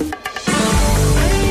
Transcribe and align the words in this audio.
Bye. 0.00 0.29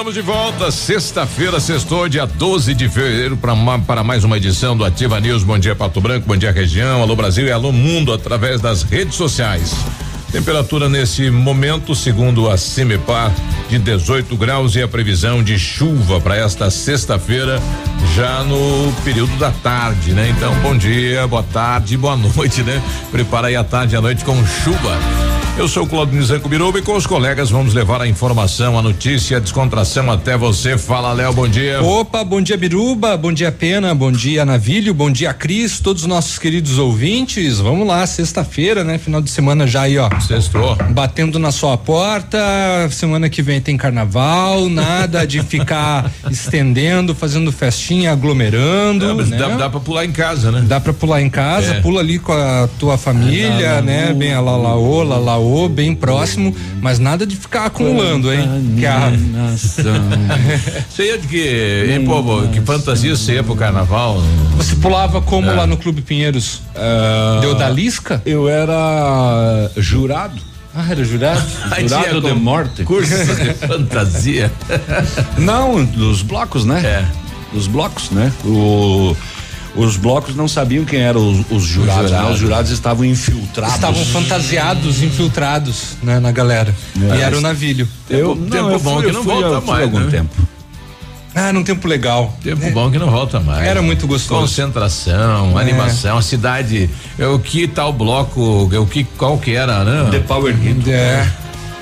Estamos 0.00 0.14
de 0.14 0.22
volta, 0.22 0.70
sexta-feira, 0.70 1.60
sextou, 1.60 2.08
dia 2.08 2.24
12 2.24 2.72
de 2.72 2.88
fevereiro, 2.88 3.36
para 3.36 4.02
mais 4.02 4.24
uma 4.24 4.38
edição 4.38 4.74
do 4.74 4.82
Ativa 4.82 5.20
News. 5.20 5.42
Bom 5.42 5.58
dia, 5.58 5.76
Pato 5.76 6.00
Branco, 6.00 6.26
bom 6.26 6.38
dia, 6.38 6.50
região, 6.50 7.02
alô 7.02 7.14
Brasil 7.14 7.46
e 7.46 7.52
alô 7.52 7.70
mundo 7.70 8.10
através 8.10 8.62
das 8.62 8.82
redes 8.82 9.14
sociais. 9.14 9.74
Temperatura 10.32 10.88
nesse 10.88 11.28
momento, 11.28 11.92
segundo 11.92 12.48
a 12.48 12.56
Cimepar, 12.56 13.34
de 13.68 13.80
18 13.80 14.36
graus 14.36 14.76
e 14.76 14.82
a 14.82 14.86
previsão 14.86 15.42
de 15.42 15.58
chuva 15.58 16.20
para 16.20 16.36
esta 16.36 16.70
sexta-feira, 16.70 17.60
já 18.14 18.44
no 18.44 18.92
período 19.02 19.36
da 19.38 19.50
tarde, 19.50 20.12
né? 20.12 20.32
Então, 20.36 20.54
bom 20.60 20.76
dia, 20.76 21.26
boa 21.26 21.42
tarde, 21.42 21.96
boa 21.96 22.16
noite, 22.16 22.62
né? 22.62 22.80
Prepara 23.10 23.48
aí 23.48 23.56
a 23.56 23.64
tarde 23.64 23.94
e 23.94 23.98
a 23.98 24.00
noite 24.00 24.24
com 24.24 24.36
chuva. 24.46 24.96
Eu 25.58 25.68
sou 25.68 25.82
o 25.82 25.86
Claudio 25.86 26.22
Zanco 26.24 26.48
Biruba 26.48 26.78
e 26.78 26.82
com 26.82 26.94
os 26.94 27.06
colegas 27.06 27.50
vamos 27.50 27.74
levar 27.74 28.00
a 28.00 28.06
informação, 28.06 28.78
a 28.78 28.82
notícia, 28.82 29.36
a 29.36 29.40
descontração 29.40 30.10
até 30.10 30.36
você. 30.36 30.78
Fala, 30.78 31.12
Léo, 31.12 31.34
bom 31.34 31.46
dia. 31.46 31.82
Opa, 31.82 32.24
bom 32.24 32.40
dia 32.40 32.56
Biruba, 32.56 33.14
bom 33.16 33.32
dia 33.32 33.52
Pena, 33.52 33.94
bom 33.94 34.10
dia 34.10 34.46
Navilho, 34.46 34.94
bom 34.94 35.10
dia 35.10 35.34
Cris, 35.34 35.78
todos 35.78 36.02
os 36.02 36.08
nossos 36.08 36.38
queridos 36.38 36.78
ouvintes. 36.78 37.58
Vamos 37.58 37.86
lá, 37.86 38.06
sexta-feira, 38.06 38.82
né? 38.84 38.96
Final 38.96 39.20
de 39.20 39.28
semana 39.28 39.66
já 39.66 39.82
aí, 39.82 39.98
ó. 39.98 40.08
Sextou. 40.26 40.76
Batendo 40.90 41.38
na 41.38 41.50
sua 41.50 41.76
porta. 41.76 42.38
Semana 42.90 43.28
que 43.28 43.42
vem 43.42 43.60
tem 43.60 43.76
carnaval, 43.76 44.68
nada 44.68 45.26
de 45.26 45.42
ficar 45.42 46.10
estendendo, 46.30 47.14
fazendo 47.14 47.50
festinha, 47.50 48.12
aglomerando. 48.12 49.10
É, 49.10 49.14
mas 49.14 49.28
né? 49.30 49.36
dá, 49.38 49.48
dá 49.48 49.70
pra 49.70 49.80
pular 49.80 50.04
em 50.04 50.12
casa, 50.12 50.50
né? 50.52 50.62
Dá 50.66 50.78
pra 50.80 50.92
pular 50.92 51.20
em 51.22 51.30
casa, 51.30 51.74
É. 51.74 51.80
pula 51.80 52.00
ali 52.00 52.18
com 52.18 52.32
a 52.32 52.68
tua 52.78 52.96
família, 52.98 53.80
né? 53.82 54.12
Bem 54.12 54.32
a 54.32 54.40
lalaô, 54.40 55.02
lalaô, 55.02 55.68
bem 55.68 55.94
próximo, 55.94 56.54
mas 56.80 56.98
nada 56.98 57.26
de 57.26 57.36
ficar 57.36 57.66
acumulando, 57.66 58.32
hein? 58.32 58.74
Que 58.78 58.86
a, 58.86 59.10
Você 60.88 61.04
ia 61.04 61.18
de 61.18 61.26
que, 61.26 61.86
hein, 61.92 62.04
povo, 62.04 62.46
que 62.48 62.60
fantasia 62.60 63.14
você 63.16 63.34
ia 63.34 63.42
pro 63.42 63.54
carnaval? 63.56 64.22
você 64.56 64.74
pulava 64.76 65.20
como 65.20 65.50
É. 65.50 65.54
lá 65.54 65.66
no 65.66 65.76
Clube 65.76 66.02
Pinheiros? 66.02 66.60
Deu 67.40 67.54
da 67.54 67.68
lisca? 67.68 68.22
Eu 68.26 68.48
era 68.48 69.70
jurado. 69.76 70.09
Ah, 70.74 70.86
era 70.88 71.04
jurado? 71.04 71.42
Jurado 71.80 72.20
de 72.20 72.32
morte. 72.32 72.84
Curso 72.84 73.10
de 73.10 73.54
fantasia. 73.66 74.52
Não, 75.38 75.84
dos 75.84 76.22
blocos, 76.22 76.64
né? 76.64 76.80
É. 76.84 77.04
Dos 77.52 77.66
blocos, 77.66 78.10
né? 78.10 78.32
O, 78.44 79.16
os 79.74 79.96
blocos 79.96 80.36
não 80.36 80.46
sabiam 80.46 80.84
quem 80.84 81.00
eram 81.00 81.28
os, 81.28 81.44
os 81.50 81.62
jurados, 81.64 82.02
né? 82.04 82.08
jurados. 82.16 82.34
Os 82.34 82.38
jurados 82.38 82.70
estavam 82.70 83.04
infiltrados. 83.04 83.74
Estavam 83.74 84.04
fantasiados, 84.04 85.02
infiltrados, 85.02 85.96
né, 86.02 86.20
na 86.20 86.30
galera. 86.30 86.72
É. 87.12 87.16
E 87.16 87.20
era 87.20 87.36
o 87.36 87.40
navilho. 87.40 87.88
Eu, 88.08 88.36
Tempo- 88.36 88.40
não, 88.42 88.50
tempo 88.50 88.70
eu 88.70 88.80
bom 88.80 88.94
fui, 88.94 89.02
que 89.02 89.08
eu 89.08 89.12
não 89.12 89.24
fui, 89.24 89.32
volta 89.32 89.48
eu 89.48 89.62
fui 89.62 89.70
mais, 89.70 89.82
algum 89.84 90.00
né? 90.00 90.10
tempo. 90.10 90.30
Ah, 91.34 91.52
num 91.52 91.62
tempo 91.62 91.86
legal. 91.86 92.36
Tempo 92.42 92.68
bom 92.72 92.90
que 92.90 92.98
não 92.98 93.10
volta 93.10 93.38
mais. 93.38 93.64
Era 93.66 93.80
muito 93.80 94.06
gostoso. 94.06 94.40
Concentração, 94.40 95.56
É. 95.58 95.62
animação, 95.62 96.18
a 96.18 96.22
cidade, 96.22 96.90
é, 97.18 97.26
o 97.26 97.38
que 97.38 97.68
tal 97.68 97.92
bloco, 97.92 98.68
é, 98.72 98.78
o 98.78 98.86
que 98.86 99.04
qual 99.16 99.38
que 99.38 99.54
era, 99.54 99.84
né? 99.84 100.10
The 100.10 100.18
Power 100.20 100.54
Hit. 100.56 100.90
É. 100.90 101.22
Tinha, 101.22 101.36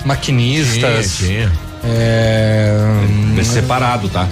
Maquinistas. 0.05 1.17
tinha. 1.19 1.51
É. 1.85 2.75
É 3.39 3.45
separado, 3.45 4.09
tá? 4.09 4.25
Isso. 4.25 4.31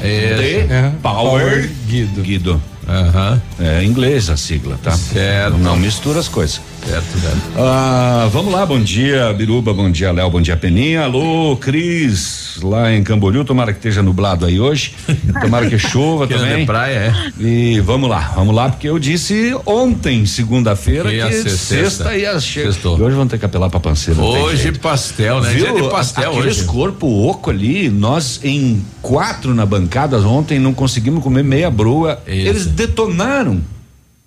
The 0.69 0.75
É. 0.75 0.93
Power 1.03 1.71
Guido. 1.87 2.23
Guido. 2.23 2.63
Aham. 2.89 3.41
É 3.59 3.83
inglês 3.85 4.31
a 4.31 4.37
sigla, 4.37 4.79
tá? 4.83 4.93
Certo. 4.93 5.59
Não 5.59 5.77
mistura 5.77 6.21
as 6.21 6.29
coisas. 6.29 6.61
Certo, 6.87 7.19
certo. 7.21 7.37
Ah, 7.59 8.29
vamos 8.33 8.53
lá, 8.53 8.65
bom 8.65 8.79
dia, 8.81 9.33
Biruba, 9.33 9.75
bom 9.75 9.91
dia, 9.91 10.13
Léo, 10.13 10.31
bom 10.31 10.41
dia, 10.41 10.57
Peninha. 10.57 11.03
Alô, 11.03 11.57
Cris, 11.57 12.59
lá 12.63 12.93
em 12.93 13.03
Camboriú, 13.03 13.45
tomara 13.45 13.73
que 13.73 13.81
esteja 13.81 14.03
nublado 14.05 14.47
aí 14.47 14.61
hoje. 14.61 14.95
Tomara 15.41 15.69
que 15.69 15.77
chova 15.79 16.29
Que 16.29 16.35
também. 16.35 16.61
de 16.61 16.67
praia, 16.67 17.13
é. 17.13 17.43
E 17.43 17.81
vamos 17.81 18.09
lá, 18.09 18.33
vamos 18.37 18.55
lá, 18.55 18.69
porque 18.69 18.89
eu 18.89 19.01
disse 19.01 19.53
ontem, 19.67 20.25
segunda-feira, 20.27 21.11
Que 21.11 21.43
que, 21.43 21.51
sexta 21.51 22.17
ia 22.17 22.39
chegar. 22.39 22.71
E 22.73 23.03
hoje 23.03 23.17
vamos 23.17 23.29
ter 23.31 23.39
que 23.39 23.45
apelar 23.45 23.69
pra 23.69 23.81
panceira. 23.81 24.21
Hoje 24.21 24.71
pastel, 24.73 25.41
né? 25.41 25.51
Dia 25.55 25.73
de 25.73 25.81
Viu? 25.81 25.89
pastel 25.89 26.31
Aqueles 26.31 26.59
hoje. 26.59 26.67
corpo 26.67 27.07
oco 27.29 27.51
ali, 27.51 27.89
nós 27.91 28.39
em 28.45 28.81
quatro 29.03 29.55
na 29.55 29.67
bancada 29.67 30.19
ontem 30.21 30.59
não 30.61 30.73
conseguimos 30.73 31.23
comer 31.23 31.43
meia 31.43 31.71
broa. 31.71 32.21
Isso. 32.27 32.49
Eles 32.49 32.67
detonaram. 32.77 33.61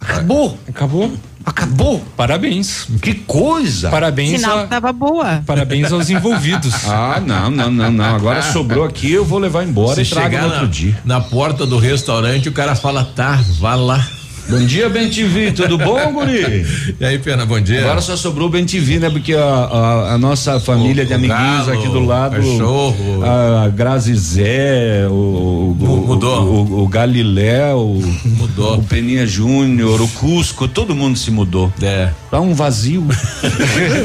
Acabou. 0.02 0.58
Acabou? 0.68 1.12
Acabou. 1.46 2.00
Parabéns. 2.16 2.88
Que 3.02 3.14
coisa. 3.14 3.90
Parabéns, 3.90 4.40
Sinal 4.42 4.60
a- 4.60 4.64
que 4.64 4.70
tava 4.70 4.92
boa. 4.94 5.44
parabéns 5.46 5.92
aos 5.92 6.10
envolvidos. 6.10 6.74
Ah, 6.88 7.22
não, 7.26 7.50
não, 7.52 7.70
não, 7.72 7.92
não. 7.92 8.16
Agora 8.16 8.42
sobrou 8.42 8.84
aqui, 8.86 9.12
eu 9.12 9.24
vou 9.26 9.40
levar 9.40 9.64
embora 9.64 9.96
Se 9.96 10.02
e 10.02 10.06
trago 10.06 10.30
chegar 10.30 10.42
no 10.44 10.48
na, 10.50 10.54
outro 10.56 10.68
dia. 10.68 11.00
na 11.06 11.20
porta 11.22 11.66
do 11.66 11.78
restaurante, 11.78 12.48
o 12.50 12.52
cara 12.52 12.76
fala, 12.76 13.04
tá, 13.04 13.40
vá 13.60 13.76
lá. 13.76 14.06
Bom 14.50 14.66
dia, 14.66 14.90
Ben 14.90 15.08
TV, 15.10 15.52
tudo 15.52 15.78
bom, 15.78 16.12
guri? 16.12 16.66
E 17.00 17.06
aí, 17.06 17.20
Pena, 17.20 17.46
bom 17.46 17.60
dia. 17.62 17.82
Agora 17.82 18.02
só 18.02 18.18
sobrou 18.18 18.48
o 18.48 18.50
Ben 18.50 18.66
TV, 18.66 18.98
né? 18.98 19.08
Porque 19.08 19.36
a, 19.36 19.44
a- 19.44 20.14
a 20.14 20.18
nossa 20.18 20.60
família 20.60 21.04
O- 21.04 21.06
de 21.06 21.14
o 21.14 21.16
amiguinhos 21.16 21.68
Galo, 21.68 21.72
aqui 21.80 21.88
do 21.88 22.00
lado. 22.04 22.36
cachorro. 22.36 23.22
A 23.24 23.70
Grazi 23.70 24.16
Zé, 24.16 25.06
o, 25.08 25.14
o, 25.14 25.76
Mu- 25.78 25.98
mudou. 26.08 26.42
o, 26.44 26.64
o, 26.80 26.84
o 26.84 26.88
Galileu, 26.88 28.02
Mudou. 28.26 28.78
o 28.80 28.84
Peninha 28.84 29.28
Júnior, 29.28 30.02
o 30.02 30.08
Cusco, 30.08 30.68
todo 30.68 30.96
mundo 30.96 31.16
se 31.20 31.30
mudou. 31.30 31.72
É. 31.82 32.10
Tá 32.32 32.40
um 32.40 32.56
vazio. 32.56 33.06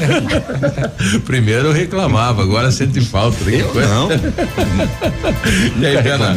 Primeiro 1.25 1.69
eu 1.69 1.73
reclamava, 1.73 2.43
agora 2.43 2.71
sente 2.71 3.01
falta. 3.01 3.39
Eu 3.51 3.69
coisa. 3.69 3.89
não. 3.89 4.09
E 5.81 5.87
aí, 5.87 6.03
Pena? 6.03 6.37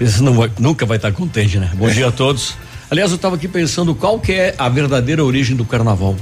Esse 0.00 0.22
não 0.22 0.32
vai- 0.34 0.50
nunca 0.58 0.84
vai 0.86 0.96
estar 0.96 1.12
contente, 1.12 1.58
né? 1.58 1.70
Bom 1.74 1.88
dia 1.88 2.08
a 2.08 2.12
todos. 2.12 2.54
Aliás, 2.90 3.10
eu 3.10 3.16
estava 3.16 3.36
aqui 3.36 3.46
pensando 3.46 3.94
qual 3.94 4.18
que 4.18 4.32
é 4.32 4.54
a 4.58 4.68
verdadeira 4.68 5.22
origem 5.24 5.54
do 5.54 5.64
carnaval. 5.64 6.16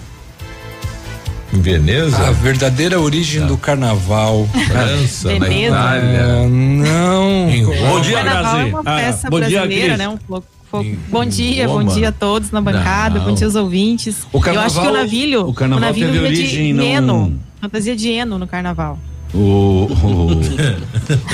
Em 1.53 1.61
Veneza? 1.61 2.27
A 2.27 2.33
verdadeira 2.33 3.01
origem 3.01 3.47
do 3.47 3.57
carnaval. 3.57 4.49
França, 4.67 5.33
na 5.39 5.47
Veneza. 5.47 5.75
Itália. 5.77 6.25
Ah, 6.25 6.49
não. 6.49 7.49
Em 7.49 7.63
Roma. 7.63 7.77
Bom 7.89 8.01
dia, 8.01 8.17
Carnaval 8.17 8.41
é 8.57 8.59
Grazi. 8.59 8.71
uma 8.71 8.83
Ah, 8.85 8.99
festa 8.99 9.31
bom 9.31 9.41
dia, 9.41 9.49
brasileira, 9.61 9.87
Cris. 9.87 9.99
né? 9.99 10.09
Um 10.09 10.17
pouco. 10.17 10.47
Em- 10.83 10.99
bom 11.09 11.25
dia, 11.25 11.67
bom 11.69 11.75
Roma? 11.79 11.95
dia 11.95 12.09
a 12.09 12.13
todos 12.13 12.51
na 12.51 12.61
bancada, 12.61 13.21
Não. 13.21 13.27
bom 13.27 13.35
dia 13.35 13.47
aos 13.47 13.55
ouvintes. 13.55 14.27
O 14.33 14.41
carnaval- 14.41 14.65
Eu 14.65 14.67
acho 14.67 14.81
que 14.81 14.87
o 14.89 14.93
navilho, 14.93 15.49
o 15.49 15.55
carnaval 15.55 15.89
navilho 15.89 16.13
teve 16.13 16.25
origem 16.27 16.67
de 16.67 16.73
num- 16.75 16.83
Eno, 16.83 17.41
fantasia 17.61 17.95
de 17.97 18.09
Eno 18.11 18.39
no 18.39 18.47
carnaval. 18.49 18.99
O, 19.35 19.89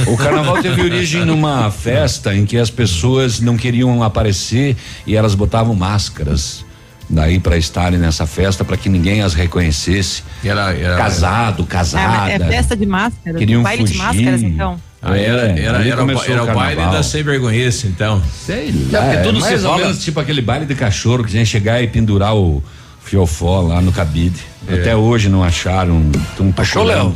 o, 0.06 0.12
o 0.12 0.16
carnaval 0.16 0.60
teve 0.62 0.80
origem 0.82 1.24
numa 1.24 1.70
festa 1.70 2.34
em 2.34 2.44
que 2.46 2.56
as 2.58 2.70
pessoas 2.70 3.38
não 3.40 3.56
queriam 3.56 4.02
aparecer 4.02 4.76
e 5.06 5.14
elas 5.14 5.34
botavam 5.34 5.74
máscaras. 5.74 6.64
Daí 7.10 7.38
para 7.38 7.58
estarem 7.58 7.98
nessa 7.98 8.26
festa 8.26 8.64
para 8.64 8.76
que 8.76 8.88
ninguém 8.88 9.20
as 9.22 9.34
reconhecesse. 9.34 10.22
Era, 10.42 10.72
era, 10.72 10.96
Casado, 10.96 11.64
casada. 11.66 12.32
é 12.32 12.38
festa 12.38 12.74
de 12.76 12.86
máscaras, 12.86 13.38
Queriam 13.38 13.62
baile 13.62 13.84
de 13.84 13.92
fugir. 13.92 14.02
máscaras, 14.02 14.42
então. 14.42 14.80
Ah, 15.02 15.16
era, 15.18 15.42
É, 15.48 15.62
era, 15.64 15.86
era, 15.86 16.04
o, 16.04 16.10
era 16.22 16.44
o 16.44 16.50
o 16.50 16.54
baile 16.54 16.80
da 16.80 17.02
sem 17.02 17.22
vergonhice, 17.22 17.88
então. 17.88 18.22
Sei 18.46 18.72
lá. 18.90 19.02
porque 19.02 19.16
tudo 19.18 19.36
é 19.38 19.40
mais 19.40 19.60
se 19.60 19.66
ou 19.66 19.72
fala- 19.72 19.84
menos 19.84 20.02
tipo 20.02 20.20
aquele 20.20 20.40
baile 20.40 20.64
de 20.64 20.74
cachorro 20.74 21.22
que 21.24 21.28
a 21.28 21.38
gente 21.38 21.48
chegar 21.48 21.82
e 21.82 21.88
pendurar 21.88 22.34
o 22.34 22.62
fiofó 23.04 23.60
lá 23.60 23.80
no 23.80 23.92
cabide. 23.92 24.40
É. 24.66 24.74
Até 24.74 24.96
hoje 24.96 25.28
não 25.28 25.42
acharam. 25.44 26.10
Achou. 26.56 26.84
Léo? 26.84 27.12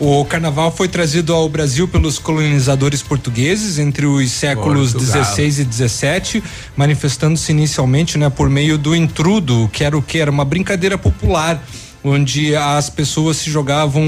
O 0.00 0.24
carnaval 0.24 0.70
foi 0.70 0.86
trazido 0.86 1.34
ao 1.34 1.48
Brasil 1.48 1.88
pelos 1.88 2.20
colonizadores 2.20 3.02
portugueses 3.02 3.80
entre 3.80 4.06
os 4.06 4.30
séculos. 4.30 4.92
16 4.94 5.58
e 5.58 5.64
17, 5.64 6.44
manifestando-se 6.76 7.50
inicialmente, 7.50 8.16
né, 8.16 8.30
por 8.30 8.48
meio 8.48 8.78
do 8.78 8.94
intrudo, 8.94 9.68
que 9.72 9.82
era 9.82 9.98
o 9.98 10.02
que 10.02 10.18
era 10.18 10.30
uma 10.30 10.44
brincadeira 10.44 10.96
popular, 10.96 11.60
onde 12.04 12.54
as 12.54 12.88
pessoas 12.88 13.38
se 13.38 13.50
jogavam 13.50 14.04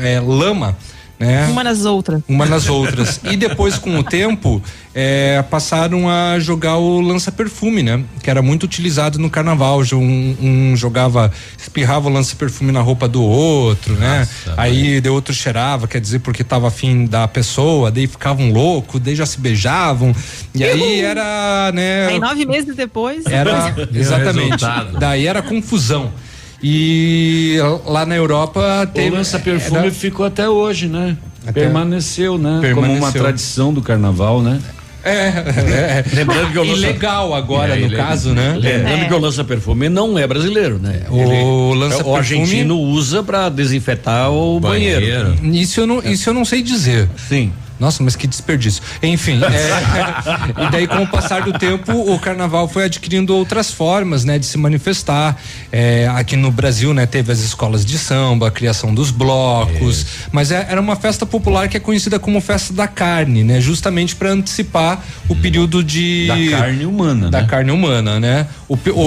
é, 0.00 0.18
lama, 0.18 0.76
né? 1.22 1.46
Uma 1.46 1.62
nas 1.62 1.84
outras. 1.84 2.20
uma 2.28 2.46
nas 2.46 2.68
outras. 2.68 3.20
E 3.22 3.36
depois, 3.36 3.78
com 3.78 3.96
o 3.96 4.02
tempo, 4.02 4.60
é, 4.92 5.40
passaram 5.48 6.08
a 6.08 6.38
jogar 6.40 6.78
o 6.78 7.00
lança-perfume, 7.00 7.82
né? 7.82 8.02
Que 8.22 8.28
era 8.28 8.42
muito 8.42 8.64
utilizado 8.64 9.20
no 9.20 9.30
carnaval. 9.30 9.82
Um, 9.92 10.36
um 10.40 10.76
jogava, 10.76 11.30
espirrava 11.56 12.08
o 12.08 12.12
lança-perfume 12.12 12.72
na 12.72 12.80
roupa 12.80 13.06
do 13.06 13.22
outro, 13.22 13.94
né? 13.94 14.26
Aí 14.56 15.00
de 15.00 15.08
outro 15.08 15.32
cheirava, 15.32 15.86
quer 15.86 16.00
dizer, 16.00 16.18
porque 16.18 16.42
tava 16.42 16.66
afim 16.66 17.06
da 17.06 17.28
pessoa, 17.28 17.90
daí 17.90 18.08
ficavam 18.08 18.50
loucos, 18.50 19.00
daí 19.00 19.14
já 19.14 19.24
se 19.24 19.38
beijavam. 19.38 20.12
E 20.52 20.64
aí 20.64 21.00
era, 21.00 21.70
né? 21.72 22.06
Aí 22.08 22.18
nove 22.18 22.44
meses 22.46 22.74
depois. 22.74 23.24
Era 23.26 23.74
exatamente. 23.94 24.64
Daí 24.98 25.26
era 25.26 25.40
confusão. 25.40 26.12
E 26.62 27.56
lá 27.86 28.06
na 28.06 28.14
Europa 28.16 28.82
O 28.84 28.86
teve 28.86 29.10
lança-perfume 29.10 29.78
era- 29.80 29.90
ficou 29.90 30.24
até 30.24 30.48
hoje, 30.48 30.86
né? 30.88 31.16
Até- 31.46 31.62
Permaneceu, 31.62 32.38
né? 32.38 32.60
Como 32.72 32.80
uma 32.86 32.88
Permaneceu. 32.88 33.20
tradição 33.22 33.74
do 33.74 33.82
carnaval, 33.82 34.40
né? 34.40 34.60
É, 35.04 35.10
é. 35.10 36.04
Lembrando 36.14 36.52
que 36.52 36.58
o 36.60 36.64
E 36.64 36.68
lança- 36.70 36.80
legal 36.86 37.34
agora, 37.34 37.74
É, 37.74 37.80
no 37.80 37.86
ele- 37.86 37.96
caso, 37.96 38.32
né? 38.32 38.54
Lembrando 38.56 39.02
É. 39.02 39.08
que 39.08 39.14
o 39.14 39.18
lança-perfume 39.18 39.88
não 39.88 40.16
é 40.16 40.24
brasileiro, 40.28 40.78
né? 40.78 41.02
O 41.10 41.16
Ele- 41.20 41.80
lança-perfume- 41.80 42.14
o 42.14 42.16
argentino 42.16 42.78
usa 42.78 43.20
pra 43.24 43.48
desinfetar 43.48 44.30
o 44.30 44.60
banheiro. 44.60 45.34
Isso 45.42 45.80
eu 45.80 45.86
não, 45.88 45.98
isso 46.04 46.30
eu 46.30 46.34
não 46.34 46.44
sei 46.44 46.62
dizer. 46.62 47.08
Sim. 47.28 47.52
Nossa, 47.82 48.00
mas 48.02 48.14
que 48.14 48.28
desperdício. 48.28 48.80
Enfim, 49.02 49.40
é, 49.42 50.62
e 50.66 50.70
daí 50.70 50.86
com 50.86 51.02
o 51.02 51.06
passar 51.08 51.42
do 51.42 51.52
tempo, 51.52 51.92
o 51.92 52.16
carnaval 52.20 52.68
foi 52.68 52.84
adquirindo 52.84 53.34
outras 53.34 53.72
formas, 53.72 54.24
né, 54.24 54.38
de 54.38 54.46
se 54.46 54.56
manifestar. 54.56 55.36
É, 55.72 56.06
aqui 56.14 56.36
no 56.36 56.52
Brasil, 56.52 56.94
né, 56.94 57.06
teve 57.06 57.32
as 57.32 57.40
escolas 57.40 57.84
de 57.84 57.98
samba, 57.98 58.46
a 58.46 58.50
criação 58.52 58.94
dos 58.94 59.10
blocos, 59.10 60.06
mas 60.30 60.52
é- 60.52 60.64
era 60.70 60.80
uma 60.80 60.94
festa 60.94 61.26
popular 61.26 61.68
que 61.68 61.76
é 61.76 61.80
conhecida 61.80 62.20
como 62.20 62.40
festa 62.40 62.72
da 62.72 62.86
carne, 62.86 63.42
né, 63.42 63.60
justamente 63.60 64.14
para 64.14 64.30
antecipar 64.30 65.02
o 65.28 65.34
período 65.34 65.82
de 65.82 66.28
Da 66.28 66.58
carne 66.58 66.86
humana, 66.86 67.30
da 67.30 67.40
né? 67.42 67.46
carne 67.48 67.70
humana, 67.72 68.20
né? 68.20 68.46
O, 68.68 68.74
o, 68.74 69.00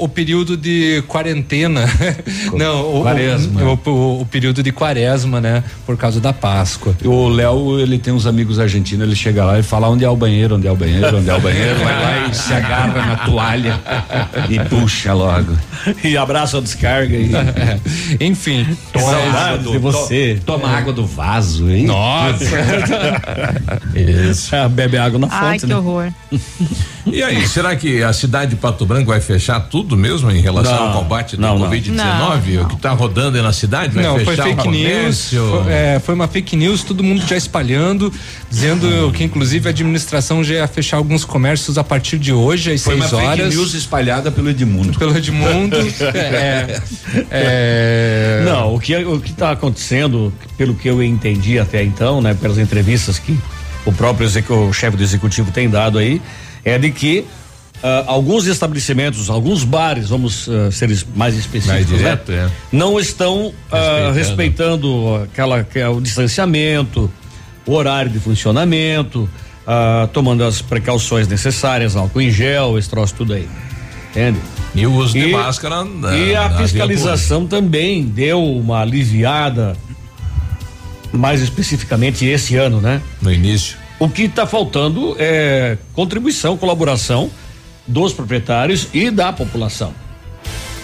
o, 0.00 0.04
o 0.04 0.08
período 0.08 0.56
de 0.56 1.02
quarentena, 1.06 1.84
não, 2.56 2.82
o, 2.82 3.00
o- 3.00 3.02
Quaresma. 3.02 3.62
O, 3.62 3.90
o- 3.90 4.20
o 4.22 4.26
período 4.26 4.62
de 4.62 4.72
quaresma, 4.72 5.40
né? 5.40 5.62
Por 5.84 5.96
causa 5.96 6.18
da 6.20 6.32
Páscoa. 6.32 6.96
O 7.04 7.28
Léo, 7.28 7.78
ele 7.78 7.98
tem 7.98 8.12
uns 8.12 8.21
amigos 8.26 8.58
argentinos, 8.58 9.06
ele 9.06 9.16
chega 9.16 9.44
lá 9.44 9.58
e 9.58 9.62
fala 9.62 9.88
onde 9.88 10.04
é 10.04 10.08
o 10.08 10.16
banheiro, 10.16 10.56
onde 10.56 10.66
é 10.66 10.72
o 10.72 10.76
banheiro, 10.76 11.18
onde 11.18 11.28
é 11.28 11.34
o 11.34 11.40
banheiro, 11.40 11.78
vai 11.80 12.00
lá 12.00 12.28
e 12.28 12.34
se 12.34 12.52
agarra 12.52 13.06
na 13.06 13.16
toalha 13.16 13.80
e 14.48 14.58
puxa 14.68 15.12
logo. 15.12 15.56
E 16.02 16.16
abraça 16.16 16.58
a 16.58 16.60
descarga 16.60 17.16
e 17.16 17.30
Enfim, 18.20 18.66
saudades 18.94 19.70
de 19.70 19.78
você. 19.78 20.40
Toma 20.44 20.68
água 20.68 20.92
do 20.92 21.06
vaso, 21.06 21.70
hein? 21.70 21.86
Nossa! 21.86 22.44
Isso. 23.94 24.50
Bebe 24.70 24.96
água 24.98 25.18
na 25.18 25.28
Ai, 25.30 25.52
fonte, 25.52 25.60
que 25.60 25.66
né? 25.66 25.76
horror. 25.76 26.12
E 27.06 27.22
aí, 27.22 27.46
será 27.48 27.74
que 27.76 28.02
a 28.02 28.12
cidade 28.12 28.52
de 28.52 28.56
Pato 28.56 28.86
Branco 28.86 29.06
vai 29.06 29.20
fechar 29.20 29.60
tudo 29.60 29.96
mesmo 29.96 30.30
em 30.30 30.40
relação 30.40 30.74
Não, 30.74 30.86
ao 30.88 31.02
combate 31.02 31.36
do 31.36 31.42
não, 31.42 31.58
não. 31.58 31.68
Covid-19? 31.70 31.94
Não, 31.94 32.62
O 32.62 32.68
que 32.68 32.74
está 32.74 32.92
rodando 32.92 33.36
aí 33.36 33.42
na 33.42 33.52
cidade 33.52 33.94
vai 33.94 34.04
Não, 34.04 34.14
foi 34.16 34.24
fechar 34.36 34.48
o 34.48 34.56
fake 34.56 34.68
news. 34.68 35.30
Foi, 35.30 35.72
é, 35.72 36.00
foi 36.04 36.14
uma 36.14 36.28
fake 36.28 36.56
news, 36.56 36.82
todo 36.82 37.02
mundo 37.02 37.24
já 37.26 37.36
espalhando, 37.36 38.11
dizendo 38.50 39.10
que 39.12 39.24
inclusive 39.24 39.68
a 39.68 39.70
administração 39.70 40.42
já 40.42 40.54
ia 40.54 40.66
fechar 40.66 40.96
alguns 40.96 41.24
comércios 41.24 41.78
a 41.78 41.84
partir 41.84 42.18
de 42.18 42.32
hoje, 42.32 42.72
às 42.72 42.82
Foi 42.82 42.94
uma 42.94 43.08
seis 43.08 43.20
fake 43.20 43.42
horas. 43.42 43.54
news 43.54 43.74
espalhada 43.74 44.30
pelo 44.30 44.50
Edmundo. 44.50 44.98
Pelo 44.98 45.16
Edmundo. 45.16 45.76
é, 46.14 46.80
é, 47.30 48.42
Não, 48.44 48.74
o 48.74 48.80
que 48.80 48.94
o 48.96 49.20
que 49.20 49.30
está 49.30 49.52
acontecendo, 49.52 50.32
pelo 50.56 50.74
que 50.74 50.88
eu 50.88 51.02
entendi 51.02 51.58
até 51.58 51.82
então, 51.82 52.20
né, 52.20 52.34
pelas 52.34 52.58
entrevistas 52.58 53.18
que 53.18 53.38
o 53.84 53.92
próprio 53.92 54.28
o 54.50 54.72
chefe 54.72 54.96
do 54.96 55.02
executivo 55.02 55.50
tem 55.50 55.68
dado 55.68 55.98
aí, 55.98 56.20
é 56.64 56.78
de 56.78 56.90
que 56.90 57.24
ah, 57.82 58.04
alguns 58.06 58.46
estabelecimentos, 58.46 59.28
alguns 59.28 59.64
bares, 59.64 60.08
vamos 60.08 60.48
ah, 60.48 60.70
ser 60.70 60.88
mais 61.16 61.34
específicos, 61.34 61.66
Mais 61.66 61.86
direto, 61.86 62.30
né, 62.30 62.48
é. 62.48 62.50
não 62.70 62.98
estão 63.00 63.52
ah, 63.70 64.12
respeitando 64.14 65.16
aquela 65.24 65.64
que 65.64 65.80
é 65.80 65.88
o 65.88 66.00
distanciamento, 66.00 67.10
o 67.66 67.72
horário 67.74 68.10
de 68.10 68.18
funcionamento, 68.18 69.28
ah, 69.66 70.08
tomando 70.12 70.44
as 70.44 70.60
precauções 70.62 71.28
necessárias, 71.28 71.94
álcool 71.96 72.20
em 72.20 72.30
gel, 72.30 72.78
esse 72.78 72.88
troço 72.88 73.14
tudo 73.14 73.34
aí, 73.34 73.48
entende? 74.10 74.38
E 74.74 74.86
o 74.86 74.92
uso 74.94 75.12
de 75.12 75.28
E- 75.28 75.32
máscara. 75.32 75.84
na- 75.84 76.16
E 76.16 76.34
a 76.34 76.50
fiscalização 76.58 77.46
também 77.46 78.02
deu 78.04 78.42
uma 78.42 78.80
aliviada, 78.80 79.76
mais 81.12 81.42
especificamente 81.42 82.24
esse 82.24 82.56
ano, 82.56 82.80
né? 82.80 83.00
No 83.20 83.32
início. 83.32 83.76
O 83.98 84.08
que 84.08 84.22
está 84.22 84.46
faltando 84.46 85.14
é 85.18 85.76
contribuição, 85.92 86.56
colaboração 86.56 87.30
dos 87.86 88.12
proprietários 88.12 88.88
e 88.94 89.10
da 89.10 89.32
população. 89.32 89.92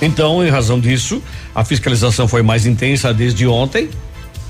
Então, 0.01 0.45
em 0.47 0.51
razão 0.51 0.79
disso, 0.79 1.21
a 1.55 1.65
fiscalização 1.65 2.29
foi 2.29 2.43
mais 2.43 2.67
intensa 2.67 3.13
desde 3.13 3.47
ontem 3.47 3.89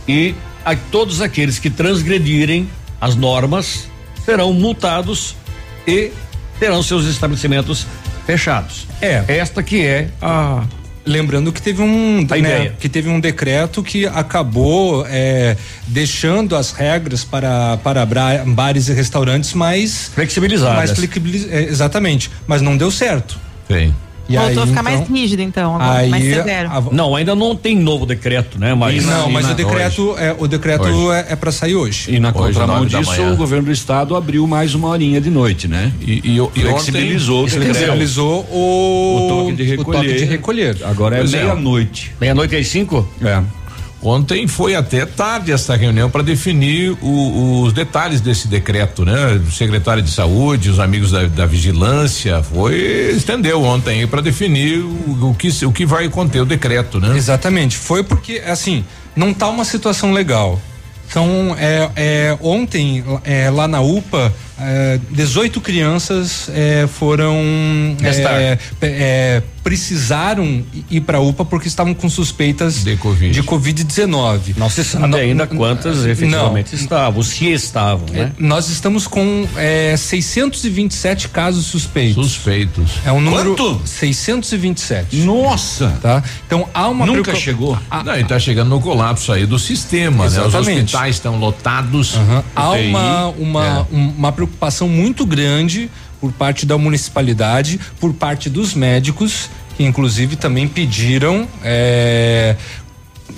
e 0.06 0.34
a 0.68 0.76
todos 0.90 1.22
aqueles 1.22 1.58
que 1.58 1.70
transgredirem 1.70 2.68
as 3.00 3.16
normas 3.16 3.88
serão 4.24 4.52
multados 4.52 5.34
e 5.86 6.10
terão 6.60 6.82
seus 6.82 7.06
estabelecimentos 7.06 7.86
fechados. 8.26 8.86
É. 9.00 9.24
Esta 9.28 9.62
que 9.62 9.84
é 9.84 10.08
a 10.20 10.64
Lembrando 11.06 11.50
que 11.50 11.62
teve 11.62 11.80
um 11.80 12.26
né, 12.38 12.72
que 12.78 12.86
teve 12.86 13.08
um 13.08 13.18
decreto 13.18 13.82
que 13.82 14.04
acabou 14.04 15.06
é, 15.08 15.56
deixando 15.86 16.54
as 16.54 16.70
regras 16.72 17.24
para 17.24 17.78
para 17.78 18.06
bares 18.44 18.88
e 18.88 18.92
restaurantes 18.92 19.54
mais 19.54 20.10
flexibilizadas. 20.14 20.76
mais 20.76 20.90
flexibiliz- 20.90 21.50
é, 21.50 21.62
exatamente, 21.62 22.30
mas 22.46 22.60
não 22.60 22.76
deu 22.76 22.90
certo. 22.90 23.38
Tem. 23.66 23.94
E 24.28 24.36
Voltou 24.36 24.50
aí, 24.50 24.58
a 24.58 24.66
ficar 24.66 24.80
então, 24.82 24.82
mais 24.98 25.08
rígido, 25.08 25.40
então, 25.40 25.74
agora, 25.76 25.98
aí 26.00 26.10
mais 26.10 26.22
severo. 26.24 26.68
a- 26.70 26.82
Não, 26.92 27.16
ainda 27.16 27.34
não 27.34 27.56
tem 27.56 27.74
novo 27.76 28.04
decreto, 28.04 28.58
né? 28.60 28.74
Mas 28.74 29.04
não, 29.06 29.30
mas 29.30 29.46
na- 29.46 29.52
o 29.52 29.54
decreto 29.54 30.14
é 30.18 30.36
o 30.38 30.46
decreto 30.46 30.82
Hoje. 30.86 31.26
é, 31.28 31.32
é 31.32 31.36
para 31.36 31.50
sair 31.50 31.74
hoje. 31.74 32.14
E 32.14 32.20
na 32.20 32.28
Hoje, 32.28 32.38
contramão 32.38 32.84
disso, 32.84 33.22
o 33.22 33.36
governo 33.36 33.64
do 33.64 33.72
estado 33.72 34.14
abriu 34.14 34.46
mais 34.46 34.74
uma 34.74 34.88
horinha 34.88 35.18
de 35.20 35.30
noite, 35.30 35.66
né? 35.66 35.92
E, 36.00 36.20
e, 36.24 36.36
e 36.56 36.60
Flexibilizou 36.60 37.40
o 37.40 37.44
ontem, 37.44 37.58
decreto. 37.58 37.74
Flexibilizou 37.76 38.46
o, 38.52 39.16
O 39.16 39.28
toque 39.28 39.52
de 39.56 39.62
recolher. 39.64 39.88
o 39.98 40.02
toque 40.02 40.14
de 40.18 40.24
recolher. 40.24 40.76
Agora 40.84 41.16
é 41.16 41.20
é. 41.20 41.24
meia-noite. 41.24 42.12
meia-noite 42.20 42.54
às 42.56 42.68
cinco? 42.68 43.08
É. 43.22 43.42
Ontem 44.00 44.46
foi 44.46 44.76
até 44.76 45.04
tarde 45.04 45.50
essa 45.50 45.74
reunião 45.74 46.08
para 46.08 46.22
definir 46.22 46.96
o- 47.02 47.62
os 47.62 47.72
detalhes 47.72 48.20
desse 48.20 48.46
decreto, 48.46 49.04
né? 49.04 49.40
O 49.46 49.50
secretário 49.50 50.00
de 50.02 50.10
saúde, 50.10 50.70
os 50.70 50.78
amigos 50.78 51.10
da, 51.10 51.24
da 51.26 51.46
vigilância, 51.46 52.40
foi 52.42 52.76
estendeu 53.16 53.60
ontem 53.62 54.06
para 54.06 54.20
definir 54.20 54.78
o, 54.78 55.30
o 55.30 55.34
que 55.34 55.48
o 55.64 55.72
que 55.72 55.84
vai 55.84 56.08
conter 56.08 56.40
o 56.40 56.46
decreto, 56.46 57.00
né? 57.00 57.16
Exatamente. 57.16 57.76
Foi 57.76 58.04
porque, 58.04 58.40
assim, 58.46 58.84
não 59.16 59.34
tá 59.34 59.48
uma 59.48 59.64
situação 59.64 60.12
legal. 60.12 60.60
São, 61.10 61.56
é, 61.58 61.90
é, 61.96 62.38
ontem, 62.40 63.02
é, 63.24 63.50
lá 63.50 63.66
na 63.66 63.80
UPA, 63.80 64.32
é, 64.60 64.98
18 65.10 65.60
crianças 65.60 66.48
é, 66.52 66.86
foram. 66.86 67.36
É, 68.02 68.58
é, 68.82 69.42
precisaram 69.62 70.64
ir 70.90 71.00
para 71.02 71.20
UPA 71.20 71.44
porque 71.44 71.68
estavam 71.68 71.92
com 71.92 72.08
suspeitas 72.08 72.82
De 72.84 72.96
Covid. 72.96 73.32
de 73.34 73.42
Covid-19. 73.42 74.54
Não 74.56 74.70
se 74.70 74.82
sabe 74.82 75.08
Não- 75.08 75.18
ainda 75.18 75.46
não- 75.46 75.56
quantas 75.56 75.98
não. 75.98 76.08
efetivamente 76.10 76.74
estavam, 76.74 77.22
se 77.22 77.46
estavam, 77.52 78.06
né? 78.10 78.32
Nós 78.38 78.68
estamos 78.70 79.06
com 79.06 79.46
é, 79.56 79.94
627 79.96 81.28
casos 81.28 81.66
suspeitos. 81.66 82.24
Suspeitos. 82.32 82.92
É 83.04 83.12
um 83.12 83.20
número. 83.20 83.54
Quanto? 83.56 83.82
627. 83.86 85.16
Nossa! 85.18 85.98
Tá? 86.00 86.22
Então 86.46 86.66
há 86.72 86.88
uma 86.88 87.04
Nunca 87.06 87.22
preocupa- 87.22 87.44
chegou. 87.44 87.78
Não, 88.04 88.18
e 88.18 88.24
tá 88.24 88.38
chegando 88.38 88.70
no 88.70 88.80
colapso 88.80 89.32
aí 89.32 89.44
do 89.46 89.58
sistema, 89.58 90.28
né? 90.30 90.40
Os 90.42 90.54
hospitais 90.54 91.16
estão 91.16 91.36
lotados. 91.38 92.16
Aham. 92.16 92.44
Há 92.56 92.70
uma, 92.70 93.26
uma, 93.28 93.66
é. 93.90 93.94
um- 93.94 94.08
uma 94.16 94.32
preocupação 94.32 94.47
muito 94.88 95.24
grande 95.26 95.90
por 96.20 96.32
parte 96.32 96.66
da 96.66 96.76
municipalidade, 96.76 97.78
por 98.00 98.12
parte 98.12 98.50
dos 98.50 98.74
médicos, 98.74 99.48
que 99.76 99.84
inclusive 99.84 100.36
também 100.36 100.66
pediram 100.66 101.46
é, 101.62 102.56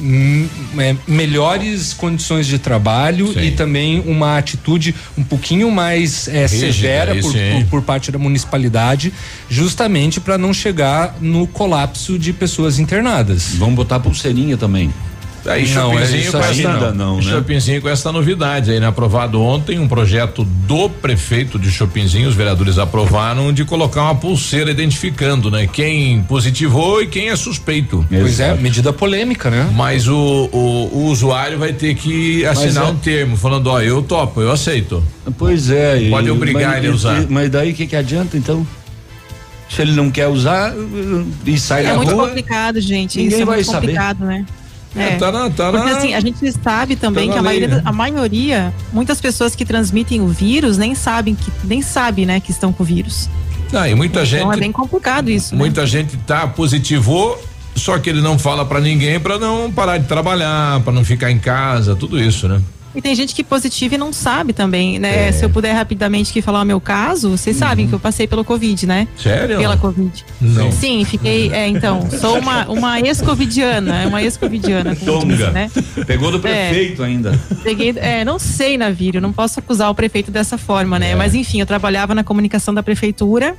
hum, 0.00 0.48
é, 0.78 0.96
melhores 1.06 1.92
condições 1.92 2.46
de 2.46 2.58
trabalho 2.58 3.32
Sim. 3.32 3.40
e 3.40 3.50
também 3.50 4.00
uma 4.00 4.38
atitude 4.38 4.94
um 5.18 5.22
pouquinho 5.22 5.70
mais 5.70 6.26
é, 6.28 6.46
Rígida, 6.46 6.72
severa 6.72 7.14
por, 7.16 7.32
por, 7.32 7.64
por 7.70 7.82
parte 7.82 8.10
da 8.10 8.18
municipalidade, 8.18 9.12
justamente 9.48 10.20
para 10.20 10.38
não 10.38 10.54
chegar 10.54 11.16
no 11.20 11.46
colapso 11.46 12.18
de 12.18 12.32
pessoas 12.32 12.78
internadas. 12.78 13.54
Vamos 13.56 13.74
botar 13.74 14.00
pulseirinha 14.00 14.56
também. 14.56 14.90
Aí, 15.46 15.66
Não, 15.72 15.92
é 15.92 16.06
Chopinzinho 16.06 16.20
isso 16.22 16.32
com 16.32 16.38
essa, 16.44 16.92
não, 16.92 17.16
né? 17.16 17.22
Chopinzinho 17.22 17.80
com 17.82 17.88
essa 17.88 18.12
novidade 18.12 18.70
aí, 18.70 18.78
né? 18.78 18.86
Aprovado 18.86 19.40
ontem 19.40 19.78
um 19.78 19.88
projeto 19.88 20.44
do 20.44 20.88
prefeito 20.90 21.58
de 21.58 21.70
Chopinzinho, 21.70 22.28
os 22.28 22.34
vereadores 22.34 22.76
aprovaram 22.78 23.50
de 23.52 23.64
colocar 23.64 24.02
uma 24.02 24.14
pulseira 24.14 24.70
identificando, 24.70 25.50
né? 25.50 25.66
Quem 25.66 26.22
positivou 26.24 27.02
e 27.02 27.06
quem 27.06 27.30
é 27.30 27.36
suspeito. 27.36 28.04
Pois 28.10 28.38
é, 28.38 28.54
medida 28.54 28.92
polêmica, 28.92 29.48
né? 29.50 29.70
Mas 29.74 30.06
o, 30.08 30.14
o, 30.52 30.90
o 30.92 31.04
usuário 31.06 31.58
vai 31.58 31.72
ter 31.72 31.94
que 31.94 32.44
assinar 32.44 32.84
é- 32.84 32.90
um 32.90 32.96
termo 32.96 33.36
falando, 33.36 33.68
ó, 33.68 33.80
eu 33.80 34.02
topo, 34.02 34.42
eu 34.42 34.52
aceito. 34.52 35.02
Pois 35.38 35.70
é. 35.70 36.08
Pode 36.10 36.28
e- 36.28 36.30
obrigar 36.30 36.70
mas- 36.72 36.78
ele 36.84 36.88
a 36.88 36.94
usar. 36.94 37.26
Mas 37.30 37.48
daí 37.50 37.70
o 37.72 37.74
que, 37.74 37.86
que 37.86 37.96
adianta 37.96 38.36
então? 38.36 38.66
Se 39.70 39.80
ele 39.82 39.92
não 39.92 40.10
quer 40.10 40.26
usar 40.26 40.74
e 41.46 41.56
sai 41.58 41.86
É 41.86 41.96
muito 41.96 42.12
rua. 42.12 42.26
complicado, 42.26 42.80
gente. 42.80 43.18
ninguém 43.18 43.32
Isso 43.34 43.42
é 43.42 43.44
vai 43.46 43.54
muito 43.56 43.66
saber. 43.70 43.86
complicado, 43.86 44.24
né? 44.24 44.44
É, 44.96 45.16
tá 45.16 45.30
na, 45.30 45.48
tá 45.50 45.70
Porque 45.70 45.90
na- 45.90 45.98
assim, 45.98 46.14
a 46.14 46.20
gente 46.20 46.52
sabe 46.62 46.96
também 46.96 47.28
tá 47.28 47.34
que 47.34 47.38
a 47.38 47.42
maioria, 47.42 47.68
né? 47.68 47.82
a 47.84 47.92
maioria, 47.92 48.74
muitas 48.92 49.20
pessoas 49.20 49.54
que 49.54 49.64
transmitem 49.64 50.20
o 50.20 50.26
vírus 50.28 50.76
nem 50.76 50.94
sabem 50.96 51.34
que 51.36 51.50
nem 51.62 51.80
sabem, 51.80 52.26
né, 52.26 52.40
que 52.40 52.50
estão 52.50 52.72
com 52.72 52.82
o 52.82 52.86
vírus. 52.86 53.28
Ah, 53.72 53.88
e 53.88 53.94
muita 53.94 54.24
gente, 54.24 54.40
Então 54.40 54.52
é 54.52 54.56
bem 54.56 54.72
complicado 54.72 55.30
isso. 55.30 55.54
né? 55.54 55.58
muita 55.58 55.86
gente 55.86 56.16
tá 56.18 56.44
positivou, 56.48 57.40
só 57.76 57.98
que 58.00 58.10
ele 58.10 58.20
não 58.20 58.36
fala 58.36 58.64
pra 58.64 58.80
ninguém 58.80 59.20
pra 59.20 59.38
não 59.38 59.70
parar 59.70 59.96
de 59.98 60.06
trabalhar, 60.08 60.80
pra 60.80 60.92
não 60.92 61.04
ficar 61.04 61.30
em 61.30 61.38
casa, 61.38 61.94
tudo 61.94 62.20
isso, 62.20 62.48
né? 62.48 62.60
E 62.94 63.00
tem 63.00 63.14
gente 63.14 63.34
que 63.34 63.44
positiva 63.44 63.94
e 63.94 63.98
não 63.98 64.12
sabe 64.12 64.52
também, 64.52 64.98
né? 64.98 65.28
É. 65.28 65.32
Se 65.32 65.44
eu 65.44 65.50
puder 65.50 65.72
rapidamente 65.72 66.30
aqui 66.30 66.42
falar 66.42 66.62
o 66.62 66.64
meu 66.64 66.80
caso, 66.80 67.30
vocês 67.30 67.56
sabem 67.56 67.86
que 67.86 67.92
eu 67.92 68.00
passei 68.00 68.26
pelo 68.26 68.44
Covid, 68.44 68.86
né? 68.86 69.06
Sério? 69.16 69.58
Pela 69.58 69.76
Covid. 69.76 70.24
Não. 70.40 70.72
Sim, 70.72 71.04
fiquei, 71.04 71.52
é, 71.52 71.68
então, 71.68 72.08
sou 72.10 72.38
uma, 72.38 72.68
uma 72.68 73.00
ex-covidiana, 73.00 74.08
uma 74.08 74.22
ex-covidiana, 74.22 74.96
Tonga. 74.96 75.50
né? 75.50 75.70
Pegou 76.06 76.32
do 76.32 76.40
prefeito 76.40 77.02
ainda. 77.02 77.38
Peguei, 77.62 77.94
é, 77.96 78.24
não 78.24 78.38
sei, 78.38 78.76
Navírio, 78.76 79.20
não 79.20 79.32
posso 79.32 79.60
acusar 79.60 79.88
o 79.90 79.94
prefeito 79.94 80.30
dessa 80.30 80.58
forma, 80.58 80.98
né? 80.98 81.14
Mas 81.14 81.34
enfim, 81.34 81.60
eu 81.60 81.66
trabalhava 81.66 82.14
na 82.14 82.24
comunicação 82.24 82.74
da 82.74 82.82
prefeitura 82.82 83.56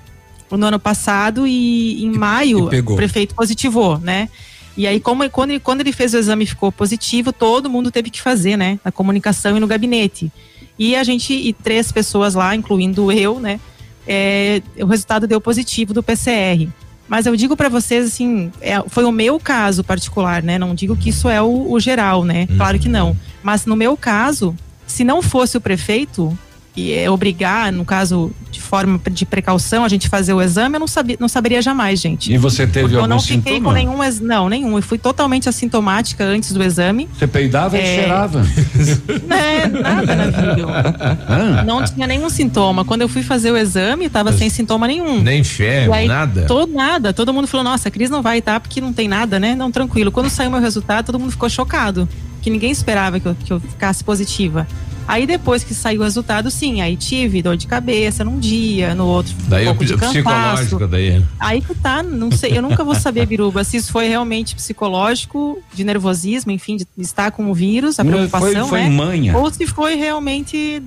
no 0.51 0.65
ano 0.65 0.79
passado 0.79 1.47
e 1.47 2.03
em 2.03 2.11
maio 2.11 2.69
e 2.73 2.79
o 2.79 2.95
prefeito 2.95 3.33
positivou, 3.33 3.97
né? 3.97 4.27
E 4.77 4.87
aí, 4.87 4.99
como, 4.99 5.29
quando, 5.29 5.51
ele, 5.51 5.59
quando 5.59 5.81
ele 5.81 5.91
fez 5.91 6.13
o 6.13 6.17
exame 6.17 6.45
e 6.45 6.47
ficou 6.47 6.71
positivo, 6.71 7.33
todo 7.33 7.69
mundo 7.69 7.91
teve 7.91 8.09
que 8.09 8.21
fazer, 8.21 8.57
né? 8.57 8.79
Na 8.83 8.91
comunicação 8.91 9.57
e 9.57 9.59
no 9.59 9.67
gabinete. 9.67 10.31
E 10.79 10.95
a 10.95 11.03
gente, 11.03 11.33
e 11.33 11.53
três 11.53 11.91
pessoas 11.91 12.33
lá, 12.33 12.55
incluindo 12.55 13.11
eu, 13.11 13.39
né? 13.39 13.59
é, 14.07 14.61
o 14.79 14.85
resultado 14.85 15.27
deu 15.27 15.39
positivo 15.39 15.93
do 15.93 16.03
PCR. 16.03 16.67
Mas 17.07 17.25
eu 17.25 17.35
digo 17.35 17.57
para 17.57 17.67
vocês, 17.67 18.07
assim, 18.07 18.51
é, 18.61 18.81
foi 18.87 19.03
o 19.03 19.11
meu 19.11 19.39
caso 19.39 19.83
particular, 19.83 20.41
né? 20.41 20.57
Não 20.57 20.73
digo 20.73 20.95
que 20.95 21.09
isso 21.09 21.27
é 21.27 21.41
o, 21.41 21.71
o 21.71 21.79
geral, 21.79 22.23
né? 22.23 22.47
Claro 22.55 22.79
que 22.79 22.87
não. 22.87 23.17
Mas 23.43 23.65
no 23.65 23.75
meu 23.75 23.97
caso, 23.97 24.55
se 24.87 25.03
não 25.03 25.21
fosse 25.21 25.57
o 25.57 25.61
prefeito 25.61 26.37
e 26.75 26.93
é, 26.93 27.09
obrigar, 27.11 27.71
no 27.71 27.83
caso 27.83 28.31
de 28.49 28.61
forma 28.61 28.99
de 29.11 29.25
precaução, 29.25 29.83
a 29.83 29.89
gente 29.89 30.07
fazer 30.07 30.33
o 30.33 30.41
exame, 30.41 30.75
eu 30.75 30.79
não, 30.79 30.87
sabia, 30.87 31.17
não 31.19 31.27
saberia 31.27 31.61
jamais, 31.61 31.99
gente. 31.99 32.31
E 32.33 32.37
você 32.37 32.65
teve 32.65 32.81
Porque 32.81 32.95
eu 32.95 32.99
algum 33.01 33.09
não 33.15 33.19
fiquei 33.19 33.55
sintoma? 33.55 33.69
com 33.69 33.71
nenhum, 33.73 33.97
não, 34.21 34.47
nenhum. 34.47 34.77
Eu 34.77 34.81
fui 34.81 34.97
totalmente 34.97 35.49
assintomática 35.49 36.23
antes 36.23 36.53
do 36.53 36.63
exame. 36.63 37.09
Você 37.17 37.27
peidava 37.27 37.77
e 37.77 37.81
É. 37.81 37.95
cheirava. 37.95 38.41
É, 39.31 39.67
nada 39.67 40.15
na 40.15 40.25
vida. 40.25 40.95
Ah, 41.27 41.63
Não 41.65 41.83
tinha 41.83 42.07
nenhum 42.07 42.29
sintoma. 42.29 42.85
Quando 42.85 43.01
eu 43.01 43.09
fui 43.09 43.23
fazer 43.23 43.51
o 43.51 43.57
exame, 43.57 44.05
eu 44.05 44.09
tava 44.09 44.31
sem 44.33 44.49
sintoma 44.49 44.87
nenhum. 44.87 45.21
Nem 45.21 45.43
fé, 45.43 45.87
E 45.87 45.91
aí, 45.93 46.07
nada. 46.07 46.43
Todo 46.45 46.71
nada. 46.73 47.13
Todo 47.13 47.33
mundo 47.33 47.47
falou, 47.47 47.63
nossa, 47.63 47.89
a 47.89 47.91
Cris 47.91 48.09
não 48.09 48.21
vai 48.21 48.39
estar 48.39 48.59
porque 48.59 48.79
não 48.79 48.93
tem 48.93 49.07
nada, 49.07 49.39
né? 49.39 49.55
Não, 49.55 49.71
tranquilo. 49.71 50.11
Quando 50.11 50.29
saiu 50.29 50.49
meu 50.51 50.59
resultado, 50.61 51.05
todo 51.07 51.19
mundo 51.19 51.31
ficou 51.31 51.49
chocado. 51.49 52.07
Que 52.41 52.49
ninguém 52.49 52.71
esperava 52.71 53.19
que 53.19 53.27
eu, 53.27 53.35
que 53.35 53.53
eu 53.53 53.59
ficasse 53.59 54.03
positiva. 54.03 54.67
Aí 55.07 55.25
depois 55.27 55.63
que 55.63 55.73
saiu 55.73 56.01
o 56.01 56.03
resultado, 56.03 56.49
sim, 56.49 56.81
aí 56.81 56.95
tive 56.95 57.41
dor 57.41 57.57
de 57.57 57.67
cabeça 57.67 58.23
num 58.23 58.39
dia, 58.39 58.95
no 58.95 59.05
outro 59.05 59.33
Daí 59.47 59.63
um 59.63 59.67
pouco 59.75 59.85
de 59.85 59.97
psicológico 59.97 60.87
daí. 60.87 61.21
Aí 61.39 61.61
que 61.61 61.75
tá, 61.75 62.01
não 62.01 62.31
sei, 62.31 62.57
eu 62.57 62.61
nunca 62.61 62.83
vou 62.83 62.95
saber, 62.95 63.25
Biruba, 63.25 63.63
se 63.63 63.77
isso 63.77 63.91
foi 63.91 64.07
realmente 64.07 64.55
psicológico, 64.55 65.61
de 65.73 65.83
nervosismo, 65.83 66.51
enfim, 66.51 66.77
de 66.77 66.85
estar 66.97 67.31
com 67.31 67.49
o 67.49 67.53
vírus, 67.53 67.99
a 67.99 68.03
Não, 68.03 68.11
preocupação, 68.11 68.67
foi- 68.67 68.79
foi 68.81 68.81
né? 68.81 68.89
manha. 68.89 69.37
Ou 69.37 69.51
se 69.51 69.65
foi 69.67 69.95
realmente. 69.95 70.81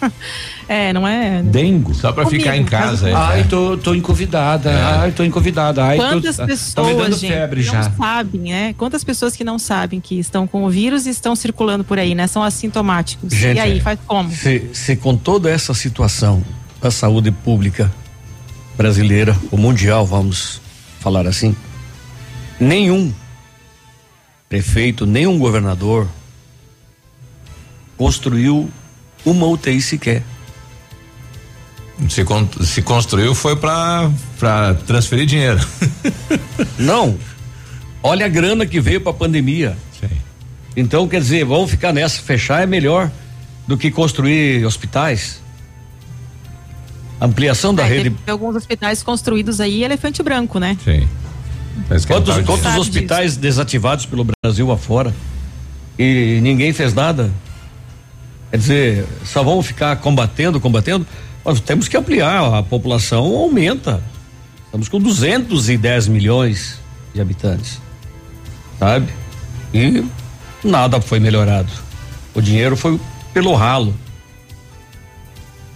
é, 0.68 0.92
não 0.92 1.06
é? 1.06 1.42
dengo. 1.42 1.94
Só 1.94 2.12
pra 2.12 2.24
Comigo, 2.24 2.42
ficar 2.42 2.56
em 2.56 2.64
casa. 2.64 3.08
é, 3.08 3.14
Ai, 3.14 3.44
tô, 3.44 3.76
tô 3.76 3.94
enconvidada. 3.94 4.70
É. 4.70 4.82
Ai, 4.82 5.12
tô 5.12 5.24
enconvidada. 5.24 5.84
Ai, 5.84 5.96
Quantas 5.96 6.36
tô, 6.36 6.46
pessoas, 6.46 6.74
tá 6.74 6.82
me 6.82 6.94
dando 6.94 7.16
gente, 7.16 7.32
febre 7.32 7.64
não 7.64 7.72
já. 7.72 7.90
sabem, 7.90 8.40
né? 8.42 8.74
Quantas 8.74 9.04
pessoas 9.04 9.36
que 9.36 9.44
não 9.44 9.58
sabem 9.58 10.00
que 10.00 10.18
estão 10.18 10.46
com 10.46 10.64
o 10.64 10.70
vírus 10.70 11.06
e 11.06 11.10
estão 11.10 11.34
circulando 11.36 11.84
por 11.84 11.98
aí, 11.98 12.14
né? 12.14 12.26
São 12.26 12.42
assintomáticos. 12.42 13.32
Gente, 13.32 13.56
e 13.56 13.60
aí, 13.60 13.80
faz 13.80 13.98
como? 14.06 14.30
Se, 14.30 14.70
se 14.72 14.96
com 14.96 15.16
toda 15.16 15.50
essa 15.50 15.74
situação 15.74 16.42
da 16.80 16.90
saúde 16.90 17.30
pública 17.30 17.90
brasileira, 18.76 19.36
ou 19.50 19.58
mundial, 19.58 20.06
vamos 20.06 20.60
falar 21.00 21.26
assim, 21.26 21.54
nenhum 22.58 23.12
prefeito, 24.48 25.06
nenhum 25.06 25.38
governador 25.38 26.08
construiu 27.96 28.70
uma 29.24 29.46
UTI 29.46 29.80
sequer. 29.80 30.22
Se, 32.08 32.24
con- 32.24 32.48
se 32.62 32.80
construiu 32.82 33.34
foi 33.34 33.56
pra, 33.56 34.10
pra 34.38 34.74
transferir 34.74 35.26
dinheiro. 35.26 35.60
Não. 36.78 37.18
Olha 38.02 38.24
a 38.24 38.28
grana 38.28 38.64
que 38.64 38.80
veio 38.80 39.00
para 39.02 39.10
a 39.10 39.14
pandemia. 39.14 39.76
Sim. 40.00 40.08
Então, 40.74 41.06
quer 41.06 41.20
dizer, 41.20 41.44
vamos 41.44 41.70
ficar 41.70 41.92
nessa, 41.92 42.22
fechar 42.22 42.62
é 42.62 42.66
melhor 42.66 43.10
do 43.66 43.76
que 43.76 43.90
construir 43.90 44.64
hospitais. 44.64 45.40
Ampliação 47.20 47.74
da 47.74 47.84
É, 47.84 47.88
rede. 47.88 48.16
alguns 48.26 48.56
hospitais 48.56 49.02
construídos 49.02 49.60
aí, 49.60 49.84
elefante 49.84 50.22
branco, 50.22 50.58
né? 50.58 50.78
Sim. 50.82 51.06
Mas 51.88 52.04
que 52.06 52.12
Quantos, 52.12 52.34
quantos 52.46 52.76
hospitais 52.76 53.36
desativados 53.36 54.06
pelo 54.06 54.26
Brasil 54.42 54.72
afora? 54.72 55.14
E 55.98 56.38
ninguém 56.42 56.72
fez 56.72 56.94
nada? 56.94 57.30
Quer 58.50 58.56
dizer, 58.56 59.06
só 59.24 59.42
vamos 59.42 59.66
ficar 59.66 59.96
combatendo, 59.96 60.60
combatendo? 60.60 61.06
Nós 61.44 61.60
temos 61.60 61.88
que 61.88 61.96
ampliar, 61.96 62.54
a 62.54 62.62
população 62.62 63.24
aumenta. 63.24 64.02
Estamos 64.66 64.88
com 64.88 65.00
210 65.00 66.08
milhões 66.08 66.78
de 67.14 67.20
habitantes. 67.20 67.80
Sabe? 68.78 69.08
E 69.72 70.04
nada 70.64 71.00
foi 71.00 71.20
melhorado. 71.20 71.70
O 72.34 72.40
dinheiro 72.40 72.76
foi 72.76 72.98
pelo 73.32 73.54
ralo. 73.54 73.94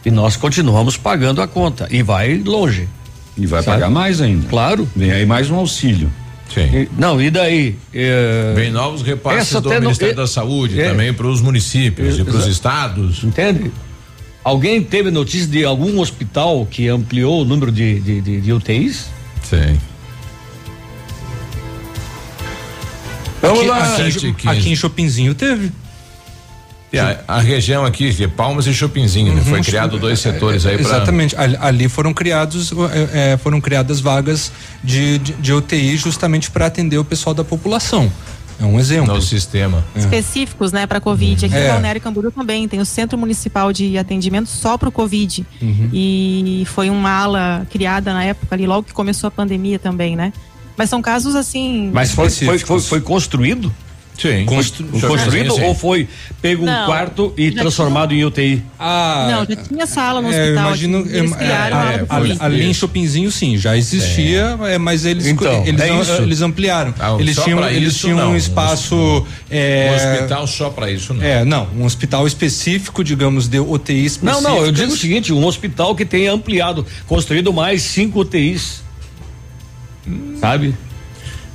E 0.04 0.11
nós 0.11 0.37
continuamos 0.37 0.97
pagando 0.97 1.40
a 1.40 1.49
conta. 1.49 1.88
E 1.90 2.02
vai 2.02 2.37
longe. 2.38 2.88
E 3.37 3.47
vai 3.47 3.62
Sabe? 3.62 3.78
pagar 3.78 3.90
mais 3.90 4.21
ainda. 4.21 4.49
Claro. 4.49 4.88
Vem 4.95 5.11
aí 5.11 5.25
mais 5.25 5.50
um 5.50 5.57
auxílio. 5.57 6.11
Sim. 6.52 6.86
Não, 6.96 7.20
e 7.20 7.30
daí? 7.30 7.76
É, 7.92 8.52
Vem 8.54 8.70
novos 8.70 9.02
repasses 9.02 9.60
do 9.60 9.68
Ministério 9.70 10.12
é- 10.12 10.16
da 10.16 10.26
Saúde 10.26 10.80
é. 10.80 10.88
também 10.90 11.12
para 11.12 11.26
os 11.26 11.40
municípios 11.40 12.18
É, 12.18 12.22
e 12.22 12.24
para 12.24 12.36
os 12.36 12.46
estados. 12.46 13.24
Entende? 13.24 13.72
Alguém 14.44 14.82
teve 14.82 15.10
notícia 15.10 15.46
de 15.48 15.64
algum 15.64 15.98
hospital 16.00 16.66
que 16.70 16.86
ampliou 16.88 17.42
o 17.42 17.44
número 17.44 17.72
de, 17.72 17.98
de, 17.98 18.20
de, 18.20 18.40
de 18.42 18.52
UTIs? 18.52 19.06
Sim. 19.42 19.78
Vamos 23.40 23.58
Aqui- 23.60 23.68
lá. 23.68 23.96
aqui- 23.96 24.48
aqui 24.48 24.70
em 24.72 24.76
Chopinzinho 24.76 25.34
teve. 25.34 25.70
E 26.94 26.98
a, 26.98 27.20
a 27.26 27.40
região 27.40 27.84
aqui, 27.84 28.14
é 28.22 28.28
Palmas 28.28 28.66
e 28.66 28.74
Chopinzinho, 28.74 29.34
né? 29.34 29.42
Foi 29.42 29.60
criado 29.62 29.98
dois 29.98 30.20
setores 30.20 30.64
aí 30.64 30.76
para 30.78 30.86
Exatamente. 30.86 31.36
Ali, 31.36 31.56
ali 31.60 31.88
foram 31.88 32.14
criados, 32.14 32.72
é, 32.92 33.32
é, 33.32 33.36
foram 33.36 33.60
criadas 33.60 34.00
vagas 34.00 34.52
de, 34.82 35.18
de, 35.18 35.32
de 35.32 35.52
UTI 35.52 35.96
justamente 35.96 36.50
para 36.50 36.66
atender 36.66 36.98
o 36.98 37.04
pessoal 37.04 37.34
da 37.34 37.44
população. 37.44 38.10
É 38.60 38.64
um 38.64 38.78
exemplo. 38.78 39.14
no 39.14 39.20
sistema. 39.20 39.84
Específicos, 39.96 40.70
né, 40.70 40.86
para 40.86 41.00
Covid. 41.00 41.44
Aqui 41.46 41.54
É. 41.54 41.66
em 41.66 41.68
Balneário 41.70 42.00
Camboriú 42.00 42.30
também 42.30 42.68
tem 42.68 42.80
o 42.80 42.84
Centro 42.86 43.18
Municipal 43.18 43.72
de 43.72 43.98
Atendimento 43.98 44.48
só 44.48 44.78
para 44.78 44.88
o 44.88 44.92
Covid. 44.92 45.44
E 45.92 46.64
foi 46.66 46.90
uma 46.90 47.10
ala 47.10 47.66
criada 47.70 48.12
na 48.12 48.24
época 48.24 48.54
ali, 48.54 48.66
logo 48.66 48.84
que 48.84 48.92
começou 48.92 49.28
a 49.28 49.30
pandemia 49.30 49.78
também, 49.78 50.14
né? 50.14 50.32
Mas 50.76 50.90
são 50.90 51.00
casos 51.00 51.34
assim. 51.34 51.90
Mas 51.92 52.12
foi, 52.12 52.30
foi, 52.30 52.58
foi, 52.58 52.80
foi 52.80 53.00
construído? 53.00 53.72
Sim. 54.16 54.44
Constru- 54.47 54.87
construído 55.00 55.50
sim, 55.54 55.61
sim. 55.61 55.66
ou 55.66 55.75
foi 55.75 56.09
pego 56.40 56.62
um 56.62 56.66
Não, 56.66 56.87
quarto 56.87 57.35
e 57.37 57.50
transformado 57.50 58.14
em 58.14 58.25
UTI? 58.25 58.62
Ah, 58.78 59.26
Não, 59.28 59.56
já 59.56 59.62
tinha 59.64 59.87
sala 59.87 60.23
no 60.23 60.28
é, 60.28 60.30
hospital. 60.30 60.66
imagino, 60.66 60.99
aqui, 61.00 61.09
eles 61.16 61.33
é, 61.33 61.37
criaram 61.37 61.76
é, 61.80 61.94
é, 61.94 62.37
ali 62.38 62.64
em 62.66 62.73
Chopinzinho 62.75 63.30
sim, 63.33 63.56
já 63.56 63.76
existia, 63.76 64.56
é, 64.66 64.78
mas 64.78 65.04
eles 65.04 65.26
Então, 65.26 65.64
eles, 65.66 65.80
é 65.80 65.90
am- 65.90 66.23
eles 66.23 66.40
ampliaram. 66.42 66.94
Ah, 66.99 67.16
eles 67.18 67.37
tinham 67.42 67.68
eles 67.68 67.94
isso, 67.94 68.06
tinham 68.06 68.18
não. 68.18 68.30
um 68.33 68.37
espaço 68.37 69.26
é, 69.50 69.90
Um 69.90 69.97
hospital 69.97 70.47
só 70.47 70.71
pra 70.71 70.90
isso, 70.90 71.12
não. 71.12 71.23
É, 71.25 71.44
não, 71.44 71.68
um 71.76 71.85
hospital 71.85 72.25
específico, 72.26 73.02
digamos, 73.02 73.49
de 73.49 73.59
UTI 73.59 73.94
Não, 73.99 74.04
específico. 74.06 74.42
não, 74.42 74.64
eu 74.64 74.71
digo 74.71 74.92
o 74.92 74.97
seguinte, 74.97 75.33
um 75.33 75.44
hospital 75.44 75.94
que 75.97 76.04
tenha 76.04 76.33
ampliado, 76.33 76.87
construído 77.09 77.52
mais 77.52 77.83
cinco 77.83 78.21
UTIs. 78.21 78.83
Sabe? 80.40 80.75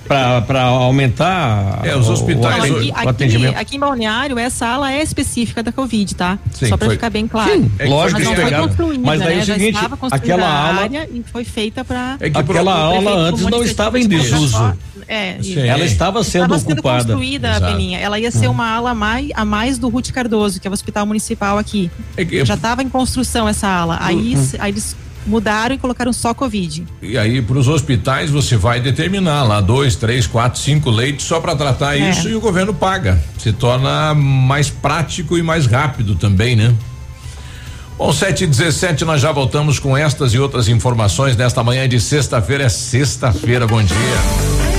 Pra, 0.10 0.42
pra 0.42 0.64
aumentar 0.64 1.82
É, 1.84 1.96
os 1.96 2.10
hospitais 2.10 2.58
o, 2.72 2.78
aqui, 2.78 2.90
o 2.90 2.96
aqui, 2.96 3.08
atendimento. 3.10 3.56
aqui 3.58 3.76
em 3.76 3.80
Balneário, 3.80 4.40
essa 4.40 4.66
ala 4.68 4.92
é 4.92 5.04
específica 5.04 5.62
da 5.62 5.72
Covid, 5.72 6.16
tá? 6.16 6.40
Sim, 6.52 6.66
Só 6.68 6.78
pra 6.78 6.88
foi- 6.88 6.96
ficar 6.96 7.12
bem 7.12 7.28
claro. 7.28 7.52
Sim, 7.52 7.72
É 7.78 7.86
lógico 7.88 8.20
Mas 8.20 8.28
que 8.30 8.36
não 8.36 8.50
foi 8.50 8.58
construída, 8.68 9.04
Mas 9.06 9.20
daí 9.20 9.30
né? 9.36 9.40
é 9.40 9.44
o 9.44 9.46
Já 9.46 9.54
seguinte, 9.54 9.76
estava 9.76 9.98
construída 9.98 10.26
aquela 10.34 10.48
a 10.48 10.68
ala, 10.70 10.82
área 10.82 11.10
e 11.14 11.24
foi 11.32 11.44
feita 11.44 11.86
para 11.86 12.18
É 12.20 12.30
que 12.32 12.38
aquela 12.40 12.72
pro- 12.74 13.08
ala 13.08 13.18
antes 13.30 13.46
não 13.46 13.64
estava 13.64 14.00
em 14.00 14.08
desuso. 14.08 14.74
É, 15.08 15.38
Sim. 15.44 15.60
Ela 15.60 15.86
estava 15.86 16.24
sendo 16.24 16.44
Estava 16.46 16.60
sendo 16.60 16.74
ocupada. 16.74 16.98
construída, 17.04 17.50
Exato. 17.52 17.66
Peninha. 17.68 18.00
Ela 18.00 18.20
ia 18.20 18.32
ser 18.32 18.48
uma 18.48 18.68
ala 18.68 18.96
mais, 18.96 19.30
a 19.36 19.46
mais 19.46 19.78
do 19.78 19.90
Ruth 19.90 20.10
Cardoso, 20.12 20.60
que 20.60 20.68
é 20.68 20.72
o 20.72 20.74
hospital 20.74 21.06
municipal 21.06 21.58
aqui. 21.60 21.90
É 22.18 22.26
que- 22.26 22.44
Já 22.46 22.56
estava 22.56 22.82
em 22.82 22.90
construção 22.90 23.48
essa 23.48 23.68
ala. 23.68 23.98
Aí, 24.02 24.36
aí 24.60 24.72
eles 24.72 24.96
mudaram 25.30 25.76
e 25.76 25.78
colocaram 25.78 26.12
só 26.12 26.34
Covid. 26.34 26.86
E 27.02 27.18
aí, 27.18 27.42
para 27.42 27.58
os 27.58 27.68
hospitais, 27.68 28.30
você 28.30 28.58
vai 28.58 28.80
determinar 28.82 29.44
lá 29.44 29.62
dois, 29.62 29.96
três, 29.96 30.26
quatro, 30.28 30.60
cinco 30.60 30.90
leitos 30.90 31.26
só 31.26 31.40
para 31.40 31.56
tratar 31.56 31.98
É. 31.98 32.10
isso 32.10 32.28
e 32.28 32.36
o 32.36 32.42
governo 32.42 32.74
paga. 32.74 33.22
Se 33.38 33.54
torna 33.54 34.14
mais 34.14 34.70
prático 34.70 35.38
e 35.38 35.42
mais 35.44 35.66
rápido 35.66 36.16
também, 36.16 36.56
né? 36.56 36.74
Bom, 37.98 38.14
7 38.14 38.46
e 38.46 38.48
17 38.48 39.04
nós 39.04 39.20
já 39.22 39.30
voltamos 39.32 39.78
com 39.78 39.96
estas 39.96 40.34
e 40.34 40.40
outras 40.40 40.70
informações 40.70 41.36
nesta 41.36 41.62
manhã 41.64 41.88
de 41.88 42.00
sexta-feira. 42.00 42.64
É 42.64 42.70
sexta-feira, 42.70 43.68
bom 43.68 43.84
dia. 43.84 44.79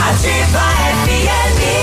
Ativa 0.09 0.63
FM. 1.05 1.82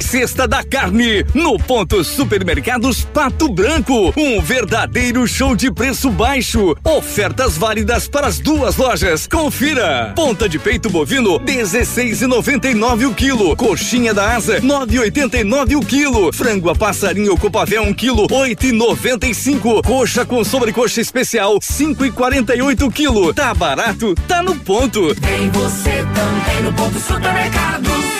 Sexta 0.00 0.48
da 0.48 0.64
Carne, 0.64 1.24
no 1.34 1.58
ponto 1.58 2.02
Supermercados 2.02 3.04
Pato 3.04 3.48
Branco. 3.48 4.12
Um 4.16 4.40
verdadeiro 4.40 5.26
show 5.28 5.54
de 5.54 5.70
preço 5.70 6.10
baixo. 6.10 6.74
Ofertas 6.82 7.56
válidas 7.56 8.08
para 8.08 8.26
as 8.26 8.38
duas 8.38 8.76
lojas. 8.76 9.26
Confira. 9.26 10.12
Ponta 10.16 10.48
de 10.48 10.58
peito 10.58 10.90
bovino, 10.90 11.38
16,99 11.40 13.08
o 13.08 13.14
quilo. 13.14 13.54
Coxinha 13.56 14.12
da 14.12 14.34
asa, 14.34 14.60
9,89 14.60 15.76
o 15.76 15.80
quilo. 15.80 16.32
Frango 16.32 16.70
a 16.70 16.74
passarinho 16.74 17.36
Copavel, 17.36 17.84
1 17.84 17.94
quilo, 17.94 18.26
8,95. 18.26 19.84
Coxa 19.84 20.24
com 20.24 20.42
sobrecoxa 20.42 21.00
especial, 21.00 21.58
5,48 21.60 22.82
o 22.82 22.90
quilo. 22.90 23.32
Tá 23.32 23.54
barato, 23.54 24.14
tá 24.26 24.42
no 24.42 24.56
ponto. 24.56 25.14
Tem 25.14 25.48
você 25.50 26.04
também 26.14 26.62
no 26.64 26.72
ponto 26.72 26.98
supermercados. 26.98 28.19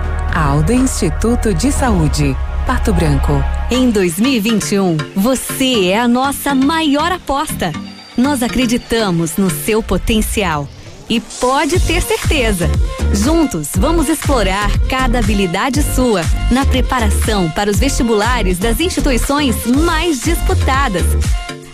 Alda 0.33 0.73
Instituto 0.73 1.53
de 1.53 1.71
Saúde. 1.71 2.35
Pato 2.65 2.93
Branco. 2.93 3.33
Em 3.69 3.89
2021, 3.89 4.97
você 5.15 5.87
é 5.87 5.99
a 5.99 6.07
nossa 6.07 6.55
maior 6.55 7.11
aposta. 7.11 7.71
Nós 8.17 8.41
acreditamos 8.43 9.37
no 9.37 9.49
seu 9.49 9.81
potencial. 9.83 10.67
E 11.09 11.19
pode 11.19 11.79
ter 11.79 12.01
certeza. 12.01 12.69
Juntos, 13.13 13.69
vamos 13.75 14.07
explorar 14.07 14.71
cada 14.87 15.19
habilidade 15.19 15.83
sua 15.83 16.21
na 16.49 16.65
preparação 16.65 17.49
para 17.49 17.69
os 17.69 17.77
vestibulares 17.77 18.57
das 18.57 18.79
instituições 18.79 19.65
mais 19.65 20.21
disputadas. 20.21 21.05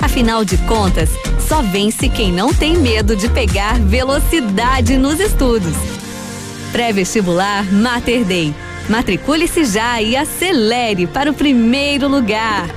Afinal 0.02 0.44
de 0.44 0.58
contas, 0.60 1.10
só 1.48 1.62
vence 1.62 2.10
quem 2.10 2.32
não 2.32 2.54
tem 2.54 2.78
medo 2.78 3.16
de 3.16 3.30
pegar 3.30 3.80
velocidade 3.80 4.98
nos 4.98 5.20
estudos. 5.20 5.96
Pré-vestibular 6.71 7.65
Mater 7.71 8.23
Dei. 8.23 8.53
Matricule-se 8.89 9.65
já 9.65 10.01
e 10.01 10.15
acelere 10.15 11.08
para 11.08 11.32
o 11.32 11.34
primeiro 11.34 12.08
lugar. 12.08 12.67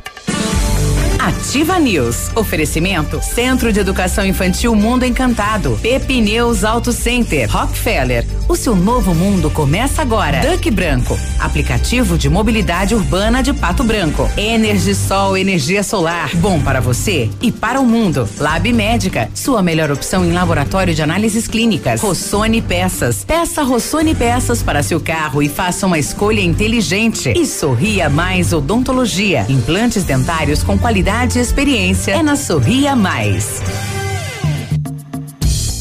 Ativa 1.18 1.78
News. 1.78 2.34
Oferecimento 2.34 3.20
Centro 3.22 3.72
de 3.72 3.80
Educação 3.80 4.24
Infantil 4.24 4.74
Mundo 4.74 5.04
Encantado. 5.04 5.78
Pepineus 5.82 6.64
Auto 6.64 6.92
Center. 6.92 7.50
Rockefeller. 7.50 8.39
O 8.50 8.56
seu 8.56 8.74
novo 8.74 9.14
mundo 9.14 9.48
começa 9.48 10.02
agora. 10.02 10.40
Duck 10.40 10.68
Branco. 10.72 11.16
Aplicativo 11.38 12.18
de 12.18 12.28
mobilidade 12.28 12.96
urbana 12.96 13.44
de 13.44 13.52
Pato 13.52 13.84
Branco. 13.84 14.28
Energisol 14.36 15.36
energia 15.36 15.84
solar. 15.84 16.34
Bom 16.34 16.60
para 16.60 16.80
você 16.80 17.30
e 17.40 17.52
para 17.52 17.80
o 17.80 17.86
mundo. 17.86 18.28
Lab 18.40 18.72
Médica. 18.72 19.30
Sua 19.36 19.62
melhor 19.62 19.92
opção 19.92 20.24
em 20.24 20.32
laboratório 20.32 20.92
de 20.92 21.00
análises 21.00 21.46
clínicas. 21.46 22.00
Rossoni 22.00 22.60
Peças. 22.60 23.22
Peça 23.24 23.62
Rossoni 23.62 24.16
Peças 24.16 24.64
para 24.64 24.82
seu 24.82 25.00
carro 25.00 25.40
e 25.44 25.48
faça 25.48 25.86
uma 25.86 26.00
escolha 26.00 26.40
inteligente. 26.40 27.32
E 27.36 27.46
Sorria 27.46 28.10
Mais 28.10 28.52
Odontologia. 28.52 29.46
Implantes 29.48 30.02
dentários 30.02 30.64
com 30.64 30.76
qualidade 30.76 31.38
e 31.38 31.40
experiência 31.40 32.10
é 32.14 32.22
na 32.22 32.34
Sorria 32.34 32.96
Mais. 32.96 33.62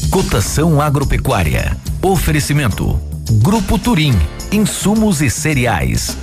Cotação 0.08 0.80
agropecuária. 0.80 1.89
Oferecimento. 2.02 2.98
Grupo 3.42 3.78
Turim. 3.78 4.14
Insumos 4.50 5.20
e 5.20 5.28
cereais. 5.28 6.16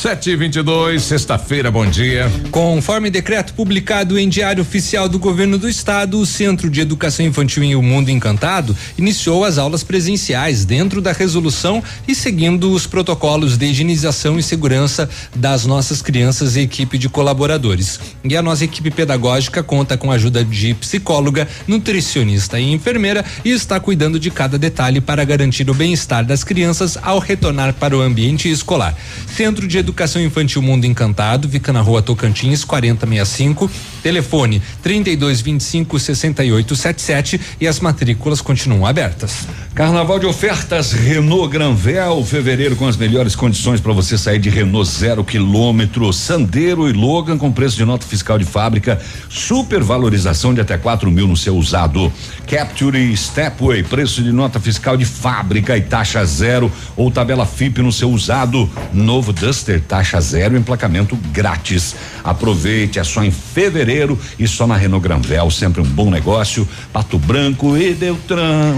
Sete 0.06 0.30
e 0.30 0.36
vinte 0.36 0.58
e 0.58 0.62
dois, 0.62 1.02
sexta-feira, 1.02 1.72
bom 1.72 1.84
dia. 1.84 2.32
Conforme 2.52 3.10
decreto 3.10 3.56
publicado 3.56 4.20
em 4.20 4.30
Diário 4.30 4.62
Oficial 4.62 5.10
do 5.10 5.18
Governo 5.18 5.58
do 5.58 5.68
Estado, 5.68 6.20
o 6.20 6.28
Centro 6.28 6.70
de 6.70 6.80
Educação 6.80 7.26
Infantil 7.26 7.64
em 7.64 7.74
O 7.74 7.82
Mundo 7.82 8.12
Encantado 8.12 8.78
iniciou 9.00 9.44
as 9.44 9.58
aulas 9.58 9.84
presenciais 9.84 10.64
dentro 10.64 11.02
da 11.02 11.12
resolução 11.12 11.84
e 12.08 12.14
seguindo 12.14 12.72
os 12.72 12.86
protocolos 12.86 13.58
de 13.58 13.66
higienização 13.66 14.38
e 14.38 14.44
segurança 14.44 15.10
das 15.36 15.66
nossas 15.66 16.04
crianças 16.04 16.56
e 16.56 16.60
equipe 16.60 17.00
de 17.00 17.10
colaboradores. 17.10 18.00
E 18.24 18.38
a 18.38 18.44
nossa 18.44 18.64
equipe 18.64 18.92
pedagógica 18.92 19.64
conta 19.64 19.98
com 19.98 20.12
a 20.12 20.16
ajuda 20.16 20.46
de 20.46 20.76
psicóloga, 20.76 21.48
nutricionista 21.68 22.60
e 22.60 22.72
enfermeira 22.72 23.26
e 23.44 23.50
está 23.50 23.80
cuidando 23.80 24.20
de 24.20 24.30
cada 24.30 24.60
detalhe 24.60 25.02
para 25.02 25.26
garantir 25.26 25.68
o 25.68 25.74
bem-estar 25.74 26.24
das 26.24 26.44
crianças 26.44 26.96
ao 27.02 27.18
retornar 27.18 27.74
para 27.74 27.98
o 27.98 28.02
ambiente 28.02 28.52
escolar. 28.52 28.96
Centro 29.36 29.68
de 29.68 29.80
Educação 29.80 29.95
Infantil 30.04 30.62
Mundo 30.62 30.86
Encantado, 30.86 31.48
fica 31.48 31.72
na 31.72 31.82
rua 31.82 32.02
Tocantins, 32.02 32.64
4065. 32.64 33.70
Telefone 34.04 34.62
3225 34.84 36.00
6877 36.00 37.40
e 37.60 37.68
as 37.68 37.80
matrículas 37.80 38.42
continuam 38.42 38.86
abertas. 38.86 39.48
Carnaval 39.74 40.20
de 40.20 40.26
ofertas 40.26 40.94
Renault 40.94 41.52
Granvel, 41.52 42.24
fevereiro 42.24 42.76
com 42.76 42.88
as 42.88 42.96
melhores 42.96 43.36
condições 43.36 43.82
para 43.82 43.92
você 43.92 44.18
sair 44.18 44.40
de 44.40 44.50
Renault 44.50 44.90
zero 44.90 45.24
quilômetro, 45.24 46.12
Sandero 46.14 46.90
e 46.90 46.94
Logan 46.94 47.38
com 47.38 47.52
preço 47.52 47.76
de 47.76 47.84
nota 47.84 48.06
fiscal 48.06 48.38
de 48.38 48.46
fábrica, 48.46 49.02
supervalorização 49.30 50.54
de 50.54 50.62
até 50.62 50.78
quatro 50.78 51.12
mil 51.12 51.28
no 51.28 51.36
seu 51.36 51.56
usado. 51.58 52.12
Capture 52.48 52.98
e 52.98 53.18
Stepway, 53.18 53.84
preço 53.84 54.24
de 54.24 54.32
nota 54.32 54.60
fiscal 54.60 54.96
de 54.96 55.06
fábrica 55.06 55.78
e 55.78 55.82
taxa 55.82 56.24
zero 56.26 56.72
ou 56.96 57.12
tabela 57.12 57.46
FIP 57.46 57.82
no 57.82 57.92
seu 57.92 58.10
usado. 58.10 58.70
Novo 58.94 59.34
Duster, 59.34 59.82
taxa 59.88 60.20
zero, 60.20 60.58
emplacamento 60.58 61.16
grátis. 61.32 61.96
Aproveite, 62.24 63.00
é 63.00 63.04
só 63.04 63.24
em 63.24 63.32
fevereiro 63.32 64.20
e 64.38 64.48
só 64.48 64.68
na 64.68 64.76
Renault 64.76 65.04
Granvel, 65.04 65.50
sempre 65.52 65.82
um 65.82 65.86
bom 65.86 66.10
negócio. 66.10 66.68
Pato 66.92 67.18
Branco 67.18 67.78
e 67.78 67.94
Deltran. 67.94 68.74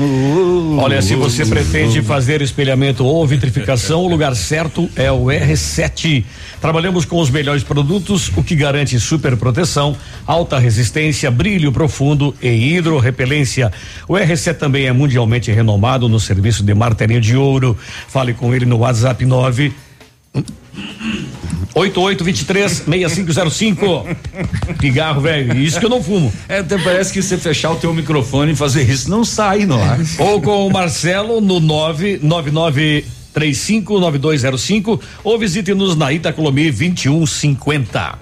Olha, 0.77 1.01
se 1.01 1.15
você 1.15 1.45
pretende 1.45 2.01
fazer 2.01 2.41
espelhamento 2.41 3.05
ou 3.05 3.25
vitrificação, 3.25 4.03
o 4.03 4.07
lugar 4.07 4.35
certo 4.35 4.89
é 4.95 5.11
o 5.11 5.25
R7. 5.25 6.23
Trabalhamos 6.59 7.05
com 7.05 7.19
os 7.19 7.29
melhores 7.29 7.63
produtos, 7.63 8.31
o 8.35 8.43
que 8.43 8.55
garante 8.55 8.99
super 8.99 9.37
proteção, 9.37 9.95
alta 10.25 10.57
resistência, 10.59 11.29
brilho 11.29 11.71
profundo 11.71 12.35
e 12.41 12.75
hidrorrepelência. 12.75 13.71
O 14.07 14.13
R7 14.13 14.55
também 14.55 14.85
é 14.85 14.91
mundialmente 14.91 15.51
renomado 15.51 16.09
no 16.09 16.19
serviço 16.19 16.63
de 16.63 16.73
martelinho 16.73 17.21
de 17.21 17.35
ouro. 17.35 17.77
Fale 18.07 18.33
com 18.33 18.53
ele 18.53 18.65
no 18.65 18.77
WhatsApp 18.77 19.25
9 19.25 19.73
8823-6505. 21.75 24.17
Pigarro, 24.79 25.21
velho. 25.21 25.59
Isso 25.59 25.79
que 25.79 25.85
eu 25.85 25.89
não 25.89 26.01
fumo. 26.01 26.33
É, 26.49 26.59
até 26.59 26.77
parece 26.77 27.13
que 27.13 27.21
você 27.21 27.37
fechar 27.37 27.71
o 27.71 27.75
teu 27.75 27.93
microfone 27.93 28.53
e 28.53 28.55
fazer 28.55 28.89
isso 28.89 29.09
não 29.09 29.23
sai 29.23 29.65
no 29.65 29.81
ar. 29.81 29.99
Ou 30.17 30.41
com 30.41 30.65
o 30.65 30.71
Marcelo 30.71 31.39
no 31.39 31.59
999 31.59 33.05
359205 33.33 34.99
ou 35.23 35.37
visite-nos 35.37 35.95
na 35.95 36.11
Itacolomi 36.11 36.71
2150. 36.71 38.17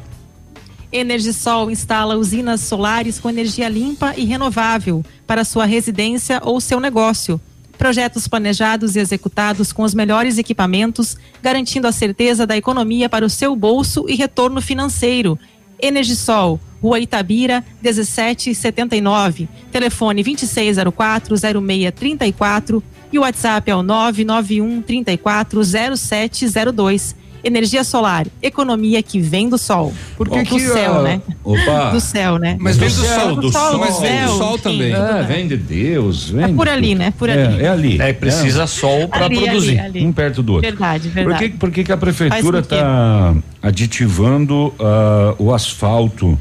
Energisol 0.92 1.72
instala 1.72 2.16
usinas 2.16 2.60
solares 2.62 3.20
com 3.20 3.30
energia 3.30 3.70
limpa 3.70 4.14
e 4.18 4.26
renovável 4.26 5.06
para 5.26 5.46
sua 5.46 5.66
residência 5.66 6.42
ou 6.44 6.60
seu 6.60 6.80
negócio. 6.80 7.40
Projetos 7.78 8.28
planejados 8.28 8.96
e 8.96 9.00
executados 9.00 9.74
com 9.74 9.84
os 9.84 9.94
melhores 9.94 10.38
equipamentos, 10.38 11.18
garantindo 11.42 11.88
a 11.88 11.92
certeza 11.92 12.48
da 12.48 12.56
economia 12.56 13.10
para 13.10 13.26
o 13.26 13.30
seu 13.30 13.54
bolso 13.56 14.06
e 14.08 14.16
retorno 14.16 14.62
financeiro. 14.62 15.38
Energisol, 15.82 16.60
Rua 16.82 17.00
Itabira, 17.00 17.64
1779. 17.82 19.50
Telefone 19.72 20.24
26040634 20.24 22.84
e 23.12 23.20
o 23.20 23.22
WhatsApp 23.22 23.72
é 23.72 23.76
o 23.76 23.84
991 23.84 24.82
340702. 24.82 27.16
Energia 27.48 27.84
solar, 27.84 28.26
economia 28.42 29.04
que 29.04 29.20
vem 29.20 29.48
do 29.48 29.56
sol. 29.58 29.94
Por 30.18 30.28
que 30.28 30.40
do 30.40 30.46
que 30.46 30.60
céu, 30.60 30.96
a- 30.96 31.02
né? 31.04 31.22
Opa. 31.44 31.92
Do 31.92 32.00
céu, 32.02 32.40
né? 32.40 32.58
Mas 32.60 32.76
vem 32.76 32.90
do 32.90 32.96
céu, 32.96 33.20
sol, 33.20 33.36
do 33.36 33.52
sol, 33.52 33.78
mas 33.78 34.00
vem 34.00 34.12
do 34.24 34.28
céu, 34.28 34.38
sol 34.38 34.58
também. 34.58 34.92
tudo 34.94 35.06
É, 35.06 35.24
vem 35.24 35.48
de 35.48 35.56
Deus. 35.56 36.30
Vem 36.32 36.44
É 36.46 36.48
por 36.48 36.68
ali, 36.68 36.96
né? 36.96 37.14
Por 37.16 37.30
É, 37.30 37.34
ali. 37.46 37.64
É, 37.64 37.68
ali. 37.68 38.02
É, 38.02 38.14
precisa 38.14 38.66
sol 38.66 39.08
para 39.08 39.30
produzir. 39.30 39.80
ali, 39.80 40.00
ali. 40.00 40.06
Um 40.08 40.12
perto 40.12 40.42
do 40.42 40.54
outro. 40.54 40.68
Verdade, 40.70 41.10
Por 41.10 41.14
verdade. 41.14 41.50
que, 41.50 41.58
por 41.58 41.70
que, 41.72 41.84
que 41.84 41.92
a 41.92 41.98
prefeitura 41.98 42.60
está 42.60 43.36
aditivando 43.62 44.74
ah, 44.80 45.36
o 45.38 45.54
asfalto 45.54 46.38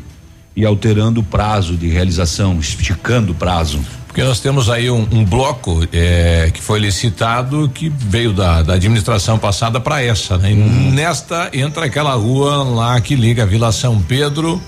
e 0.56 0.64
alterando 0.64 1.20
o 1.20 1.22
prazo 1.24 1.76
de 1.76 1.88
realização, 1.88 2.58
esticando 2.58 3.32
o 3.32 3.34
prazo? 3.34 3.80
Porque 4.14 4.22
nós 4.22 4.38
temos 4.38 4.70
aí 4.70 4.88
um, 4.88 5.08
um 5.10 5.24
bloco 5.24 5.84
eh, 5.92 6.48
que 6.54 6.62
foi 6.62 6.78
licitado 6.78 7.68
que 7.74 7.88
veio 7.88 8.32
da, 8.32 8.62
da 8.62 8.74
administração 8.74 9.40
passada 9.40 9.80
para 9.80 10.00
essa, 10.04 10.38
né? 10.38 10.52
E 10.52 10.54
nesta 10.54 11.50
entra 11.52 11.86
aquela 11.86 12.14
rua 12.14 12.62
lá 12.62 13.00
que 13.00 13.16
liga 13.16 13.42
a 13.42 13.46
Vila 13.46 13.72
São 13.72 14.00
Pedro 14.00 14.62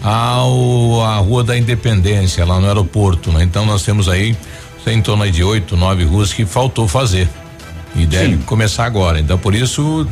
ao 0.00 1.02
a 1.04 1.16
Rua 1.16 1.42
da 1.42 1.58
Independência, 1.58 2.44
lá 2.44 2.60
no 2.60 2.68
aeroporto, 2.68 3.32
né? 3.32 3.42
Então 3.42 3.66
nós 3.66 3.82
temos 3.82 4.08
aí 4.08 4.36
em 4.86 5.02
torno 5.02 5.28
de 5.28 5.42
oito, 5.42 5.76
nove 5.76 6.04
ruas 6.04 6.32
que 6.32 6.46
faltou 6.46 6.86
fazer. 6.86 7.28
E 7.96 8.06
deve 8.06 8.36
começar 8.44 8.84
agora. 8.86 9.18
Então, 9.18 9.36
por 9.36 9.52
isso, 9.54 10.06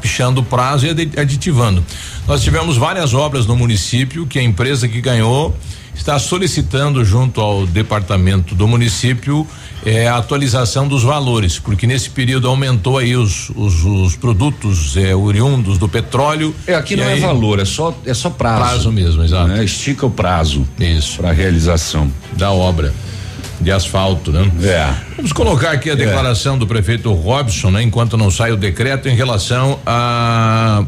pichando 0.00 0.40
o 0.40 0.44
prazo 0.44 0.86
e 0.86 0.90
adi- 0.90 1.10
aditivando. 1.18 1.84
Nós 2.28 2.42
tivemos 2.42 2.76
várias 2.76 3.12
obras 3.12 3.44
no 3.44 3.56
município 3.56 4.24
que 4.24 4.38
a 4.38 4.42
empresa 4.42 4.86
que 4.88 5.00
ganhou 5.00 5.54
está 5.96 6.18
solicitando 6.18 7.04
junto 7.04 7.40
ao 7.40 7.66
departamento 7.66 8.54
do 8.54 8.68
município 8.68 9.46
eh, 9.84 10.06
a 10.06 10.16
atualização 10.16 10.86
dos 10.86 11.02
valores, 11.02 11.58
porque 11.58 11.86
nesse 11.86 12.10
período 12.10 12.46
aumentou 12.48 12.98
aí 12.98 13.16
os, 13.16 13.50
os, 13.50 13.84
os 13.84 14.14
produtos 14.16 14.96
eh, 14.96 15.14
oriundos 15.14 15.78
do 15.78 15.88
petróleo. 15.88 16.54
É, 16.66 16.74
aqui 16.74 16.94
não 16.96 17.04
é 17.04 17.14
aí- 17.14 17.20
valor, 17.20 17.58
é 17.58 17.64
só, 17.64 17.96
é 18.04 18.14
só 18.14 18.30
prazo. 18.30 18.60
Prazo 18.62 18.92
mesmo, 18.92 19.24
exato. 19.24 19.48
Né? 19.48 19.64
Estica 19.64 20.06
o 20.06 20.10
prazo. 20.10 20.66
Isso. 20.78 21.16
Para 21.18 21.32
realização. 21.32 22.10
Da 22.32 22.50
obra 22.52 22.92
de 23.60 23.72
asfalto, 23.72 24.32
né? 24.32 24.50
É. 24.62 24.94
Vamos 25.16 25.32
colocar 25.32 25.70
aqui 25.72 25.90
a 25.90 25.94
declaração 25.94 26.58
do 26.58 26.66
prefeito 26.66 27.12
Robson, 27.12 27.70
né? 27.70 27.82
Enquanto 27.82 28.16
não 28.16 28.30
sai 28.30 28.52
o 28.52 28.56
decreto 28.56 29.08
em 29.08 29.14
relação 29.14 29.78
a, 29.84 30.84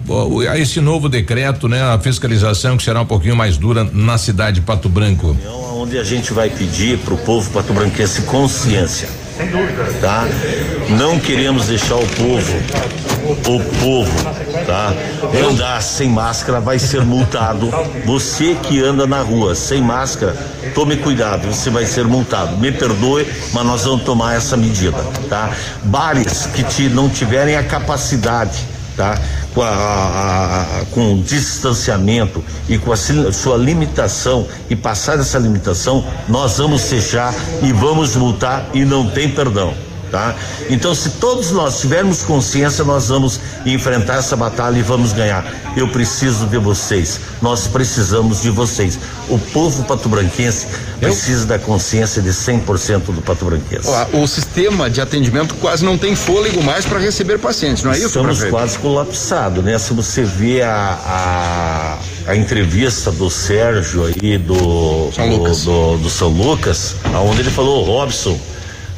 a 0.51 0.59
esse 0.59 0.81
novo 0.81 1.09
decreto, 1.09 1.69
né? 1.69 1.83
A 1.83 1.99
fiscalização 1.99 2.77
que 2.77 2.83
será 2.83 3.01
um 3.01 3.07
pouquinho 3.07 3.37
mais 3.37 3.57
dura 3.57 3.85
na 3.93 4.19
cidade 4.19 4.61
de 4.61 4.67
Pato 4.67 4.89
Branco. 4.89 5.37
onde 5.75 5.99
a 5.99 6.05
gente 6.05 6.33
vai 6.33 6.51
pedir 6.51 6.99
para 6.99 7.15
o 7.15 7.19
povo 7.19 7.51
patobranquense 7.51 8.23
consciência. 8.23 9.09
Tá? 10.01 10.27
Não 10.91 11.19
queremos 11.19 11.67
deixar 11.67 11.97
o 11.97 12.07
povo, 12.07 12.57
o 13.47 13.61
povo, 13.81 14.25
tá? 14.67 14.93
Andar 15.49 15.81
sem 15.83 16.09
máscara 16.09 16.61
vai 16.61 16.79
ser 16.79 17.05
multado. 17.05 17.71
Você 18.05 18.57
que 18.63 18.83
anda 18.83 19.07
na 19.07 19.21
rua 19.21 19.55
sem 19.55 19.81
máscara, 19.81 20.35
tome 20.75 20.97
cuidado, 20.97 21.47
você 21.47 21.71
vai 21.71 21.87
ser 21.87 22.05
multado. 22.05 22.57
Me 22.57 22.73
perdoe, 22.73 23.27
mas 23.53 23.67
nós 23.67 23.85
vamos 23.85 24.03
tomar 24.03 24.37
essa 24.37 24.57
medida, 24.57 24.99
tá? 25.29 25.51
Bares 25.85 26.47
que 26.47 26.63
te, 26.63 26.89
não 26.89 27.09
tiverem 27.09 27.57
a 27.57 27.63
capacidade 27.63 28.79
tá? 28.99 29.17
Com, 29.59 29.65
a, 29.65 30.85
com 30.93 31.21
distanciamento 31.21 32.45
e 32.69 32.79
com 32.79 32.93
a 32.93 32.97
sua 32.97 33.57
limitação 33.57 34.47
e 34.71 34.77
passar 34.77 35.19
essa 35.19 35.37
limitação, 35.37 36.05
nós 36.29 36.59
vamos 36.59 36.89
fechar 36.89 37.35
e 37.61 37.73
vamos 37.73 38.15
multar 38.15 38.71
e 38.73 38.85
não 38.85 39.11
tem 39.11 39.29
perdão 39.29 39.88
tá? 40.11 40.35
Então, 40.69 40.95
se 40.95 41.11
todos 41.11 41.51
nós 41.51 41.81
tivermos 41.81 42.23
consciência, 42.23 42.85
nós 42.85 43.09
vamos 43.09 43.41
enfrentar 43.65 44.17
essa 44.17 44.37
batalha 44.37 44.79
e 44.79 44.83
vamos 44.83 45.13
ganhar. 45.13 45.45
Eu 45.77 45.89
preciso 45.89 46.47
de 46.47 46.59
vocês, 46.59 47.21
nós 47.41 47.67
precisamos 47.67 48.43
de 48.43 48.51
vocês. 48.51 48.99
O 49.29 49.39
povo 49.39 49.85
patobranquense 49.85 50.67
precisa 50.99 51.47
da 51.47 51.59
consciência 51.59 52.21
de 52.21 52.31
100% 52.31 53.13
do 53.13 53.23
patobranquense. 53.23 53.89
O 54.13 54.27
sistema 54.27 54.91
de 54.91 55.01
atendimento 55.01 55.55
quase 55.57 55.85
não 55.85 55.97
tem 55.97 56.17
fôlego 56.17 56.63
mais 56.63 56.85
para 56.85 56.99
receber 56.99 57.39
pacientes, 57.39 57.83
não 57.85 57.93
é 57.93 57.97
isso? 57.97 58.07
Estamos 58.07 58.43
quase 58.45 58.79
colapsados, 58.79 59.63
né? 59.65 59.79
Se 59.79 59.93
você 59.93 60.25
vê 60.25 60.63
a, 60.63 61.99
a, 62.27 62.33
a 62.33 62.37
entrevista 62.37 63.11
do 63.13 63.31
Sérgio 63.31 64.05
aí 64.05 64.39
do 64.39 65.11
São. 65.13 65.29
Do, 65.29 65.39
do, 65.39 65.97
do 65.99 66.11
São 66.11 66.29
Lucas, 66.29 66.97
aonde 67.15 67.41
ele 67.41 67.51
falou, 67.51 67.85
Robson, 67.85 68.39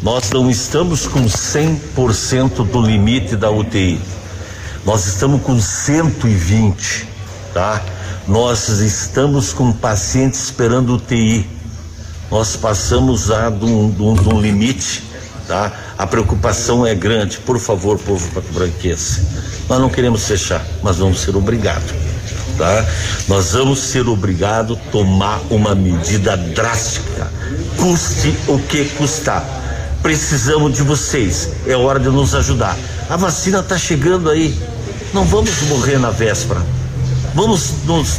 nós 0.02 0.30
não 0.30 0.50
estamos 0.50 1.06
com 1.06 1.26
100% 1.26 2.66
do 2.66 2.80
limite 2.80 3.36
da 3.36 3.50
UTI. 3.50 4.00
Nós 4.84 5.06
estamos 5.06 5.42
com 5.42 5.60
120, 5.60 7.06
tá? 7.52 7.82
Nós 8.26 8.68
estamos 8.68 9.52
com 9.52 9.70
pacientes 9.72 10.42
esperando 10.44 10.94
UTI. 10.94 11.46
Nós 12.30 12.56
passamos 12.56 13.28
um, 13.28 13.90
de 13.90 14.02
um 14.02 14.40
limite, 14.40 15.04
tá? 15.46 15.70
A 15.98 16.06
preocupação 16.06 16.86
é 16.86 16.94
grande. 16.94 17.36
Por 17.36 17.58
favor, 17.58 17.98
povo 17.98 18.26
branquense. 18.52 19.20
Nós 19.68 19.78
não 19.78 19.90
queremos 19.90 20.26
fechar, 20.26 20.64
mas 20.82 20.96
vamos 20.96 21.20
ser 21.20 21.36
obrigados. 21.36 21.92
Tá? 22.56 22.86
Nós 23.28 23.52
vamos 23.52 23.80
ser 23.80 24.08
obrigados 24.08 24.78
a 24.78 24.90
tomar 24.90 25.40
uma 25.50 25.74
medida 25.74 26.36
drástica, 26.36 27.30
custe 27.76 28.34
o 28.48 28.58
que 28.58 28.84
custar 28.96 29.59
Precisamos 30.02 30.74
de 30.74 30.82
vocês. 30.82 31.50
É 31.66 31.76
hora 31.76 32.00
de 32.00 32.08
nos 32.08 32.34
ajudar. 32.34 32.76
A 33.08 33.16
vacina 33.16 33.60
está 33.60 33.76
chegando 33.76 34.30
aí. 34.30 34.58
Não 35.12 35.24
vamos 35.24 35.62
morrer 35.62 35.98
na 35.98 36.10
véspera. 36.10 36.64
Vamos 37.34 37.72
nos, 37.84 38.18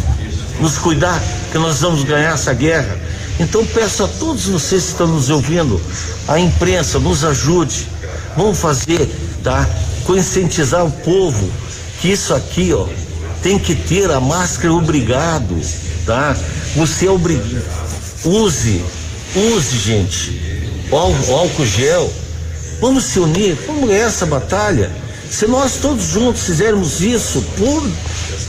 nos 0.60 0.78
cuidar, 0.78 1.22
que 1.52 1.58
nós 1.58 1.82
vamos 1.82 2.04
ganhar 2.04 2.34
essa 2.34 2.54
guerra. 2.54 2.98
Então 3.40 3.66
peço 3.66 4.04
a 4.04 4.08
todos 4.08 4.46
vocês 4.46 4.84
que 4.84 4.92
estão 4.92 5.08
nos 5.08 5.30
ouvindo, 5.30 5.82
a 6.28 6.40
imprensa 6.40 7.00
nos 7.00 7.26
ajude. 7.26 7.88
Vamos 8.38 8.60
fazer, 8.60 9.10
tá? 9.44 9.68
Conscientizar 10.06 10.86
o 10.86 10.92
povo 10.92 11.50
que 12.00 12.10
isso 12.10 12.34
aqui, 12.34 12.74
ó, 12.74 12.88
tem 13.42 13.58
que 13.58 13.76
ter 13.76 14.10
a 14.12 14.20
máscara 14.20 14.74
obrigado, 14.74 15.60
tá? 16.06 16.36
Você 16.76 17.08
é 17.08 17.12
obrigado. 17.12 17.64
Use, 18.24 18.84
use, 19.36 19.78
gente 19.78 20.51
o 20.92 21.36
álcool 21.36 21.66
gel. 21.66 22.12
Vamos 22.80 23.06
se 23.06 23.20
unir, 23.20 23.58
vamos 23.68 23.90
ganhar 23.90 24.08
essa 24.08 24.26
batalha. 24.26 24.92
Se 25.30 25.48
nós 25.48 25.78
todos 25.78 26.06
juntos 26.06 26.44
fizermos 26.44 27.00
isso, 27.00 27.42
por, 27.58 27.90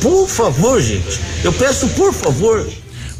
por 0.00 0.28
favor, 0.28 0.80
gente, 0.80 1.20
eu 1.44 1.52
peço 1.52 1.86
por 1.90 2.12
favor. 2.12 2.66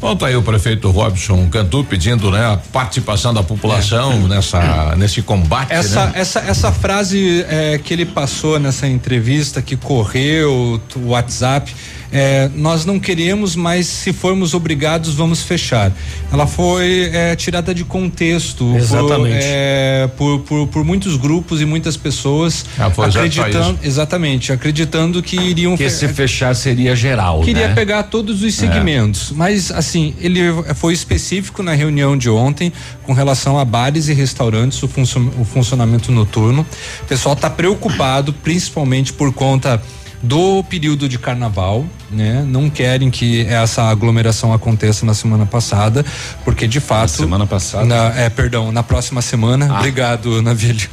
Bom, 0.01 0.17
tá 0.17 0.27
aí 0.27 0.35
o 0.35 0.41
prefeito 0.41 0.91
Robson 0.91 1.47
Cantu 1.49 1.81
pedindo, 1.85 2.29
né, 2.29 2.45
a 2.45 2.57
participação 2.57 3.33
da 3.33 3.41
população 3.41 4.11
é. 4.11 4.27
nessa, 4.27 4.95
nesse 4.97 5.21
combate. 5.21 5.71
Essa, 5.71 6.07
né? 6.07 6.11
essa, 6.15 6.39
essa 6.41 6.71
frase 6.73 7.45
é, 7.47 7.79
que 7.81 7.93
ele 7.93 8.05
passou 8.05 8.59
nessa 8.59 8.85
entrevista, 8.85 9.61
que 9.61 9.77
correu, 9.77 10.81
o 10.97 11.07
WhatsApp, 11.07 11.73
é, 12.13 12.47
nós 12.55 12.85
não 12.85 12.99
queremos, 12.99 13.55
mas 13.55 13.87
se 13.87 14.13
formos 14.13 14.53
obrigados, 14.53 15.15
vamos 15.15 15.41
fechar. 15.41 15.91
Ela 16.31 16.45
foi 16.45 17.09
é, 17.11 17.35
tirada 17.35 17.73
de 17.73 17.83
contexto 17.83 18.75
exatamente. 18.77 19.33
Por, 19.33 19.41
é, 19.41 20.09
por, 20.15 20.39
por, 20.41 20.67
por, 20.67 20.83
muitos 20.83 21.17
grupos 21.17 21.59
e 21.59 21.65
muitas 21.65 21.97
pessoas 21.97 22.65
ah, 22.77 22.85
acreditando, 22.85 23.79
exatamente, 23.81 24.51
acreditando 24.51 25.23
que 25.23 25.35
iriam 25.35 25.75
que 25.75 25.89
se 25.89 26.07
fechar 26.07 26.55
seria 26.55 26.95
geral. 26.95 27.41
Queria 27.41 27.69
né? 27.69 27.73
pegar 27.73 28.03
todos 28.03 28.43
os 28.43 28.53
segmentos, 28.53 29.31
é. 29.31 29.33
mas 29.35 29.71
assim 29.71 30.13
ele 30.19 30.39
foi 30.75 30.93
específico 30.93 31.63
na 31.63 31.73
reunião 31.73 32.15
de 32.15 32.29
ontem 32.29 32.71
com 33.01 33.13
relação 33.13 33.57
a 33.57 33.65
bares 33.65 34.07
e 34.07 34.13
restaurantes, 34.13 34.81
o, 34.83 34.85
o 34.85 35.45
funcionamento 35.45 36.11
noturno. 36.11 36.63
O 37.01 37.05
pessoal 37.05 37.33
está 37.33 37.49
preocupado, 37.49 38.31
principalmente 38.33 39.11
por 39.11 39.33
conta 39.33 39.81
do 40.23 40.63
período 40.63 41.09
de 41.09 41.19
carnaval, 41.19 41.85
né? 42.09 42.45
Não 42.47 42.69
querem 42.69 43.11
que 43.11 43.41
essa 43.41 43.83
aglomeração 43.83 44.53
aconteça 44.53 45.05
na 45.05 45.13
semana 45.13 45.45
passada, 45.45 46.05
porque 46.45 46.65
de 46.65 46.79
fato. 46.79 47.01
Na 47.01 47.07
semana 47.07 47.45
passada? 47.45 47.85
Na, 47.85 48.05
é, 48.17 48.29
perdão, 48.29 48.71
na 48.71 48.81
próxima 48.81 49.21
semana. 49.21 49.67
Ah. 49.69 49.79
Obrigado, 49.79 50.41
Navilho. 50.41 50.87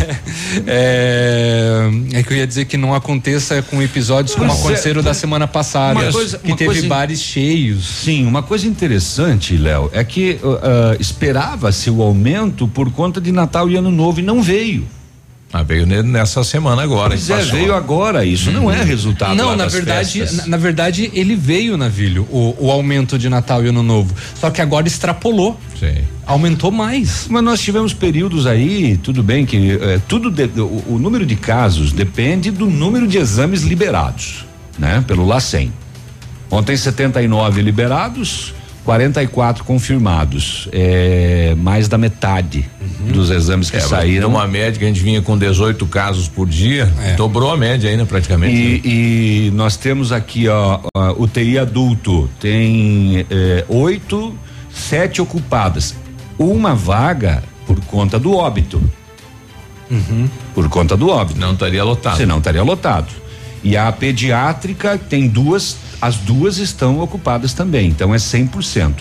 é, 0.66 1.90
é, 2.14 2.22
que 2.22 2.32
eu 2.32 2.36
ia 2.38 2.46
dizer 2.46 2.64
que 2.64 2.78
não 2.78 2.94
aconteça 2.94 3.60
com 3.60 3.82
episódios 3.82 4.34
como 4.34 4.50
é, 4.50 4.54
aconteceram 4.54 5.02
da 5.02 5.12
semana 5.12 5.46
passada, 5.46 6.10
coisa, 6.10 6.38
que 6.38 6.56
teve 6.56 6.72
coisa, 6.72 6.88
bares 6.88 7.20
cheios. 7.20 7.86
Sim, 8.04 8.26
uma 8.26 8.42
coisa 8.42 8.66
interessante, 8.66 9.54
Léo, 9.54 9.90
é 9.92 10.02
que 10.02 10.38
uh, 10.42 10.48
uh, 10.48 10.58
esperava-se 10.98 11.90
o 11.90 12.00
aumento 12.00 12.66
por 12.66 12.90
conta 12.90 13.20
de 13.20 13.30
Natal 13.30 13.68
e 13.68 13.76
Ano 13.76 13.90
Novo 13.90 14.20
e 14.20 14.22
não 14.22 14.42
veio. 14.42 14.86
Ah, 15.52 15.62
veio 15.62 15.84
nessa 15.84 16.42
semana 16.42 16.82
agora. 16.82 17.10
Pois 17.10 17.28
é, 17.28 17.42
veio 17.42 17.74
agora. 17.74 18.24
Isso 18.24 18.48
hum. 18.48 18.54
não 18.54 18.70
é 18.70 18.82
resultado. 18.82 19.34
Não, 19.34 19.54
na 19.54 19.66
verdade, 19.66 20.24
na, 20.34 20.46
na, 20.46 20.56
verdade 20.56 21.10
ele 21.12 21.36
veio, 21.36 21.76
Navilho, 21.76 22.26
o, 22.30 22.56
o 22.58 22.70
aumento 22.70 23.18
de 23.18 23.28
Natal 23.28 23.62
e 23.62 23.68
Ano 23.68 23.82
Novo. 23.82 24.14
Só 24.34 24.50
que 24.50 24.62
agora 24.62 24.88
extrapolou. 24.88 25.60
Sim. 25.78 25.98
Aumentou 26.24 26.70
mais. 26.70 27.26
Mas 27.28 27.44
nós 27.44 27.60
tivemos 27.60 27.92
períodos 27.92 28.46
aí, 28.46 28.96
tudo 28.96 29.22
bem 29.22 29.44
que 29.44 29.72
é, 29.72 30.00
tudo 30.08 30.30
de, 30.30 30.44
o, 30.58 30.84
o, 30.86 30.98
número 30.98 31.26
de 31.26 31.36
casos 31.36 31.92
depende 31.92 32.50
do 32.50 32.66
número 32.66 33.06
de 33.06 33.18
exames 33.18 33.62
liberados, 33.62 34.46
né? 34.78 35.04
Pelo 35.06 35.26
LACEN. 35.26 35.70
Ontem 36.50 36.76
79 36.76 37.60
liberados, 37.60 38.54
44 38.84 39.64
confirmados, 39.64 40.68
é, 40.72 41.54
mais 41.58 41.88
da 41.88 41.98
metade 41.98 42.70
uhum. 43.02 43.12
dos 43.12 43.30
exames 43.30 43.70
que 43.70 43.76
é, 43.76 43.80
saíram. 43.80 44.28
Uma 44.28 44.46
média 44.46 44.78
que 44.78 44.84
a 44.84 44.88
gente 44.88 45.02
vinha 45.02 45.20
com 45.20 45.36
18 45.36 45.86
casos 45.86 46.28
por 46.28 46.48
dia, 46.48 46.92
é. 47.02 47.14
dobrou 47.14 47.50
a 47.50 47.56
média 47.56 47.90
ainda 47.90 48.06
praticamente. 48.06 48.54
E, 48.54 48.70
né? 48.72 48.80
e 48.84 49.50
nós 49.54 49.76
temos 49.76 50.12
aqui, 50.12 50.48
ó, 50.48 50.80
UTI 51.18 51.58
adulto, 51.58 52.28
tem 52.40 53.26
é, 53.30 53.64
oito, 53.68 54.34
sete 54.72 55.20
ocupadas. 55.20 55.94
Uma 56.38 56.74
vaga 56.74 57.42
por 57.66 57.80
conta 57.84 58.18
do 58.18 58.34
óbito. 58.34 58.82
Uhum. 59.90 60.28
Por 60.54 60.68
conta 60.68 60.96
do 60.96 61.08
óbito. 61.08 61.38
Não 61.38 61.52
estaria 61.52 61.84
lotado. 61.84 62.16
Senão 62.16 62.38
estaria 62.38 62.62
lotado. 62.62 63.08
E 63.62 63.76
a 63.76 63.92
pediátrica 63.92 64.98
tem 64.98 65.28
duas 65.28 65.76
as 66.02 66.16
duas 66.16 66.58
estão 66.58 66.98
ocupadas 66.98 67.54
também, 67.54 67.88
então 67.88 68.12
é 68.12 68.18
100%. 68.18 68.94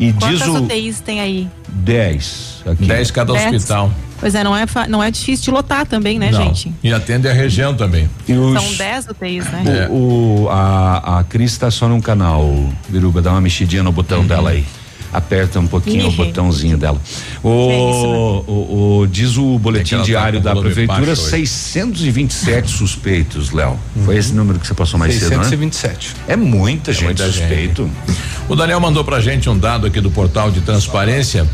E 0.00 0.12
Quantas 0.14 0.38
diz 0.38 0.48
o 0.48 0.64
UTIs 0.64 1.00
tem 1.00 1.20
aí? 1.20 1.48
10. 1.68 2.64
10 2.80 3.10
cada 3.10 3.34
dez. 3.34 3.54
hospital. 3.54 3.92
Pois 4.18 4.34
é, 4.34 4.42
não 4.42 4.56
é, 4.56 4.66
não 4.88 5.02
é 5.02 5.10
difícil 5.10 5.44
de 5.44 5.50
lotar 5.50 5.86
também, 5.86 6.18
né, 6.18 6.30
não. 6.30 6.42
gente? 6.42 6.72
E 6.82 6.92
atende 6.92 7.28
a 7.28 7.32
região 7.32 7.74
também. 7.74 8.08
Os, 8.28 8.62
São 8.62 8.74
10 8.74 9.08
UTIs, 9.08 9.44
né? 9.50 9.62
É. 9.66 9.88
O, 9.88 10.44
o, 10.44 10.48
a, 10.50 11.20
a 11.20 11.24
Cris 11.24 11.56
tá 11.56 11.70
só 11.70 11.86
num 11.86 12.00
canal, 12.00 12.50
Biruba, 12.88 13.22
dá 13.22 13.30
uma 13.30 13.40
mexidinha 13.40 13.82
no 13.82 13.92
botão 13.92 14.20
uhum. 14.20 14.26
dela 14.26 14.50
aí 14.50 14.64
aperta 15.12 15.58
um 15.58 15.66
pouquinho 15.66 16.08
o 16.08 16.12
botãozinho 16.12 16.76
dela. 16.76 17.00
O, 17.42 17.70
é 17.70 17.90
isso, 17.90 18.06
né? 18.06 18.16
o, 18.46 19.00
o, 19.00 19.06
diz 19.06 19.36
o 19.36 19.58
boletim 19.58 19.96
tá 19.96 20.02
diário 20.02 20.40
tá 20.40 20.54
da 20.54 20.60
prefeitura, 20.60 21.16
627 21.16 22.70
suspeitos, 22.70 23.50
Léo. 23.50 23.78
Uhum. 23.96 24.04
Foi 24.04 24.16
esse 24.16 24.32
número 24.32 24.58
que 24.58 24.66
você 24.66 24.74
passou 24.74 24.98
mais 24.98 25.14
627. 25.14 26.08
cedo, 26.08 26.18
né? 26.18 26.24
É 26.28 26.36
muita 26.36 26.90
é 26.90 26.94
gente 26.94 27.04
muita 27.04 27.26
suspeito. 27.26 27.90
Gente. 28.06 28.18
O 28.48 28.56
Daniel 28.56 28.80
mandou 28.80 29.04
pra 29.04 29.20
gente 29.20 29.48
um 29.48 29.58
dado 29.58 29.86
aqui 29.86 30.00
do 30.00 30.10
portal 30.10 30.50
de 30.50 30.60
transparência. 30.60 31.46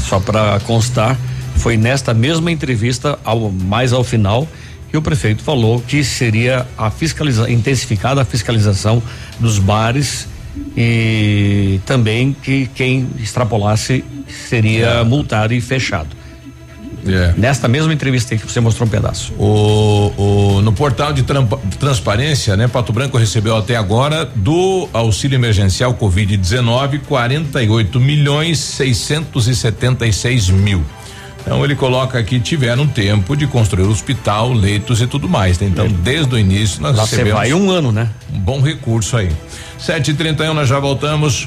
Só 0.00 0.20
para 0.20 0.56
hum. 0.56 0.60
constar, 0.66 1.18
foi 1.56 1.76
nesta 1.76 2.14
mesma 2.14 2.50
entrevista, 2.50 3.18
ao, 3.24 3.50
mais 3.50 3.92
ao 3.92 4.04
final, 4.04 4.48
que 4.90 4.96
o 4.96 5.02
prefeito 5.02 5.42
falou 5.42 5.80
que 5.80 6.04
seria 6.04 6.66
a 6.78 6.90
fiscaliza, 6.90 7.50
intensificada 7.50 8.22
a 8.22 8.24
fiscalização 8.24 9.02
dos 9.40 9.58
bares 9.58 10.28
e 10.76 11.80
também 11.86 12.32
que 12.42 12.68
quem 12.74 13.08
extrapolasse 13.18 14.04
seria 14.48 15.02
multado 15.04 15.54
e 15.54 15.60
fechado. 15.60 16.08
É. 17.08 17.34
Nesta 17.36 17.68
mesma 17.68 17.94
entrevista 17.94 18.34
aí 18.34 18.38
que 18.40 18.50
você 18.50 18.58
mostrou 18.58 18.86
um 18.86 18.90
pedaço. 18.90 19.32
O, 19.34 20.12
o, 20.16 20.60
no 20.60 20.72
portal 20.72 21.12
de, 21.12 21.22
trampa- 21.22 21.60
de 21.64 21.78
transparência, 21.78 22.56
né? 22.56 22.66
Pato 22.66 22.92
Branco 22.92 23.16
recebeu 23.16 23.56
até 23.56 23.76
agora 23.76 24.24
do 24.34 24.88
auxílio 24.92 25.36
emergencial 25.36 25.94
Covid-19 25.94 27.02
48 27.06 28.00
milhões 28.00 28.58
676 28.58 30.48
mil. 30.50 30.84
Então 31.46 31.64
ele 31.64 31.76
coloca 31.76 32.18
aqui 32.18 32.40
tiveram 32.40 32.88
tempo 32.88 33.36
de 33.36 33.46
construir 33.46 33.84
hospital, 33.84 34.52
leitos 34.52 35.00
e 35.00 35.06
tudo 35.06 35.28
mais. 35.28 35.60
né? 35.60 35.68
Então, 35.68 35.86
desde 35.86 36.34
o 36.34 36.38
início 36.38 36.82
nós 36.82 36.96
Lá 36.96 37.06
você 37.06 37.12
recebemos 37.12 37.38
vai 37.38 37.54
um 37.54 37.70
ano, 37.70 37.92
né? 37.92 38.08
um 38.34 38.40
bom 38.40 38.60
recurso 38.60 39.16
aí. 39.16 39.30
7h31, 39.78 40.52
nós 40.52 40.68
já 40.68 40.80
voltamos. 40.80 41.46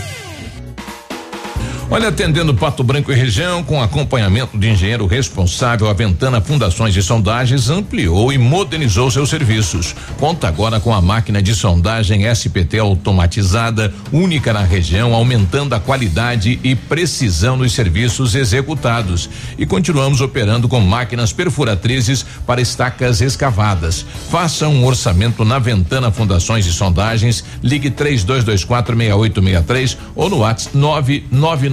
Olha, 1.93 2.07
atendendo 2.07 2.53
Pato 2.53 2.85
Branco 2.85 3.11
e 3.11 3.15
região, 3.15 3.61
com 3.65 3.83
acompanhamento 3.83 4.57
de 4.57 4.69
engenheiro 4.69 5.05
responsável, 5.05 5.89
a 5.89 5.93
Ventana 5.93 6.39
Fundações 6.39 6.95
e 6.95 7.03
Sondagens 7.03 7.69
ampliou 7.69 8.31
e 8.31 8.37
modernizou 8.37 9.11
seus 9.11 9.29
serviços. 9.29 9.93
Conta 10.17 10.47
agora 10.47 10.79
com 10.79 10.93
a 10.93 11.01
máquina 11.01 11.41
de 11.41 11.53
sondagem 11.53 12.25
SPT 12.33 12.79
automatizada, 12.79 13.93
única 14.09 14.53
na 14.53 14.63
região, 14.63 15.13
aumentando 15.13 15.75
a 15.75 15.81
qualidade 15.81 16.61
e 16.63 16.75
precisão 16.75 17.57
nos 17.57 17.73
serviços 17.73 18.35
executados. 18.35 19.29
E 19.57 19.65
continuamos 19.65 20.21
operando 20.21 20.69
com 20.69 20.79
máquinas 20.79 21.33
perfuratrizes 21.33 22.25
para 22.47 22.61
estacas 22.61 23.19
escavadas. 23.19 24.05
Faça 24.29 24.65
um 24.65 24.85
orçamento 24.85 25.43
na 25.43 25.59
Ventana 25.59 26.09
Fundações 26.09 26.65
e 26.65 26.71
Sondagens, 26.71 27.43
ligue 27.61 27.89
3224 27.89 28.95
6863 28.95 29.97
ou 30.15 30.29
no 30.29 30.37
WhatsApp 30.37 30.71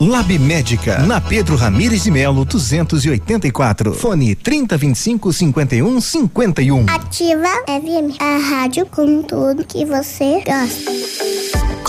Lab 0.00 0.38
Médica, 0.38 1.00
na 1.00 1.20
Pedro 1.20 1.56
Ramires 1.56 2.04
de 2.04 2.10
Melo, 2.10 2.42
284. 2.46 3.92
Fone 3.92 4.34
3025 4.34 5.30
51 5.30 6.00
51. 6.00 6.86
Ativa 6.88 7.48
FM, 7.66 8.16
a 8.18 8.38
rádio 8.38 8.86
com 8.86 9.20
tudo 9.20 9.62
que 9.62 9.84
você 9.84 10.42
gosta. 10.42 11.49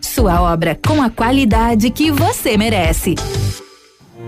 Sua 0.00 0.40
obra 0.40 0.78
com 0.86 1.02
a 1.02 1.10
qualidade 1.10 1.90
que 1.90 2.10
você 2.10 2.56
merece. 2.56 3.14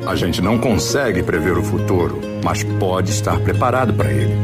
A 0.07 0.15
gente 0.15 0.41
não 0.41 0.59
consegue 0.59 1.23
prever 1.23 1.59
o 1.59 1.63
futuro, 1.63 2.21
mas 2.43 2.65
pode 2.65 3.11
estar 3.11 3.39
preparado 3.41 3.93
para 3.93 4.11
ele. 4.11 4.35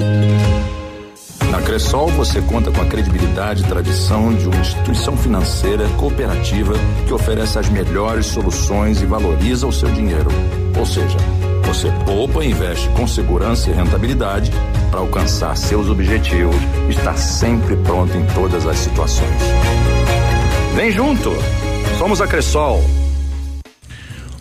Na 1.51 1.63
Cressol 1.63 2.09
você 2.09 2.43
conta 2.43 2.71
com 2.71 2.83
a 2.83 2.87
credibilidade 2.87 3.63
e 3.63 3.67
tradição 3.67 4.35
de 4.35 4.47
uma 4.47 4.61
instituição 4.61 5.17
financeira 5.17 5.89
cooperativa 5.97 6.75
que 7.07 7.13
oferece 7.15 7.59
as 7.59 7.69
melhores 7.69 8.27
soluções 8.27 9.01
e 9.01 9.07
valoriza 9.07 9.67
o 9.67 9.73
seu 9.73 9.91
dinheiro. 9.91 10.29
Ou 10.79 10.85
seja, 10.85 11.17
você 11.65 11.91
poupa 12.05 12.45
e 12.45 12.51
investe 12.51 12.89
com 12.91 13.07
segurança 13.07 13.71
e 13.71 13.73
rentabilidade 13.73 14.51
para 14.91 15.01
alcançar 15.01 15.57
seus 15.57 15.89
objetivos 15.89 16.57
e 16.89 16.91
estar 16.91 17.17
sempre 17.17 17.77
pronto 17.77 18.17
em 18.17 18.27
todas 18.35 18.67
as 18.67 18.79
situações. 18.79 20.06
Vem 20.77 20.93
junto! 20.93 21.33
Somos 21.97 22.21
a 22.21 22.27
Cressol. 22.27 22.85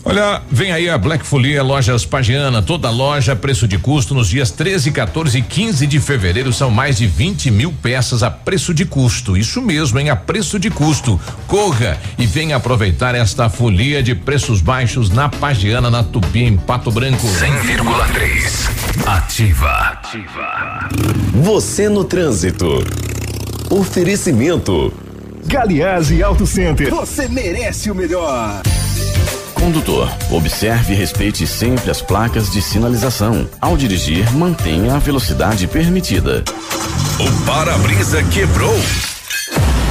Olha, 0.04 0.42
vem 0.52 0.74
aí 0.74 0.90
a 0.90 0.98
Black 0.98 1.26
Folia 1.26 1.64
Lojas 1.64 2.06
Pagiana, 2.06 2.62
toda 2.62 2.90
loja, 2.90 3.38
preço 3.38 3.66
de 3.66 3.78
custo 3.78 4.14
nos 4.14 4.28
dias 4.28 4.52
13, 4.52 4.92
14 4.92 5.38
e 5.38 5.42
15 5.42 5.88
de 5.88 5.98
fevereiro 5.98 6.52
são 6.52 6.70
mais 6.70 6.98
de 6.98 7.08
20 7.08 7.50
mil 7.52 7.74
peças 7.82 8.22
a 8.22 8.30
preço 8.30 8.74
de 8.74 8.84
custo. 8.84 9.38
Isso 9.38 9.62
mesmo, 9.62 9.98
hein? 9.98 10.10
A 10.10 10.16
preço 10.18 10.60
de 10.60 10.70
custo. 10.70 11.18
Corra 11.48 11.98
e 12.20 12.26
venha 12.26 12.58
aproveitar 12.58 13.16
esta 13.16 13.48
folia 13.48 14.04
de 14.04 14.14
preços 14.14 14.60
baixos 14.60 15.10
na 15.10 15.30
Pagiana, 15.30 15.90
na 15.90 16.04
Tupi, 16.04 16.44
em 16.44 16.58
Pato 16.58 16.92
Branco. 16.92 17.26
100,3. 17.26 19.08
Ativa. 19.08 19.72
Ativa. 19.72 20.90
Você 21.32 21.88
no 21.88 22.04
trânsito. 22.04 22.84
Oferecimento. 23.70 25.05
Galiase 25.46 26.24
Auto 26.24 26.46
Center. 26.48 26.90
Você 26.90 27.28
merece 27.28 27.92
o 27.92 27.96
melhor. 27.96 28.64
Condutor, 29.54 30.10
observe 30.32 30.94
e 30.94 30.96
respeite 30.96 31.46
sempre 31.46 31.90
as 31.92 32.02
placas 32.02 32.52
de 32.52 32.62
sinalização. 32.62 33.48
Ao 33.62 33.78
dirigir, 33.78 34.32
mantenha 34.34 34.96
a 34.96 35.00
velocidade 35.00 35.68
permitida. 35.68 36.44
O 37.20 37.46
para-brisa 37.46 38.24
quebrou. 38.24 38.76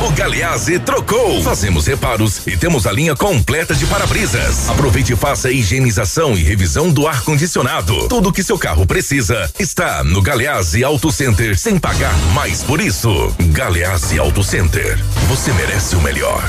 O 0.03 0.11
Galeazzi 0.11 0.79
trocou. 0.79 1.43
Fazemos 1.43 1.87
reparos 1.87 2.47
e 2.47 2.57
temos 2.57 2.87
a 2.87 2.93
linha 2.93 3.15
completa 3.15 3.75
de 3.75 3.87
para-brisas. 3.87 4.69
Aproveite 4.69 5.13
e 5.13 5.17
faça 5.17 5.49
a 5.49 5.51
higienização 5.51 6.35
e 6.35 6.43
revisão 6.43 6.91
do 6.91 7.07
ar-condicionado. 7.07 8.09
Tudo 8.09 8.33
que 8.33 8.43
seu 8.43 8.59
carro 8.59 8.87
precisa 8.87 9.51
está 9.59 10.03
no 10.03 10.21
Galeazzi 10.21 10.83
Auto 10.83 11.11
Center 11.13 11.59
sem 11.59 11.79
pagar 11.79 12.17
mais 12.35 12.63
por 12.63 12.81
isso. 12.81 13.35
Galeazzi 13.53 14.19
Auto 14.19 14.43
Center. 14.43 14.99
Você 15.29 15.53
merece 15.53 15.97
o 15.97 16.01
melhor. 16.01 16.43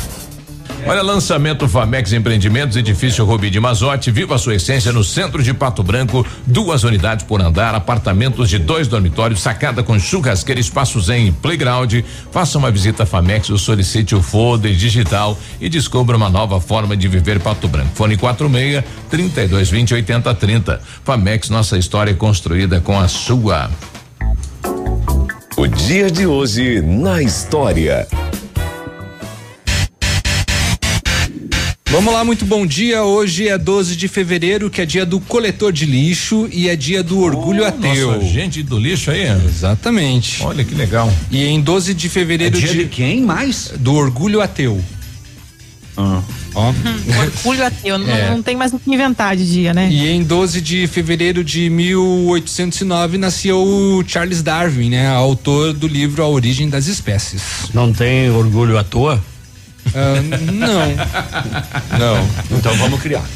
Olha, 0.88 1.02
lançamento 1.02 1.68
Famex 1.68 2.14
Empreendimentos, 2.14 2.78
edifício 2.78 3.26
Rubi 3.26 3.50
de 3.50 3.60
Mazote, 3.60 4.12
viva 4.12 4.36
a 4.36 4.38
sua 4.38 4.54
essência 4.54 4.92
no 4.92 5.04
centro 5.04 5.42
de 5.42 5.52
Pato 5.52 5.82
Branco, 5.82 6.24
duas 6.46 6.84
unidades 6.84 7.26
por 7.26 7.42
andar, 7.42 7.74
apartamentos 7.74 8.48
de 8.48 8.60
dois 8.60 8.88
dormitórios, 8.88 9.42
sacada 9.42 9.82
com 9.82 9.98
churrasqueira, 9.98 10.62
espaços 10.62 11.10
em 11.10 11.32
playground. 11.32 11.92
Faça 12.32 12.60
uma 12.60 12.70
visita 12.70 13.04
Famex 13.04 13.50
ou 13.50 13.58
solicite 13.58 14.14
o 14.14 14.22
folder 14.22 14.76
digital 14.76 15.36
e 15.60 15.70
descubra 15.70 16.16
uma 16.16 16.30
nova 16.30 16.62
forma 16.62 16.96
de 16.96 17.08
viver 17.08 17.40
Pato 17.40 17.68
Branco. 17.68 17.90
Fone 17.96 18.16
46 18.16 18.84
3220 19.10 19.92
8030. 19.96 20.82
Famex, 21.04 21.50
nossa 21.50 21.80
história 21.80 22.12
é 22.12 22.16
construída 22.16 22.80
com 22.80 23.00
a 23.00 23.08
sua. 23.08 23.72
O 25.58 25.66
dia 25.66 26.12
de 26.12 26.28
hoje 26.28 26.80
na 26.80 27.24
história. 27.24 28.08
Vamos 31.96 32.14
lá, 32.14 32.26
muito 32.26 32.44
bom 32.46 32.66
dia. 32.68 33.04
Hoje 33.04 33.48
é 33.48 33.58
12 33.58 33.96
de 33.96 34.10
fevereiro, 34.10 34.70
que 34.70 34.82
é 34.82 34.86
dia 34.86 35.06
do 35.06 35.18
coletor 35.18 35.72
de 35.72 35.86
lixo 35.86 36.46
e 36.52 36.68
é 36.68 36.76
dia 36.76 37.02
do 37.02 37.22
orgulho 37.22 37.64
Oh, 37.64 37.68
ateu. 37.68 38.12
nossa, 38.12 38.26
gente 38.26 38.62
do 38.62 38.78
lixo 38.78 39.12
aí. 39.12 39.24
Exatamente. 39.48 40.44
Olha 40.44 40.66
que 40.66 40.76
legal. 40.76 41.10
E 41.32 41.46
em 41.46 41.62
12 41.62 41.94
de 41.94 42.10
fevereiro 42.10 42.58
É 42.58 42.60
dia 42.60 42.74
de 42.74 42.86
quem 42.90 43.22
mais? 43.22 43.72
Do 43.80 43.94
orgulho 43.94 44.42
ateu. 44.42 44.84
Ah. 45.96 46.22
Ó. 46.54 46.74
Orgulho 47.18 47.66
ateu, 47.66 47.98
não, 47.98 48.08
É. 48.14 48.30
não 48.30 48.44
tem 48.44 48.58
mais 48.58 48.74
o 48.74 48.80
que 48.80 48.94
inventar 48.94 49.38
de 49.38 49.50
dia, 49.50 49.74
né? 49.74 49.88
E 49.90 50.06
em 50.10 50.22
12 50.22 50.60
de 50.60 50.88
fevereiro 50.88 51.46
de 51.46 51.70
1809 51.70 53.18
nasceu 53.18 53.58
o 53.58 54.04
Charles 54.06 54.42
Darwin, 54.44 54.90
né? 54.90 55.08
Autor 55.08 55.72
do 55.72 55.88
livro 55.88 56.22
A 56.22 56.28
Origem 56.28 56.68
das 56.68 56.88
Espécies. 56.88 57.42
Não 57.74 57.94
tem 57.94 58.30
orgulho 58.32 58.78
à 58.78 58.84
toa? 58.84 59.24
Ah, 59.94 60.16
não. 60.52 60.96
Não. 61.98 62.30
Então 62.58 62.74
vamos 62.76 63.02
criar. 63.02 63.24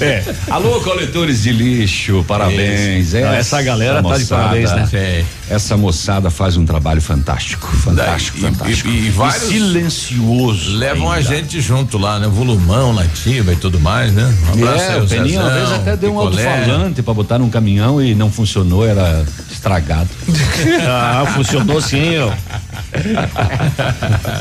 É. 0.00 0.22
Alô, 0.50 0.80
coletores 0.80 1.42
de 1.42 1.52
lixo, 1.52 2.24
parabéns. 2.26 3.12
Não, 3.12 3.32
essa 3.32 3.60
galera 3.62 4.02
tá 4.02 4.16
de 4.16 4.24
parabéns, 4.26 4.72
né? 4.72 4.88
é, 4.92 5.24
Essa 5.50 5.76
moçada 5.78 6.30
faz 6.30 6.56
um 6.58 6.66
trabalho 6.66 7.00
fantástico, 7.00 7.66
fantástico, 7.68 8.36
E- 8.38 8.40
fantástico. 8.42 8.88
E, 8.90 9.06
e 9.06 9.10
vários 9.10 9.44
silencioso. 9.48 10.76
levam 10.76 11.10
a 11.10 11.14
ainda. 11.16 11.28
gente 11.36 11.60
junto 11.60 11.96
lá, 11.96 12.18
né? 12.18 12.28
Volumão, 12.28 12.92
Lativa 12.92 13.52
e 13.52 13.56
tudo 13.56 13.80
mais, 13.80 14.12
né? 14.12 14.30
Um 14.48 14.52
abraço 14.52 14.84
É, 14.84 14.92
aí, 14.94 15.00
o 15.00 15.06
Peninha 15.08 15.40
uma 15.40 15.50
vez 15.50 15.72
até 15.72 15.96
deu 15.96 16.10
um 16.14 16.18
Picolé. 16.26 16.46
alto-falante 16.46 17.02
pra 17.02 17.14
botar 17.14 17.38
num 17.38 17.48
caminhão 17.48 18.02
e 18.02 18.14
não 18.14 18.30
funcionou, 18.30 18.86
era 18.86 19.24
estragado. 19.50 20.08
Ah, 20.86 21.24
funcionou 21.34 21.80
sim, 21.80 22.18
ó. 22.18 22.30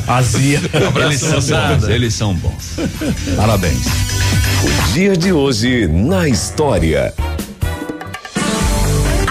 Azia. 0.08 0.60
Eles 1.06 1.20
são 1.20 1.40
bons, 1.42 1.88
eles 1.88 2.14
são 2.14 2.34
bons. 2.36 2.76
Parabéns. 3.36 3.86
O 4.64 4.94
dia 4.94 5.16
de 5.16 5.32
hoje 5.32 5.88
na 5.88 6.28
história. 6.28 7.14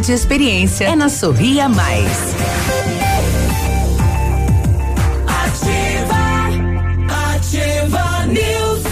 e 0.00 0.12
experiência. 0.12 0.86
É 0.86 0.96
na 0.96 1.08
Sorria 1.10 1.68
Mais. 1.68 2.34
Ativa 7.08 8.26
News. 8.26 8.82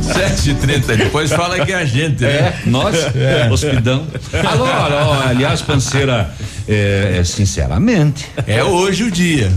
Sete 0.00 0.50
e 0.50 0.54
trinta, 0.54 0.96
depois 0.96 1.30
fala 1.32 1.64
que 1.64 1.72
é 1.72 1.76
a 1.76 1.84
gente, 1.84 2.22
né? 2.22 2.30
É, 2.30 2.58
nós, 2.66 2.94
É. 3.16 3.48
hospidão. 3.50 4.06
Alô, 4.48 4.64
alô, 4.64 5.12
aliás, 5.26 5.60
panceira, 5.62 6.32
é, 6.68 7.16
é, 7.18 7.24
sinceramente. 7.24 8.26
É 8.46 8.62
hoje 8.62 9.04
o 9.04 9.10
dia. 9.10 9.50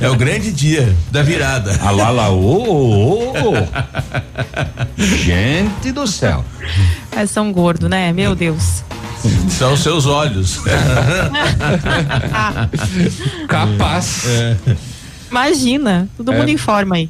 É 0.00 0.08
o 0.08 0.14
grande 0.14 0.52
dia 0.52 0.94
da 1.10 1.22
virada. 1.22 1.76
Alô, 1.82 2.02
alô, 2.02 2.34
ô, 2.34 3.32
ô, 3.32 3.50
ô. 3.50 3.54
Gente 4.96 5.90
do 5.90 6.06
céu. 6.06 6.44
É, 7.10 7.26
são 7.26 7.50
gordo, 7.52 7.88
né? 7.88 8.12
Meu 8.12 8.34
Deus. 8.36 8.84
São 9.50 9.76
seus 9.76 10.06
olhos. 10.06 10.60
Capaz. 13.48 14.24
Imagina, 15.30 16.08
todo 16.16 16.32
É. 16.32 16.38
mundo 16.38 16.48
em 16.48 16.56
forma 16.56 16.96
aí. 16.96 17.08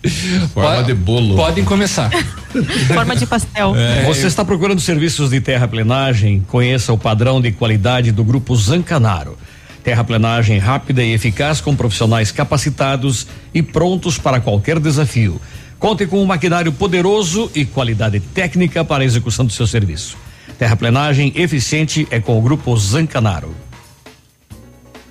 Forma 0.52 0.82
de 0.84 0.94
bolo. 0.94 1.36
Podem 1.36 1.64
começar. 1.64 2.10
Forma 2.94 3.16
de 3.16 3.26
pastel. 3.26 3.74
É, 3.76 4.04
Você 4.04 4.26
está 4.28 4.44
procurando 4.44 4.80
serviços 4.80 5.30
de 5.30 5.40
terraplenagem? 5.40 6.40
Conheça 6.48 6.92
o 6.92 6.98
padrão 6.98 7.40
de 7.40 7.50
qualidade 7.52 8.12
do 8.12 8.22
Grupo 8.24 8.54
Zancanaro. 8.56 9.36
Terraplenagem 9.82 10.58
rápida 10.58 11.02
e 11.02 11.12
eficaz 11.12 11.60
com 11.60 11.74
profissionais 11.76 12.30
capacitados 12.30 13.26
e 13.52 13.60
prontos 13.60 14.16
para 14.18 14.40
qualquer 14.40 14.78
desafio. 14.78 15.40
Conte 15.78 16.06
com 16.06 16.22
um 16.22 16.24
maquinário 16.24 16.72
poderoso 16.72 17.50
e 17.54 17.64
qualidade 17.66 18.18
técnica 18.20 18.82
para 18.84 19.02
a 19.02 19.06
execução 19.06 19.44
do 19.44 19.52
seu 19.52 19.66
serviço. 19.66 20.16
Terraplenagem 20.58 21.32
eficiente 21.34 22.06
é 22.10 22.20
com 22.20 22.38
o 22.38 22.42
Grupo 22.42 22.76
Zancanaro. 22.76 23.54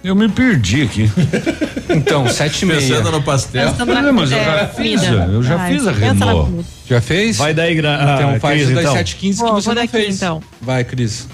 Eu 0.03 0.15
me 0.15 0.27
perdi 0.29 0.81
aqui. 0.83 1.09
Então, 1.89 2.27
sete 2.27 2.63
e 2.63 2.65
meia. 2.65 2.79
Pensando 2.79 3.11
no 3.11 3.21
pastel. 3.21 3.67
É, 3.67 4.11
mas 4.11 4.31
eu 4.31 4.37
já 4.43 4.67
fiz, 4.69 5.03
eu 5.03 5.43
já 5.43 5.63
Ah, 5.63 5.67
fiz 5.67 5.85
a 5.85 5.91
na 5.91 5.97
Renault. 5.97 6.65
Já 6.89 7.01
fez? 7.01 7.37
Vai 7.37 7.53
daí, 7.53 7.75
Gra 7.75 8.15
Então 8.15 8.29
ah, 8.35 8.39
faz 8.39 8.63
Cris, 8.63 8.73
das 8.73 8.83
então. 8.83 8.93
715 8.95 9.37
que 9.37 9.43
Vou- 9.45 9.61
você 9.61 9.75
daqui, 9.75 9.87
fez. 9.89 10.15
então. 10.15 10.41
Vai, 10.59 10.83
Cris. 10.83 11.27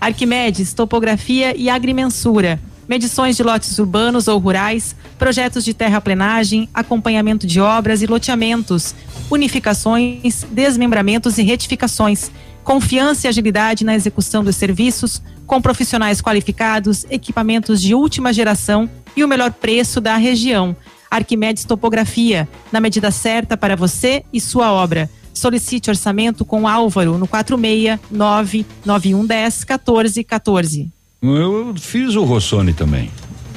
Arquimedes, 0.00 0.72
topografia 0.72 1.56
e 1.56 1.68
agrimensura. 1.68 2.60
Medições 2.88 3.36
de 3.36 3.42
lotes 3.42 3.76
urbanos 3.78 4.28
ou 4.28 4.38
rurais, 4.38 4.94
projetos 5.18 5.64
de 5.64 5.74
terraplenagem, 5.74 6.68
acompanhamento 6.72 7.44
de 7.44 7.58
obras 7.60 8.00
e 8.00 8.06
loteamentos, 8.06 8.94
unificações, 9.30 10.46
desmembramentos 10.50 11.38
e 11.38 11.42
retificações. 11.42 12.30
Confiança 12.64 13.26
e 13.26 13.28
agilidade 13.28 13.84
na 13.84 13.94
execução 13.94 14.42
dos 14.42 14.56
serviços, 14.56 15.22
com 15.46 15.60
profissionais 15.60 16.22
qualificados, 16.22 17.04
equipamentos 17.10 17.80
de 17.80 17.94
última 17.94 18.32
geração 18.32 18.88
e 19.14 19.22
o 19.22 19.28
melhor 19.28 19.52
preço 19.52 20.00
da 20.00 20.16
região. 20.16 20.74
Arquimedes 21.10 21.64
Topografia, 21.64 22.48
na 22.72 22.80
medida 22.80 23.10
certa 23.10 23.56
para 23.56 23.76
você 23.76 24.24
e 24.32 24.40
sua 24.40 24.72
obra. 24.72 25.08
Solicite 25.32 25.90
orçamento 25.90 26.44
com 26.44 26.66
Álvaro 26.66 27.18
no 27.18 27.26
469 27.28 28.64
9110 28.84 29.64
1414. 29.64 30.90
Eu 31.22 31.74
fiz 31.76 32.14
o 32.14 32.24
Rossoni 32.24 32.72
também. 32.72 33.10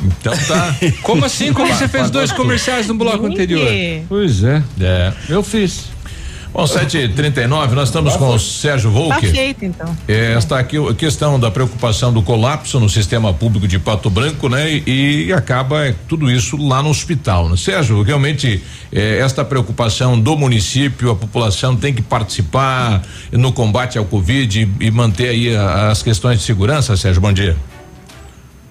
Então 0.03 0.33
tá. 0.47 0.75
Como 1.01 1.25
assim? 1.25 1.53
Como 1.53 1.73
você 1.73 1.87
fez 1.87 2.09
dois 2.09 2.31
comerciais 2.31 2.87
no 2.87 2.93
bloco 2.93 3.25
anterior? 3.25 3.67
Pois 4.07 4.43
é. 4.43 4.63
É. 4.79 5.13
Eu 5.29 5.41
fiz. 5.43 5.85
Bom, 6.53 6.63
7h39, 6.63 7.71
nós 7.73 7.89
estamos 7.89 8.15
com 8.15 8.29
o 8.33 8.39
Sérgio 8.39 8.89
Tá 8.91 8.97
Volker. 8.97 9.31
feito, 9.31 9.65
então. 9.65 9.95
É, 10.07 10.35
Está 10.37 10.57
aqui 10.57 10.77
a 10.77 10.93
questão 10.93 11.39
da 11.39 11.51
preocupação 11.51 12.11
do 12.11 12.21
colapso 12.23 12.79
no 12.79 12.89
sistema 12.89 13.33
público 13.33 13.67
de 13.67 13.77
Pato 13.77 14.09
Branco, 14.09 14.49
né? 14.49 14.81
E, 14.87 15.25
e 15.27 15.33
acaba 15.33 15.85
é, 15.87 15.95
tudo 16.07 16.31
isso 16.31 16.57
lá 16.57 16.81
no 16.81 16.89
hospital. 16.89 17.49
Né? 17.49 17.57
Sérgio, 17.57 18.01
realmente 18.01 18.63
é, 18.91 19.19
esta 19.19 19.45
preocupação 19.45 20.19
do 20.19 20.35
município, 20.35 21.11
a 21.11 21.15
população 21.15 21.75
tem 21.75 21.93
que 21.93 22.01
participar 22.01 23.03
no 23.31 23.51
combate 23.51 23.97
ao 23.97 24.05
Covid 24.05 24.67
e, 24.79 24.85
e 24.87 24.89
manter 24.91 25.29
aí 25.29 25.55
a- 25.55 25.91
as 25.91 26.01
questões 26.01 26.39
de 26.39 26.45
segurança, 26.45 26.95
Sérgio. 26.97 27.21
Bom 27.21 27.31
dia. 27.33 27.55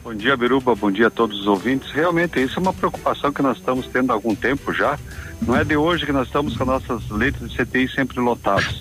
Bom 0.07 0.15
dia, 0.15 0.37
Biruba. 0.37 0.73
Bom 0.77 0.89
dia 0.89 1.09
a 1.09 1.11
todos 1.11 1.41
os 1.41 1.47
ouvintes. 1.49 1.91
Realmente, 1.91 2.41
isso 2.41 2.61
é 2.61 2.63
uma 2.63 2.73
preocupação 2.73 3.33
que 3.33 3.43
nós 3.43 3.59
estamos 3.59 3.89
tendo 3.89 4.13
há 4.13 4.15
algum 4.15 4.37
tempo 4.37 4.73
já. 4.73 4.97
Não 5.43 5.57
é 5.57 5.65
de 5.65 5.77
hoje 5.77 6.07
que 6.07 6.13
nós 6.13 6.29
estamos 6.29 6.57
com 6.57 6.65
nossas 6.65 7.11
leitos 7.11 7.51
de 7.51 7.57
CTI 7.57 7.89
sempre 7.89 8.21
lotados. 8.21 8.81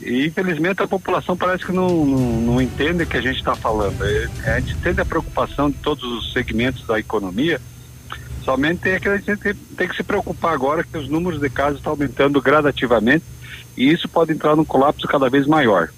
E, 0.00 0.26
infelizmente, 0.26 0.82
a 0.82 0.88
população 0.88 1.36
parece 1.36 1.64
que 1.64 1.70
não, 1.70 2.04
não, 2.04 2.40
não 2.40 2.60
entende 2.60 3.04
o 3.04 3.06
que 3.06 3.16
a 3.16 3.20
gente 3.20 3.36
está 3.36 3.54
falando. 3.54 4.02
É, 4.02 4.28
A 4.46 4.58
gente 4.58 4.74
entende 4.74 5.00
a 5.00 5.04
preocupação 5.04 5.70
de 5.70 5.76
todos 5.76 6.02
os 6.02 6.32
segmentos 6.32 6.84
da 6.88 6.98
economia, 6.98 7.60
somente 8.44 8.88
é 8.88 8.98
que 8.98 9.08
a 9.08 9.16
gente 9.16 9.36
tem, 9.36 9.54
tem 9.54 9.86
que 9.86 9.94
se 9.94 10.02
preocupar 10.02 10.54
agora 10.54 10.82
que 10.82 10.98
os 10.98 11.08
números 11.08 11.40
de 11.40 11.48
casos 11.48 11.78
estão 11.78 11.92
aumentando 11.92 12.42
gradativamente 12.42 13.24
e 13.76 13.92
isso 13.92 14.08
pode 14.08 14.32
entrar 14.32 14.56
num 14.56 14.64
colapso 14.64 15.06
cada 15.06 15.30
vez 15.30 15.46
maior. 15.46 15.88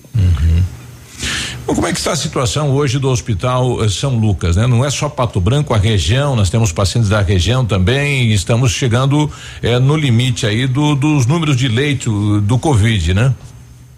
Bom, 1.71 1.77
como 1.77 1.87
é 1.87 1.93
que 1.93 1.99
está 1.99 2.11
a 2.11 2.17
situação 2.17 2.73
hoje 2.75 2.99
do 2.99 3.09
Hospital 3.09 3.85
eh, 3.85 3.89
São 3.89 4.19
Lucas, 4.19 4.57
né? 4.57 4.67
Não 4.67 4.85
é 4.85 4.91
só 4.91 5.09
Pato 5.09 5.41
Branco, 5.41 5.73
a 5.73 5.77
região, 5.79 6.35
nós 6.35 6.51
temos 6.51 6.73
pacientes 6.73 7.09
da 7.09 7.21
região 7.21 7.65
também 7.65 8.33
estamos 8.33 8.73
chegando 8.73 9.31
eh, 9.63 9.79
no 9.79 9.97
limite 9.97 10.45
aí 10.49 10.67
do- 10.67 10.97
dos 10.97 11.27
números 11.27 11.57
de 11.57 11.69
leito 11.69 12.41
do 12.41 12.59
Covid, 12.59 13.15
né? 13.15 13.33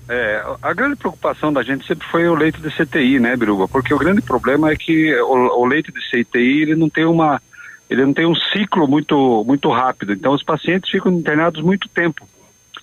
É, 0.06 0.44
a 0.60 0.74
grande 0.74 0.96
preocupação 0.96 1.50
da 1.50 1.62
gente 1.62 1.86
sempre 1.86 2.06
foi 2.08 2.28
o 2.28 2.34
leito 2.34 2.60
de 2.60 2.68
CTI, 2.68 3.18
né, 3.18 3.34
Biruba? 3.38 3.66
Porque 3.66 3.94
o 3.94 3.98
grande 3.98 4.20
problema 4.20 4.70
é 4.70 4.76
que 4.76 5.18
o, 5.22 5.62
o 5.62 5.64
leito 5.64 5.90
de 5.90 6.00
CTI 6.10 6.60
ele 6.64 6.74
não 6.76 6.90
tem 6.90 7.06
uma 7.06 7.40
ele 7.88 8.04
não 8.04 8.12
tem 8.12 8.26
um 8.26 8.34
ciclo 8.52 8.86
muito 8.86 9.44
muito 9.46 9.70
rápido. 9.70 10.12
Então 10.12 10.34
os 10.34 10.42
pacientes 10.44 10.90
ficam 10.90 11.10
internados 11.10 11.62
muito 11.64 11.88
tempo. 11.88 12.28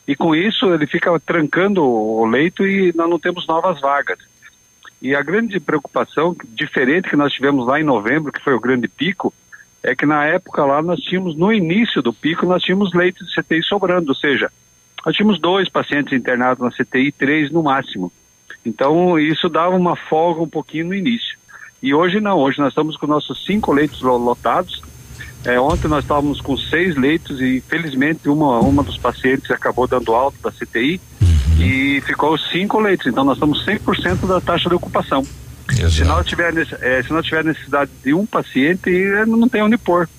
E 0.07 0.15
com 0.15 0.33
isso 0.33 0.65
ele 0.73 0.87
fica 0.87 1.11
trancando 1.19 1.83
o 1.83 2.25
leito 2.25 2.65
e 2.65 2.91
nós 2.95 3.07
não 3.07 3.19
temos 3.19 3.45
novas 3.45 3.79
vagas. 3.79 4.17
E 5.02 5.16
a 5.16 5.22
grande 5.22 5.60
preocupação, 5.60 6.36
diferente 6.50 7.10
que 7.10 7.16
nós 7.16 7.32
tivemos 7.32 7.66
lá 7.66 7.80
em 7.80 7.84
novembro, 7.84 8.32
que 8.32 8.43
foi 8.43 8.54
o 8.54 8.60
grande 8.60 8.88
pico, 8.88 9.34
é 9.82 9.95
que 9.95 10.06
na 10.06 10.26
época 10.26 10.66
lá 10.66 10.82
nós 10.82 11.00
tínhamos, 11.00 11.38
no 11.38 11.54
início 11.54 12.02
do 12.02 12.12
pico, 12.12 12.45
nós 12.45 12.62
tínhamos 12.62 12.93
leitos 12.93 13.28
de 13.28 13.41
CTI 13.41 13.64
sobrando, 13.64 14.10
ou 14.10 14.16
seja, 14.16 14.52
nós 15.06 15.16
tínhamos 15.16 15.39
dois 15.39 15.70
pacientes 15.70 16.12
internados 16.12 16.62
na 16.62 16.70
CTI, 16.72 17.12
três 17.14 17.50
no 17.50 17.64
máximo. 17.64 18.12
Então 18.66 19.18
isso 19.18 19.47
dava 19.47 19.74
uma 19.76 19.95
folga 19.95 20.41
um 20.41 20.50
pouquinho 20.50 20.88
no 20.88 20.93
início. 20.93 21.38
E 21.82 21.93
hoje 21.93 22.20
não, 22.20 22.38
hoje 22.38 22.60
nós 22.60 22.70
estamos 22.74 22.97
com 22.97 23.08
nossos 23.08 23.45
cinco 23.45 23.72
leitos 23.72 24.02
lo- 24.02 24.18
lotados, 24.18 24.82
É, 25.45 25.58
ontem 25.58 25.88
nós 25.88 26.04
estávamos 26.04 26.41
com 26.41 26.58
seis 26.58 26.97
leitos 26.97 27.39
e 27.39 27.60
infelizmente 27.60 28.28
uma, 28.28 28.60
uma 28.60 28.84
dos 28.84 28.97
pacientes 28.97 29.50
acabou 29.50 29.88
dando 29.88 30.14
alta 30.14 30.38
da 30.43 30.52
CTI 30.52 31.00
e 31.60 32.01
ficou 32.01 32.38
cinco 32.38 32.80
leitos. 32.80 33.07
Então 33.07 33.24
nós 33.24 33.36
estamos 33.36 33.66
100% 33.66 34.28
da 34.28 34.41
taxa 34.41 34.70
de 34.70 34.76
ocupação. 34.76 35.26
Se 35.89 36.03
não, 36.03 36.24
tiver, 36.24 36.53
é, 36.82 37.03
se 37.03 37.14
não 37.14 37.22
tiver 37.22 37.43
necessidade 37.43 37.91
de 38.03 38.14
um 38.14 38.26
paciente, 38.26 38.89
eh, 38.89 39.26
não 39.26 39.47
tem 39.47 39.62
onde 39.62 39.78
pôr. 39.78 40.10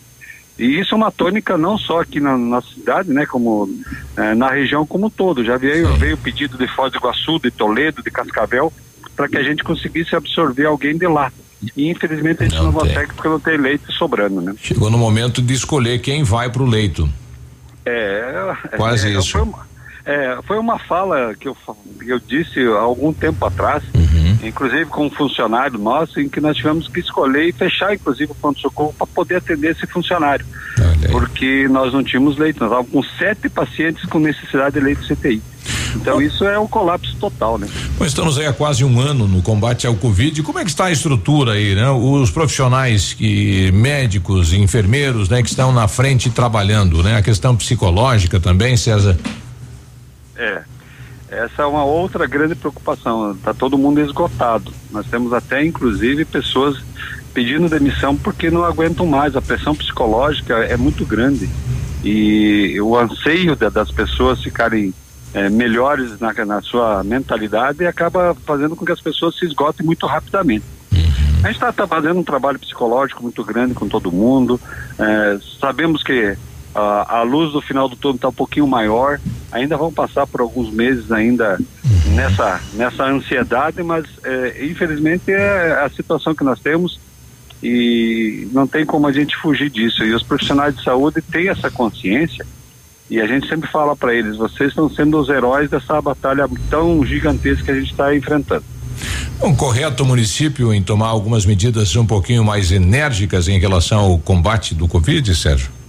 E 0.59 0.78
isso 0.78 0.95
é 0.95 0.97
uma 0.97 1.11
tônica 1.11 1.57
não 1.57 1.76
só 1.76 2.01
aqui 2.01 2.20
na 2.20 2.36
nossa 2.36 2.68
cidade, 2.72 3.11
né, 3.11 3.26
como 3.26 3.68
eh, 4.16 4.34
na 4.34 4.51
região 4.51 4.86
como 4.86 5.07
um 5.07 5.11
todo. 5.11 5.45
Já 5.45 5.57
veio, 5.57 5.97
veio 5.97 6.16
pedido 6.16 6.57
de 6.57 6.68
Foz 6.68 6.93
do 6.93 6.99
Iguaçu, 6.99 7.41
de 7.41 7.51
Toledo, 7.51 8.03
de 8.03 8.11
Cascavel, 8.11 8.72
para 9.16 9.28
que 9.28 9.38
a 9.38 9.43
gente 9.43 9.64
conseguisse 9.64 10.14
absorver 10.14 10.66
alguém 10.66 10.97
de 10.97 11.07
lá. 11.07 11.32
E 11.76 11.91
infelizmente 11.91 12.43
a 12.43 12.49
gente 12.49 12.62
não, 12.62 12.72
consegue 12.72 13.12
porque 13.12 13.28
não 13.28 13.41
tem 13.41 13.57
leite 13.57 13.84
sobrando, 13.93 14.41
né? 14.41 14.55
Chegou 14.62 14.88
no 14.91 14.97
momento 14.97 15.43
de 15.43 15.53
escolher 15.53 15.99
quem 15.99 16.22
vai 16.22 16.51
pro 16.51 16.64
leito. 16.64 17.09
É, 17.84 18.55
Quase 18.76 19.09
é, 19.09 19.18
isso. 19.18 19.32
Foi 19.32 19.43
uma, 19.43 19.66
é, 20.05 20.38
foi 20.46 20.59
uma 20.59 20.78
fala 20.78 21.34
que 21.34 21.48
eu, 21.48 21.57
eu 22.07 22.18
disse 22.18 22.61
há 22.61 22.80
algum 22.80 23.12
tempo 23.12 23.44
atrás, 23.44 23.82
Uhum. 23.94 24.38
inclusive 24.42 24.86
com 24.86 25.07
um 25.07 25.11
funcionário 25.11 25.78
nosso, 25.78 26.20
em 26.20 26.28
que 26.28 26.40
nós 26.40 26.57
tivemos 26.57 26.88
que 26.88 27.01
escolher 27.01 27.48
e 27.48 27.53
fechar, 27.53 27.94
inclusive, 27.94 28.32
o 28.32 28.34
pronto-socorro 28.34 28.94
para 28.96 29.07
poder 29.07 29.36
atender 29.36 29.72
esse 29.72 29.86
funcionário. 29.86 30.44
Porque 31.11 31.68
nós 31.68 31.92
não 31.92 32.03
tínhamos 32.03 32.36
leito, 32.38 32.61
nós 32.61 32.70
estávamos 32.70 32.90
com 32.92 33.03
sete 33.18 33.48
pacientes 33.48 34.05
com 34.07 34.18
necessidade 34.18 34.78
de 34.78 34.84
leito 34.84 35.07
CTI. 35.07 35.42
Então 35.94 36.22
isso 36.22 36.44
é 36.44 36.59
um 36.59 36.66
colapso 36.66 37.16
total, 37.16 37.59
né? 37.59 37.68
Bom, 37.98 38.05
estamos 38.05 38.38
aí 38.38 38.46
há 38.46 38.53
quase 38.53 38.84
um 38.84 39.01
ano 39.01 39.26
no 39.26 39.42
combate 39.42 39.86
ao 39.86 39.94
Covid. 39.94 40.42
Como 40.42 40.59
é 40.59 40.64
que 40.64 40.70
está 40.70 40.86
a 40.86 40.92
estrutura 40.92 41.53
aí, 41.53 41.74
né? 41.74 41.90
Os 41.90 42.30
profissionais 42.30 43.12
que 43.12 43.70
médicos, 43.72 44.53
enfermeiros, 44.53 45.28
né, 45.28 45.42
que 45.42 45.48
estão 45.48 45.72
na 45.72 45.88
frente 45.88 46.30
trabalhando, 46.30 47.03
né? 47.03 47.16
A 47.16 47.22
questão 47.22 47.57
psicológica 47.57 48.38
também, 48.38 48.76
César. 48.76 49.18
É. 50.41 50.62
Essa 51.28 51.62
é 51.62 51.66
uma 51.66 51.84
outra 51.84 52.26
grande 52.26 52.55
preocupação. 52.57 53.32
Está 53.32 53.55
todo 53.55 53.78
mundo 53.78 54.01
esgotado. 54.01 54.72
Nós 54.91 55.07
temos 55.07 55.32
até, 55.32 55.64
inclusive, 55.64 56.24
pessoas 56.24 56.82
pedindo 57.32 57.68
demissão 57.68 58.16
porque 58.16 58.51
não 58.51 58.64
aguentam 58.64 59.07
mais. 59.07 59.36
A 59.36 59.43
pressão 59.43 59.74
psicológica 59.74 60.55
é 60.64 60.76
muito 60.76 61.05
grande. 61.07 61.49
E 62.03 62.80
o 62.80 62.97
anseio 62.99 63.55
da- 63.55 63.68
das 63.68 63.91
pessoas 63.93 64.43
ficarem 64.43 64.93
eh, 65.32 65.49
melhores 65.49 66.18
na, 66.18 66.32
na 66.45 66.61
sua 66.61 67.05
mentalidade 67.05 67.86
acaba 67.86 68.34
fazendo 68.45 68.74
com 68.74 68.84
que 68.84 68.91
as 68.91 69.01
pessoas 69.01 69.38
se 69.38 69.45
esgotem 69.47 69.86
muito 69.86 70.05
rapidamente. 70.07 70.64
A 71.45 71.53
gente 71.53 71.62
está 71.64 71.86
fazendo 71.86 72.18
um 72.18 72.24
trabalho 72.24 72.59
psicológico 72.59 73.22
muito 73.22 73.45
grande 73.45 73.72
com 73.72 73.86
todo 73.88 74.11
mundo. 74.11 74.61
Eh, 74.99 75.38
sabemos 75.61 76.03
que 76.03 76.36
a, 76.74 77.18
a 77.18 77.22
luz 77.22 77.52
do 77.52 77.60
final 77.60 77.88
do 77.88 77.96
túnel 77.96 78.16
está 78.16 78.28
um 78.28 78.32
pouquinho 78.32 78.66
maior. 78.66 79.20
Ainda 79.50 79.76
vão 79.76 79.92
passar 79.92 80.26
por 80.26 80.40
alguns 80.40 80.72
meses 80.72 81.10
ainda 81.10 81.58
nessa 82.14 82.60
nessa 82.74 83.04
ansiedade, 83.04 83.82
mas 83.82 84.04
eh, 84.24 84.66
infelizmente 84.70 85.30
é 85.30 85.80
a 85.84 85.88
situação 85.88 86.34
que 86.34 86.44
nós 86.44 86.60
temos 86.60 87.00
e 87.62 88.48
não 88.52 88.66
tem 88.66 88.86
como 88.86 89.06
a 89.06 89.12
gente 89.12 89.36
fugir 89.36 89.70
disso. 89.70 90.04
E 90.04 90.14
os 90.14 90.22
profissionais 90.22 90.76
de 90.76 90.84
saúde 90.84 91.20
têm 91.20 91.48
essa 91.48 91.70
consciência 91.70 92.46
e 93.10 93.20
a 93.20 93.26
gente 93.26 93.48
sempre 93.48 93.68
fala 93.68 93.96
para 93.96 94.14
eles: 94.14 94.36
vocês 94.36 94.70
estão 94.70 94.88
sendo 94.88 95.18
os 95.18 95.28
heróis 95.28 95.68
dessa 95.68 96.00
batalha 96.00 96.48
tão 96.70 97.04
gigantesca 97.04 97.64
que 97.64 97.70
a 97.72 97.80
gente 97.80 97.90
está 97.90 98.14
enfrentando. 98.14 98.64
Um 99.42 99.54
correto 99.54 100.04
município 100.04 100.72
em 100.72 100.82
tomar 100.82 101.08
algumas 101.08 101.46
medidas 101.46 101.96
um 101.96 102.06
pouquinho 102.06 102.44
mais 102.44 102.70
enérgicas 102.70 103.48
em 103.48 103.58
relação 103.58 104.00
ao 104.00 104.18
combate 104.18 104.74
do 104.74 104.86
Covid, 104.86 105.34
Sérgio? 105.34 105.80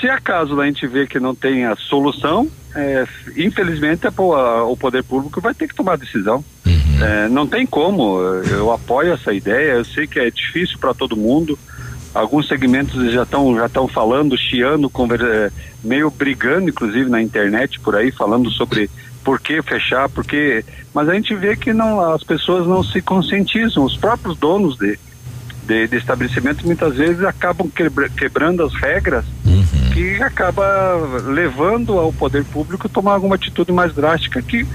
Se 0.00 0.08
acaso 0.08 0.58
a 0.60 0.66
gente 0.66 0.86
vê 0.86 1.06
que 1.06 1.20
não 1.20 1.34
tem 1.34 1.66
a 1.66 1.76
solução, 1.76 2.48
é, 2.74 3.06
infelizmente 3.36 4.06
a 4.06 4.10
a- 4.10 4.64
o 4.64 4.76
poder 4.76 5.04
público 5.04 5.40
vai 5.40 5.52
ter 5.54 5.68
que 5.68 5.74
tomar 5.74 5.96
decisão. 5.98 6.44
É, 7.02 7.28
não 7.28 7.46
tem 7.46 7.66
como. 7.66 8.18
Eu 8.50 8.70
apoio 8.72 9.12
essa 9.12 9.32
ideia. 9.32 9.72
Eu 9.72 9.84
sei 9.84 10.06
que 10.06 10.18
é 10.18 10.30
difícil 10.30 10.78
para 10.78 10.92
todo 10.94 11.16
mundo. 11.16 11.58
Alguns 12.14 12.48
segmentos 12.48 13.12
já 13.12 13.22
estão 13.22 13.54
já 13.56 13.66
estão 13.66 13.86
falando, 13.88 14.36
chiando, 14.36 14.90
conver- 14.90 15.22
é, 15.22 15.50
meio 15.82 16.10
brigando, 16.10 16.68
inclusive 16.68 17.08
na 17.08 17.22
internet 17.22 17.78
por 17.80 17.94
aí, 17.96 18.10
falando 18.10 18.50
sobre 18.50 18.90
por 19.24 19.40
que 19.40 19.62
fechar, 19.62 20.08
porque. 20.08 20.64
Mas 20.92 21.08
a 21.08 21.14
gente 21.14 21.34
vê 21.34 21.54
que 21.56 21.72
não, 21.72 22.00
as 22.12 22.22
pessoas 22.24 22.66
não 22.66 22.82
se 22.82 23.00
conscientizam. 23.00 23.84
Os 23.84 23.96
próprios 23.96 24.36
donos 24.38 24.76
de, 24.76 24.98
de, 25.70 25.86
de 25.86 25.96
estabelecimento 25.98 26.66
muitas 26.66 26.96
vezes 26.96 27.22
acabam 27.22 27.68
quebra- 27.70 28.08
quebrando 28.08 28.64
as 28.64 28.74
regras 28.74 29.24
que 29.92 30.20
acaba 30.20 30.96
levando 31.26 31.96
ao 31.96 32.12
poder 32.12 32.44
público 32.44 32.88
tomar 32.88 33.12
alguma 33.12 33.36
atitude 33.36 33.70
mais 33.70 33.94
drástica 33.94 34.42
que 34.42 34.66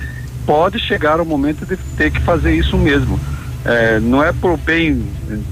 pode 0.45 0.79
chegar 0.79 1.19
ao 1.19 1.25
momento 1.25 1.65
de 1.65 1.75
ter 1.97 2.11
que 2.11 2.21
fazer 2.21 2.53
isso 2.55 2.77
mesmo. 2.77 3.19
É, 3.65 3.99
não 3.99 4.23
é 4.23 4.31
por 4.31 4.57
bem 4.57 5.03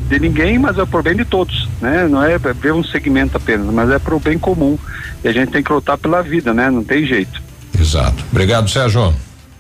de 0.08 0.20
ninguém, 0.20 0.60
mas 0.60 0.78
é 0.78 0.86
por 0.86 1.02
bem 1.02 1.16
de 1.16 1.26
todos, 1.26 1.68
né? 1.82 2.08
Não 2.08 2.24
é 2.24 2.38
ver 2.38 2.72
um 2.72 2.84
segmento 2.84 3.36
apenas, 3.36 3.66
mas 3.74 3.90
é 3.90 3.98
pro 3.98 4.20
bem 4.20 4.38
comum. 4.38 4.78
E 5.24 5.28
a 5.28 5.34
gente 5.34 5.52
tem 5.52 5.64
que 5.64 5.74
lutar 5.74 5.98
pela 5.98 6.22
vida, 6.22 6.54
né? 6.54 6.70
Não 6.70 6.84
tem 6.84 7.06
jeito. 7.06 7.42
Exato. 7.78 8.24
Obrigado, 8.32 8.70
Sérgio. 8.70 9.14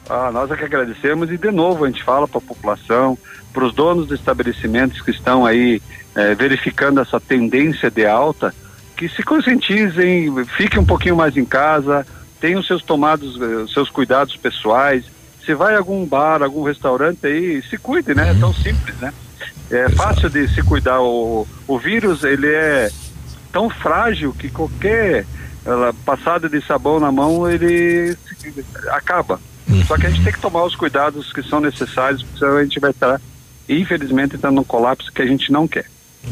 Ah, 0.09 0.29
nós 0.31 0.51
é 0.51 0.57
que 0.57 0.65
agradecemos 0.65 1.31
e 1.31 1.37
de 1.37 1.51
novo 1.51 1.85
a 1.85 1.87
gente 1.87 2.03
fala 2.03 2.27
para 2.27 2.37
a 2.39 2.41
população, 2.41 3.17
para 3.53 3.63
os 3.65 3.73
donos 3.73 4.07
de 4.07 4.15
estabelecimentos 4.15 5.01
que 5.01 5.11
estão 5.11 5.45
aí 5.45 5.81
eh, 6.15 6.35
verificando 6.35 6.99
essa 6.99 7.19
tendência 7.19 7.89
de 7.89 8.05
alta, 8.05 8.53
que 8.97 9.07
se 9.07 9.23
conscientizem, 9.23 10.33
fiquem 10.57 10.79
um 10.79 10.85
pouquinho 10.85 11.15
mais 11.15 11.37
em 11.37 11.45
casa, 11.45 12.05
tenham 12.41 12.61
seus 12.61 12.83
tomados, 12.83 13.39
eh, 13.41 13.65
seus 13.73 13.89
cuidados 13.89 14.35
pessoais. 14.35 15.05
Se 15.45 15.53
vai 15.53 15.73
a 15.75 15.77
algum 15.77 16.05
bar, 16.05 16.41
algum 16.43 16.63
restaurante 16.63 17.25
aí, 17.25 17.61
se 17.63 17.77
cuide, 17.77 18.13
né? 18.13 18.31
É 18.31 18.33
tão 18.33 18.53
simples, 18.53 18.95
né? 18.99 19.13
É 19.71 19.89
fácil 19.89 20.29
de 20.29 20.47
se 20.49 20.61
cuidar. 20.63 21.01
O, 21.01 21.47
o 21.67 21.79
vírus, 21.79 22.23
ele 22.23 22.47
é 22.47 22.89
tão 23.51 23.69
frágil 23.69 24.33
que 24.33 24.49
qualquer 24.49 25.25
ela, 25.65 25.93
passada 26.05 26.47
de 26.49 26.61
sabão 26.65 26.99
na 26.99 27.11
mão, 27.11 27.49
ele 27.49 28.13
se- 28.37 28.65
acaba. 29.81 29.85
Só 29.85 29.97
que 29.97 30.07
a 30.07 30.09
gente 30.09 30.23
tem 30.23 30.33
que 30.33 30.39
tomar 30.39 30.63
os 30.63 30.75
cuidados 30.75 31.31
que 31.31 31.41
são 31.43 31.59
necessários, 31.59 32.21
porque 32.21 32.39
senão 32.39 32.57
a 32.57 32.63
gente 32.63 32.79
vai 32.79 32.91
estar, 32.91 33.19
infelizmente, 33.67 34.35
entrando 34.35 34.55
num 34.55 34.63
colapso 34.63 35.11
que 35.11 35.21
a 35.21 35.25
gente 35.25 35.51
não 35.51 35.67
quer. 35.67 35.85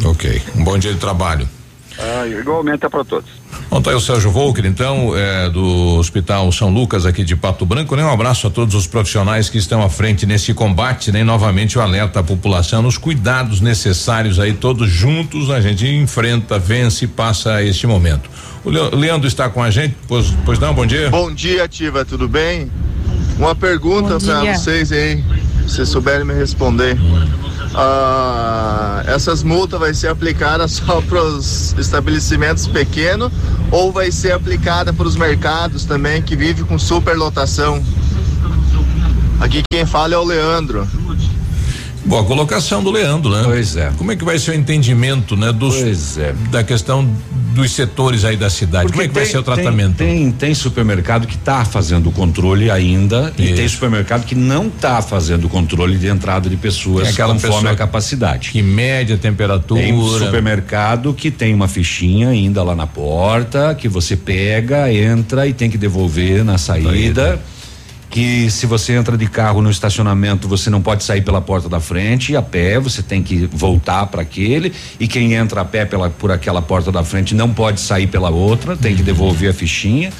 Ok. 0.06 0.42
Um 0.56 0.64
bom 0.64 0.78
dia 0.78 0.94
de 0.94 1.00
trabalho. 1.00 1.48
Ah, 2.00 2.26
igualmente 2.26 2.86
é 2.86 2.90
para 2.90 3.04
todos. 3.04 3.30
Bom, 3.70 3.82
tá 3.82 3.92
aí 3.92 3.96
o 3.96 4.00
Sérgio 4.00 4.32
Volker, 4.32 4.66
então, 4.66 5.16
é, 5.16 5.50
do 5.50 5.98
Hospital 5.98 6.52
São 6.52 6.70
Lucas 6.70 7.06
aqui 7.06 7.24
de 7.24 7.36
Pato 7.36 7.66
Branco, 7.66 7.96
né? 7.96 8.04
Um 8.04 8.12
abraço 8.12 8.48
a 8.48 8.50
todos 8.50 8.76
os 8.76 8.88
profissionais 8.88 9.50
que 9.50 9.58
estão 9.58 9.84
à 9.84 9.90
frente 9.90 10.26
nesse 10.26 10.54
combate, 10.54 11.12
né? 11.12 11.22
E 11.22 11.24
novamente 11.24 11.78
o 11.78 11.82
alerta 11.82 12.22
à 12.22 12.24
população, 12.24 12.86
os 12.86 12.98
cuidados 12.98 13.62
necessários 13.62 14.40
aí, 14.40 14.54
todos 14.54 14.90
juntos, 14.90 15.50
a 15.50 15.60
gente 15.60 15.86
enfrenta, 15.88 16.58
vence 16.58 17.06
e 17.06 17.08
passa 17.08 17.62
este 17.62 17.86
momento. 17.86 18.30
O 18.64 18.70
Leandro 18.70 19.28
está 19.28 19.50
com 19.50 19.62
a 19.62 19.70
gente, 19.70 19.96
pois, 20.08 20.34
pois 20.46 20.60
não, 20.60 20.74
bom 20.74 20.86
dia. 20.86 21.10
Bom 21.10 21.34
dia, 21.34 21.64
Ativa, 21.64 22.06
tudo 22.06 22.28
bem? 22.28 22.70
Uma 23.38 23.56
pergunta 23.56 24.20
para 24.20 24.54
vocês 24.54 24.92
aí, 24.92 25.24
se 25.68 25.86
souberem 25.86 26.26
me 26.26 26.34
responder. 26.34 26.98
Ah, 27.74 29.04
essas 29.08 29.44
multas 29.44 29.80
vai 29.80 29.94
ser 29.94 30.10
aplicada 30.10 30.68
só 30.70 31.02
para 31.02 31.24
os 31.24 31.74
estabelecimentos 31.78 32.68
pequenos 32.68 33.32
ou 33.72 33.92
vai 33.92 34.12
ser 34.12 34.34
aplicada 34.34 34.92
para 34.92 35.08
os 35.08 35.16
mercados 35.16 35.86
também 35.86 36.22
que 36.22 36.36
vivem 36.36 36.66
com 36.66 36.78
superlotação? 36.78 37.82
Aqui 39.40 39.64
quem 39.72 39.86
fala 39.86 40.14
é 40.14 40.18
o 40.18 40.24
Leandro. 40.24 40.88
Boa 42.06 42.24
colocação 42.24 42.84
do 42.84 42.92
Leandro, 42.92 43.32
né? 43.32 43.44
Pois 43.44 43.76
é. 43.76 43.92
Como 43.98 44.12
é 44.12 44.16
que 44.16 44.24
vai 44.24 44.40
ser 44.40 44.52
o 44.52 44.54
entendimento, 44.54 45.36
né? 45.36 45.52
Dos, 45.52 45.76
pois 45.76 46.18
é. 46.18 46.34
Da 46.50 46.64
questão 46.64 47.08
dos 47.54 47.72
setores 47.72 48.26
aí 48.26 48.36
da 48.36 48.50
cidade. 48.50 48.90
Como 48.90 49.02
é 49.02 49.08
que 49.08 49.14
vai 49.14 49.26
ser 49.26 49.38
o 49.38 49.44
tratamento? 49.44 49.98
Tem, 49.98 50.24
tem, 50.24 50.32
tem 50.32 50.54
supermercado 50.54 51.28
que 51.28 51.36
está 51.36 51.64
fazendo 51.64 52.10
o 52.10 52.12
controle 52.12 52.72
ainda 52.72 53.32
e 53.38 53.54
tem 53.54 53.68
supermercado 53.68 54.26
que 54.26 54.36
não 54.36 54.68
está 54.68 55.02
fazendo 55.02 55.46
o 55.46 55.50
controle 55.50 55.98
de 55.98 56.08
entrada 56.08 56.50
de 56.50 56.56
pessoas 56.56 57.04
Tem 57.04 57.14
aquela 57.14 57.34
conforme 57.34 57.56
pessoa 57.56 57.72
a 57.72 57.76
capacidade. 57.76 58.50
Que 58.50 58.62
mede 58.62 59.14
a 59.14 59.18
temperatura. 59.18 59.82
Tem 59.82 60.10
supermercado 60.18 61.14
que 61.14 61.30
tem 61.30 61.54
uma 61.54 61.68
fichinha 61.68 62.30
ainda 62.30 62.64
lá 62.64 62.76
na 62.76 62.88
porta 62.88 63.76
que 63.76 63.88
você 63.88 64.16
pega, 64.16 64.92
entra 64.92 65.48
e 65.48 65.54
tem 65.54 65.70
que 65.70 65.78
devolver 65.78 66.44
na 66.44 66.58
saída. 66.58 67.40
Que 68.12 68.52
se 68.52 68.66
você 68.66 68.92
entra 68.94 69.18
de 69.18 69.26
carro 69.26 69.62
no 69.62 69.72
estacionamento, 69.72 70.46
você 70.48 70.70
não 70.70 70.82
pode 70.82 71.02
sair 71.04 71.22
pela 71.22 71.42
porta 71.42 71.70
da 71.70 71.80
frente 71.80 72.36
a 72.36 72.42
pé, 72.42 72.78
você 72.78 73.02
tem 73.02 73.24
que 73.24 73.48
voltar 73.52 74.06
para 74.08 74.22
aquele. 74.22 74.74
E 75.00 75.08
quem 75.08 75.34
entra 75.34 75.62
a 75.62 75.66
pé 75.66 75.86
pela, 75.86 76.10
por 76.10 76.30
aquela 76.30 76.62
porta 76.62 76.92
da 76.92 77.06
frente 77.06 77.34
não 77.34 77.54
pode 77.54 77.80
sair 77.80 78.08
pela 78.08 78.30
outra, 78.30 78.76
tem 78.76 78.96
que 78.96 79.02
devolver 79.02 79.50
a 79.50 79.54
fichinha. 79.54 80.12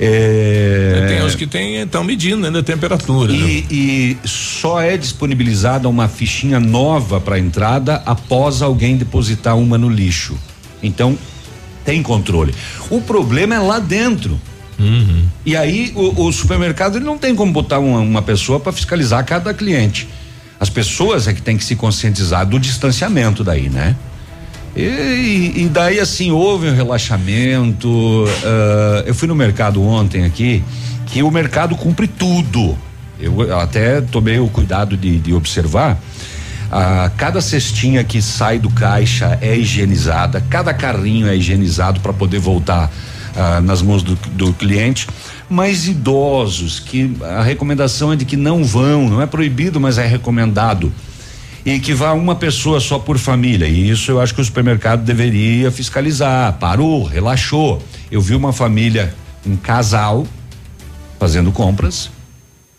É, 0.00 1.06
Tem 1.08 1.22
os 1.22 1.34
que 1.34 1.44
estão 1.44 2.04
medindo 2.04 2.46
ainda 2.46 2.60
a 2.60 2.62
temperatura. 2.62 3.32
né? 3.32 3.38
e, 3.38 4.16
e 4.22 4.28
só 4.28 4.80
é 4.80 4.96
disponibilizada 4.96 5.88
uma 5.88 6.06
fichinha 6.06 6.60
nova 6.60 7.20
para 7.20 7.36
entrada 7.36 8.00
após 8.06 8.62
alguém 8.62 8.96
depositar 8.96 9.56
uma 9.58 9.76
no 9.76 9.88
lixo. 9.88 10.38
Então, 10.80 11.18
tem 11.84 12.00
controle. 12.00 12.54
O 12.88 13.00
problema 13.00 13.56
é 13.56 13.58
lá 13.58 13.80
dentro. 13.80 14.40
E 15.44 15.56
aí 15.56 15.92
o, 15.94 16.26
o 16.26 16.32
supermercado 16.32 16.96
ele 16.96 17.04
não 17.04 17.18
tem 17.18 17.34
como 17.34 17.52
botar 17.52 17.78
uma, 17.78 18.00
uma 18.00 18.22
pessoa 18.22 18.60
para 18.60 18.72
fiscalizar 18.72 19.24
cada 19.24 19.52
cliente. 19.52 20.08
As 20.60 20.70
pessoas 20.70 21.26
é 21.28 21.32
que 21.32 21.42
tem 21.42 21.56
que 21.56 21.64
se 21.64 21.76
conscientizar 21.76 22.46
do 22.46 22.58
distanciamento 22.58 23.44
daí, 23.44 23.68
né? 23.68 23.96
E, 24.76 25.52
e 25.56 25.68
daí 25.72 25.98
assim 25.98 26.30
houve 26.30 26.68
um 26.68 26.74
relaxamento. 26.74 28.24
ah, 28.44 29.02
eu 29.06 29.14
fui 29.14 29.26
no 29.26 29.34
mercado 29.34 29.82
ontem 29.82 30.24
aqui, 30.24 30.62
que 31.06 31.22
o 31.22 31.30
mercado 31.30 31.74
cumpre 31.76 32.06
tudo. 32.06 32.76
Eu 33.20 33.58
até 33.58 34.00
tomei 34.00 34.38
o 34.38 34.48
cuidado 34.48 34.96
de, 34.96 35.18
de 35.18 35.34
observar. 35.34 35.98
Ah, 36.70 37.10
cada 37.16 37.40
cestinha 37.40 38.04
que 38.04 38.20
sai 38.20 38.58
do 38.58 38.70
caixa 38.70 39.38
é 39.40 39.56
higienizada, 39.56 40.44
cada 40.50 40.74
carrinho 40.74 41.26
é 41.26 41.34
higienizado 41.34 42.00
para 42.00 42.12
poder 42.12 42.38
voltar 42.38 42.90
ah, 43.36 43.60
nas 43.60 43.82
mãos 43.82 44.02
do, 44.02 44.14
do 44.32 44.52
cliente. 44.52 45.06
Mas 45.48 45.86
idosos, 45.86 46.78
que 46.80 47.16
a 47.22 47.42
recomendação 47.42 48.12
é 48.12 48.16
de 48.16 48.24
que 48.24 48.36
não 48.36 48.64
vão, 48.64 49.08
não 49.08 49.22
é 49.22 49.26
proibido, 49.26 49.80
mas 49.80 49.98
é 49.98 50.06
recomendado. 50.06 50.92
E 51.64 51.78
que 51.80 51.92
vá 51.92 52.12
uma 52.12 52.34
pessoa 52.34 52.80
só 52.80 52.98
por 52.98 53.18
família. 53.18 53.66
E 53.66 53.90
isso 53.90 54.10
eu 54.10 54.20
acho 54.20 54.34
que 54.34 54.40
o 54.40 54.44
supermercado 54.44 55.04
deveria 55.04 55.70
fiscalizar. 55.70 56.54
Parou, 56.54 57.04
relaxou. 57.04 57.82
Eu 58.10 58.20
vi 58.20 58.34
uma 58.34 58.52
família, 58.52 59.14
um 59.46 59.56
casal, 59.56 60.26
fazendo 61.18 61.50
compras 61.52 62.10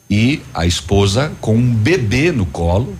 e 0.09 0.41
a 0.53 0.65
esposa 0.65 1.31
com 1.39 1.55
um 1.55 1.73
bebê 1.73 2.31
no 2.31 2.45
colo, 2.45 2.95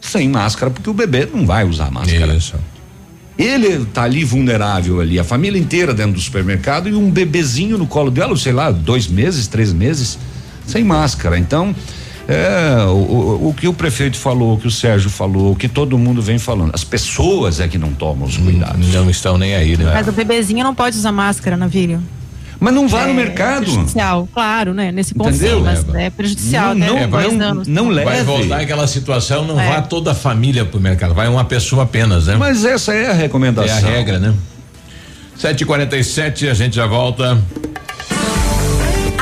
sem 0.00 0.28
máscara, 0.28 0.70
porque 0.70 0.88
o 0.88 0.94
bebê 0.94 1.26
não 1.26 1.44
vai 1.44 1.64
usar 1.64 1.90
máscara. 1.90 2.34
Isso. 2.34 2.54
Ele 3.36 3.84
tá 3.86 4.04
ali 4.04 4.24
vulnerável 4.24 5.00
ali, 5.00 5.18
a 5.18 5.24
família 5.24 5.58
inteira 5.58 5.92
dentro 5.92 6.12
do 6.12 6.20
supermercado 6.20 6.88
e 6.88 6.94
um 6.94 7.10
bebezinho 7.10 7.76
no 7.76 7.86
colo 7.86 8.10
dela, 8.10 8.36
sei 8.36 8.52
lá, 8.52 8.70
dois 8.70 9.08
meses, 9.08 9.48
três 9.48 9.72
meses, 9.72 10.18
sem 10.66 10.84
máscara. 10.84 11.36
Então, 11.36 11.74
é, 12.28 12.84
o, 12.86 13.48
o, 13.48 13.54
que 13.56 13.68
o 13.68 13.74
prefeito 13.74 14.16
falou, 14.16 14.54
o 14.54 14.58
que 14.58 14.66
o 14.66 14.70
Sérgio 14.70 15.10
falou, 15.10 15.52
o 15.52 15.56
que 15.56 15.68
todo 15.68 15.98
mundo 15.98 16.22
vem 16.22 16.38
falando, 16.38 16.70
as 16.72 16.84
pessoas 16.84 17.60
é 17.60 17.68
que 17.68 17.76
não 17.76 17.92
tomam 17.92 18.26
os 18.26 18.36
cuidados. 18.36 18.92
Não 18.92 19.10
estão 19.10 19.36
nem 19.36 19.54
aí, 19.54 19.76
né? 19.76 19.90
Mas 19.92 20.08
o 20.08 20.12
bebezinho 20.12 20.62
não 20.62 20.74
pode 20.74 20.96
usar 20.96 21.12
máscara, 21.12 21.56
Navírio. 21.56 22.00
Mas 22.64 22.72
não 22.74 22.88
vá 22.88 23.02
É 23.02 23.06
no 23.08 23.14
mercado. 23.14 23.64
Prejudicial, 23.64 24.26
claro, 24.32 24.72
né? 24.72 24.90
Nesse 24.90 25.14
ponto 25.14 25.28
Entendeu? 25.28 25.58
sim, 25.58 25.62
mas 25.64 25.94
É, 25.94 26.06
é, 26.06 26.10
prejudicial, 26.10 26.74
não- 26.74 26.94
né? 26.94 27.06
não- 27.06 27.20
não- 27.32 27.46
anos. 27.48 27.68
não 27.68 27.94
Vai 27.94 28.22
voltar 28.24 28.60
aquela 28.62 28.86
situação, 28.86 29.44
não 29.44 29.60
É. 29.60 29.68
vá 29.68 29.82
toda 29.82 30.12
a 30.12 30.14
família 30.14 30.64
pro 30.64 30.80
mercado, 30.80 31.12
vai 31.12 31.28
uma 31.28 31.44
pessoa 31.44 31.82
apenas, 31.82 32.26
né? 32.26 32.36
Mas 32.38 32.64
essa 32.64 32.94
é 32.94 33.10
a 33.10 33.12
recomendação. 33.12 33.76
É 33.76 33.78
a 33.78 33.96
regra, 33.96 34.18
né? 34.18 34.32
7h47, 35.36 36.48
a 36.48 36.54
gente 36.54 36.74
já 36.76 36.86
volta. 36.86 37.38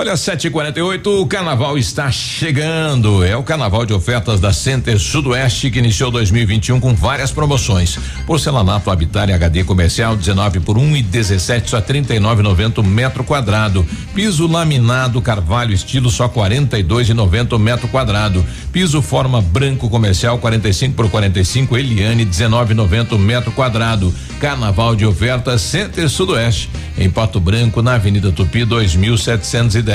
Olha, 0.00 0.14
7h48, 0.14 1.20
o 1.20 1.26
carnaval 1.26 1.76
está 1.76 2.08
chegando. 2.08 3.24
É 3.24 3.36
o 3.36 3.42
carnaval 3.42 3.84
de 3.84 3.92
ofertas 3.92 4.38
da 4.38 4.52
Center 4.52 4.96
Sudoeste 4.96 5.72
que 5.72 5.80
iniciou 5.80 6.08
2021 6.12 6.78
com 6.78 6.94
várias 6.94 7.32
promoções. 7.32 7.98
Porcelanato 8.24 8.92
Habitat 8.92 9.32
HD 9.32 9.64
comercial 9.64 10.16
19 10.16 10.60
por 10.60 10.78
1 10.78 10.98
e 10.98 11.02
17 11.02 11.70
só 11.70 11.80
39,90 11.80 12.80
metro 12.86 13.24
quadrado. 13.24 13.84
Piso 14.14 14.46
laminado 14.46 15.20
Carvalho 15.20 15.74
estilo 15.74 16.10
só 16.10 16.28
42,90 16.28 17.58
metro 17.58 17.88
quadrado. 17.88 18.46
Piso 18.70 19.02
forma 19.02 19.42
branco 19.42 19.90
comercial 19.90 20.38
45 20.38 20.94
por 20.94 21.10
45 21.10 21.76
Eliane 21.76 22.24
19,90 22.24 23.18
metro 23.18 23.50
quadrado. 23.50 24.14
Carnaval 24.38 24.94
de 24.94 25.04
ofertas 25.04 25.60
Center 25.60 26.08
Sudoeste 26.08 26.70
em 26.96 27.10
Pato 27.10 27.40
Branco 27.40 27.82
na 27.82 27.94
Avenida 27.94 28.30
Tupi 28.30 28.64
2710. 28.64 29.87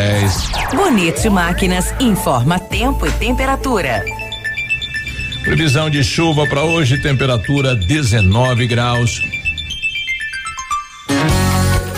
Bonito 0.73 1.29
Máquinas 1.29 1.93
informa 1.99 2.57
tempo 2.57 3.05
e 3.05 3.11
temperatura. 3.11 4.03
Previsão 5.43 5.87
de 5.87 6.03
chuva 6.03 6.47
para 6.47 6.63
hoje, 6.63 6.99
temperatura 6.99 7.75
19 7.75 8.65
graus. 8.65 9.21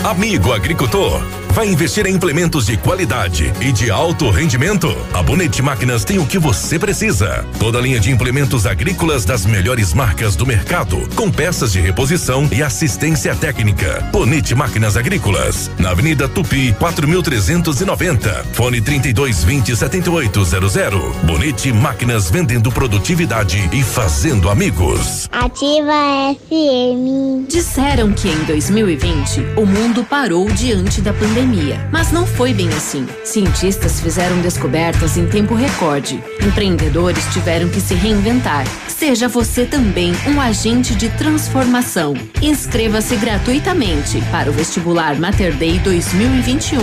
Amigo 0.04 0.52
agricultor, 0.52 1.22
vai 1.56 1.66
investir 1.68 2.06
em 2.06 2.12
implementos 2.12 2.66
de 2.66 2.76
qualidade 2.76 3.50
e 3.62 3.72
de 3.72 3.90
alto 3.90 4.28
rendimento? 4.28 4.94
A 5.14 5.22
Bonete 5.22 5.62
Máquinas 5.62 6.04
tem 6.04 6.18
o 6.18 6.26
que 6.26 6.38
você 6.38 6.78
precisa. 6.78 7.46
Toda 7.58 7.80
linha 7.80 7.98
de 7.98 8.10
implementos 8.10 8.66
agrícolas 8.66 9.24
das 9.24 9.46
melhores 9.46 9.94
marcas 9.94 10.36
do 10.36 10.44
mercado, 10.44 11.08
com 11.14 11.30
peças 11.30 11.72
de 11.72 11.80
reposição 11.80 12.46
e 12.52 12.62
assistência 12.62 13.34
técnica. 13.34 14.06
Bonete 14.12 14.54
Máquinas 14.54 14.98
Agrícolas, 14.98 15.70
na 15.78 15.92
Avenida 15.92 16.28
Tupi, 16.28 16.74
4390. 16.78 18.44
Fone 18.52 18.82
3220 18.82 19.74
7800. 19.74 21.16
Bonete 21.22 21.72
Máquinas 21.72 22.30
vendendo 22.30 22.70
produtividade 22.70 23.66
e 23.72 23.82
fazendo 23.82 24.50
amigos. 24.50 25.26
Ativa 25.32 26.34
FM. 26.34 27.48
Disseram 27.48 28.12
que 28.12 28.28
em 28.28 28.44
2020 28.44 29.40
o 29.56 29.64
mundo 29.64 30.04
parou 30.04 30.50
diante 30.50 31.00
da 31.00 31.14
pandemia, 31.14 31.45
mas 31.92 32.10
não 32.10 32.26
foi 32.26 32.52
bem 32.52 32.68
assim. 32.68 33.06
Cientistas 33.24 34.00
fizeram 34.00 34.40
descobertas 34.40 35.16
em 35.16 35.26
tempo 35.26 35.54
recorde. 35.54 36.22
Empreendedores 36.44 37.24
tiveram 37.32 37.68
que 37.68 37.80
se 37.80 37.94
reinventar. 37.94 38.64
Seja 38.88 39.28
você 39.28 39.64
também 39.64 40.12
um 40.26 40.40
agente 40.40 40.94
de 40.94 41.08
transformação. 41.10 42.14
Inscreva-se 42.42 43.14
gratuitamente 43.16 44.20
para 44.30 44.50
o 44.50 44.52
vestibular 44.52 45.18
Mater 45.18 45.54
Day 45.54 45.78
2021 45.78 46.78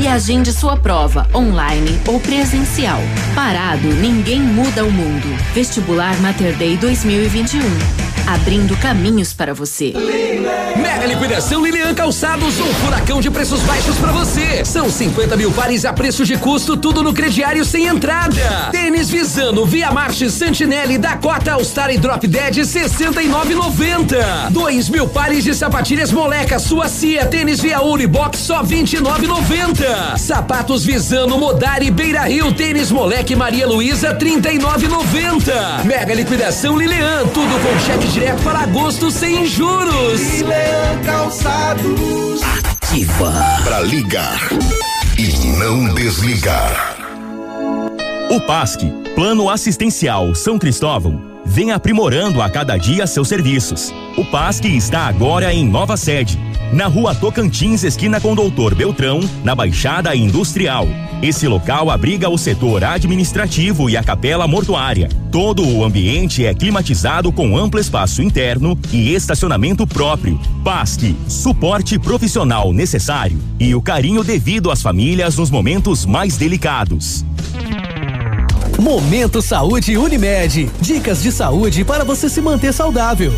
e 0.00 0.08
agende 0.08 0.52
sua 0.52 0.76
prova 0.76 1.26
online 1.34 2.00
ou 2.06 2.18
presencial. 2.20 3.00
Parado, 3.34 3.88
ninguém 3.88 4.40
muda 4.40 4.84
o 4.84 4.90
mundo. 4.90 5.26
Vestibular 5.54 6.18
Mater 6.20 6.56
Day 6.56 6.76
2021. 6.76 7.60
Abrindo 8.26 8.76
caminhos 8.76 9.32
para 9.32 9.52
você. 9.52 9.92
Mega 10.76 11.06
liquidação 11.06 11.64
Lilian 11.64 11.94
Calçados, 11.94 12.58
um 12.60 12.74
furacão 12.74 13.20
de 13.20 13.30
preços 13.30 13.60
baixos 13.62 13.91
pra 13.96 14.12
você. 14.12 14.64
São 14.64 14.90
50 14.90 15.36
mil 15.36 15.50
pares 15.52 15.84
a 15.84 15.92
preço 15.92 16.24
de 16.24 16.36
custo, 16.36 16.76
tudo 16.76 17.02
no 17.02 17.12
crediário 17.12 17.64
sem 17.64 17.86
entrada. 17.86 18.68
Tênis 18.70 19.10
Visano, 19.10 19.64
Via 19.66 19.90
Marche, 19.90 20.30
Santinelli, 20.30 20.98
Dakota, 20.98 21.52
All 21.52 21.64
Star 21.64 21.90
e 21.90 21.98
Drop 21.98 22.26
Dead, 22.26 22.54
69,90. 22.54 24.50
2 24.50 24.88
mil 24.88 25.08
pares 25.08 25.44
de 25.44 25.54
sapatilhas 25.54 26.12
Moleca, 26.12 26.58
sua 26.58 26.88
Cia, 26.88 27.26
tênis 27.26 27.60
Via 27.60 27.80
Unibox, 27.82 28.38
só 28.38 28.62
29,90. 28.62 30.16
Sapatos 30.18 30.84
Visano, 30.84 31.38
Modari, 31.38 31.90
Beira 31.90 32.22
Rio, 32.22 32.52
tênis 32.52 32.90
Moleque 32.90 33.34
Maria 33.34 33.66
Luísa, 33.66 34.14
39,90. 34.14 35.84
Mega 35.84 36.14
liquidação 36.14 36.76
Lilian, 36.76 37.26
tudo 37.32 37.60
com 37.60 37.78
cheque 37.80 38.08
direto 38.08 38.42
para 38.42 38.60
agosto 38.60 39.10
sem 39.10 39.46
juros. 39.46 40.20
Lilian 40.20 41.00
Calçados. 41.04 42.40
Ativa. 42.92 43.32
Para 43.64 43.80
ligar 43.80 44.38
e 45.16 45.48
não 45.56 45.94
desligar. 45.94 46.94
O 48.30 48.38
PASC, 48.42 48.84
Plano 49.14 49.48
Assistencial 49.48 50.34
São 50.34 50.58
Cristóvão, 50.58 51.40
vem 51.42 51.72
aprimorando 51.72 52.42
a 52.42 52.50
cada 52.50 52.76
dia 52.76 53.06
seus 53.06 53.28
serviços. 53.28 53.94
O 54.18 54.26
PASC 54.26 54.66
está 54.66 55.06
agora 55.06 55.54
em 55.54 55.66
nova 55.66 55.96
sede, 55.96 56.38
na 56.72 56.86
rua 56.86 57.14
Tocantins, 57.14 57.84
esquina 57.84 58.20
com 58.20 58.34
Doutor 58.34 58.74
Beltrão, 58.74 59.20
na 59.44 59.54
Baixada 59.54 60.16
Industrial. 60.16 60.88
Esse 61.22 61.46
local 61.46 61.90
abriga 61.90 62.28
o 62.28 62.38
setor 62.38 62.82
administrativo 62.82 63.88
e 63.88 63.96
a 63.96 64.02
capela 64.02 64.48
mortuária. 64.48 65.08
Todo 65.30 65.64
o 65.68 65.84
ambiente 65.84 66.44
é 66.44 66.54
climatizado 66.54 67.30
com 67.30 67.56
amplo 67.56 67.78
espaço 67.78 68.22
interno 68.22 68.76
e 68.90 69.14
estacionamento 69.14 69.86
próprio. 69.86 70.40
PASC, 70.64 71.14
suporte 71.28 71.98
profissional 71.98 72.72
necessário 72.72 73.38
e 73.60 73.74
o 73.74 73.82
carinho 73.82 74.24
devido 74.24 74.70
às 74.70 74.82
famílias 74.82 75.36
nos 75.36 75.50
momentos 75.50 76.04
mais 76.06 76.36
delicados. 76.36 77.24
Momento 78.80 79.40
Saúde 79.40 79.96
Unimed. 79.96 80.68
Dicas 80.80 81.22
de 81.22 81.30
saúde 81.30 81.84
para 81.84 82.02
você 82.02 82.28
se 82.28 82.40
manter 82.40 82.72
saudável. 82.72 83.32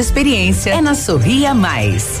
experiência. 0.00 0.70
É 0.70 0.80
na 0.80 0.94
Sorria 0.94 1.54
Mais. 1.54 2.20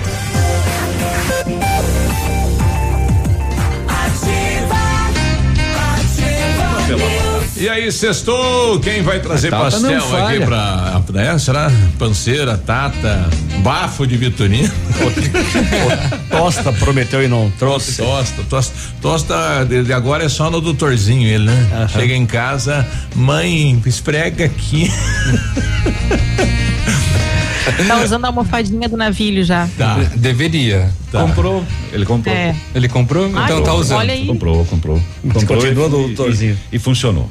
E 7.56 7.68
aí, 7.68 7.90
sextou? 7.90 8.78
Quem 8.78 9.02
vai 9.02 9.18
trazer 9.18 9.50
pastel 9.50 10.16
aqui 10.16 10.44
pra. 10.44 11.02
É, 11.16 11.36
será? 11.38 11.72
Panceira, 11.98 12.56
Tata, 12.56 13.28
bafo 13.64 14.06
de 14.06 14.16
Vitorino. 14.16 14.70
Tosta 16.30 16.72
prometeu 16.72 17.22
e 17.22 17.26
não 17.26 17.50
trouxe. 17.58 17.96
Tosta, 17.96 18.42
tosta, 18.48 18.74
tosta 19.02 19.64
de 19.64 19.92
agora 19.92 20.24
é 20.24 20.28
só 20.28 20.48
no 20.50 20.60
doutorzinho 20.60 21.26
ele, 21.26 21.46
né? 21.46 21.88
Chega 21.92 22.14
em 22.14 22.26
casa, 22.26 22.86
mãe, 23.16 23.82
esfrega 23.84 24.44
aqui. 24.44 24.88
Tá 27.86 28.02
usando 28.02 28.24
a 28.24 28.28
almofadinha 28.28 28.88
do 28.88 28.96
navilho 28.96 29.44
já. 29.44 29.68
Tá. 29.76 29.96
Deveria. 30.16 30.90
Comprou. 31.10 31.64
Ele 31.92 32.04
comprou. 32.04 32.34
É. 32.34 32.54
Ele 32.74 32.88
comprou? 32.88 33.30
Ai, 33.34 33.44
então 33.44 33.62
tá 33.62 33.74
usando. 33.74 33.98
olha 33.98 34.12
aí. 34.12 34.26
Comprou, 34.26 34.64
comprou. 34.64 35.02
comprou 35.32 35.66
e- 35.66 35.74
doutorzinho. 35.74 36.58
E, 36.72 36.76
e 36.76 36.78
funcionou. 36.78 37.28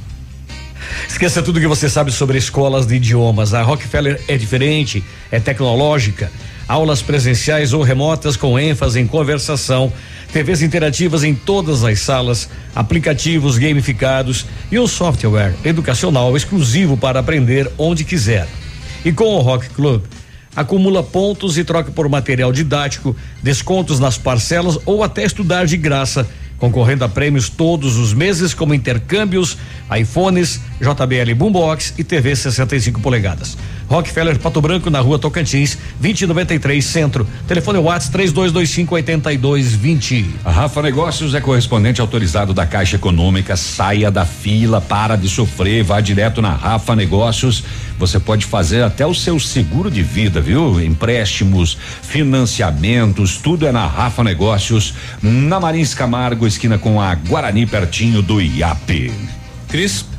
Esqueça 1.08 1.42
tudo 1.42 1.60
que 1.60 1.68
você 1.68 1.90
sabe 1.90 2.12
sobre 2.12 2.38
escolas 2.38 2.86
de 2.86 2.96
idiomas. 2.96 3.54
A 3.54 3.62
Rockefeller 3.62 4.22
é 4.28 4.38
diferente, 4.38 5.04
é 5.32 5.40
tecnológica. 5.40 6.32
Aulas 6.68 7.02
presenciais 7.02 7.72
ou 7.72 7.82
remotas 7.82 8.36
com 8.36 8.60
ênfase 8.60 9.00
em 9.00 9.08
conversação, 9.08 9.92
TVs 10.34 10.62
interativas 10.62 11.24
em 11.24 11.34
todas 11.34 11.84
as 11.84 12.00
salas, 12.00 12.50
aplicativos 12.76 13.58
gamificados 13.58 14.46
e 14.70 14.78
um 14.78 14.86
software 14.88 15.54
educacional 15.64 16.36
exclusivo 16.36 16.98
para 16.98 17.20
aprender 17.20 17.72
onde 17.78 18.04
quiser. 18.04 18.48
E 19.06 19.14
com 19.14 19.36
o 19.36 19.40
Rock 19.40 19.70
Club, 19.70 20.04
acumula 20.58 21.04
pontos 21.04 21.56
e 21.56 21.64
troca 21.64 21.92
por 21.92 22.10
material 22.10 22.52
didático, 22.52 23.16
descontos 23.44 24.00
nas 24.00 24.18
parcelas 24.18 24.80
ou 24.88 25.04
até 25.04 25.24
estudar 25.24 25.68
de 25.68 25.78
graça, 25.78 26.28
concorrendo 26.58 27.06
a 27.06 27.10
prêmios 27.10 27.48
todos 27.48 27.96
os 27.98 28.12
meses 28.12 28.56
como 28.56 28.74
intercâmbios, 28.74 29.56
iPhones, 29.96 30.60
JBL 30.82 31.36
Boombox 31.36 31.94
e 32.00 32.04
TV 32.04 32.36
65 32.36 33.00
polegadas. 33.00 33.56
Rockefeller 33.88 34.38
Pato 34.38 34.62
Branco 34.62 34.90
na 34.90 35.00
Rua 35.00 35.18
Tocantins, 35.18 35.78
2093 36.00 36.84
Centro. 36.84 37.28
Telefone 37.48 37.80
WhatsApp 37.80 38.12
3225 38.12 38.96
8220. 38.96 40.26
A 40.44 40.52
Rafa 40.52 40.82
Negócios 40.82 41.34
é 41.34 41.42
correspondente 41.42 42.02
autorizado 42.02 42.54
da 42.54 42.66
Caixa 42.66 42.98
Econômica. 42.98 43.56
Saia 43.56 44.12
da 44.12 44.26
fila, 44.26 44.82
para 44.82 45.16
de 45.16 45.30
sofrer, 45.30 45.84
vá 45.84 46.02
direto 46.02 46.42
na 46.42 46.52
Rafa 46.52 46.96
Negócios. 46.96 47.64
Você 47.98 48.20
pode 48.20 48.46
fazer 48.46 48.84
até 48.84 49.06
o 49.06 49.14
seu 49.14 49.40
seguro 49.40 49.90
de 49.90 50.04
vida, 50.04 50.40
viu? 50.40 50.80
Empréstimos, 50.80 51.78
financiamentos, 52.02 53.38
tudo 53.38 53.66
é 53.66 53.72
na 53.72 53.88
Rafa 53.88 54.24
Negócios, 54.24 54.94
na 55.22 55.60
Marins 55.60 55.94
Camargo, 55.94 56.46
esquina 56.46 56.78
com 56.78 57.02
a 57.02 57.16
Guarani, 57.16 57.66
pertinho 57.66 58.22
do 58.22 58.42
IAP. 58.42 59.12
Cris? 59.68 60.17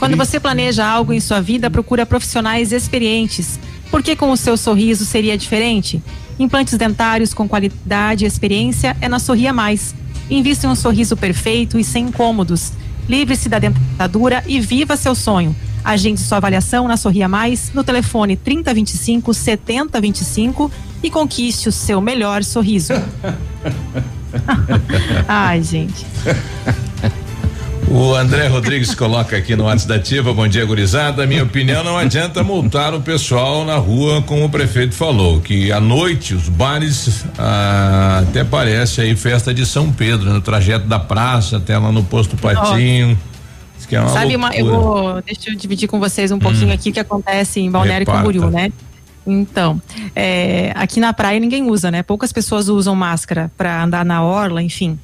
Quando 0.00 0.16
você 0.16 0.40
planeja 0.40 0.86
algo 0.86 1.12
em 1.12 1.20
sua 1.20 1.42
vida, 1.42 1.70
procura 1.70 2.06
profissionais 2.06 2.72
experientes. 2.72 3.60
Por 3.90 4.02
que 4.02 4.16
com 4.16 4.30
o 4.30 4.36
seu 4.36 4.56
sorriso 4.56 5.04
seria 5.04 5.36
diferente? 5.36 6.02
Implantes 6.38 6.78
dentários 6.78 7.34
com 7.34 7.46
qualidade 7.46 8.24
e 8.24 8.26
experiência 8.26 8.96
é 8.98 9.10
na 9.10 9.18
Sorria 9.18 9.52
Mais. 9.52 9.94
Invista 10.30 10.66
em 10.66 10.70
um 10.70 10.74
sorriso 10.74 11.18
perfeito 11.18 11.78
e 11.78 11.84
sem 11.84 12.06
incômodos. 12.06 12.72
Livre-se 13.06 13.46
da 13.46 13.58
dentadura 13.58 14.42
e 14.46 14.58
viva 14.58 14.96
seu 14.96 15.14
sonho. 15.14 15.54
Agende 15.84 16.22
sua 16.22 16.38
avaliação 16.38 16.88
na 16.88 16.96
Sorria 16.96 17.28
Mais 17.28 17.70
no 17.74 17.84
telefone 17.84 18.36
3025 18.36 19.34
7025 19.34 20.72
e 21.02 21.10
conquiste 21.10 21.68
o 21.68 21.72
seu 21.72 22.00
melhor 22.00 22.42
sorriso. 22.42 22.94
Ai, 25.28 25.62
gente. 25.62 26.06
O 27.90 28.14
André 28.14 28.46
Rodrigues 28.46 28.94
coloca 28.94 29.36
aqui 29.36 29.56
no 29.56 29.64
WhatsApp 29.64 29.88
da 29.88 29.94
Ativa, 29.96 30.32
bom 30.32 30.46
dia, 30.46 30.64
gurizada. 30.64 31.26
Minha 31.26 31.42
opinião, 31.42 31.82
não 31.82 31.98
adianta 31.98 32.40
multar 32.44 32.94
o 32.94 33.00
pessoal 33.00 33.64
na 33.64 33.74
rua, 33.78 34.22
como 34.22 34.44
o 34.44 34.48
prefeito 34.48 34.94
falou, 34.94 35.40
que 35.40 35.72
à 35.72 35.80
noite 35.80 36.32
os 36.32 36.48
bares 36.48 37.24
ah, 37.36 38.22
até 38.22 38.44
parece 38.44 39.00
aí 39.00 39.16
festa 39.16 39.52
de 39.52 39.66
São 39.66 39.90
Pedro, 39.90 40.32
no 40.32 40.40
trajeto 40.40 40.86
da 40.86 41.00
praça 41.00 41.56
até 41.56 41.76
lá 41.76 41.90
no 41.90 42.04
posto 42.04 42.36
Patinho. 42.36 43.18
É 43.90 44.00
uma 44.00 44.08
Sabe, 44.10 44.36
uma, 44.36 44.54
eu 44.54 44.66
vou. 44.66 45.22
Deixa 45.22 45.50
eu 45.50 45.56
dividir 45.56 45.88
com 45.88 45.98
vocês 45.98 46.30
um 46.30 46.38
pouquinho 46.38 46.72
aqui 46.72 46.90
o 46.90 46.92
que 46.92 47.00
acontece 47.00 47.58
em 47.58 47.68
Balneário 47.68 48.06
Reparta. 48.06 48.20
Camboriú, 48.20 48.48
né? 48.48 48.70
Então, 49.26 49.80
é, 50.14 50.72
aqui 50.74 50.98
na 50.98 51.12
praia 51.12 51.38
ninguém 51.38 51.68
usa, 51.70 51.90
né? 51.90 52.02
Poucas 52.02 52.32
pessoas 52.32 52.68
usam 52.68 52.94
máscara 52.94 53.50
para 53.56 53.84
andar 53.84 54.04
na 54.04 54.22
orla, 54.22 54.62
enfim. 54.62 54.98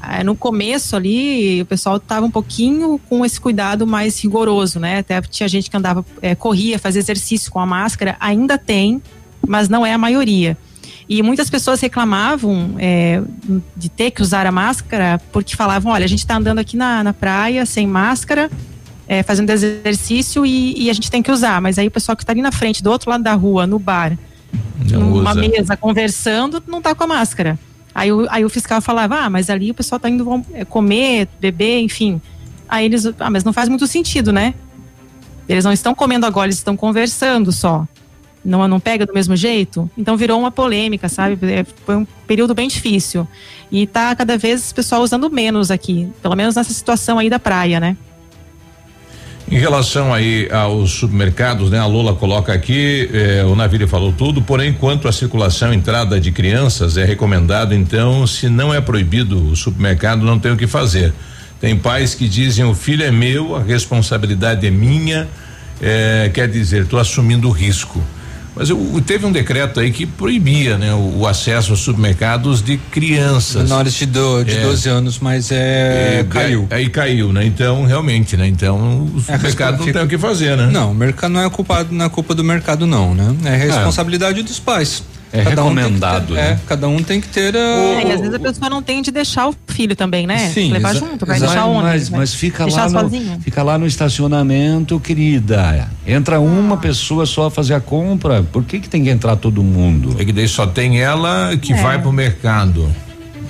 Ah, 0.00 0.24
no 0.24 0.34
começo 0.34 0.96
ali, 0.96 1.62
o 1.62 1.66
pessoal 1.66 1.96
estava 1.96 2.26
um 2.26 2.30
pouquinho 2.30 3.00
com 3.08 3.24
esse 3.24 3.40
cuidado 3.40 3.86
mais 3.86 4.20
rigoroso, 4.22 4.80
né? 4.80 4.98
Até 4.98 5.20
tinha 5.22 5.48
gente 5.48 5.70
que 5.70 5.76
andava, 5.76 6.04
é, 6.20 6.34
corria, 6.34 6.78
fazia 6.78 7.00
exercício 7.00 7.50
com 7.50 7.60
a 7.60 7.66
máscara, 7.66 8.16
ainda 8.18 8.58
tem, 8.58 9.00
mas 9.46 9.68
não 9.68 9.86
é 9.86 9.92
a 9.92 9.98
maioria. 9.98 10.56
E 11.08 11.22
muitas 11.22 11.50
pessoas 11.50 11.80
reclamavam 11.80 12.76
é, 12.78 13.20
de 13.76 13.88
ter 13.88 14.12
que 14.12 14.22
usar 14.22 14.46
a 14.46 14.52
máscara 14.52 15.20
porque 15.32 15.56
falavam: 15.56 15.92
olha, 15.92 16.04
a 16.04 16.08
gente 16.08 16.20
está 16.20 16.36
andando 16.36 16.60
aqui 16.60 16.76
na, 16.76 17.02
na 17.02 17.12
praia 17.12 17.66
sem 17.66 17.86
máscara, 17.86 18.48
é, 19.10 19.24
fazendo 19.24 19.50
exercício 19.50 20.46
e, 20.46 20.84
e, 20.84 20.88
a 20.88 20.92
gente 20.92 21.10
tem 21.10 21.20
que 21.20 21.32
usar. 21.32 21.60
Mas 21.60 21.80
aí 21.80 21.88
o 21.88 21.90
pessoal 21.90 22.14
que 22.14 22.22
está 22.22 22.32
ali 22.32 22.40
na 22.40 22.52
frente, 22.52 22.80
do 22.80 22.92
outro 22.92 23.10
lado 23.10 23.24
da 23.24 23.34
rua, 23.34 23.66
no 23.66 23.76
bar, 23.76 24.16
não 24.88 25.00
numa 25.00 25.32
usa. 25.32 25.40
mesa, 25.40 25.76
conversando, 25.76 26.62
não 26.64 26.78
está 26.78 26.94
com 26.94 27.02
a 27.02 27.06
máscara. 27.08 27.58
Aí 27.92 28.12
o, 28.12 28.28
aí 28.30 28.44
o 28.44 28.48
fiscal 28.48 28.80
falava, 28.80 29.16
ah, 29.16 29.28
mas 29.28 29.50
ali 29.50 29.72
o 29.72 29.74
pessoal 29.74 29.96
está 29.96 30.08
indo 30.08 30.44
é, 30.54 30.64
comer, 30.64 31.26
beber, 31.40 31.80
enfim. 31.80 32.22
Aí 32.68 32.84
eles, 32.84 33.04
ah, 33.18 33.28
mas 33.28 33.42
não 33.42 33.52
faz 33.52 33.68
muito 33.68 33.84
sentido, 33.88 34.32
né? 34.32 34.54
Eles 35.48 35.64
não 35.64 35.72
estão 35.72 35.92
comendo 35.92 36.24
agora, 36.24 36.46
eles 36.46 36.58
estão 36.58 36.76
conversando 36.76 37.50
só. 37.50 37.88
Não, 38.44 38.68
não 38.68 38.78
pega 38.78 39.04
do 39.04 39.12
mesmo 39.12 39.34
jeito? 39.34 39.90
Então 39.98 40.16
virou 40.16 40.38
uma 40.38 40.52
polêmica, 40.52 41.08
sabe? 41.08 41.36
É, 41.52 41.64
foi 41.84 41.96
um 41.96 42.06
período 42.28 42.54
bem 42.54 42.68
difícil. 42.68 43.26
E 43.72 43.88
tá 43.88 44.14
cada 44.14 44.38
vez 44.38 44.70
o 44.70 44.74
pessoal 44.76 45.02
usando 45.02 45.28
menos 45.28 45.68
aqui, 45.72 46.08
pelo 46.22 46.36
menos 46.36 46.54
nessa 46.54 46.72
situação 46.72 47.18
aí 47.18 47.28
da 47.28 47.40
praia, 47.40 47.80
né? 47.80 47.96
Em 49.50 49.58
relação 49.58 50.14
aí 50.14 50.48
aos 50.52 50.92
supermercados, 50.92 51.70
né? 51.70 51.78
A 51.80 51.86
Lula 51.86 52.14
coloca 52.14 52.52
aqui, 52.52 53.10
eh, 53.12 53.44
o 53.44 53.56
Navírio 53.56 53.88
falou 53.88 54.12
tudo, 54.12 54.40
porém, 54.40 54.72
quanto 54.72 55.08
à 55.08 55.12
circulação 55.12 55.74
entrada 55.74 56.20
de 56.20 56.30
crianças, 56.30 56.96
é 56.96 57.04
recomendado, 57.04 57.74
então, 57.74 58.24
se 58.28 58.48
não 58.48 58.72
é 58.72 58.80
proibido 58.80 59.50
o 59.50 59.56
supermercado, 59.56 60.24
não 60.24 60.38
tem 60.38 60.52
o 60.52 60.56
que 60.56 60.68
fazer. 60.68 61.12
Tem 61.60 61.76
pais 61.76 62.14
que 62.14 62.28
dizem 62.28 62.64
o 62.64 62.76
filho 62.76 63.04
é 63.04 63.10
meu, 63.10 63.56
a 63.56 63.60
responsabilidade 63.60 64.64
é 64.64 64.70
minha, 64.70 65.26
eh, 65.82 66.30
quer 66.32 66.48
dizer, 66.48 66.82
estou 66.82 67.00
assumindo 67.00 67.48
o 67.48 67.50
risco. 67.50 68.00
Mas 68.54 68.68
eu, 68.68 69.02
teve 69.06 69.24
um 69.26 69.32
decreto 69.32 69.80
aí 69.80 69.90
que 69.92 70.04
proibia, 70.04 70.76
né, 70.76 70.92
o, 70.92 71.20
o 71.20 71.26
acesso 71.26 71.70
aos 71.72 71.80
supermercados 71.80 72.62
de 72.62 72.76
crianças. 72.76 73.62
Menores 73.62 73.94
de, 73.94 74.06
do, 74.06 74.44
de 74.44 74.56
é. 74.56 74.60
12 74.60 74.88
anos, 74.88 75.18
mas 75.18 75.50
é, 75.52 76.20
é 76.20 76.26
caiu. 76.28 76.66
Aí 76.70 76.88
caiu, 76.88 77.32
né? 77.32 77.44
Então, 77.44 77.84
realmente, 77.84 78.36
né? 78.36 78.46
Então, 78.46 78.76
o 78.78 79.24
é, 79.28 79.38
mercado 79.38 79.84
não 79.84 79.92
tem 79.92 80.02
o 80.02 80.08
que 80.08 80.18
fazer, 80.18 80.56
né? 80.56 80.68
Não, 80.72 80.90
o 80.90 80.94
mercado 80.94 81.32
não 81.32 81.42
é 81.42 81.50
culpado, 81.50 81.94
não 81.94 82.04
é 82.04 82.08
culpa 82.08 82.34
do 82.34 82.42
mercado, 82.42 82.86
não, 82.86 83.14
né? 83.14 83.34
É 83.44 83.56
responsabilidade 83.56 84.42
dos 84.42 84.58
pais. 84.58 85.02
É 85.32 85.44
cada 85.44 85.62
recomendado, 85.62 86.32
um 86.32 86.36
ter, 86.36 86.42
né? 86.42 86.50
É, 86.50 86.58
cada 86.66 86.88
um 86.88 87.02
tem 87.02 87.20
que 87.20 87.28
ter. 87.28 87.54
Uh, 87.54 87.58
é, 87.58 88.08
e 88.08 88.12
às 88.12 88.20
vezes 88.20 88.34
a 88.34 88.38
pessoa 88.38 88.68
não 88.68 88.82
tem 88.82 89.00
de 89.00 89.12
deixar 89.12 89.48
o 89.48 89.54
filho 89.68 89.94
também, 89.94 90.26
né? 90.26 90.50
Sim, 90.50 90.72
Levar 90.72 90.94
junto, 90.94 91.24
vai 91.24 91.38
deixar 91.38 91.66
onde? 91.66 91.84
Mas, 91.84 92.10
mas 92.10 92.34
fica 92.34 92.66
lá 92.66 92.88
no, 92.88 93.40
fica 93.40 93.62
lá 93.62 93.78
no 93.78 93.86
estacionamento, 93.86 94.98
querida. 94.98 95.88
Entra 96.06 96.36
ah. 96.36 96.40
uma 96.40 96.76
pessoa 96.76 97.26
só 97.26 97.46
a 97.46 97.50
fazer 97.50 97.74
a 97.74 97.80
compra. 97.80 98.42
Por 98.42 98.64
que 98.64 98.80
que 98.80 98.88
tem 98.88 99.04
que 99.04 99.10
entrar 99.10 99.36
todo 99.36 99.62
mundo? 99.62 100.16
É 100.18 100.24
que 100.24 100.32
daí 100.32 100.48
só 100.48 100.66
tem 100.66 101.00
ela 101.00 101.56
que 101.56 101.72
é. 101.72 101.82
vai 101.82 102.00
pro 102.00 102.12
mercado. 102.12 102.90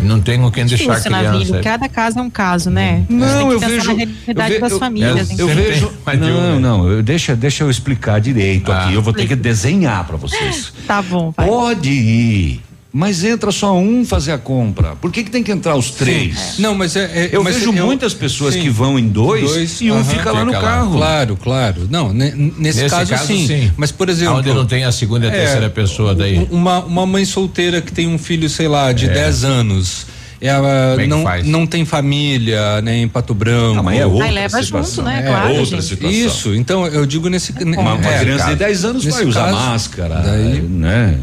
Não 0.03 0.21
tem 0.21 0.39
com 0.41 0.51
quem 0.51 0.67
deixar 0.67 1.01
criança. 1.01 1.61
Cada 1.61 1.89
caso 1.89 2.19
é 2.19 2.23
um 2.23 2.31
caso, 2.31 2.71
né? 2.71 3.05
Não, 3.09 3.53
eu 3.53 3.59
vejo. 3.59 3.87
Na 3.87 3.93
realidade 3.93 4.55
eu, 4.55 4.61
das 4.61 4.79
famílias. 4.79 5.39
Eu, 5.39 5.49
eu 5.49 5.55
vejo. 5.55 5.93
Não, 6.19 6.61
não, 6.61 6.89
eu, 6.89 7.03
deixa, 7.03 7.37
deixa 7.37 7.65
eu 7.65 7.71
explicar 7.71 8.21
direito 8.21 8.71
ah, 8.73 8.85
aqui. 8.85 8.95
Eu 8.95 9.03
vou 9.03 9.13
ter 9.13 9.27
que 9.27 9.37
desenhar 9.37 10.05
para 10.07 10.17
vocês. 10.17 10.73
Tá 10.87 11.03
bom. 11.03 11.33
Vai. 11.37 11.47
Pode 11.47 11.91
ir. 11.91 12.70
Mas 12.93 13.23
entra 13.23 13.53
só 13.53 13.77
um 13.77 14.05
fazer 14.05 14.33
a 14.33 14.39
compra. 14.39 14.97
Por 14.97 15.13
que, 15.13 15.23
que 15.23 15.31
tem 15.31 15.45
que 15.45 15.53
entrar 15.53 15.77
os 15.77 15.91
três? 15.91 16.37
Sim. 16.37 16.63
Não, 16.63 16.75
mas 16.75 16.97
é, 16.97 17.05
é 17.05 17.31
eu 17.33 17.45
mas 17.45 17.55
vejo 17.55 17.73
eu, 17.73 17.87
muitas 17.87 18.13
pessoas 18.13 18.55
sim. 18.55 18.63
que 18.63 18.71
vão 18.71 18.99
em 18.99 19.09
dois, 19.09 19.53
dois 19.53 19.81
e 19.81 19.93
um 19.93 20.05
fica 20.05 20.33
lá 20.33 20.45
no 20.45 20.53
lá. 20.53 20.61
carro. 20.61 20.97
Claro, 20.97 21.37
claro. 21.37 21.89
Não, 21.89 22.13
nesse, 22.13 22.37
nesse 22.59 22.89
caso, 22.89 23.11
caso 23.11 23.27
sim. 23.27 23.47
sim. 23.47 23.73
Mas 23.77 23.93
por 23.93 24.09
exemplo, 24.09 24.39
onde 24.39 24.53
não 24.53 24.67
tem 24.67 24.85
a 24.85 24.91
segunda 24.91 25.27
e 25.27 25.31
a 25.31 25.33
é, 25.33 25.39
terceira 25.39 25.71
pessoa 25.71 26.15
daí. 26.15 26.49
Uma 26.51 26.85
uma 26.85 27.07
mãe 27.07 27.25
solteira 27.25 27.81
que 27.81 27.93
tem 27.93 28.09
um 28.09 28.19
filho, 28.19 28.49
sei 28.49 28.67
lá, 28.67 28.93
de 28.93 29.07
10 29.07 29.45
é. 29.45 29.47
anos 29.47 30.07
ela 30.41 30.97
é 30.99 31.07
não, 31.07 31.25
não 31.45 31.67
tem 31.67 31.85
família, 31.85 32.81
né, 32.81 32.97
em 32.97 33.09
Pato 33.09 33.35
Branco. 33.35 33.81
Ah, 33.81 33.83
mas 33.83 34.01
é 34.01 34.07
outra 34.07 34.25
Aí 34.25 34.33
leva 34.33 34.63
situação. 34.63 35.05
junto, 35.05 35.09
né? 35.11 35.21
É, 35.21 35.27
claro, 35.29 35.49
outra 35.51 35.65
gente. 35.65 35.83
situação. 35.83 36.11
Isso, 36.11 36.55
então 36.55 36.87
eu 36.87 37.05
digo 37.05 37.29
nesse. 37.29 37.53
Uma, 37.53 37.95
uma 37.95 38.09
é, 38.09 38.21
criança 38.21 38.47
de 38.47 38.57
10 38.57 38.85
anos 38.87 39.05
vai 39.05 39.27
usar 39.27 39.45
caso, 39.45 39.57
máscara, 39.57 40.15
daí, 40.21 40.63
né? 40.63 41.19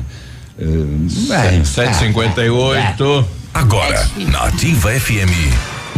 É, 0.59 1.63
758. 1.63 3.25
Agora, 3.53 4.09
na 4.31 4.45
Ativa 4.45 4.89
FM, 4.89 5.31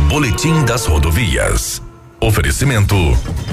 Boletim 0.09 0.65
das 0.65 0.85
Rodovias. 0.85 1.81
Oferecimento: 2.19 2.95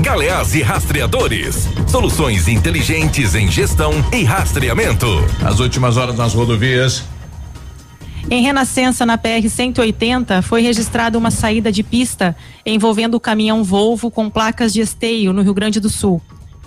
Galeás 0.01 0.57
e 0.57 0.63
Rastreadores. 0.63 1.69
Soluções 1.87 2.49
inteligentes 2.49 3.37
em 3.37 3.49
gestão 3.49 3.93
e 4.13 4.25
rastreamento. 4.25 5.07
As 5.45 5.61
últimas 5.61 5.97
horas 5.97 6.17
nas 6.17 6.35
rodovias. 6.35 7.05
Em 8.29 8.43
Renascença, 8.43 9.07
na 9.07 9.17
PR 9.17 9.49
180, 9.49 10.43
foi 10.43 10.61
registrada 10.61 11.17
uma 11.17 11.31
saída 11.31 11.71
de 11.71 11.85
pista 11.85 12.35
envolvendo 12.65 13.15
o 13.15 13.21
caminhão 13.21 13.63
Volvo 13.63 14.11
com 14.11 14.29
placas 14.29 14.73
de 14.73 14.81
esteio 14.81 15.33
no 15.33 15.43
Rio 15.43 15.55
Grande 15.55 15.79
do 15.79 15.89
Sul. 15.89 16.21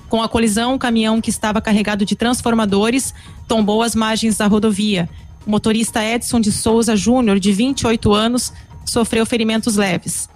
Com 0.10 0.24
a 0.24 0.28
colisão, 0.28 0.74
o 0.74 0.80
caminhão 0.80 1.22
que 1.22 1.30
estava 1.30 1.62
carregado 1.62 2.04
de 2.04 2.16
transformadores 2.16 3.14
tombou 3.48 3.84
as 3.84 3.94
margens 3.94 4.38
da 4.38 4.48
rodovia. 4.48 5.08
O 5.46 5.52
motorista 5.52 6.04
Edson 6.04 6.40
de 6.40 6.52
Souza 6.52 6.96
Júnior, 6.96 7.40
de 7.40 7.52
28 7.52 8.12
anos, 8.12 8.52
sofreu 8.84 9.24
ferimentos 9.26 9.76
leves. 9.76 10.28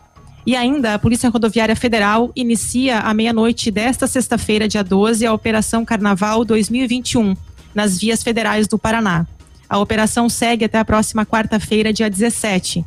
E 0.45 0.55
ainda, 0.55 0.93
a 0.93 0.99
Polícia 0.99 1.29
Rodoviária 1.29 1.75
Federal 1.75 2.31
inicia 2.35 2.99
à 2.99 3.13
meia-noite 3.13 3.71
desta 3.71 4.05
sexta-feira, 4.07 4.67
dia 4.67 4.83
12, 4.83 5.25
a 5.25 5.33
Operação 5.33 5.83
Carnaval 5.83 6.45
2021, 6.45 7.35
nas 7.73 7.97
vias 7.97 8.21
federais 8.21 8.67
do 8.67 8.77
Paraná. 8.77 9.25
A 9.69 9.79
operação 9.79 10.29
segue 10.29 10.65
até 10.65 10.77
a 10.77 10.85
próxima 10.85 11.25
quarta-feira, 11.25 11.91
dia 11.91 12.09
17. 12.09 12.85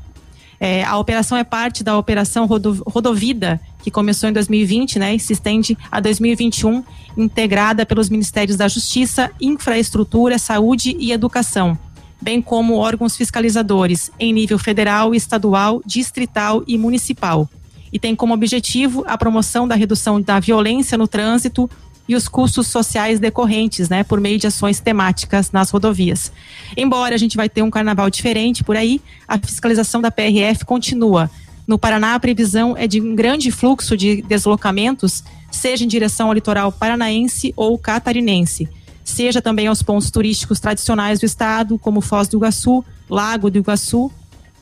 É, 0.61 0.85
a 0.85 0.97
operação 0.99 1.37
é 1.37 1.45
parte 1.45 1.83
da 1.83 1.99
Operação 1.99 2.47
Rodovida, 2.47 3.61
que 3.87 3.91
começou 3.93 4.29
em 4.29 4.33
2020 4.33 4.99
né, 4.99 5.15
e 5.15 5.21
se 5.21 5.33
estende 5.33 5.79
a 5.93 6.01
2021, 6.01 6.83
integrada 7.17 7.87
pelos 7.87 8.09
Ministérios 8.09 8.57
da 8.57 8.67
Justiça, 8.67 9.31
Infraestrutura, 9.41 10.41
Saúde 10.41 10.97
e 10.99 11.13
Educação, 11.13 11.79
bem 12.21 12.43
como 12.43 12.75
órgãos 12.75 13.17
fiscalizadores 13.17 14.11
em 14.19 14.33
nível 14.33 14.59
federal, 14.59 15.15
estadual, 15.15 15.81
distrital 15.87 16.65
e 16.67 16.77
municipal. 16.77 17.49
E 17.93 17.99
tem 18.01 18.17
como 18.17 18.35
objetivo 18.35 19.05
a 19.07 19.17
promoção 19.17 19.69
da 19.69 19.77
redução 19.77 20.21
da 20.21 20.41
violência 20.41 20.99
no 20.99 21.07
trânsito, 21.07 21.71
e 22.09 22.15
os 22.15 22.29
custos 22.29 22.69
sociais 22.69 23.19
decorrentes, 23.19 23.89
né, 23.89 24.05
por 24.05 24.21
meio 24.21 24.39
de 24.39 24.47
ações 24.47 24.79
temáticas 24.79 25.51
nas 25.51 25.71
rodovias. 25.71 26.31
Embora 26.77 27.17
a 27.17 27.19
gente 27.19 27.37
vai 27.37 27.49
ter 27.49 27.63
um 27.63 27.71
carnaval 27.71 28.09
diferente 28.09 28.63
por 28.63 28.77
aí, 28.77 29.01
a 29.27 29.37
fiscalização 29.39 30.01
da 30.01 30.09
PRF 30.09 30.65
continua. 30.65 31.29
No 31.67 31.79
Paraná, 31.79 32.15
a 32.15 32.21
previsão 32.21 32.77
é 32.77 32.87
de 32.87 33.01
um 33.01 33.17
grande 33.17 33.51
fluxo 33.51 33.97
de 33.97 34.23
deslocamentos, 34.23 35.25
seja 35.51 35.85
em 35.85 35.89
direção 35.89 36.29
ao 36.29 36.33
litoral 36.33 36.71
paranaense 36.71 37.53
ou 37.57 37.77
catarinense, 37.77 38.69
seja 39.05 39.43
também 39.43 39.67
aos 39.67 39.83
pontos 39.83 40.11
turísticos 40.11 40.61
tradicionais 40.61 41.19
do 41.19 41.27
estado, 41.27 41.79
como 41.79 42.01
Foz 42.01 42.29
do 42.29 42.37
Iguaçu, 42.37 42.85
Lago 43.11 43.51
do 43.51 43.59
Iguaçu, 43.59 44.13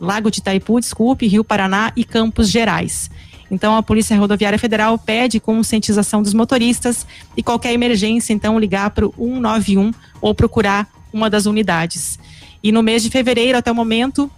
Lago 0.00 0.30
de 0.30 0.38
Itaipu, 0.40 0.80
desculpe, 0.80 1.26
Rio 1.26 1.44
Paraná 1.44 1.92
e 1.94 2.04
Campos 2.04 2.48
Gerais. 2.48 3.10
Então, 3.50 3.76
a 3.76 3.82
Polícia 3.82 4.18
Rodoviária 4.18 4.58
Federal 4.58 4.98
pede 4.98 5.38
conscientização 5.38 6.22
dos 6.22 6.32
motoristas 6.32 7.06
e 7.36 7.42
qualquer 7.42 7.72
emergência, 7.72 8.32
então, 8.32 8.58
ligar 8.58 8.90
para 8.90 9.06
o 9.06 9.12
191 9.18 9.92
ou 10.20 10.34
procurar 10.34 10.88
uma 11.12 11.28
das 11.28 11.44
unidades. 11.46 12.18
E 12.62 12.72
no 12.72 12.82
mês 12.82 13.02
de 13.02 13.10
fevereiro, 13.10 13.58
até 13.58 13.70
o 13.70 13.74
momento, 13.74 14.30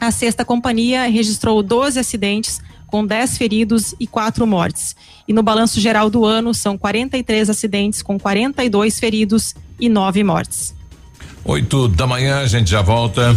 a 0.00 0.10
sexta 0.10 0.44
companhia 0.44 1.08
registrou 1.08 1.62
12 1.62 1.98
acidentes, 1.98 2.60
com 2.86 3.06
10 3.06 3.38
feridos 3.38 3.94
e 4.00 4.06
4 4.06 4.46
mortes. 4.46 4.96
E 5.28 5.32
no 5.32 5.42
balanço 5.42 5.80
geral 5.80 6.10
do 6.10 6.24
ano, 6.24 6.52
são 6.54 6.76
43 6.76 7.50
acidentes, 7.50 8.02
com 8.02 8.18
42 8.18 8.98
feridos 8.98 9.54
e 9.78 9.88
9 9.88 10.24
mortes. 10.24 10.74
8 11.44 11.88
da 11.88 12.06
manhã, 12.06 12.40
a 12.40 12.46
gente 12.46 12.70
já 12.70 12.82
volta. 12.82 13.36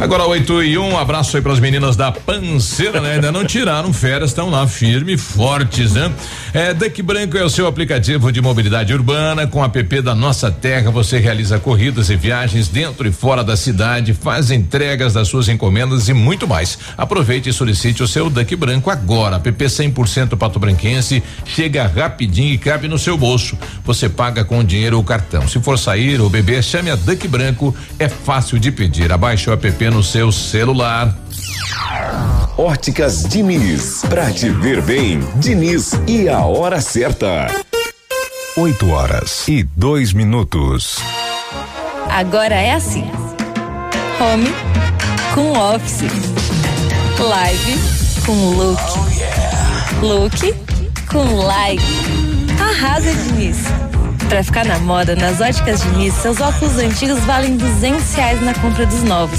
Agora 0.00 0.24
8 0.28 0.62
e 0.62 0.78
1, 0.78 0.80
um, 0.80 0.96
abraço 0.96 1.36
aí 1.36 1.42
para 1.42 1.52
as 1.52 1.58
meninas 1.58 1.96
da 1.96 2.12
Panceira, 2.12 3.00
né? 3.00 3.14
Ainda 3.14 3.32
não 3.32 3.44
tiraram 3.44 3.92
férias, 3.92 4.30
estão 4.30 4.48
lá 4.48 4.64
firme 4.64 5.18
fortes, 5.18 5.94
né? 5.94 6.12
É, 6.54 6.72
Duck 6.72 7.02
Branco 7.02 7.36
é 7.36 7.42
o 7.42 7.50
seu 7.50 7.66
aplicativo 7.66 8.30
de 8.30 8.40
mobilidade 8.40 8.94
urbana. 8.94 9.48
Com 9.48 9.60
o 9.60 9.64
app 9.64 10.00
da 10.00 10.14
Nossa 10.14 10.52
Terra, 10.52 10.92
você 10.92 11.18
realiza 11.18 11.58
corridas 11.58 12.10
e 12.10 12.16
viagens 12.16 12.68
dentro 12.68 13.08
e 13.08 13.12
fora 13.12 13.42
da 13.42 13.56
cidade, 13.56 14.14
faz 14.14 14.52
entregas 14.52 15.14
das 15.14 15.26
suas 15.26 15.48
encomendas 15.48 16.08
e 16.08 16.14
muito 16.14 16.46
mais. 16.46 16.78
Aproveite 16.96 17.48
e 17.48 17.52
solicite 17.52 18.00
o 18.00 18.06
seu 18.06 18.30
Duck 18.30 18.54
Branco 18.54 18.90
agora. 18.90 19.34
App 19.34 19.50
100% 19.50 20.36
Pato 20.36 20.60
Branquense, 20.60 21.20
chega 21.44 21.88
rapidinho 21.88 22.54
e 22.54 22.58
cabe 22.58 22.86
no 22.86 22.98
seu 22.98 23.18
bolso. 23.18 23.58
Você 23.84 24.08
paga 24.08 24.44
com 24.44 24.62
dinheiro 24.62 24.96
ou 24.96 25.02
cartão. 25.02 25.48
Se 25.48 25.58
for 25.58 25.76
sair 25.76 26.20
ou 26.20 26.30
beber, 26.30 26.62
chame 26.62 26.88
a 26.88 26.94
Duck 26.94 27.26
Branco, 27.26 27.74
é 27.98 28.08
fácil 28.08 28.60
de 28.60 28.70
pedir. 28.70 29.10
Abaixe 29.10 29.50
o 29.50 29.52
app 29.52 29.87
no 29.90 30.02
seu 30.02 30.30
celular. 30.32 31.14
Óticas 32.56 33.22
Diniz, 33.24 34.02
pra 34.08 34.30
te 34.32 34.50
ver 34.50 34.82
bem, 34.82 35.20
Diniz 35.36 35.92
e 36.06 36.28
a 36.28 36.40
hora 36.40 36.80
certa. 36.80 37.46
8 38.56 38.90
horas 38.90 39.46
e 39.46 39.62
dois 39.62 40.12
minutos. 40.12 40.96
Agora 42.10 42.56
é 42.56 42.72
assim: 42.72 43.08
home 44.20 44.52
com 45.34 45.52
office, 45.52 46.02
live 47.20 47.78
com 48.26 48.50
look, 48.50 48.82
look 50.02 50.54
com 51.10 51.36
like. 51.36 51.84
Arrasa, 52.60 53.14
Diniz. 53.14 53.58
Pra 54.28 54.42
ficar 54.42 54.64
na 54.66 54.78
moda, 54.80 55.16
nas 55.16 55.40
óticas 55.40 55.80
Diniz, 55.82 56.12
seus 56.14 56.40
óculos 56.40 56.76
antigos 56.76 57.20
valem 57.20 57.56
duzentos 57.56 58.12
reais 58.14 58.42
na 58.42 58.52
compra 58.54 58.84
dos 58.84 59.02
novos. 59.04 59.38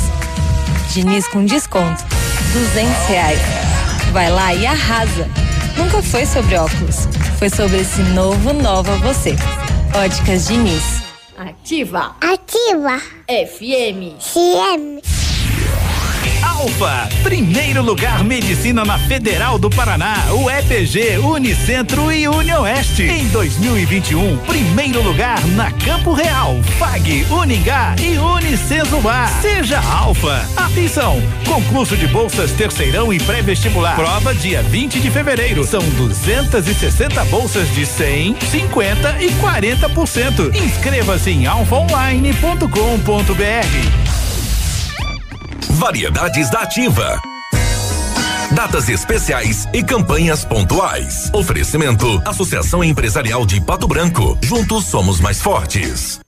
Diniz 0.93 1.27
com 1.27 1.45
desconto. 1.45 2.03
duzentos 2.51 3.05
reais. 3.07 3.39
Vai 4.11 4.29
lá 4.31 4.53
e 4.53 4.65
arrasa. 4.65 5.27
Nunca 5.77 6.01
foi 6.01 6.25
sobre 6.25 6.55
óculos. 6.55 7.07
Foi 7.37 7.49
sobre 7.49 7.81
esse 7.81 8.01
novo 8.01 8.53
Nova 8.53 8.95
Você. 8.97 9.35
Óticas 9.93 10.47
Diniz. 10.47 10.83
Ativa. 11.37 12.15
Ativa. 12.19 12.99
FM. 13.27 14.17
CM. 14.19 15.01
Alfa, 16.60 17.07
primeiro 17.24 17.82
lugar 17.82 18.22
medicina 18.22 18.84
na 18.84 18.99
Federal 18.99 19.57
do 19.57 19.70
Paraná, 19.70 20.18
o 20.34 20.49
EPG, 20.49 21.18
Unicentro 21.20 22.12
e 22.12 22.28
Unioeste. 22.28 23.03
Em 23.03 23.30
2021, 23.30 24.38
primeiro 24.39 25.01
lugar 25.01 25.41
na 25.55 25.72
Campo 25.72 26.12
Real, 26.12 26.57
FAG, 26.78 27.26
Uningá 27.32 27.95
e 27.97 28.18
Unicesumar. 28.18 29.32
Seja 29.41 29.80
Alfa. 29.80 30.45
Atenção, 30.57 31.24
concurso 31.47 31.95
de 31.95 32.07
bolsas 32.07 32.51
terceirão 32.51 33.14
e 33.14 33.22
pré-vestibular. 33.22 33.95
Prova 33.95 34.36
dia 34.36 34.62
20 34.62 34.99
de 34.99 35.10
fevereiro. 35.10 35.64
São 35.64 35.82
260 35.91 37.24
bolsas 37.26 37.74
de 37.74 37.86
100, 37.86 38.36
50 38.51 39.24
e 39.24 39.32
40%. 39.32 40.53
Inscreva-se 40.53 41.30
em 41.30 41.47
alfaonline.com.br. 41.47 44.09
Variedades 45.70 46.49
da 46.49 46.61
Ativa. 46.61 47.22
Datas 48.51 48.89
especiais 48.89 49.67
e 49.74 49.84
campanhas 49.84 50.43
pontuais. 50.43 51.30
Oferecimento: 51.34 52.22
Associação 52.26 52.84
Empresarial 52.84 53.45
de 53.45 53.61
Pato 53.61 53.88
Branco. 53.88 54.38
Juntos 54.41 54.86
somos 54.86 55.20
mais 55.20 55.41
fortes. 55.41 56.20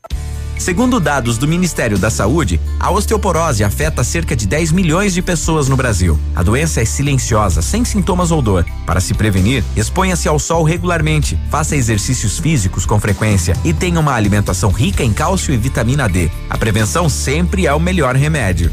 Segundo 0.62 1.00
dados 1.00 1.40
do 1.40 1.48
Ministério 1.48 1.98
da 1.98 2.12
Saúde, 2.12 2.62
a 2.80 2.92
osteoporose 2.92 3.64
afeta 3.64 4.04
cerca 4.04 4.36
de 4.36 4.46
10 4.46 4.72
milhões 4.72 5.12
de 5.12 5.20
pessoas 5.20 5.68
no 5.68 5.76
Brasil. 5.76 6.20
A 6.36 6.44
doença 6.44 6.80
é 6.80 6.86
silenciosa, 6.86 7.64
sem 7.64 7.84
sintomas 7.84 8.30
ou 8.30 8.44
dor. 8.44 8.64
Para 8.86 9.00
se 9.00 9.16
prevenir, 9.16 9.64
exponha-se 9.76 10.28
ao 10.28 10.38
sol 10.38 10.64
regularmente, 10.64 11.36
faça 11.50 11.76
exercícios 11.76 12.38
físicos 12.38 12.86
com 12.86 13.00
frequência 13.00 13.58
e 13.66 13.74
tenha 13.74 14.00
uma 14.00 14.14
alimentação 14.14 14.70
rica 14.70 15.04
em 15.04 15.12
cálcio 15.12 15.52
e 15.52 15.58
vitamina 15.58 16.08
D. 16.08 16.30
A 16.48 16.60
prevenção 16.60 17.10
sempre 17.10 17.66
é 17.66 17.74
o 17.74 17.80
melhor 17.80 18.16
remédio. 18.16 18.72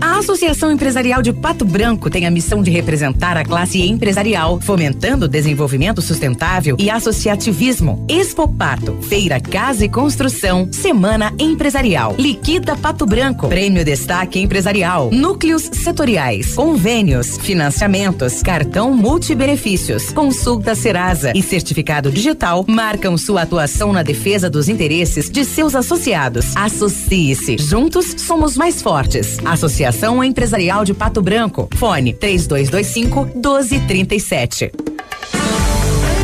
A 0.00 0.18
Associação 0.18 0.70
Empresarial 0.70 1.22
de 1.22 1.32
Pato 1.32 1.64
Branco 1.64 2.10
tem 2.10 2.26
a 2.26 2.30
missão 2.30 2.62
de 2.62 2.70
representar 2.70 3.36
a 3.36 3.44
classe 3.44 3.82
empresarial, 3.82 4.60
fomentando 4.60 5.26
o 5.26 5.28
desenvolvimento 5.28 6.00
sustentável 6.02 6.76
e 6.78 6.90
associativismo. 6.90 8.04
Expo 8.08 8.48
Pato, 8.48 8.98
Feira 9.02 9.40
Casa 9.40 9.84
e 9.84 9.88
Construção, 9.88 10.68
Semana 10.72 11.29
Empresarial. 11.38 12.14
Liquida 12.18 12.76
Pato 12.76 13.06
Branco, 13.06 13.48
Prêmio 13.48 13.84
Destaque 13.84 14.40
Empresarial, 14.40 15.10
Núcleos 15.10 15.62
Setoriais, 15.62 16.54
Convênios, 16.54 17.38
Financiamentos, 17.38 18.42
Cartão 18.42 18.92
Multibenefícios, 18.94 20.10
Consulta 20.12 20.74
Serasa 20.74 21.32
e 21.34 21.42
Certificado 21.42 22.10
Digital 22.10 22.64
marcam 22.68 23.16
sua 23.16 23.42
atuação 23.42 23.92
na 23.92 24.02
defesa 24.02 24.50
dos 24.50 24.68
interesses 24.68 25.30
de 25.30 25.44
seus 25.44 25.74
associados. 25.74 26.56
Associe-se. 26.56 27.56
Juntos 27.58 28.14
somos 28.18 28.56
mais 28.56 28.82
fortes. 28.82 29.38
Associação 29.44 30.22
Empresarial 30.22 30.84
de 30.84 30.94
Pato 30.94 31.22
Branco. 31.22 31.68
Fone 31.76 32.12
3225 32.12 33.24
1237. 33.34 34.99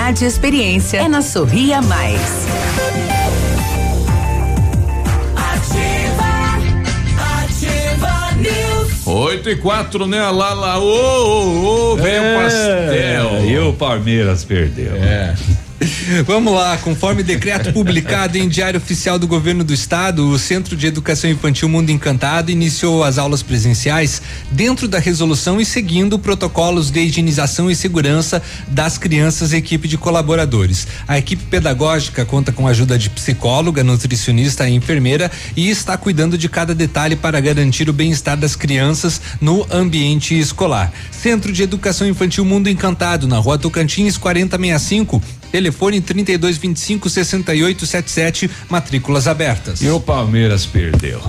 e 0.00 0.24
experiência 0.24 0.96
é 0.96 1.08
na 1.08 1.20
Sorria 1.20 1.82
Mais. 1.82 2.46
Ativa 7.16 8.32
News. 8.36 9.06
8 9.06 9.50
e 9.50 9.56
4, 9.56 10.06
né? 10.06 10.22
Lá, 10.30 10.54
lá, 10.54 10.78
ô, 10.78 10.84
ô, 10.84 11.92
ô, 11.92 11.96
vem 11.96 12.18
o 12.18 12.42
pastel. 12.42 13.44
E 13.46 13.58
o 13.58 13.74
Palmeiras 13.74 14.42
perdeu. 14.42 14.94
É. 14.96 15.34
Vamos 16.26 16.52
lá, 16.52 16.76
conforme 16.76 17.22
decreto 17.22 17.72
publicado 17.72 18.36
em 18.36 18.46
Diário 18.46 18.76
Oficial 18.76 19.18
do 19.18 19.26
Governo 19.26 19.64
do 19.64 19.72
Estado, 19.72 20.28
o 20.28 20.38
Centro 20.38 20.76
de 20.76 20.86
Educação 20.86 21.30
Infantil 21.30 21.70
Mundo 21.70 21.88
Encantado 21.88 22.50
iniciou 22.50 23.02
as 23.02 23.16
aulas 23.16 23.42
presenciais 23.42 24.20
dentro 24.50 24.86
da 24.86 24.98
resolução 24.98 25.58
e 25.58 25.64
seguindo 25.64 26.18
protocolos 26.18 26.90
de 26.90 27.00
higienização 27.00 27.70
e 27.70 27.74
segurança 27.74 28.42
das 28.68 28.98
crianças 28.98 29.52
e 29.52 29.56
equipe 29.56 29.88
de 29.88 29.96
colaboradores. 29.96 30.86
A 31.08 31.16
equipe 31.16 31.44
pedagógica 31.44 32.26
conta 32.26 32.52
com 32.52 32.66
a 32.66 32.70
ajuda 32.72 32.98
de 32.98 33.08
psicóloga, 33.08 33.82
nutricionista 33.82 34.68
e 34.68 34.74
enfermeira 34.74 35.30
e 35.56 35.70
está 35.70 35.96
cuidando 35.96 36.36
de 36.36 36.48
cada 36.50 36.74
detalhe 36.74 37.16
para 37.16 37.40
garantir 37.40 37.88
o 37.88 37.92
bem-estar 37.94 38.36
das 38.36 38.54
crianças 38.54 39.18
no 39.40 39.66
ambiente 39.72 40.38
escolar. 40.38 40.92
Centro 41.10 41.50
de 41.50 41.62
Educação 41.62 42.06
Infantil 42.06 42.44
Mundo 42.44 42.68
Encantado, 42.68 43.26
na 43.26 43.38
Rua 43.38 43.56
Tocantins 43.56 44.18
4065 44.18 45.39
Telefone 45.50 46.00
3225 46.00 47.08
6877, 47.08 48.50
matrículas 48.68 49.26
abertas. 49.26 49.82
E 49.82 49.88
o 49.88 50.00
Palmeiras 50.00 50.66
perdeu. 50.66 51.20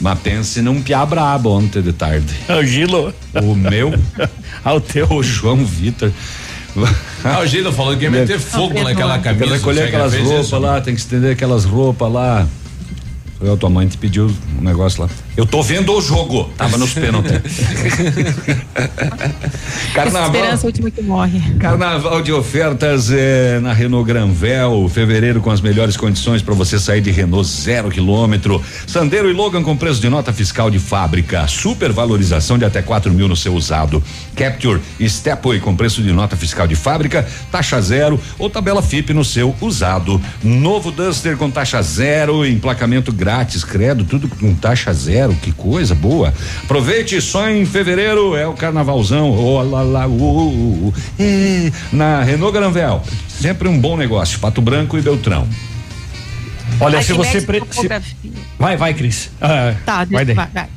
Mas 0.00 0.18
pense 0.20 0.62
num 0.62 0.82
piá 0.82 1.04
brabo 1.04 1.50
ontem 1.50 1.82
de 1.82 1.92
tarde. 1.92 2.34
O 2.48 2.64
Gilo. 2.64 3.14
O 3.34 3.54
meu. 3.54 3.92
Ao 4.64 4.80
teu. 4.80 5.06
O 5.10 5.22
João 5.22 5.64
Vitor. 5.64 6.10
Ah, 7.22 7.40
o 7.40 7.46
Gilo 7.46 7.72
falou 7.72 7.96
que 7.96 8.04
ia 8.04 8.10
meter 8.10 8.38
fogo 8.38 8.82
naquela 8.82 9.18
camisa. 9.18 9.44
Tem 9.44 9.52
que 9.52 9.58
recolher 9.58 9.82
aquelas 9.84 10.14
roupas 10.14 10.60
lá, 10.60 10.80
tem 10.80 10.94
que 10.94 11.00
estender 11.00 11.32
aquelas 11.32 11.64
roupas 11.64 12.12
lá. 12.12 12.46
Eu, 13.40 13.56
tua 13.56 13.70
mãe 13.70 13.86
te 13.86 13.98
pediu 13.98 14.30
um 14.58 14.64
negócio 14.64 15.02
lá. 15.02 15.08
Eu 15.36 15.46
tô 15.46 15.62
vendo 15.62 15.92
o 15.92 16.00
jogo. 16.00 16.50
Tava 16.56 16.76
nos 16.76 16.92
pênaltis. 16.92 17.32
Carnaval. 19.94 20.34
Esperança 20.34 20.62
é 20.62 20.64
a 20.64 20.66
última 20.66 20.90
que 20.90 21.02
morre. 21.02 21.40
Carnaval 21.58 22.22
de 22.22 22.32
ofertas 22.32 23.10
é, 23.10 23.58
na 23.60 23.72
Renault 23.72 24.06
Granvel, 24.06 24.88
fevereiro 24.92 25.40
com 25.40 25.50
as 25.50 25.60
melhores 25.60 25.96
condições 25.96 26.42
para 26.42 26.54
você 26.54 26.78
sair 26.78 27.00
de 27.00 27.10
Renault 27.10 27.48
zero 27.48 27.90
quilômetro. 27.90 28.62
Sandero 28.86 29.30
e 29.30 29.32
Logan 29.32 29.62
com 29.62 29.76
preço 29.76 30.00
de 30.00 30.08
nota 30.08 30.32
fiscal 30.32 30.70
de 30.70 30.78
fábrica, 30.78 31.46
super 31.46 31.92
valorização 31.92 32.58
de 32.58 32.64
até 32.64 32.82
4 32.82 33.12
mil 33.12 33.28
no 33.28 33.36
seu 33.36 33.54
usado. 33.54 34.02
Capture 34.34 34.80
e 34.98 35.08
Stepway 35.08 35.60
com 35.60 35.76
preço 35.76 36.02
de 36.02 36.12
nota 36.12 36.36
fiscal 36.36 36.66
de 36.66 36.74
fábrica, 36.74 37.26
taxa 37.50 37.80
zero 37.80 38.20
ou 38.38 38.48
tabela 38.48 38.82
FIP 38.82 39.12
no 39.12 39.24
seu 39.24 39.54
usado. 39.60 40.20
Novo 40.42 40.90
Duster 40.90 41.36
com 41.36 41.50
taxa 41.50 41.82
zero, 41.82 42.46
emplacamento 42.46 43.12
grátis, 43.12 43.64
credo, 43.64 44.04
tudo 44.04 44.28
com 44.28 44.54
taxa 44.54 44.92
zero, 44.92 45.19
que 45.28 45.52
coisa 45.52 45.94
boa. 45.94 46.32
Aproveite 46.64 47.20
só 47.20 47.48
em 47.48 47.64
fevereiro 47.64 48.36
é 48.36 48.46
o 48.46 48.54
carnavalzão. 48.54 49.30
Oh, 49.30 49.62
lá, 49.62 49.82
lá, 49.82 50.06
uh, 50.06 50.10
uh, 50.10 50.88
uh. 50.88 50.94
É, 51.18 51.72
na 51.92 52.22
Renault 52.22 52.52
Granvel, 52.52 53.02
sempre 53.28 53.68
um 53.68 53.78
bom 53.78 53.96
negócio. 53.96 54.38
Pato 54.38 54.60
Branco 54.60 54.98
e 54.98 55.02
Beltrão. 55.02 55.46
Olha, 56.80 57.02
se 57.02 57.12
você. 57.12 57.40
Pre... 57.40 57.62
se-. 57.70 57.88
Vai, 58.58 58.76
vai, 58.76 58.94
Cris. 58.94 59.30
Ah, 59.40 59.74
Tá, 59.84 60.04
vai 60.04 60.06
vai, 60.06 60.24
daí. 60.24 60.34
vai, 60.34 60.68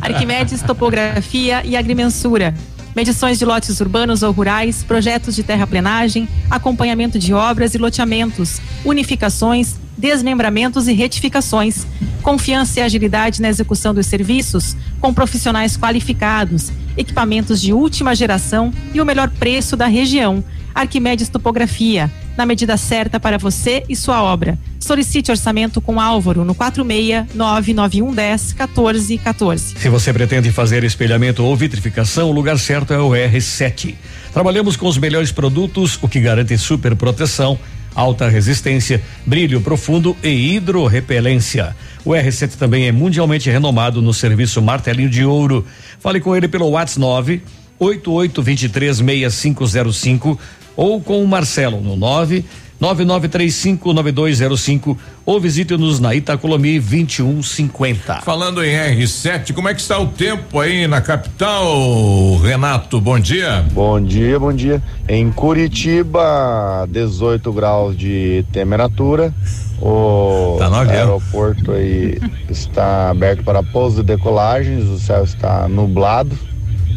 Arquimedes, 0.00 0.60
topografia 0.62 1.62
e 1.64 1.76
agrimensura. 1.76 2.54
Medições 2.94 3.38
de 3.38 3.44
lotes 3.44 3.80
urbanos 3.80 4.22
ou 4.22 4.32
rurais, 4.32 4.84
projetos 4.84 5.34
de 5.34 5.42
terraplenagem, 5.42 6.28
acompanhamento 6.50 7.18
de 7.18 7.32
obras 7.32 7.74
e 7.74 7.78
loteamentos, 7.78 8.60
unificações, 8.84 9.76
desmembramentos 9.96 10.88
e 10.88 10.92
retificações. 10.92 11.86
Confiança 12.22 12.80
e 12.80 12.82
agilidade 12.82 13.40
na 13.40 13.48
execução 13.48 13.94
dos 13.94 14.06
serviços, 14.06 14.76
com 15.00 15.12
profissionais 15.12 15.76
qualificados, 15.76 16.70
equipamentos 16.96 17.60
de 17.60 17.72
última 17.72 18.14
geração 18.14 18.72
e 18.92 19.00
o 19.00 19.06
melhor 19.06 19.30
preço 19.30 19.76
da 19.76 19.86
região. 19.86 20.44
Arquimedes 20.74 21.28
Topografia, 21.28 22.10
na 22.36 22.46
medida 22.46 22.76
certa 22.76 23.20
para 23.20 23.38
você 23.38 23.82
e 23.88 23.96
sua 23.96 24.22
obra. 24.22 24.58
Solicite 24.80 25.30
orçamento 25.30 25.80
com 25.80 26.00
Álvaro 26.00 26.44
no 26.44 26.54
46 26.54 27.34
99110 27.34 28.54
1414. 28.54 29.74
Se 29.78 29.88
você 29.88 30.12
pretende 30.12 30.50
fazer 30.50 30.84
espelhamento 30.84 31.44
ou 31.44 31.56
vitrificação, 31.56 32.30
o 32.30 32.32
lugar 32.32 32.58
certo 32.58 32.92
é 32.92 32.98
o 32.98 33.10
R7. 33.10 33.94
Trabalhamos 34.32 34.76
com 34.76 34.88
os 34.88 34.98
melhores 34.98 35.30
produtos, 35.30 35.98
o 36.02 36.08
que 36.08 36.20
garante 36.20 36.56
super 36.58 36.96
proteção, 36.96 37.58
alta 37.94 38.28
resistência, 38.28 39.02
brilho 39.26 39.60
profundo 39.60 40.16
e 40.22 40.56
hidrorrepelência. 40.56 41.76
O 42.04 42.10
R7 42.10 42.56
também 42.56 42.88
é 42.88 42.92
mundialmente 42.92 43.50
renomado 43.50 44.02
no 44.02 44.12
serviço 44.12 44.60
Martelinho 44.60 45.08
de 45.08 45.24
Ouro. 45.24 45.64
Fale 46.00 46.20
com 46.20 46.34
ele 46.34 46.48
pelo 46.48 46.68
WhatsApp 46.70 47.00
9 47.00 47.42
88236505 47.82 50.38
ou 50.76 51.00
com 51.00 51.22
o 51.22 51.28
Marcelo 51.28 51.80
no 51.80 51.96
9 51.96 52.44
99359205 52.82 54.96
ou 55.24 55.40
visite-nos 55.40 56.00
na 56.00 56.14
Itacolomi 56.16 56.80
2150. 56.80 58.22
Falando 58.22 58.64
em 58.64 58.74
R7, 58.74 59.52
como 59.52 59.68
é 59.68 59.74
que 59.74 59.80
está 59.80 60.00
o 60.00 60.08
tempo 60.08 60.58
aí 60.58 60.88
na 60.88 61.00
capital, 61.00 62.36
Renato? 62.42 63.00
Bom 63.00 63.20
dia. 63.20 63.64
Bom 63.72 64.00
dia, 64.00 64.36
bom 64.38 64.52
dia. 64.52 64.82
Em 65.08 65.30
Curitiba, 65.30 66.88
18 66.90 67.52
graus 67.52 67.96
de 67.96 68.44
temperatura. 68.52 69.32
O 69.80 70.56
Tá 70.58 70.68
no 70.68 70.74
avião. 70.76 70.96
aeroporto 70.96 71.70
aí 71.72 72.18
está 72.48 73.10
aberto 73.10 73.42
para 73.44 73.62
pouso 73.62 74.00
e 74.00 74.04
decolagens, 74.04 74.88
o 74.88 74.98
céu 74.98 75.22
está 75.24 75.68
nublado, 75.68 76.36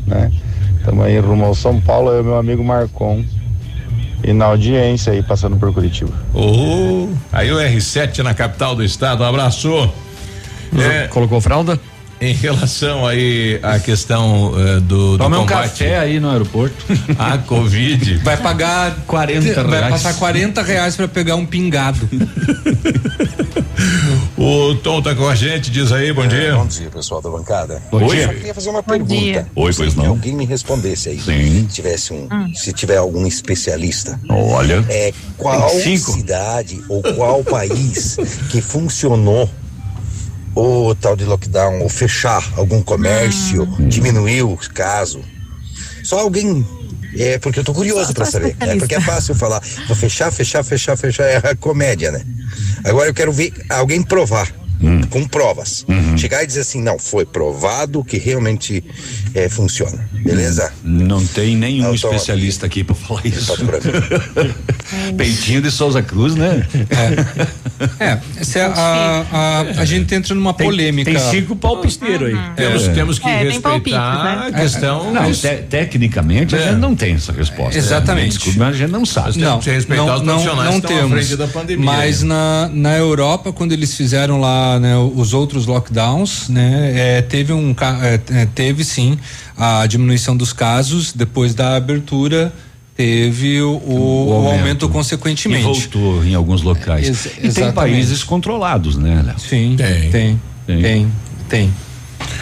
né? 0.05 0.31
Estamos 0.77 1.03
aí 1.05 1.17
rumo 1.19 1.45
ao 1.45 1.55
São 1.55 1.81
Paulo, 1.81 2.11
eu 2.11 2.21
e 2.21 2.23
meu 2.23 2.37
amigo 2.37 2.63
Marcon. 2.63 3.23
E 4.27 4.33
na 4.33 4.45
audiência 4.45 5.13
aí, 5.13 5.21
passando 5.21 5.55
por 5.55 5.71
Curitiba. 5.71 6.11
Oh, 6.33 7.07
aí 7.31 7.51
o 7.51 7.57
R7 7.57 8.23
na 8.23 8.33
capital 8.33 8.75
do 8.75 8.83
estado, 8.83 9.23
um 9.23 9.27
abraço. 9.27 9.69
É, 10.75 11.07
Colocou 11.07 11.39
fralda? 11.39 11.79
Em 12.21 12.33
relação 12.33 13.05
aí 13.05 13.59
à 13.61 13.77
questão 13.77 14.53
eh, 14.57 14.79
do, 14.79 15.11
do 15.13 15.17
Tome 15.17 15.35
um 15.35 15.45
café 15.45 15.99
aí 15.99 16.19
no 16.19 16.29
aeroporto. 16.29 16.75
à 17.19 17.37
Covid. 17.37 18.19
Vai 18.23 18.37
pagar 18.37 18.95
40 19.05 19.63
Vai 19.63 19.79
reais. 19.79 19.91
passar 19.91 20.13
40 20.15 20.61
reais 20.63 20.95
pra 20.95 21.07
pegar 21.09 21.35
um 21.35 21.45
pingado. 21.45 21.99
O 24.37 24.75
Tom 24.75 25.01
tá 25.01 25.13
com 25.15 25.27
a 25.27 25.35
gente, 25.35 25.69
diz 25.71 25.91
aí, 25.91 26.11
bom 26.13 26.25
dia. 26.27 26.39
É, 26.49 26.53
Bom 26.53 26.65
dia, 26.67 26.89
pessoal 26.89 27.21
da 27.21 27.29
bancada. 27.29 27.81
Bom 27.91 28.01
Eu 28.01 28.07
dia. 28.09 28.27
só 28.27 28.33
queria 28.33 28.53
fazer 28.53 28.69
uma 28.69 28.81
Bom 28.81 28.89
pergunta. 28.89 29.13
dia. 29.15 29.47
Oi, 29.55 29.73
pois 29.73 29.93
que 29.93 29.97
não. 29.99 30.07
alguém 30.07 30.33
me 30.35 30.45
respondesse 30.45 31.09
aí. 31.09 31.19
Sim. 31.19 31.67
Se 31.67 31.73
tivesse 31.75 32.13
um, 32.13 32.27
Hum. 32.31 32.51
se 32.53 32.71
tiver 32.73 32.97
algum 32.97 33.25
especialista. 33.25 34.19
Olha. 34.29 34.83
É, 34.89 35.13
qual 35.37 35.69
cidade 35.69 36.81
ou 36.89 37.01
qual 37.15 37.43
país 37.43 38.17
que 38.49 38.61
funcionou 38.61 39.49
o 40.55 40.95
tal 40.95 41.15
de 41.15 41.25
lockdown, 41.25 41.81
ou 41.81 41.89
fechar 41.89 42.43
algum 42.55 42.81
comércio, 42.81 43.63
Hum. 43.63 43.87
diminuiu 43.89 44.51
o 44.53 44.57
caso? 44.73 45.21
Só 46.03 46.19
alguém. 46.19 46.65
É, 47.17 47.37
porque 47.39 47.59
eu 47.59 47.63
tô 47.63 47.73
curioso 47.73 48.13
para 48.13 48.25
saber. 48.25 48.55
É 48.59 48.75
porque 48.75 48.95
é 48.95 49.01
fácil 49.01 49.35
falar, 49.35 49.61
vou 49.87 49.95
fechar, 49.95 50.31
fechar, 50.31 50.63
fechar, 50.63 50.97
fechar, 50.97 51.23
é 51.23 51.37
a 51.37 51.55
comédia, 51.55 52.11
né? 52.11 52.21
Agora 52.83 53.07
eu 53.09 53.13
quero 53.13 53.31
ver 53.31 53.53
alguém 53.69 54.01
provar. 54.03 54.51
Com 55.09 55.23
provas. 55.25 55.85
Chegar 56.17 56.43
e 56.43 56.47
dizer 56.47 56.61
assim, 56.61 56.81
não, 56.81 56.97
foi 56.99 57.25
provado 57.25 58.03
que 58.03 58.17
realmente 58.17 58.83
é, 59.33 59.47
funciona. 59.49 60.07
Beleza? 60.13 60.71
Não 60.83 61.25
tem 61.25 61.55
nenhum 61.55 61.93
especialista 61.93 62.65
aqui 62.65 62.83
pra 62.83 62.95
falar 62.95 63.25
isso. 63.25 63.53
Peitinho 65.17 65.61
de 65.61 65.71
Souza 65.71 66.01
Cruz, 66.01 66.35
né? 66.35 66.65
É, 67.99 68.17
essa 68.39 68.59
é 68.59 68.65
a, 68.65 69.25
a, 69.31 69.61
a 69.81 69.85
gente 69.85 70.13
entra 70.13 70.33
numa 70.35 70.53
polêmica. 70.53 71.11
tem 71.11 71.19
cinco 71.19 71.55
palpisteiros 71.55 72.29
aí. 72.33 72.35
Temos, 72.55 72.87
temos 72.89 73.19
que 73.19 73.27
É, 73.27 73.37
tem 73.39 73.43
respeitar 73.51 73.69
palpites, 73.69 73.99
né? 73.99 74.47
a 74.47 74.51
questão. 74.61 75.11
Não, 75.13 75.31
te- 75.31 75.63
tecnicamente 75.69 76.55
a 76.55 76.59
É. 76.59 76.63
gente 76.69 76.79
não 76.79 76.95
tem 76.95 77.15
essa 77.15 77.31
resposta. 77.31 77.77
Exatamente. 77.77 78.29
Desculpe, 78.35 78.59
mas 78.59 78.75
a 78.75 78.77
gente 78.77 78.91
não 78.91 79.05
sabe. 79.05 79.37
Não, 79.39 79.59
que 79.59 79.69
respeitar 79.69 80.05
não, 80.05 80.15
os 80.15 80.21
não, 80.21 80.33
profissionais 80.35 80.71
não 80.73 80.81
que 80.81 80.87
estão 80.87 80.97
à 80.97 81.01
temos. 81.01 81.25
frente 81.27 81.35
da 81.37 81.47
pandemia, 81.47 81.85
Mas 81.85 82.23
na, 82.23 82.69
na 82.71 82.97
Europa, 82.97 83.51
quando 83.51 83.71
eles 83.71 83.93
fizeram 83.95 84.39
lá 84.39 84.74
né, 84.79 84.97
os 84.97 85.33
outros 85.33 85.65
lockdowns, 85.65 86.49
né, 86.49 86.93
é, 87.17 87.21
teve 87.21 87.51
um 87.53 87.75
é, 88.01 88.41
é, 88.41 88.45
teve 88.53 88.83
sim 88.83 89.17
a 89.57 89.85
diminuição 89.87 90.35
dos 90.35 90.51
casos 90.53 91.13
depois 91.13 91.53
da 91.53 91.75
abertura 91.75 92.53
teve 92.95 93.61
o, 93.61 93.71
o- 93.85 94.29
o 94.43 94.47
aumento, 94.47 94.85
E 94.85 94.89
consequentemente. 94.89 95.63
voltou 95.63 96.23
em 96.23 96.33
alguns 96.33 96.61
locais. 96.61 97.07
Ex- 97.07 97.25
e 97.25 97.29
tem 97.29 97.45
exatamente. 97.47 97.75
países 97.75 98.23
controlados, 98.23 98.95
né, 98.95 99.21
Léo? 99.25 99.35
Sim, 99.39 99.75
tem, 99.77 100.09
tem, 100.09 100.41
tem, 100.65 101.11
tem. 101.49 101.73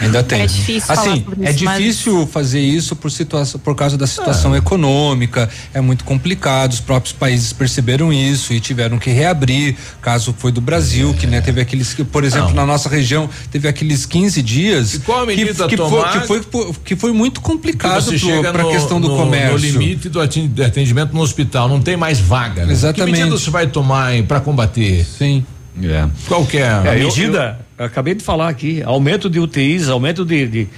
Ainda 0.00 0.22
tem. 0.22 0.40
É 0.42 0.46
difícil 0.46 0.80
falar 0.82 1.00
assim, 1.00 1.24
é 1.42 1.50
isso, 1.50 1.64
mas- 1.64 1.78
difícil 1.78 2.26
fazer 2.26 2.60
isso 2.60 2.96
por 2.96 3.10
situação, 3.10 3.60
por 3.60 3.74
causa 3.74 3.96
da 3.96 4.06
situação 4.06 4.54
econômica. 4.56 5.48
É 5.72 5.80
muito 5.80 6.04
complicado. 6.04 6.72
Os 6.72 6.80
próprios 6.80 7.12
países 7.12 7.52
perceberam 7.52 8.12
isso 8.12 8.52
e 8.52 8.60
tiveram 8.60 8.98
que 8.98 9.10
reabrir. 9.10 9.76
Caso 10.02 10.34
foi 10.36 10.50
do 10.52 10.60
Brasil, 10.60 11.14
que 11.14 11.26
né, 11.26 11.40
teve 11.40 11.60
aqueles, 11.60 11.94
que, 11.94 12.02
por 12.04 12.24
exemplo, 12.24 12.48
Não. 12.48 12.56
na 12.56 12.66
nossa 12.66 12.88
região 12.88 13.28
teve 13.50 13.68
aqueles 13.68 14.04
15 14.04 14.42
dias. 14.42 15.00
qual 15.04 15.22
a 15.22 15.26
medida 15.26 15.64
que, 15.64 15.70
que, 15.70 15.76
tomar? 15.76 16.22
foi, 16.26 16.40
que, 16.40 16.50
foi, 16.50 16.72
que 16.84 16.96
foi 16.96 17.12
muito 17.12 17.40
complicado 17.40 18.04
para 18.52 18.62
a 18.62 18.70
questão 18.70 19.00
do 19.00 19.08
no- 19.08 19.16
comércio. 19.16 19.52
No 19.52 19.58
limite 19.58 20.08
do 20.08 20.20
atendimento 20.20 21.12
no 21.14 21.20
hospital, 21.20 21.68
não 21.68 21.80
tem 21.80 21.96
mais 21.96 22.18
vaga. 22.18 22.66
Né? 22.66 22.72
Exatamente. 22.72 23.14
Que 23.14 23.20
medida 23.22 23.38
você 23.38 23.50
vai 23.50 23.66
tomar 23.66 24.22
para 24.24 24.40
combater? 24.40 25.04
Sim. 25.04 25.44
É. 25.82 26.06
Qual 26.28 26.44
que 26.46 26.58
é? 26.58 26.80
Medida, 26.98 27.58
eu 27.60 27.63
acabei 27.78 28.14
de 28.14 28.22
falar 28.22 28.48
aqui, 28.48 28.82
aumento 28.82 29.28
de 29.30 29.38
UTIs, 29.40 29.88
aumento 29.88 30.24
de, 30.24 30.46
de, 30.46 30.68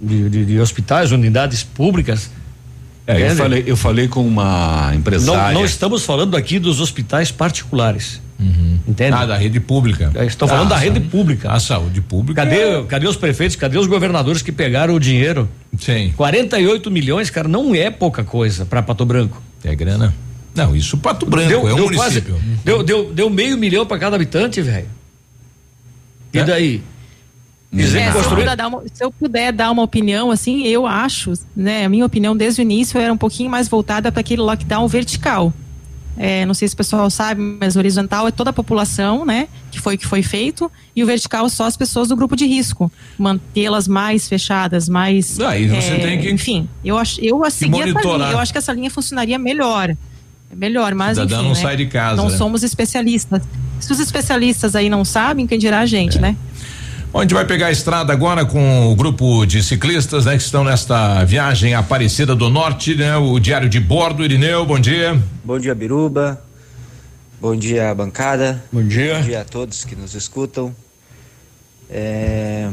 de, 0.00 0.28
de- 0.28 0.44
de 0.46 0.60
hospitais, 0.60 1.12
unidades 1.12 1.62
públicas. 1.62 2.30
É, 3.06 3.30
eu 3.30 3.36
falei, 3.36 3.64
eu 3.66 3.76
falei 3.76 4.08
com 4.08 4.24
uma 4.26 4.88
Não, 4.90 4.94
empresária. 4.94 5.54
não 5.54 5.64
estamos 5.64 6.04
falando 6.04 6.36
aqui 6.36 6.58
dos 6.58 6.80
hospitais 6.80 7.30
particulares. 7.30 8.20
Entende? 8.88 9.12
Ah, 9.16 9.24
da 9.24 9.36
rede 9.36 9.60
pública. 9.60 10.10
É, 10.16 10.24
Estou 10.24 10.48
falando 10.48 10.66
Ah, 10.66 10.70
da 10.70 10.76
rede 10.76 10.98
pública. 10.98 11.52
A 11.52 11.60
saúde 11.60 12.00
pública. 12.00 12.42
Cadê, 12.44 12.82
cadê 12.88 13.06
os 13.06 13.16
prefeitos? 13.16 13.54
Cadê 13.54 13.78
os 13.78 13.86
governadores 13.86 14.42
que 14.42 14.50
pegaram 14.50 14.94
o 14.94 14.98
dinheiro? 15.00 15.48
Sim. 15.78 16.12
48 16.16 16.90
milhões, 16.90 17.30
cara, 17.30 17.46
não 17.46 17.72
é 17.72 17.88
pouca 17.88 18.24
coisa 18.24 18.64
para 18.64 18.82
Pato 18.82 19.04
Branco. 19.04 19.40
É 19.62 19.72
grana? 19.76 20.12
Não, 20.56 20.74
isso 20.74 20.96
Pato 20.98 21.24
Branco, 21.24 21.48
deu, 21.48 21.68
é 21.68 21.74
um 21.74 21.84
município. 21.84 22.34
Quase, 22.34 22.58
deu, 22.64 22.82
deu, 22.82 23.12
deu 23.14 23.30
meio 23.30 23.56
milhão 23.56 23.86
para 23.86 23.98
cada 23.98 24.16
habitante, 24.16 24.60
velho. 24.60 24.86
E 26.32 26.42
daí? 26.42 26.82
É, 27.74 28.12
se, 28.12 28.18
eu 28.18 28.28
puder 28.28 28.56
dar 28.56 28.68
uma, 28.68 28.82
se 28.92 29.04
eu 29.04 29.10
puder 29.10 29.52
dar 29.52 29.70
uma 29.70 29.82
opinião, 29.82 30.30
assim, 30.30 30.66
eu 30.66 30.86
acho, 30.86 31.32
né, 31.56 31.86
a 31.86 31.88
minha 31.88 32.04
opinião 32.04 32.36
desde 32.36 32.60
o 32.60 32.62
início 32.62 33.00
era 33.00 33.10
um 33.10 33.16
pouquinho 33.16 33.48
mais 33.48 33.66
voltada 33.66 34.12
para 34.12 34.20
aquele 34.20 34.42
lockdown 34.42 34.86
vertical. 34.86 35.52
É, 36.16 36.44
não 36.44 36.52
sei 36.52 36.68
se 36.68 36.74
o 36.74 36.76
pessoal 36.76 37.08
sabe, 37.08 37.40
mas 37.40 37.74
horizontal 37.74 38.28
é 38.28 38.30
toda 38.30 38.50
a 38.50 38.52
população, 38.52 39.24
né? 39.24 39.48
Que 39.70 39.80
foi 39.80 39.96
que 39.96 40.06
foi 40.06 40.22
feito, 40.22 40.70
e 40.94 41.02
o 41.02 41.06
vertical 41.06 41.48
só 41.48 41.64
as 41.64 41.74
pessoas 41.74 42.08
do 42.08 42.16
grupo 42.16 42.36
de 42.36 42.44
risco. 42.44 42.92
Mantê-las 43.16 43.88
mais 43.88 44.28
fechadas, 44.28 44.88
mais. 44.88 45.38
Você 45.70 45.92
é, 45.92 45.98
tem 45.98 46.20
que. 46.20 46.30
Enfim, 46.30 46.68
eu 46.84 46.98
acho, 46.98 47.18
eu 47.22 47.42
assim, 47.42 47.70
monitorar. 47.70 48.32
eu 48.32 48.38
acho 48.38 48.52
que 48.52 48.58
essa 48.58 48.74
linha 48.74 48.90
funcionaria 48.90 49.38
melhor. 49.38 49.96
É 50.52 50.56
melhor, 50.56 50.94
mas. 50.94 51.16
Cidadão 51.16 51.38
enfim, 51.38 51.48
não 51.48 51.54
né? 51.54 51.62
sai 51.62 51.76
de 51.76 51.86
casa, 51.86 52.16
Não 52.16 52.28
né? 52.28 52.36
somos 52.36 52.62
especialistas. 52.62 53.42
Se 53.80 53.90
os 53.90 53.98
especialistas 53.98 54.76
aí 54.76 54.90
não 54.90 55.04
sabem, 55.04 55.46
quem 55.46 55.58
dirá 55.58 55.80
a 55.80 55.86
gente, 55.86 56.18
né? 56.20 56.36
Bom, 57.10 57.20
a 57.20 57.22
gente 57.22 57.34
vai 57.34 57.44
pegar 57.46 57.66
a 57.66 57.70
estrada 57.72 58.12
agora 58.12 58.44
com 58.44 58.90
o 58.92 58.94
grupo 58.94 59.44
de 59.44 59.62
ciclistas, 59.62 60.24
né, 60.24 60.36
que 60.36 60.42
estão 60.42 60.64
nesta 60.64 61.24
viagem 61.24 61.74
Aparecida 61.74 62.34
do 62.34 62.48
Norte, 62.48 62.94
né? 62.94 63.16
O 63.16 63.38
diário 63.38 63.68
de 63.68 63.80
bordo, 63.80 64.24
Irineu, 64.24 64.64
bom 64.64 64.78
dia. 64.78 65.20
Bom 65.44 65.58
dia, 65.58 65.74
Biruba. 65.74 66.42
Bom 67.40 67.56
dia, 67.56 67.94
bancada. 67.94 68.62
Bom 68.70 68.82
dia. 68.82 69.16
Bom 69.16 69.22
dia 69.22 69.40
a 69.40 69.44
todos 69.44 69.84
que 69.84 69.96
nos 69.96 70.14
escutam. 70.14 70.74
É, 71.90 72.70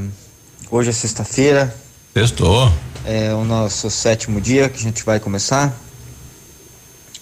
Hoje 0.71 0.89
é 0.91 0.93
sexta-feira. 0.93 1.73
Testou. 2.13 2.71
É 3.03 3.33
o 3.33 3.43
nosso 3.43 3.89
sétimo 3.89 4.39
dia 4.39 4.69
que 4.69 4.77
a 4.77 4.81
gente 4.81 5.03
vai 5.03 5.19
começar. 5.19 5.75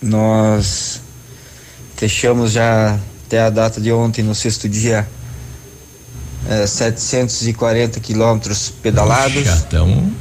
Nós 0.02 1.02
fechamos 1.96 2.52
já 2.52 3.00
até 3.26 3.42
a 3.42 3.50
data 3.50 3.82
de 3.82 3.92
ontem, 3.92 4.24
no 4.24 4.34
sexto 4.36 4.70
dia, 4.70 5.08
é, 6.48 6.66
740 6.66 8.00
quilômetros 8.00 8.70
pedalados. 8.82 9.44
Chatão. 9.44 10.12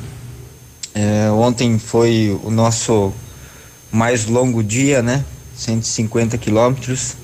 É, 0.95 1.31
ontem 1.31 1.79
foi 1.79 2.39
o 2.43 2.51
nosso 2.51 3.13
mais 3.93 4.27
longo 4.27 4.63
dia, 4.65 5.03
né? 5.03 5.25
150 5.57 6.37
quilômetros. 6.39 7.15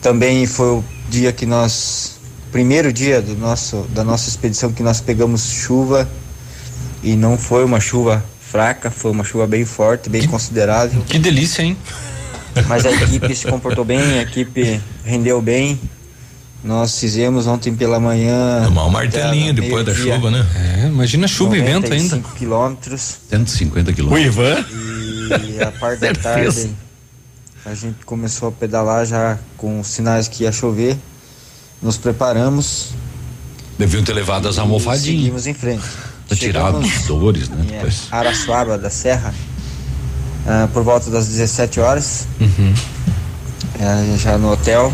Também 0.00 0.46
foi 0.46 0.68
o 0.68 0.84
dia 1.08 1.32
que 1.32 1.44
nós, 1.44 2.18
primeiro 2.52 2.92
dia 2.92 3.20
do 3.20 3.34
nosso, 3.34 3.82
da 3.90 4.04
nossa 4.04 4.28
expedição 4.28 4.72
que 4.72 4.82
nós 4.82 5.00
pegamos 5.00 5.42
chuva 5.50 6.08
e 7.02 7.16
não 7.16 7.36
foi 7.36 7.64
uma 7.64 7.80
chuva 7.80 8.24
fraca, 8.50 8.90
foi 8.90 9.10
uma 9.10 9.24
chuva 9.24 9.46
bem 9.46 9.64
forte, 9.64 10.08
bem 10.08 10.26
considerável. 10.26 11.02
Que 11.02 11.18
delícia, 11.18 11.62
hein? 11.62 11.76
Mas 12.66 12.84
a 12.86 12.90
equipe 12.90 13.34
se 13.34 13.46
comportou 13.46 13.84
bem, 13.84 14.00
a 14.18 14.22
equipe 14.22 14.80
rendeu 15.04 15.40
bem. 15.40 15.78
Nós 16.64 16.98
fizemos 16.98 17.46
ontem 17.46 17.74
pela 17.74 18.00
manhã. 18.00 18.62
Tomar 18.64 18.86
um 18.86 18.90
martelinho 18.90 19.54
depois 19.54 19.86
da 19.86 19.94
chuva, 19.94 20.30
né? 20.30 20.44
É, 20.82 20.86
imagina 20.88 21.28
chuva 21.28 21.56
e 21.56 21.60
vento 21.60 21.92
ainda. 21.92 22.16
95 22.16 22.34
quilômetros. 22.34 23.16
150 23.30 23.90
O 23.90 23.94
quilômetros. 23.94 24.26
Ivan? 24.34 24.64
E 25.46 25.62
a 25.62 25.70
parte 25.70 26.00
da 26.00 26.12
tarde 26.14 26.70
a 27.64 27.74
gente 27.74 28.04
começou 28.04 28.48
a 28.48 28.52
pedalar 28.52 29.04
já 29.06 29.38
com 29.56 29.84
sinais 29.84 30.26
que 30.26 30.44
ia 30.44 30.50
chover. 30.52 30.96
Nos 31.80 31.96
preparamos 31.96 32.88
Deviam 33.78 34.02
ter 34.02 34.12
levado 34.14 34.48
as 34.48 34.56
e 34.56 34.60
almofadinhas. 34.60 35.18
seguimos 35.18 35.46
em 35.46 35.54
frente. 35.54 35.84
Chegamos 36.34 36.92
as 36.92 37.02
dores, 37.04 37.48
né? 37.48 37.64
Depois. 37.66 38.08
Araçuaba 38.10 38.76
da 38.76 38.90
Serra 38.90 39.34
ah, 40.46 40.68
por 40.72 40.82
volta 40.82 41.10
das 41.10 41.28
17 41.28 41.80
horas. 41.80 42.26
Uhum. 42.40 42.74
É, 43.80 44.16
já 44.18 44.38
no 44.38 44.52
hotel. 44.52 44.92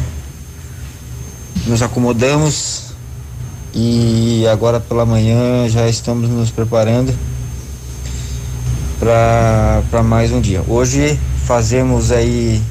Nos 1.66 1.80
acomodamos 1.80 2.92
e 3.74 4.46
agora 4.52 4.78
pela 4.78 5.06
manhã 5.06 5.68
já 5.68 5.88
estamos 5.88 6.28
nos 6.28 6.50
preparando 6.50 7.14
para 8.98 10.02
mais 10.02 10.30
um 10.30 10.40
dia. 10.40 10.62
Hoje 10.68 11.18
fazemos 11.46 12.12
aí 12.12 12.62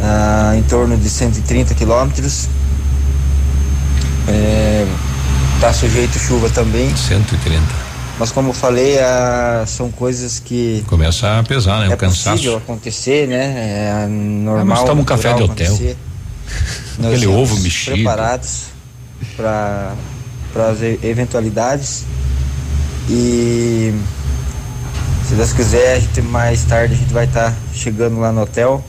ah, 0.00 0.54
em 0.56 0.62
torno 0.62 0.96
de 0.96 1.08
130 1.08 1.74
quilômetros. 1.74 2.48
É, 4.28 4.86
tá 5.60 5.72
sujeito 5.72 6.18
chuva 6.18 6.50
também, 6.50 6.94
130. 6.94 7.62
mas 8.18 8.30
como 8.30 8.50
eu 8.50 8.52
falei, 8.52 8.98
ah, 8.98 9.64
são 9.66 9.90
coisas 9.90 10.38
que 10.38 10.84
Começa 10.86 11.38
a 11.38 11.42
pesar, 11.42 11.80
né? 11.80 11.92
é 11.92 11.94
o 11.94 11.96
cansaço. 11.96 12.30
possível 12.36 12.56
acontecer, 12.58 13.26
né? 13.26 14.04
É 14.04 14.06
normal. 14.08 14.82
Ah, 14.82 14.86
toma 14.86 15.00
um 15.00 15.04
café 15.04 15.32
de 15.32 15.42
hotel. 15.42 15.66
acontecer. 15.66 15.96
Nós 16.98 17.12
Aquele 17.12 17.26
ovo 17.26 17.58
mexido. 17.60 17.96
Preparados 17.96 18.66
para 19.36 19.94
as 20.70 20.82
eventualidades 21.02 22.04
e 23.08 23.94
se 25.28 25.34
Deus 25.34 25.52
quiser, 25.52 25.96
a 25.96 25.98
gente, 25.98 26.22
mais 26.22 26.62
tarde 26.64 26.94
a 26.94 26.96
gente 26.96 27.12
vai 27.12 27.24
estar 27.24 27.52
chegando 27.74 28.20
lá 28.20 28.30
no 28.30 28.42
hotel, 28.42 28.84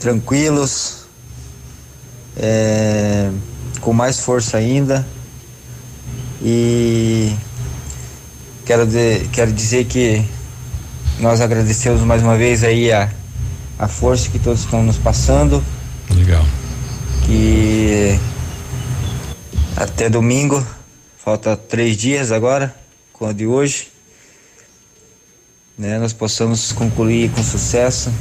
tranquilos, 0.00 1.04
é, 2.36 3.30
com 3.82 3.92
mais 3.92 4.20
força 4.20 4.56
ainda 4.56 5.06
e 6.40 7.34
quero, 8.64 8.86
de- 8.86 9.28
quero 9.32 9.52
dizer 9.52 9.84
que 9.84 10.24
nós 11.20 11.40
agradecemos 11.40 12.00
mais 12.02 12.22
uma 12.22 12.36
vez 12.36 12.64
aí 12.64 12.90
a, 12.90 13.10
a 13.78 13.86
força 13.88 14.30
que 14.30 14.38
todos 14.38 14.60
estão 14.60 14.82
nos 14.82 14.96
passando, 14.98 15.62
Legal. 16.10 16.44
que 17.26 18.18
até 19.76 20.08
domingo, 20.08 20.64
falta 21.22 21.56
três 21.56 21.96
dias 21.96 22.32
agora, 22.32 22.74
com 23.12 23.26
a 23.26 23.32
de 23.32 23.46
hoje, 23.46 23.88
né, 25.78 25.98
nós 25.98 26.12
possamos 26.12 26.72
concluir 26.72 27.30
com 27.30 27.42
sucesso, 27.42 28.12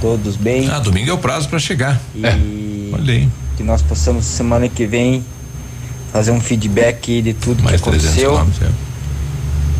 todos 0.00 0.36
bem. 0.36 0.68
Ah, 0.70 0.78
domingo 0.78 1.10
é 1.10 1.12
o 1.12 1.18
prazo 1.18 1.48
para 1.48 1.58
chegar. 1.58 2.00
É. 2.22 2.36
E 2.36 2.90
Olha 2.94 3.12
aí. 3.14 3.28
Que 3.58 3.64
nós 3.64 3.82
possamos 3.82 4.24
semana 4.24 4.68
que 4.68 4.86
vem 4.86 5.24
fazer 6.12 6.30
um 6.30 6.40
feedback 6.40 7.20
de 7.20 7.34
tudo 7.34 7.60
Mais 7.64 7.80
que 7.80 7.90
300 7.90 8.06
aconteceu, 8.08 8.30
quilômetros. 8.30 8.70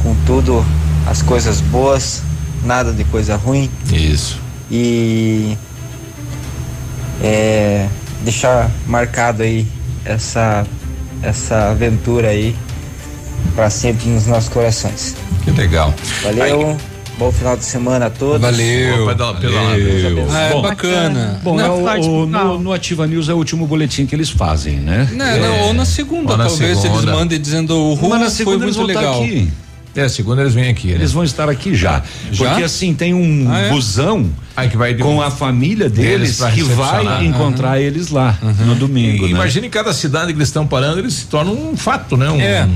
com 0.03 0.17
tudo 0.27 0.67
as 1.07 1.23
coisas 1.23 1.61
boas, 1.61 2.21
nada 2.65 2.93
de 2.93 3.05
coisa 3.05 3.37
ruim 3.37 3.71
é. 3.93 3.97
Isso. 3.97 4.41
e 4.69 5.57
é, 7.23 7.87
deixar 8.25 8.69
marcado 8.85 9.45
aí 9.45 9.65
essa 10.05 10.67
essa 11.23 11.71
aventura 11.71 12.29
aí 12.31 12.57
para 13.55 13.71
sempre 13.71 14.09
nos 14.09 14.27
nossos 14.27 14.49
corações. 14.49 15.15
Que 15.45 15.53
legal. 15.53 15.95
Valeu, 16.23 16.77
bom 17.19 17.33
final 17.33 17.57
de 17.57 17.65
semana 17.65 18.07
a 18.07 18.11
todos. 18.11 18.41
Valeu. 18.41 19.03
Opa. 19.05 19.15
Valeu. 19.15 20.27
Ah, 20.31 20.39
é 20.41 20.53
Bom, 20.53 20.63
bacana. 20.63 21.41
Bom, 21.43 21.57
Não, 21.57 21.89
é 21.89 21.99
o- 21.99 22.23
o- 22.23 22.27
no, 22.27 22.59
no 22.61 22.73
Ativa 22.73 23.07
News 23.07 23.29
é 23.29 23.35
o 23.35 23.37
último 23.37 23.67
boletim 23.67 24.07
que 24.07 24.15
eles 24.15 24.31
fazem, 24.31 24.77
né? 24.77 25.09
Não, 25.13 25.39
não, 25.39 25.61
ou 25.67 25.75
na 25.75 25.85
segunda, 25.85 26.33
Ou 26.33 26.39
na 26.39 26.47
talvez, 26.47 26.79
segunda. 26.79 27.03
eles 27.03 27.15
mandem 27.15 27.41
dizendo 27.41 27.75
o 27.77 27.95
rumo 27.95 28.11
Mas 28.11 28.21
na 28.21 28.27
foi 28.27 28.35
segunda 28.37 28.65
eles 28.65 28.77
muito 28.77 28.93
vão 28.93 29.01
estar 29.01 29.01
legal. 29.01 29.23
aqui. 29.25 29.49
É, 29.97 30.09
segunda 30.09 30.43
eles 30.43 30.55
vêm 30.55 30.69
aqui, 30.69 30.89
né? 30.89 30.95
Eles 30.95 31.11
vão 31.13 31.25
estar 31.25 31.49
aqui 31.49 31.75
já. 31.75 32.03
Já? 32.31 32.51
Porque 32.51 32.63
assim, 32.63 32.95
tem 32.95 33.13
um 33.15 33.49
Ah, 33.51 33.61
é? 33.63 33.71
busão 33.71 34.31
Aí 34.57 34.69
que 34.69 34.77
vai 34.77 34.95
de- 34.95 35.03
com 35.03 35.21
a 35.21 35.29
família 35.31 35.89
Deles 35.89 36.39
deles 36.39 36.55
que 36.55 36.63
vai 36.63 37.25
encontrar 37.27 37.81
eles 37.81 38.09
lá 38.11 38.39
no 38.65 38.77
domingo, 38.77 39.25
E 39.25 39.31
né? 39.33 39.35
Imagina 39.35 39.67
em 39.67 39.71
cada 39.71 39.93
cidade 39.93 40.27
que 40.33 40.39
eles 40.39 40.49
estão 40.49 40.67
parando, 40.69 41.01
eles 41.01 41.15
se 41.15 41.27
tornam 41.27 41.53
um 41.53 41.77
fato, 41.77 42.17
né? 42.17 42.31
Um, 42.31 42.41
É. 42.41 42.69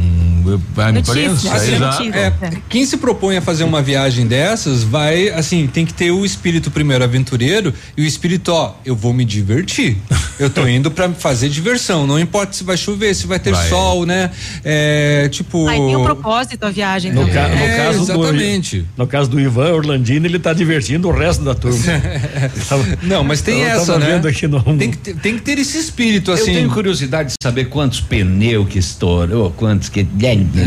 a 0.77 0.91
imprensa, 0.91 1.55
assim. 1.55 2.11
É, 2.13 2.33
quem 2.69 2.85
se 2.85 2.97
propõe 2.97 3.37
a 3.37 3.43
fazer 3.43 3.65
uma 3.65 3.83
viagem 3.83 4.27
dessas 4.27 4.83
vai, 4.83 5.29
assim, 5.31 5.67
tem 5.67 5.85
que 5.87 5.95
ter 5.95 6.11
o 6.11 6.25
espírito 6.25 6.71
primeiro 6.71 7.03
aventureiro 7.05 7.73
e 7.97 8.03
o 8.03 8.07
espírito, 8.07 8.53
ó, 8.53 8.75
eu 8.85 8.95
vou 8.97 9.13
me 9.13 9.25
divertir. 9.25 9.97
Eu 10.39 10.51
tô 10.51 10.67
indo 10.67 10.91
pra 10.91 11.09
fazer 11.11 11.49
diversão, 11.49 12.07
não 12.07 12.19
importa 12.19 12.53
se 12.53 12.65
vai 12.65 12.77
chover, 12.77 13.15
se 13.15 13.27
vai 13.27 13.39
ter 13.39 13.53
Vai. 13.53 13.69
sol, 13.69 14.05
né? 14.07 14.31
É, 14.65 15.29
tipo. 15.31 15.67
Aí 15.69 15.79
tem 15.79 15.97
um 15.97 16.03
propósito 16.05 16.65
a 16.65 16.71
viagem 16.71 17.13
No, 17.13 17.21
também. 17.21 17.35
ca- 17.35 17.49
no 17.49 17.55
É, 17.63 17.77
caso 17.77 18.03
exatamente. 18.03 18.79
Do, 18.81 18.89
no 18.99 19.07
caso 19.07 19.31
do 19.31 19.41
Ivan 19.41 19.73
Orlandini, 19.73 20.27
ele 20.27 20.39
tá 20.39 20.53
divertindo 20.53 21.09
o 21.09 21.13
resto 21.13 21.45
da 21.45 21.55
turma. 21.55 21.79
Não, 23.03 23.23
mas 23.25 23.41
tem 23.43 23.61
eu 23.61 23.67
essa, 23.69 23.99
né? 23.99 24.07
vendo 24.07 24.29
aqui 24.29 24.47
no 24.47 24.61
Tem 24.63 24.91
que, 24.91 24.97
ter, 24.99 25.15
tem 25.17 25.35
que 25.37 25.43
ter 25.43 25.59
esse 25.59 25.79
espírito, 25.79 26.33
assim. 26.33 26.51
Eu 26.51 26.57
tenho 26.57 26.71
curiosidade 26.71 27.31
de 27.31 27.35
saber 27.43 27.67
quantos 27.67 28.01
pneus 28.01 28.69
que 28.69 28.79
estourou, 28.79 29.51
quantos 29.51 29.89
que. 29.89 30.03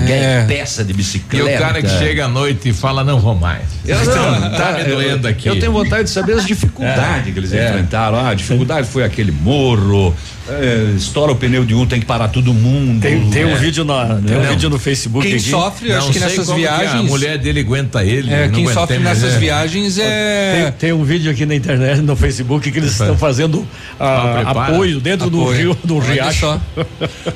É. 0.10 0.46
peça 0.48 0.84
de 0.84 0.92
E 0.92 0.94
bicicleta. 0.96 1.56
o 1.56 1.60
cara 1.60 1.82
que 1.82 1.90
chega 1.90 2.26
à 2.26 2.28
noite 2.28 2.70
e 2.70 2.74
fala, 2.74 3.04
não 3.04 3.20
vou 3.20 3.36
mais. 3.36 3.64
Eu, 3.86 3.98
não, 4.06 4.52
tá 4.52 4.74
me 4.74 4.82
eu- 4.90 4.96
doendo 4.96 5.28
aqui. 5.28 5.48
Eu 5.48 5.60
tenho 5.60 5.72
vontade 5.72 6.04
de 6.06 6.10
saber 6.10 6.34
as 6.34 6.46
dificuldades 6.48 7.34
que 7.34 7.40
eles 7.40 7.54
É. 7.54 7.70
enfrentaram. 7.70 8.18
Ah, 8.18 8.30
a 8.30 8.34
dificuldade 8.34 8.88
foi 8.88 9.04
aquele 9.04 9.32
morro, 9.32 10.16
é, 10.48 10.94
estoura 10.96 11.32
o 11.32 11.36
pneu 11.36 11.66
de 11.66 11.74
um, 11.74 11.86
tem 11.86 12.00
que 12.00 12.06
parar 12.06 12.28
todo 12.28 12.54
mundo. 12.54 13.02
Tem, 13.02 13.30
tem 13.30 13.46
um 13.46 13.52
É. 13.52 13.56
vídeo 13.56 13.84
na, 13.84 14.16
tem 14.26 14.38
um 14.38 14.42
vídeo 14.48 14.70
no 14.70 14.78
Facebook 14.80 15.28
Quem 15.28 15.40
sofre, 15.40 15.92
acho 15.92 16.06
Não 16.06 16.14
que 16.14 16.20
sei 16.20 16.28
nessas 16.30 16.46
como 16.48 16.60
que 16.60 16.68
a 16.68 16.78
viagens. 16.78 17.10
mulher 17.10 17.38
dele 17.38 17.60
aguenta 17.62 18.04
ele. 18.04 18.32
É, 18.34 18.48
quem 18.50 18.68
sofre 18.72 19.00
nessas 19.00 19.34
né? 19.34 19.40
viagens 19.40 19.98
é. 19.98 20.72
Tem, 20.78 20.90
tem 20.90 20.94
um 20.94 21.04
vídeo 21.04 21.32
aqui 21.32 21.46
na 21.46 21.56
internet, 21.56 22.02
no 22.02 22.16
Facebook, 22.16 22.70
que 22.72 22.78
eles 22.78 22.92
estão 22.92 23.18
fazendo 23.18 23.68
ah, 24.00 24.44
Ah, 24.46 24.52
apoio 24.52 25.00
dentro 25.00 25.30
do 25.30 25.42
Apoio. 25.42 25.58
rio 25.58 25.78
do 25.84 25.98
Olha 25.98 26.14
riacho. 26.14 26.40
só. 26.42 26.62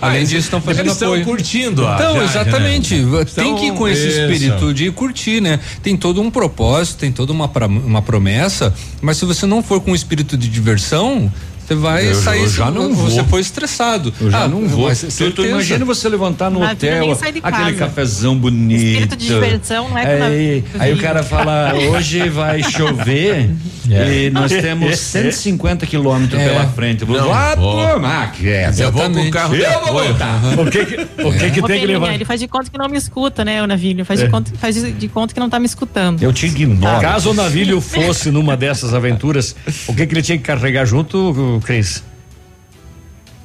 Além 0.02 0.24
disso, 0.24 0.36
estão 0.40 0.62
fazendo 0.62 0.82
Eles 0.86 0.94
estão 0.94 1.10
apoio. 1.10 1.26
curtindo 1.26 1.88
a 1.88 1.96
Então, 1.96 2.14
viagem, 2.14 2.30
exatamente. 2.42 2.96
né? 2.96 3.26
Tem 3.36 3.56
que 3.56 3.66
ir 3.68 3.74
com 3.74 3.88
esse 3.88 4.08
Isso. 4.08 4.20
espírito 4.22 4.74
de 4.74 4.92
curtir, 4.92 5.42
né? 5.42 5.60
Tem 5.82 5.96
todo 5.98 6.22
um 6.22 6.30
propósito, 6.30 6.98
tem 7.00 7.12
toda 7.12 7.32
uma, 7.32 7.48
pra- 7.48 7.68
uma 7.68 8.02
promessa, 8.02 8.74
mas 9.02 9.18
se 9.18 9.26
você 9.26 9.46
não 9.46 9.64
for 9.64 9.80
com 9.82 9.92
o 9.92 9.96
espírito 9.96 10.38
de 10.38 10.48
diversão, 10.48 11.32
você 11.70 11.76
vai 11.76 12.10
Eu- 12.10 12.16
sair. 12.16 12.42
eu 12.44 12.50
já 12.50 12.72
não 12.72 12.94
Você 12.94 13.18
vou. 13.22 13.26
foi 13.30 13.42
estressado. 13.42 14.12
Eu 14.20 14.32
já 14.32 14.44
Ah, 14.44 14.48
não 14.48 14.68
vou. 14.68 14.88
mas 14.88 15.02
Tu, 15.02 15.32
tu 15.32 15.46
imagina 15.46 15.86
você 15.86 16.10
levantar 16.10 16.50
no 16.50 16.60
Na 16.62 16.72
hotel, 16.72 17.12
aquele 17.44 17.74
cafezão 17.78 18.36
bonito. 18.36 18.82
Espírito 18.82 19.16
de 19.16 19.28
diversão 19.28 19.90
não 19.90 19.98
é 19.98 20.22
aí, 20.24 20.64
aí 20.80 20.94
o 20.94 20.98
cara 20.98 21.22
fala, 21.24 21.74
hoje 21.76 22.28
vai 22.30 22.64
chover 22.64 23.50
e 23.90 24.30
nós 24.32 24.52
temos 24.52 24.98
150 24.98 25.86
quilômetros 25.86 26.40
É. 26.42 26.48
pela 26.50 26.68
frente. 26.70 27.02
Eu 27.02 27.08
vou 27.08 27.18
Não 27.18 27.28
lá 27.30 27.56
vou. 27.56 27.88
tomar, 27.88 28.32
que 28.32 28.50
é, 28.50 28.72
Eu 28.80 28.92
vou 28.92 29.10
com 29.10 29.22
o 29.22 29.32
carro 29.32 29.56
Eu 29.56 29.82
vou 29.82 29.94
voltar. 30.04 30.40
O 30.58 30.66
que 30.72 30.86
que, 30.86 30.96
o 31.24 31.32
que, 31.32 31.52
que 31.52 31.60
Ô, 31.62 31.68
tem 31.68 31.80
que 31.82 31.86
levar? 31.86 32.14
ele 32.14 32.26
faz 32.26 32.40
de 32.40 32.48
conta 32.48 32.70
que 32.72 32.78
não 32.78 32.88
me 32.90 32.98
escuta, 32.98 33.46
né, 33.46 33.62
o 33.62 33.68
Navilho? 33.68 34.04
Faz, 34.06 34.20
É. 34.22 34.26
de, 34.26 34.32
conta, 34.32 34.52
faz 34.60 34.76
de, 34.76 34.92
de 34.92 35.08
conta 35.08 35.34
que 35.34 35.40
não 35.40 35.50
tá 35.50 35.60
me 35.60 35.66
escutando. 35.66 36.22
Eu 36.24 36.34
te 36.34 36.46
ignoro. 36.48 37.00
Caso 37.02 37.32
o 37.32 37.34
navilho 37.34 37.80
fosse 37.82 38.32
numa 38.32 38.56
dessas 38.58 38.94
aventuras, 38.94 39.56
o 39.88 39.94
que 39.94 40.06
que 40.08 40.14
ele 40.14 40.22
tinha 40.22 40.38
que 40.38 40.44
carregar 40.44 40.86
junto, 40.86 41.59
Cris? 41.62 42.04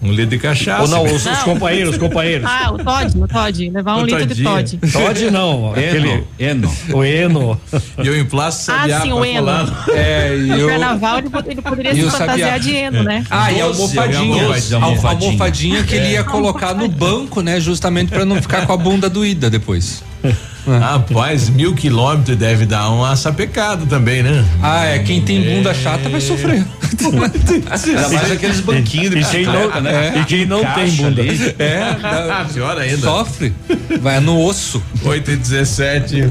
Um 0.02 0.10
litro 0.10 0.26
de 0.26 0.38
cachaça. 0.38 0.82
Ou 0.82 0.88
não, 0.88 1.02
os, 1.04 1.12
os 1.12 1.24
Não. 1.24 1.44
companheiros, 1.44 1.94
os 1.94 1.98
companheiros. 1.98 2.46
Ah, 2.46 2.70
o 2.74 2.76
Todd, 2.76 3.18
o 3.22 3.26
Todd. 3.26 3.70
Levar 3.70 3.96
um 3.96 4.02
O 4.02 4.04
litro 4.04 4.26
de. 4.26 4.42
Todd. 4.42 4.78
Todd 4.92 5.30
não, 5.30 5.72
aquele. 5.72 6.24
Eno. 6.38 6.76
O 6.92 7.02
Eno. 7.02 7.58
E 8.02 8.06
eu 8.06 8.18
emplasto 8.20 8.70
Ah, 8.70 8.80
sabiá 8.80 9.00
sim, 9.00 9.08
pra 9.08 9.16
o 9.16 9.24
Eno. 9.24 9.46
É, 9.94 10.36
e 10.36 10.40
No 10.46 10.56
eu. 10.58 10.68
carnaval 10.68 11.18
ele, 11.18 11.30
pod- 11.30 11.48
ele 11.50 11.62
poderia 11.62 11.92
E 11.92 11.96
se 11.96 12.04
o 12.04 12.10
fantasiar 12.10 12.60
de 12.60 12.74
Eno, 12.76 13.02
né? 13.02 13.24
Ah, 13.30 13.50
e 13.50 13.60
a 13.62 13.64
almofadinha. 13.64 14.18
almofadinha. 14.42 14.78
A 14.78 14.84
almofadinha, 14.84 15.26
almofadinha 15.30 15.82
que 15.84 15.94
ele 15.94 16.08
ia 16.10 16.24
colocar 16.24 16.74
no 16.74 16.86
banco, 16.86 17.40
né? 17.40 17.58
Justamente 17.58 18.10
pra 18.10 18.26
não 18.26 18.42
ficar 18.42 18.66
com 18.66 18.74
a 18.74 18.76
bunda 18.76 19.08
doída 19.08 19.48
depois. 19.48 20.02
Rapaz, 20.66 21.50
mil 21.50 21.74
quilômetros 21.74 22.36
deve 22.38 22.64
dar 22.64 22.88
uma 22.90 23.14
sapecada 23.16 23.84
também, 23.84 24.22
né? 24.22 24.42
Ah, 24.62 24.86
é. 24.86 24.98
Quem 25.00 25.20
tem 25.20 25.42
bunda 25.42 25.74
chata 25.74 26.08
vai 26.08 26.20
sofrer. 26.22 26.64
Ainda 27.70 28.08
mais 28.08 28.32
aqueles 28.32 28.60
banquinhos 28.60 29.10
de 29.10 29.20
E 29.20 29.24
quem 29.24 29.44
não, 29.44 29.52
bicicleta, 29.52 29.80
né? 29.82 30.18
e 30.20 30.24
quem 30.24 30.46
não 30.46 30.58
tem 30.64 30.74
Caixa 30.74 31.02
bunda. 31.02 31.20
ali. 31.22 31.54
É, 31.58 31.96
dá- 32.00 32.46
pior 32.52 32.78
ainda. 32.78 32.96
sofre. 32.96 33.52
Vai 34.00 34.20
no 34.20 34.42
osso. 34.42 34.82
8 35.04 35.30
e 35.32 35.36
17. 35.36 36.30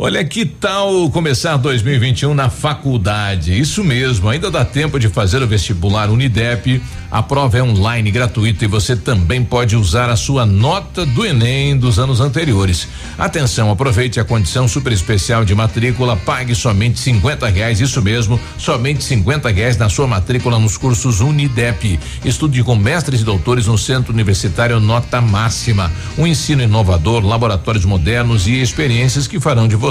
Olha 0.00 0.24
que 0.24 0.44
tal 0.44 1.10
começar 1.10 1.56
2021 1.56 2.32
na 2.32 2.48
faculdade? 2.48 3.58
Isso 3.58 3.82
mesmo, 3.82 4.28
ainda 4.28 4.48
dá 4.48 4.64
tempo 4.64 4.96
de 4.96 5.08
fazer 5.08 5.42
o 5.42 5.46
vestibular 5.48 6.08
Unidep. 6.08 6.80
A 7.10 7.20
prova 7.20 7.58
é 7.58 7.62
online, 7.62 8.08
gratuita 8.10 8.64
e 8.64 8.68
você 8.68 8.94
também 8.94 9.42
pode 9.42 9.74
usar 9.74 10.08
a 10.08 10.14
sua 10.14 10.46
nota 10.46 11.04
do 11.04 11.26
Enem 11.26 11.76
dos 11.76 11.98
anos 11.98 12.20
anteriores. 12.20 12.86
Atenção, 13.18 13.72
aproveite 13.72 14.20
a 14.20 14.24
condição 14.24 14.68
super 14.68 14.92
especial 14.92 15.44
de 15.44 15.54
matrícula, 15.54 16.16
pague 16.16 16.54
somente 16.54 17.00
50 17.00 17.48
reais, 17.48 17.80
isso 17.80 18.00
mesmo, 18.00 18.38
somente 18.56 19.02
50 19.02 19.48
reais 19.48 19.76
na 19.78 19.88
sua 19.88 20.06
matrícula 20.06 20.60
nos 20.60 20.76
cursos 20.76 21.20
Unidep. 21.20 21.98
Estude 22.24 22.62
com 22.62 22.76
mestres 22.76 23.22
e 23.22 23.24
doutores 23.24 23.66
no 23.66 23.78
Centro 23.78 24.12
Universitário 24.12 24.78
Nota 24.78 25.20
Máxima. 25.20 25.90
Um 26.16 26.26
ensino 26.26 26.62
inovador, 26.62 27.26
laboratórios 27.26 27.86
modernos 27.86 28.46
e 28.46 28.60
experiências 28.60 29.26
que 29.26 29.40
farão 29.40 29.66
de 29.66 29.74
você 29.74 29.87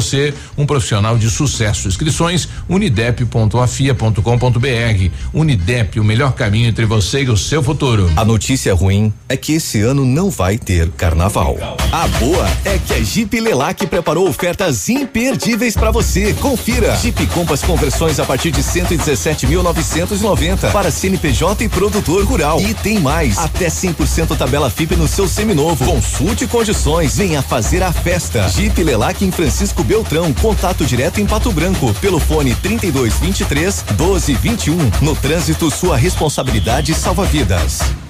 um 0.58 0.66
profissional 0.66 1.18
de 1.18 1.30
sucesso. 1.30 1.88
Inscrições 1.88 2.50
unidep.afia.com.br. 2.70 5.12
Unidep, 5.34 6.00
o 6.00 6.04
melhor 6.04 6.34
caminho 6.34 6.68
entre 6.68 6.86
você 6.86 7.24
e 7.24 7.30
o 7.30 7.38
seu 7.38 7.64
futuro. 7.64 8.12
A 8.16 8.24
notícia 8.24 8.74
ruim 8.74 9.12
é 9.28 9.36
que 9.36 9.54
esse 9.54 9.82
ano 9.82 10.06
não 10.06 10.30
vai 10.30 10.58
ter 10.58 10.90
carnaval. 10.92 11.58
A 11.92 12.08
boa 12.20 12.48
é 12.66 12.78
que 12.78 12.94
a 12.94 13.02
Jeep 13.02 13.40
Lelac 13.40 13.88
preparou 13.88 14.28
ofertas 14.28 14.90
imperdíveis 14.90 15.76
para 15.76 15.92
você. 15.92 16.34
Confira. 16.34 16.96
Jeep 16.98 17.26
Compass 17.28 17.64
conversões 17.64 18.20
a 18.20 18.26
partir 18.26 18.52
de 18.52 18.62
117.990 18.62 20.72
para 20.72 20.92
CNPJ 20.92 21.66
e 21.66 21.70
produtor 21.70 22.26
rural. 22.26 22.60
E 22.62 22.74
tem 22.74 23.00
mais, 23.00 23.38
até 23.38 23.68
100% 23.68 24.36
tabela 24.38 24.70
FIP 24.70 24.96
no 24.96 25.08
seu 25.08 25.28
seminovo. 25.28 25.86
Consulte 25.86 26.48
condições, 26.48 27.18
venha 27.18 27.42
fazer 27.42 27.84
a 27.84 27.92
festa. 27.92 28.48
Jeep 28.50 28.84
Lelac 28.84 29.24
em 29.24 29.32
Francisco 29.32 29.84
Beltrão, 29.88 30.34
contato 30.34 30.86
direto 30.86 31.22
em 31.22 31.26
Pato 31.26 31.50
Branco 31.52 31.94
pelo 31.96 32.20
fone 32.20 32.54
3223 32.56 33.86
1221. 33.92 34.78
No 35.02 35.16
trânsito, 35.16 35.72
sua 35.72 35.96
responsabilidade 35.96 36.94
salva 36.94 37.26
vidas. 37.26 37.80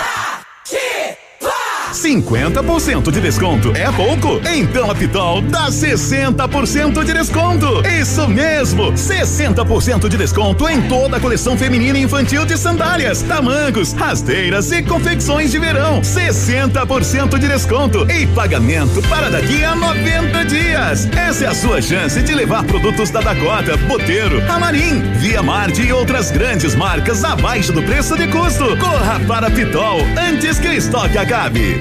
50% 1.91 3.11
de 3.11 3.21
desconto. 3.21 3.71
É 3.75 3.91
pouco? 3.91 4.41
Então 4.47 4.89
a 4.89 4.95
Pitol 4.95 5.41
dá 5.41 5.67
60% 5.67 7.03
de 7.03 7.13
desconto. 7.13 7.81
Isso 7.87 8.27
mesmo, 8.27 8.91
60% 8.93 10.07
de 10.07 10.17
desconto 10.17 10.67
em 10.69 10.81
toda 10.83 11.17
a 11.17 11.19
coleção 11.19 11.57
feminina 11.57 11.97
e 11.97 12.03
infantil 12.03 12.45
de 12.45 12.57
sandálias, 12.57 13.21
tamancos, 13.21 13.93
rasteiras 13.93 14.71
e 14.71 14.81
confecções 14.81 15.51
de 15.51 15.59
verão. 15.59 16.01
60% 16.01 17.37
de 17.37 17.47
desconto 17.47 18.09
e 18.09 18.25
pagamento 18.27 19.01
para 19.09 19.29
daqui 19.29 19.63
a 19.63 19.75
90 19.75 20.45
dias. 20.45 21.07
Essa 21.15 21.45
é 21.45 21.47
a 21.47 21.55
sua 21.55 21.81
chance 21.81 22.21
de 22.21 22.33
levar 22.33 22.63
produtos 22.63 23.09
da 23.09 23.21
Dakota, 23.21 23.77
Boteiro, 23.77 24.41
Amarim, 24.49 25.01
Via 25.17 25.43
Marte 25.43 25.81
e 25.81 25.91
outras 25.91 26.31
grandes 26.31 26.75
marcas 26.75 27.23
abaixo 27.23 27.71
do 27.71 27.83
preço 27.83 28.17
de 28.17 28.27
custo. 28.27 28.77
Corra 28.77 29.19
para 29.27 29.47
a 29.47 29.51
Pitol 29.51 30.01
antes 30.17 30.59
que 30.59 30.67
o 30.67 30.73
estoque 30.73 31.17
acabe. 31.17 31.80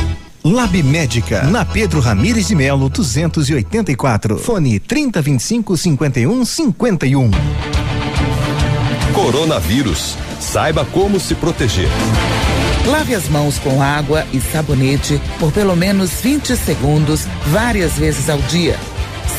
Lab 0.43 0.81
Médica, 0.81 1.43
na 1.43 1.63
Pedro 1.63 1.99
Ramires 1.99 2.47
de 2.47 2.55
Melo, 2.55 2.89
284. 2.89 4.39
Fone 4.39 4.79
3025 4.79 5.77
51 5.77 6.45
51. 6.45 7.31
Coronavírus. 9.13 10.17
Saiba 10.39 10.83
como 10.85 11.19
se 11.19 11.35
proteger. 11.35 11.89
Lave 12.87 13.13
as 13.13 13.29
mãos 13.29 13.59
com 13.59 13.83
água 13.83 14.25
e 14.33 14.41
sabonete 14.41 15.21
por 15.39 15.51
pelo 15.51 15.75
menos 15.75 16.09
20 16.21 16.57
segundos, 16.57 17.27
várias 17.47 17.93
vezes 17.93 18.27
ao 18.27 18.39
dia. 18.39 18.79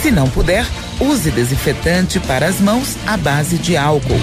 Se 0.00 0.12
não 0.12 0.30
puder, 0.30 0.64
use 1.00 1.32
desinfetante 1.32 2.20
para 2.20 2.46
as 2.46 2.60
mãos 2.60 2.96
à 3.04 3.16
base 3.16 3.58
de 3.58 3.76
álcool. 3.76 4.20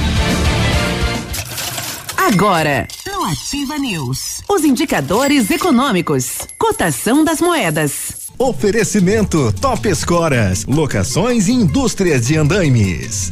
Agora, 2.16 2.88
no 3.20 3.26
Ativa 3.26 3.78
News, 3.78 4.42
os 4.48 4.64
indicadores 4.64 5.52
econômicos, 5.52 6.38
cotação 6.58 7.22
das 7.22 7.42
moedas. 7.42 8.30
Oferecimento 8.38 9.52
Top 9.60 9.86
Escoras, 9.90 10.64
locações 10.66 11.50
e 11.50 11.52
indústrias 11.52 12.28
de 12.28 12.38
andaimes. 12.38 13.30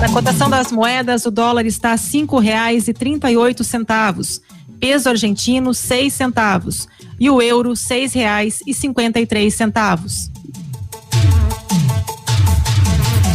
Na 0.00 0.08
cotação 0.08 0.48
das 0.48 0.72
moedas, 0.72 1.26
o 1.26 1.30
dólar 1.30 1.66
está 1.66 1.92
a 1.92 1.98
cinco 1.98 2.38
reais 2.38 2.88
e 2.88 2.94
trinta 2.94 3.30
e 3.30 3.36
oito 3.36 3.62
centavos, 3.62 4.40
peso 4.80 5.10
argentino 5.10 5.74
seis 5.74 6.14
centavos 6.14 6.88
e 7.20 7.28
o 7.28 7.42
euro 7.42 7.76
seis 7.76 8.14
reais 8.14 8.60
e 8.66 8.72
cinquenta 8.72 9.20
e 9.20 9.26
três 9.26 9.52
centavos. 9.52 10.30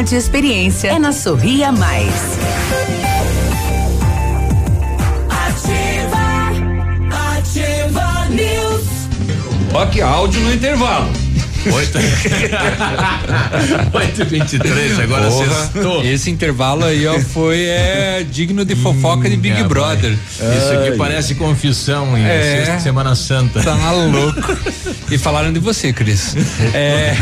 e 0.00 0.16
experiência 0.16 0.88
é 0.88 0.98
na 0.98 1.12
Sorria 1.12 1.70
Mais. 1.70 2.38
Ativa, 5.28 6.16
ativa 7.36 8.26
News. 8.30 8.86
Ó 9.74 9.84
que 9.86 10.00
áudio 10.00 10.40
no 10.40 10.54
intervalo. 10.54 11.21
Oito. 11.70 11.98
8 13.92 14.24
23 14.24 14.98
agora 15.00 15.28
Porra, 15.28 15.46
sextou. 15.46 16.04
Esse 16.04 16.30
intervalo 16.30 16.84
aí, 16.84 17.06
ó, 17.06 17.18
foi 17.20 17.62
é, 17.64 18.24
digno 18.28 18.64
de 18.64 18.74
fofoca 18.74 19.28
de 19.28 19.36
Big 19.36 19.54
Minha 19.54 19.68
Brother. 19.68 20.10
mãe. 20.10 20.56
Isso 20.58 20.72
aqui 20.72 20.96
parece 20.96 21.34
confissão 21.34 22.16
em 22.16 22.24
É. 22.24 22.56
sexta 22.64 22.80
Semana 22.80 23.14
Santa. 23.14 23.62
Tá 23.62 23.92
louco. 23.92 24.40
E 25.10 25.18
falaram 25.18 25.52
de 25.52 25.58
você, 25.60 25.92
Cris. 25.92 26.34
É. 26.74 27.14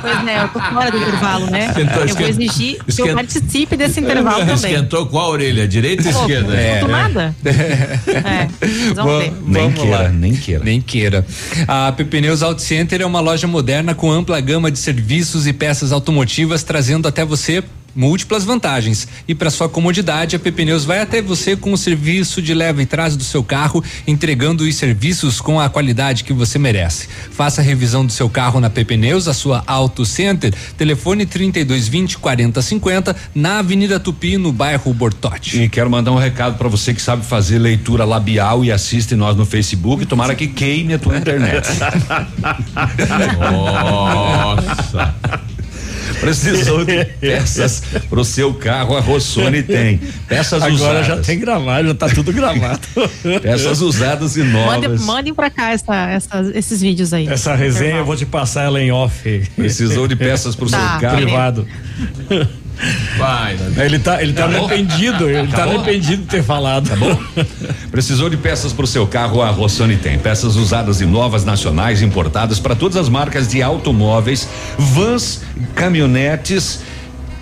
Pois 0.00 0.24
né, 0.24 0.42
eu 0.42 0.48
tô 0.48 0.60
fora 0.60 0.90
do 0.90 0.96
intervalo, 0.98 1.46
né? 1.50 1.66
Esquentou, 1.68 1.92
eu 1.92 1.96
vou 1.98 2.04
esquentou. 2.06 2.28
exigir 2.28 2.78
que 2.78 2.90
Esquentou. 2.90 3.06
eu 3.10 3.14
participe 3.16 3.76
desse 3.76 4.00
intervalo 4.00 4.38
também. 4.38 4.54
Esquentou 4.54 5.06
qual 5.06 5.26
a 5.26 5.28
orelha? 5.30 5.68
Direita 5.68 6.02
ou 6.04 6.10
esquerda? 6.10 6.52
Não 6.54 6.60
escuto 6.74 6.88
nada. 6.92 7.34
É, 7.44 8.48
vocês 8.60 8.92
vão 8.94 9.18
ver. 9.18 9.32
Nem 9.46 9.62
Vamos 9.64 9.80
queira, 9.80 9.98
lá. 9.98 10.08
nem 10.08 10.34
queira. 10.34 10.64
Nem 10.64 10.80
queira. 10.80 11.26
A 11.68 11.92
PP 11.92 12.20
Neus 12.22 12.42
Auto 12.42 12.62
Center 12.62 13.00
é 13.00 13.06
uma 13.06 13.20
loja 13.20 13.46
moderna 13.52 13.94
com 13.94 14.10
ampla 14.10 14.40
gama 14.40 14.70
de 14.70 14.78
serviços 14.78 15.46
e 15.46 15.52
peças 15.52 15.92
automotivas, 15.92 16.64
trazendo 16.64 17.06
até 17.06 17.24
você 17.24 17.62
múltiplas 17.94 18.44
vantagens. 18.44 19.06
E 19.26 19.34
para 19.34 19.50
sua 19.50 19.68
comodidade, 19.68 20.36
a 20.36 20.38
PP 20.38 20.64
Neus 20.64 20.84
vai 20.84 21.00
até 21.00 21.20
você 21.20 21.56
com 21.56 21.72
o 21.72 21.78
serviço 21.78 22.40
de 22.42 22.54
leva 22.54 22.82
e 22.82 22.86
trás 22.86 23.16
do 23.16 23.24
seu 23.24 23.42
carro, 23.42 23.82
entregando 24.06 24.64
os 24.64 24.74
serviços 24.74 25.40
com 25.40 25.60
a 25.60 25.68
qualidade 25.68 26.24
que 26.24 26.32
você 26.32 26.58
merece. 26.58 27.08
Faça 27.30 27.60
a 27.60 27.64
revisão 27.64 28.04
do 28.04 28.12
seu 28.12 28.28
carro 28.28 28.60
na 28.60 28.70
PP 28.70 28.96
Neus, 28.96 29.28
a 29.28 29.34
sua 29.34 29.62
Auto 29.66 30.04
Center, 30.04 30.52
telefone 30.76 31.26
3220 31.26 32.18
4050, 32.18 33.14
na 33.34 33.58
Avenida 33.58 34.00
Tupi, 34.00 34.36
no 34.36 34.52
bairro 34.52 34.92
Bortote. 34.92 35.62
E 35.62 35.68
quero 35.68 35.90
mandar 35.90 36.12
um 36.12 36.18
recado 36.18 36.56
pra 36.56 36.68
você 36.68 36.94
que 36.94 37.02
sabe 37.02 37.24
fazer 37.24 37.58
leitura 37.58 38.04
labial 38.04 38.64
e 38.64 38.72
assiste 38.72 39.14
nós 39.14 39.36
no 39.36 39.44
Facebook. 39.44 40.06
Tomara 40.06 40.34
que 40.34 40.46
queime 40.46 40.94
a 40.94 40.98
tua 40.98 41.16
internet. 41.16 41.68
Nossa. 43.40 45.14
Precisou 46.22 46.84
de 46.84 47.04
peças 47.20 47.82
pro 48.08 48.24
seu 48.24 48.54
carro, 48.54 48.96
a 48.96 49.00
Rossoni 49.00 49.60
tem. 49.62 49.98
Peças 50.28 50.62
Agora 50.62 50.72
usadas. 51.00 51.06
já 51.08 51.16
tem 51.18 51.38
gravado, 51.40 51.88
já 51.88 51.94
tá 51.94 52.08
tudo 52.08 52.32
gravado. 52.32 52.80
Peças 53.42 53.80
usadas 53.80 54.36
e 54.36 54.44
Mande- 54.44 54.86
novas. 54.86 55.00
mandem 55.04 55.34
pra 55.34 55.50
cá 55.50 55.72
essa, 55.72 55.94
essa- 56.10 56.52
esses 56.54 56.80
vídeos 56.80 57.12
aí. 57.12 57.26
Essa 57.26 57.56
resenha 57.56 57.96
eu 57.96 58.04
vou 58.04 58.16
te 58.16 58.24
passar 58.24 58.62
ela 58.62 58.80
em 58.80 58.92
off. 58.92 59.48
Precisou 59.56 60.06
de 60.06 60.14
peças 60.14 60.54
pro 60.54 60.70
Tá, 60.70 60.92
seu 60.92 61.00
carro. 61.00 61.16
Privado. 61.16 61.68
Vai, 63.16 63.56
Ele 63.76 63.98
tá, 63.98 64.22
ele 64.22 64.32
tá, 64.32 64.48
Tá 64.48 64.56
arrependido, 64.56 65.28
ele 65.28 65.48
tá, 65.48 65.58
Tá 65.58 65.64
arrependido 65.64 66.22
de 66.22 66.28
ter 66.28 66.42
falado. 66.42 66.88
Tá 66.88 66.96
bom? 66.96 67.16
Precisou 67.90 68.28
de 68.28 68.36
peças 68.36 68.72
para 68.72 68.84
o 68.84 68.88
seu 68.88 69.06
carro? 69.06 69.40
A 69.40 69.50
Rossoni 69.50 69.96
tem. 69.96 70.18
Peças 70.18 70.56
usadas 70.56 71.00
e 71.00 71.06
novas, 71.06 71.44
nacionais, 71.44 72.02
importadas 72.02 72.58
para 72.58 72.74
todas 72.74 72.96
as 72.96 73.08
marcas 73.08 73.48
de 73.48 73.62
automóveis, 73.62 74.48
vans, 74.78 75.42
caminhonetes. 75.74 76.80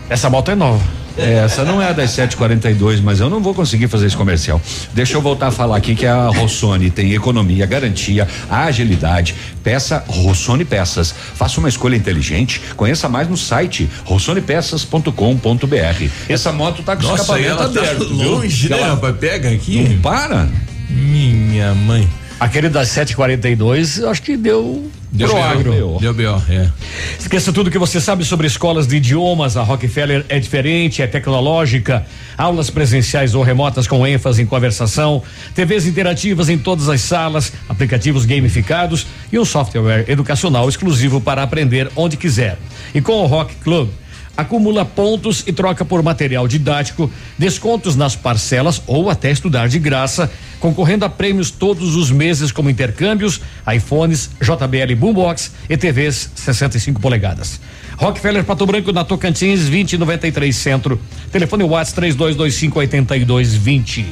Essa 0.09 0.29
moto 0.29 0.51
é 0.51 0.55
nova. 0.55 1.00
Essa 1.21 1.65
não 1.65 1.81
é 1.83 1.89
a 1.89 1.93
das 1.93 2.11
742, 2.11 3.01
mas 3.01 3.21
eu 3.21 3.29
não 3.29 3.43
vou 3.43 3.55
conseguir 3.55 3.89
fazer 3.89 4.07
esse 4.07 4.17
comercial. 4.17 4.61
Deixa 4.95 5.17
eu 5.17 5.21
voltar 5.23 5.49
a 5.49 5.51
falar 5.51 5.77
aqui 5.77 5.95
que 5.95 6.07
a 6.07 6.29
Rossoni 6.29 6.91
tem 6.91 7.13
economia, 7.13 7.67
garantia, 7.67 8.27
agilidade. 8.51 9.35
Peça 9.63 10.05
Rossoni 10.09 10.65
Peças. 10.65 11.15
Faça 11.35 11.61
uma 11.61 11.69
escolha 11.69 11.97
inteligente. 11.97 12.61
Conheça 12.77 13.09
mais 13.09 13.29
no 13.29 13.37
site 13.37 13.89
rossonepeças.com.br. 14.05 16.05
Essa 16.29 16.53
moto 16.53 16.83
tá 16.83 16.97
com 16.97 17.03
Nossa, 17.03 17.23
escapamento 17.23 17.51
ela 17.51 17.69
tá 17.69 17.81
aberto. 17.81 18.09
viu? 18.09 18.31
longe, 18.33 18.69
né, 18.69 18.79
Ela 18.79 18.91
rapaz? 18.95 19.17
Pega 19.17 19.51
aqui. 19.51 19.83
Não 19.83 19.99
para? 20.01 20.49
Minha 20.89 21.75
mãe. 21.75 22.09
Aquele 22.41 22.71
das 22.71 22.89
7h42, 22.89 24.03
acho 24.09 24.23
que 24.23 24.35
deu. 24.35 24.91
Deu 25.13 25.29
pro 25.29 25.43
agro. 25.43 25.99
Deu 26.01 26.15
B.O., 26.15 26.43
é. 26.49 26.71
Esqueça 27.19 27.53
tudo 27.53 27.71
que 27.71 27.79
você 27.79 28.01
sabe 28.01 28.25
sobre 28.25 28.47
escolas 28.47 28.87
de 28.87 28.97
idiomas. 28.97 29.59
A 29.59 29.63
Rockefeller 29.63 30.25
é 30.27 30.39
diferente, 30.39 31.03
é 31.03 31.07
tecnológica. 31.07 32.07
Aulas 32.39 32.71
presenciais 32.71 33.35
ou 33.35 33.43
remotas 33.43 33.87
com 33.87 34.07
ênfase 34.07 34.41
em 34.41 34.47
conversação, 34.47 35.23
TVs 35.55 35.87
interativas 35.87 36.49
em 36.49 36.57
todas 36.57 36.89
as 36.89 37.03
salas, 37.03 37.53
aplicativos 37.69 38.25
gamificados 38.25 39.07
e 39.31 39.39
um 39.39 39.45
software 39.45 40.07
educacional 40.09 40.67
exclusivo 40.67 41.21
para 41.21 41.43
aprender 41.43 41.91
onde 41.95 42.17
quiser. 42.17 42.57
E 42.95 43.03
com 43.03 43.23
o 43.23 43.27
Rock 43.27 43.55
Club, 43.57 43.91
acumula 44.35 44.85
pontos 44.85 45.45
e 45.47 45.53
troca 45.53 45.85
por 45.85 46.03
material 46.03 46.49
didático, 46.49 47.11
descontos 47.39 47.97
nas 47.97 48.17
parcelas 48.17 48.81
ou 48.87 49.11
até 49.11 49.31
estudar 49.31 49.69
de 49.69 49.79
graça, 49.79 50.31
concorrendo 50.61 51.05
a 51.05 51.09
prêmios 51.09 51.51
todos 51.51 51.97
os 51.97 52.11
meses 52.11 52.53
como 52.53 52.71
intercâmbios, 52.71 53.41
iPhones, 53.75 54.31
JBL 54.41 54.95
Boombox 54.97 55.53
e 55.69 55.77
TVs 55.77 56.31
65 56.35 57.01
polegadas. 57.01 57.61
Rockefeller 57.97 58.45
Pato 58.45 58.65
Branco 58.67 58.93
na 58.93 59.05
Tocantins 59.05 59.61
2093 59.61 60.55
Centro. 60.55 61.01
Telefone 61.33 61.65
WhatsApp 61.65 61.97
3225 61.97 62.79
8220. 62.79 64.07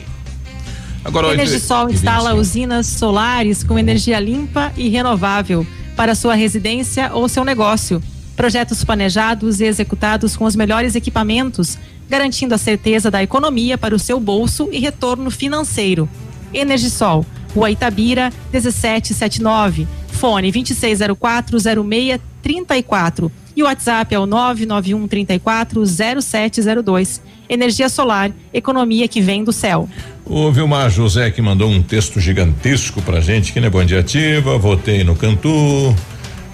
Agora 1.04 1.32
Energisol 1.32 1.88
instala 1.88 2.34
usinas 2.34 2.86
solares 2.86 3.62
com 3.62 3.78
energia 3.78 4.18
limpa 4.18 4.72
e 4.76 4.88
renovável 4.88 5.66
para 5.96 6.14
sua 6.14 6.34
residência 6.34 7.10
ou 7.12 7.28
seu 7.28 7.44
negócio. 7.44 8.02
Projetos 8.36 8.84
planejados 8.84 9.60
e 9.60 9.64
executados 9.64 10.36
com 10.36 10.44
os 10.44 10.54
melhores 10.54 10.94
equipamentos, 10.94 11.78
garantindo 12.08 12.54
a 12.54 12.58
certeza 12.58 13.10
da 13.10 13.22
economia 13.22 13.76
para 13.76 13.94
o 13.94 13.98
seu 13.98 14.20
bolso 14.20 14.68
e 14.70 14.78
retorno 14.78 15.30
financeiro. 15.30 16.08
Energisol, 16.52 17.24
Rua 17.54 17.70
Itabira, 17.70 18.30
1779. 18.52 19.88
Fone 20.12 20.52
26040634. 20.52 23.30
E 23.56 23.62
o 23.62 23.66
WhatsApp 23.66 24.14
é 24.14 24.18
o 24.18 24.26
991 24.26 25.08
34 25.08 25.86
0702. 25.86 27.22
Energia 27.48 27.88
solar, 27.88 28.30
economia 28.52 29.08
que 29.08 29.20
vem 29.20 29.42
do 29.42 29.52
céu. 29.52 29.88
O 30.24 30.52
Vilmar 30.52 30.90
José 30.90 31.30
que 31.30 31.40
mandou 31.40 31.70
um 31.70 31.82
texto 31.82 32.20
gigantesco 32.20 33.00
pra 33.02 33.20
gente, 33.20 33.52
que 33.52 33.60
né? 33.60 33.70
Bom 33.70 33.84
dia 33.84 34.00
ativa, 34.00 34.58
votei 34.58 35.02
no 35.02 35.16
Cantu. 35.16 35.94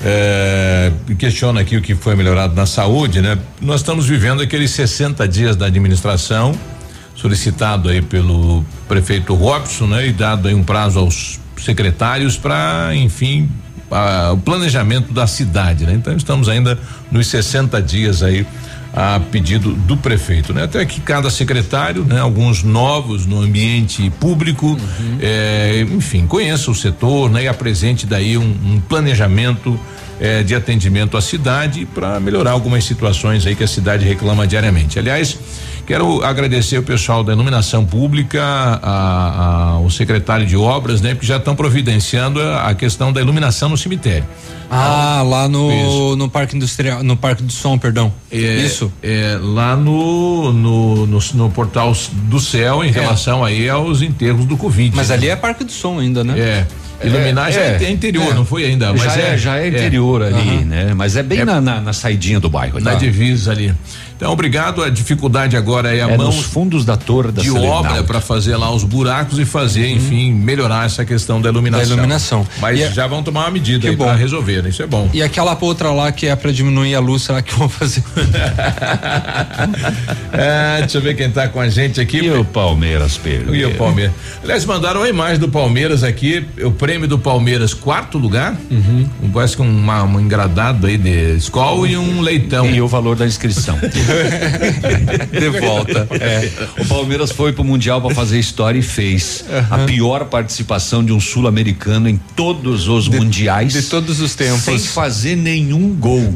É, 0.07 0.93
questiona 1.19 1.63
aqui 1.63 1.77
o 1.77 1.83
que 1.83 1.95
foi 1.95 2.15
melhorado 2.15 2.55
na 2.55 2.67
saúde, 2.67 3.23
né? 3.23 3.39
Nós 3.61 3.81
estamos 3.81 4.07
vivendo 4.07 4.43
aqueles 4.43 4.71
60 4.71 5.27
dias 5.27 5.57
da 5.57 5.67
administração, 5.67 6.55
solicitado 7.29 7.89
aí 7.89 8.03
pelo 8.03 8.63
prefeito 8.87 9.35
Robson, 9.35 9.87
né? 9.87 10.09
E 10.09 10.13
dado 10.13 10.47
aí 10.47 10.55
um 10.55 10.63
prazo 10.63 10.99
aos 10.99 11.41
secretários 11.57 12.37
para, 12.37 12.91
enfim, 12.95 13.49
a- 13.91 14.33
o 14.35 14.37
planejamento 14.37 15.11
da 15.11 15.27
cidade, 15.27 15.87
né? 15.87 15.95
Então 15.95 16.15
estamos 16.15 16.51
ainda 16.51 16.79
nos 17.11 17.27
60 17.29 17.81
dias 17.81 18.23
aí 18.23 18.47
a 18.93 19.19
pedido 19.33 19.73
do 19.73 19.97
prefeito, 19.97 20.53
né? 20.53 20.65
Até 20.65 20.85
que 20.85 21.01
cada 21.01 21.31
secretário, 21.31 22.05
né? 22.05 22.21
Alguns 22.21 22.63
novos 22.63 23.25
no 23.25 23.41
ambiente 23.41 24.11
público, 24.21 24.79
eh, 25.19 25.87
enfim, 25.97 26.27
conheça 26.27 26.71
o 26.71 26.75
setor, 26.75 27.31
né? 27.31 27.45
E 27.45 27.49
apresente 27.49 28.05
daí 28.05 28.37
um, 28.37 28.43
um 28.43 28.81
planejamento 28.87 29.81
eh, 30.21 30.43
de 30.43 30.55
atendimento 30.55 31.17
à 31.17 31.23
cidade 31.23 31.87
para 31.87 32.21
melhorar 32.21 32.51
algumas 32.53 32.85
situações 32.85 33.47
aí 33.47 33.57
que 33.57 33.65
a 33.65 33.69
cidade 33.69 34.05
reclama 34.05 34.47
diariamente. 34.47 34.97
Aliás, 34.99 35.37
quero 35.87 36.23
agradecer 36.25 36.79
o 36.79 36.83
pessoal 36.83 37.23
da 37.23 37.33
iluminação 37.33 37.85
pública, 37.85 38.43
a- 38.43 39.75
a- 39.77 39.79
o 39.81 39.91
secretário 39.91 40.47
de 40.47 40.57
obras, 40.57 41.01
né? 41.01 41.15
Que 41.15 41.27
já 41.27 41.37
estão 41.37 41.55
providenciando 41.55 42.41
a, 42.41 42.69
a 42.71 42.75
questão 42.75 43.13
da 43.13 43.21
iluminação 43.21 43.69
no 43.69 43.77
cemitério. 43.77 44.25
Ah, 44.71 45.23
lá 45.25 45.47
no, 45.49 46.17
no 46.17 46.29
Parque 46.29 46.57
Industrial, 46.57 47.03
no 47.03 47.17
Parque 47.17 47.43
do 47.43 47.53
Som, 47.53 47.79
perdão. 47.79 48.13
É, 48.33 48.37
Isso. 48.37 48.91
É, 49.03 49.39
lá 49.41 49.77
no, 49.77 50.53
no, 50.53 51.07
no, 51.07 51.19
no 51.35 51.51
portal 51.51 51.93
do 52.13 52.41
céu 52.41 52.83
em 52.83 52.91
relação 52.91 53.45
aí 53.45 53.69
aos 53.69 54.03
enterros 54.03 54.45
do 54.47 54.57
Covid. 54.57 54.97
Mas 54.97 55.11
né? 55.11 55.15
ali 55.15 55.29
é 55.29 55.37
Parque 55.37 55.65
do 55.65 55.71
Som 55.71 56.01
ainda, 56.01 56.25
né? 56.25 56.39
É. 56.39 56.67
Iluminar 57.05 57.53
já 57.53 57.61
é, 57.61 57.91
interior, 57.91 58.35
não 58.35 58.47
foi 58.47 58.65
ainda, 58.65 58.93
mas 58.93 59.03
já 59.03 59.17
é, 59.19 59.37
já 59.37 59.59
é 59.59 59.69
interior 59.69 60.23
ali, 60.23 60.35
Aham. 60.57 60.65
né? 60.65 60.95
Mas 60.95 61.17
é 61.17 61.23
bem 61.23 61.41
É- 61.41 61.45
na, 61.45 61.61
na, 61.61 61.81
na 61.81 61.93
saidinha 61.93 62.41
do 62.41 62.49
bairro. 62.49 62.81
Na 62.81 62.93
tá? 62.93 62.97
divisa 62.97 63.51
ali. 63.51 63.75
Então, 64.17 64.33
obrigado. 64.33 64.83
A 64.83 64.89
dificuldade 64.91 65.57
agora 65.57 65.95
é 65.95 66.03
a 66.03 66.09
É 66.09 66.17
mão 66.17 66.27
nos 66.27 66.43
fundos 66.45 66.85
da 66.85 66.97
torre 66.97 67.33
da 67.33 67.43
de 67.43 67.51
obra 67.51 68.03
para 68.05 68.21
fazer 68.21 68.57
lá 68.57 68.71
os 68.71 68.85
buracos 68.85 69.39
e 69.39 69.45
fazer, 69.45 69.89
enfim, 69.91 70.33
melhorar 70.33 70.87
essa 70.87 71.05
questão 71.05 71.41
da 71.41 71.49
iluminação. 71.49 71.89
Da 71.89 71.95
iluminação. 71.95 72.47
Mas 72.61 72.79
E 72.79 72.83
é- 72.85 72.93
já 72.93 73.07
vão 73.07 73.23
tomar 73.23 73.41
uma 73.43 73.51
medida 73.51 73.93
para 73.97 74.15
resolver, 74.15 74.63
né? 74.63 74.69
Isso 74.69 74.83
é 74.83 74.87
bom. 74.87 75.09
E 75.13 75.23
aquela 75.23 75.57
outra 75.61 75.91
lá 75.91 76.13
que 76.13 76.27
é 76.27 76.37
pra 76.37 76.53
diminuir 76.53 76.95
a 76.95 77.01
luz, 77.01 77.23
será 77.23 77.43
que 77.43 77.55
vão 77.55 77.69
fazer? 77.69 78.03
É, 80.33 80.81
deixa 80.81 80.99
eu 80.99 81.03
ver 81.03 81.15
quem 81.15 81.31
tá 81.31 81.49
com 81.49 81.61
a 81.61 81.69
gente 81.69 82.01
aqui. 82.01 82.19
E 82.19 82.31
o 82.31 82.45
Palmeiras 82.45 83.17
perdeu. 83.17 83.55
E 83.55 83.65
o 83.65 83.75
Palmeiras. 83.77 84.13
Aliás, 84.43 84.65
mandaram 84.65 85.03
a 85.03 85.09
imagem 85.09 85.39
do 85.39 85.49
Palmeiras 85.49 86.03
aqui, 86.03 86.45
o 86.63 86.73
prêmio 86.73 87.07
do 87.07 87.19
Palmeiras, 87.19 87.73
quarto 87.73 88.19
lugar. 88.19 88.57
Uhum. 88.71 89.09
Parece 89.33 89.57
que 89.57 89.63
uma, 89.63 90.03
um 90.03 90.21
engradado 90.21 90.87
aí 90.87 90.97
de 90.99 91.37
escola 91.37 91.87
e 91.89 91.97
um 91.97 92.21
leitão. 92.21 92.67
E 92.69 92.81
o 92.81 92.89
valor 92.89 93.17
da 93.17 93.27
inscrição. 93.27 93.79
De 95.33 95.61
volta. 95.61 96.07
É. 96.13 96.51
O 96.83 96.87
Palmeiras 96.87 97.31
foi 97.31 97.53
pro 97.53 97.65
Mundial 97.65 98.01
para 98.01 98.15
fazer 98.15 98.39
história 98.39 98.79
e 98.79 98.83
fez 98.83 99.45
a 99.71 99.79
pior 99.79 100.27
participação 100.27 101.05
de 101.05 101.13
um 101.13 101.21
sul-americano 101.21 102.09
em 102.09 102.17
todos 102.37 102.89
os 102.89 103.09
mundiais. 103.09 103.73
de 103.73 103.83
todos 103.83 104.21
os 104.21 104.35
tempos. 104.35 104.63
Sem 104.63 104.79
fazer 104.79 105.37
nenhum 105.37 105.95
gol. 105.95 106.35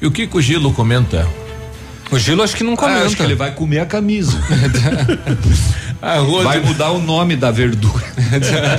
E 0.00 0.06
o 0.06 0.10
Kiko 0.10 0.40
Gilo 0.40 0.72
comenta? 0.72 1.28
O 2.10 2.18
Gilo 2.18 2.42
acho 2.42 2.56
que 2.56 2.64
não 2.64 2.74
comenta. 2.74 3.00
Ah, 3.00 3.06
acho 3.06 3.16
que 3.16 3.22
ele 3.22 3.34
vai 3.34 3.52
comer 3.52 3.80
a 3.80 3.86
camisa. 3.86 4.36
A 6.02 6.16
Rose, 6.16 6.44
Vai 6.44 6.60
mudar 6.60 6.92
o 6.92 6.98
nome 6.98 7.36
da 7.36 7.50
verdura. 7.50 8.02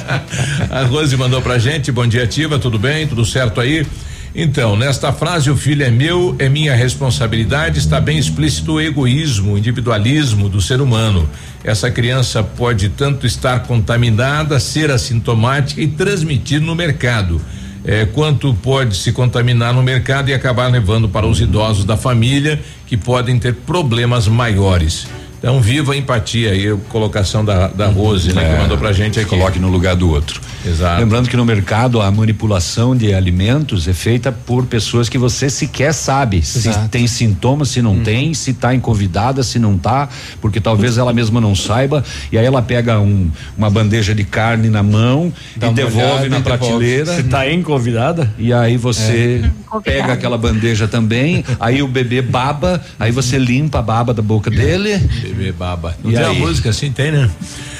a 0.72 0.84
Rose 0.85 1.15
mandou 1.15 1.39
pra 1.39 1.60
gente, 1.60 1.91
bom 1.91 2.07
dia 2.07 2.23
ativa, 2.23 2.57
tudo 2.57 2.80
bem? 2.80 3.06
Tudo 3.06 3.23
certo 3.23 3.61
aí? 3.61 3.85
Então, 4.33 4.77
nesta 4.77 5.11
frase, 5.11 5.51
o 5.51 5.57
filho 5.57 5.83
é 5.83 5.91
meu, 5.91 6.35
é 6.39 6.47
minha 6.47 6.73
responsabilidade, 6.73 7.79
está 7.79 7.99
bem 7.99 8.17
explícito 8.17 8.73
o 8.73 8.81
egoísmo, 8.81 9.53
o 9.53 9.57
individualismo 9.57 10.47
do 10.47 10.61
ser 10.61 10.79
humano. 10.79 11.29
Essa 11.65 11.91
criança 11.91 12.41
pode 12.41 12.89
tanto 12.89 13.27
estar 13.27 13.63
contaminada, 13.63 14.57
ser 14.57 14.89
assintomática 14.89 15.81
e 15.81 15.87
transmitir 15.87 16.61
no 16.61 16.73
mercado. 16.73 17.41
É, 17.83 18.05
quanto 18.05 18.53
pode 18.53 18.95
se 18.95 19.11
contaminar 19.11 19.73
no 19.73 19.83
mercado 19.83 20.29
e 20.29 20.33
acabar 20.33 20.67
levando 20.67 21.09
para 21.09 21.25
os 21.25 21.41
idosos 21.41 21.83
da 21.83 21.97
família 21.97 22.61
que 22.87 22.95
podem 22.95 23.37
ter 23.37 23.55
problemas 23.55 24.27
maiores. 24.27 25.07
Então, 25.41 25.59
viva 25.59 25.93
a 25.93 25.97
empatia 25.97 26.51
aí, 26.51 26.68
a 26.69 26.76
colocação 26.89 27.43
da, 27.43 27.68
da 27.68 27.88
Rose, 27.88 28.31
né, 28.31 28.43
que 28.45 28.47
É, 28.55 28.59
mandou 28.59 28.77
pra 28.77 28.91
gente 28.93 29.19
aqui. 29.19 29.27
Coloque 29.27 29.57
no 29.57 29.69
lugar 29.69 29.95
do 29.95 30.07
outro. 30.07 30.39
Exato. 30.63 30.99
Lembrando 31.01 31.27
que 31.27 31.35
no 31.35 31.43
mercado 31.43 31.99
a 31.99 32.11
manipulação 32.11 32.95
de 32.95 33.11
alimentos 33.11 33.88
é 33.88 33.93
feita 33.93 34.31
por 34.31 34.68
pessoas 34.68 35.09
que 35.09 35.18
você 35.18 35.49
sequer 35.49 35.93
sabe 35.95 36.43
se 36.43 36.59
Exato. 36.69 36.89
tem 36.89 37.07
sintomas, 37.07 37.69
se 37.69 37.81
não 37.81 37.99
tem, 38.01 38.35
se 38.35 38.53
tá 38.53 38.76
encovidada, 38.76 39.41
se 39.41 39.57
não 39.57 39.80
tá, 39.80 40.07
porque 40.39 40.61
talvez 40.61 40.99
ela 40.99 41.11
mesma 41.11 41.41
não 41.41 41.55
saiba, 41.55 42.03
e 42.31 42.38
aí 42.38 42.45
ela 42.45 42.61
pega 42.61 42.99
um, 42.99 43.31
uma 43.57 43.72
bandeja 43.72 44.13
de 44.13 44.23
carne 44.23 44.69
na 44.69 44.84
mão 44.84 45.34
Dá 45.55 45.69
e 45.69 45.73
devolve 45.73 45.97
olhada 46.05 46.19
na 46.19 46.38
e 46.38 46.41
devolve. 46.41 46.43
prateleira. 46.43 47.05
Você 47.15 47.23
tá 47.23 47.51
enconvidada? 47.51 48.31
E 48.38 48.53
aí 48.53 48.77
você 48.77 49.41
É. 49.73 49.80
pega 49.84 50.13
aquela 50.13 50.38
bandeja 50.38 50.88
também, 50.88 51.43
aí 51.59 51.81
o 51.81 51.88
bebê 51.88 52.22
baba, 52.22 52.80
aí 52.99 53.11
você 53.11 53.39
limpa 53.39 53.80
a 53.80 53.81
baba 53.81 54.13
da 54.13 54.22
boca 54.22 54.51
dele. 54.51 55.01
Bebê 55.33 55.51
baba. 55.51 55.95
Não 56.03 56.11
E 56.11 56.13
tem 56.15 56.23
aí? 56.23 56.37
uma 56.37 56.47
música 56.47 56.69
assim, 56.69 56.91
tem, 56.91 57.11
né? 57.11 57.29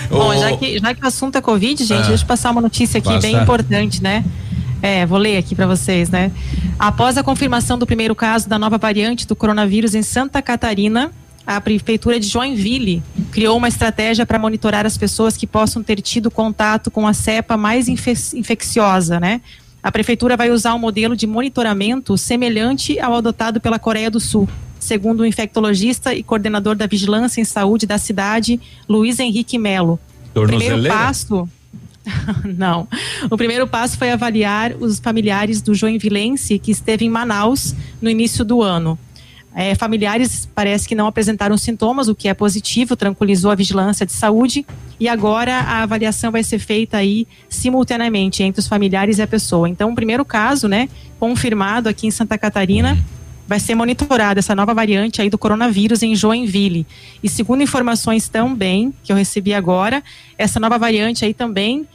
Bom, 0.10 0.30
Ô, 0.30 0.38
já 0.38 0.56
que, 0.58 0.80
já 0.80 0.94
que 0.94 1.04
o 1.04 1.08
assunto 1.08 1.38
é 1.38 1.42
Covid, 1.42 1.84
gente, 1.84 2.04
Ah. 2.04 2.08
deixa 2.08 2.24
eu 2.24 2.28
passar 2.28 2.52
uma 2.52 2.62
notícia 2.62 2.98
aqui 2.98 3.08
Passa. 3.08 3.20
bem 3.22 3.36
importante, 3.36 4.02
né? 4.04 4.24
É, 4.82 5.06
vou 5.06 5.18
ler 5.20 5.38
aqui 5.38 5.54
para 5.56 5.68
vocês, 5.68 6.10
né? 6.10 6.32
Após 6.80 7.18
a 7.18 7.24
confirmação 7.24 7.78
do 7.78 7.86
primeiro 7.86 8.16
caso 8.16 8.50
da 8.50 8.58
nova 8.58 8.78
variante 8.78 9.28
do 9.28 9.36
coronavírus 9.36 9.94
em 9.94 10.02
Santa 10.02 10.42
Catarina, 10.42 11.12
a 11.46 11.62
prefeitura 11.62 12.20
de 12.20 12.28
Joinville 12.28 13.02
criou 13.32 13.58
uma 13.58 13.68
estratégia 13.68 14.26
para 14.26 14.40
monitorar 14.40 14.86
as 14.86 14.98
pessoas 14.98 15.38
que 15.38 15.46
possam 15.46 15.84
ter 15.84 16.02
tido 16.02 16.32
contato 16.32 16.90
com 16.90 17.06
a 17.08 17.14
cepa 17.14 17.56
mais 17.58 17.88
infe- 17.88 18.36
infecciosa, 18.38 19.20
né? 19.20 19.42
A 19.84 19.92
prefeitura 19.92 20.36
vai 20.38 20.50
usar 20.52 20.74
um 20.76 20.80
modelo 20.80 21.16
de 21.16 21.26
monitoramento 21.28 22.18
semelhante 22.18 23.00
ao 23.00 23.16
adotado 23.16 23.60
pela 23.62 23.80
Coreia 23.80 24.10
do 24.12 24.20
Sul, 24.20 24.48
segundo 24.82 25.22
o 25.22 25.26
infectologista 25.26 26.14
e 26.14 26.24
coordenador 26.24 26.76
da 26.76 26.88
Vigilância 26.88 27.40
em 27.40 27.46
Saúde 27.46 27.86
da 27.86 27.98
cidade, 27.98 28.60
Luiz 28.90 29.20
Henrique 29.20 29.58
Melo. 29.58 30.00
O 30.36 30.42
primeiro 30.42 30.84
passo. 30.88 31.48
Não. 32.58 32.88
O 33.30 33.38
primeiro 33.38 33.68
passo 33.68 33.98
foi 33.98 34.12
avaliar 34.12 34.74
os 34.80 35.00
familiares 35.00 35.62
do 35.62 35.74
joinvilense 35.76 36.58
que 36.58 36.72
esteve 36.72 37.06
em 37.06 37.10
Manaus 37.10 37.76
no 38.02 38.10
início 38.10 38.44
do 38.44 38.62
ano. 38.62 38.98
É, 39.54 39.76
familiares 39.76 40.48
parece 40.56 40.88
que 40.88 40.96
não 40.96 41.08
apresentaram 41.08 41.58
sintomas, 41.58 42.08
o 42.08 42.16
que 42.16 42.30
é 42.30 42.34
positivo, 42.34 42.96
tranquilizou 42.96 43.52
a 43.52 43.56
vigilância 43.56 44.06
de 44.06 44.14
saúde. 44.14 44.66
E 44.98 45.10
agora 45.10 45.58
a 45.58 45.84
avaliação 45.84 46.32
vai 46.32 46.42
ser 46.42 46.58
feita 46.58 46.98
aí 46.98 47.28
simultaneamente 47.50 48.44
entre 48.44 48.62
os 48.62 48.68
familiares 48.68 49.18
e 49.18 49.22
a 49.22 49.28
pessoa. 49.28 49.68
Então, 49.68 49.92
o 49.92 49.96
primeiro 49.96 50.24
caso, 50.24 50.70
né, 50.70 50.88
confirmado 51.20 51.90
aqui 51.90 52.08
em 52.08 52.12
Santa 52.12 52.38
Catarina, 52.38 52.98
vai 53.52 53.60
ser 53.60 53.76
monitorada 53.76 54.40
essa 54.40 54.56
nova 54.56 54.74
variante 54.74 55.22
aí 55.22 55.30
do 55.30 55.38
coronavírus 55.38 56.02
em 56.02 56.16
Joinville. 56.16 56.88
E 57.22 57.28
segundo 57.28 57.62
informações 57.62 58.30
também 58.30 58.94
que 59.04 59.12
eu 59.12 59.16
recebi 59.18 59.54
agora, 59.54 60.02
essa 60.38 60.58
nova 60.58 60.78
variante 60.78 61.26
aí 61.26 61.34
também 61.34 61.86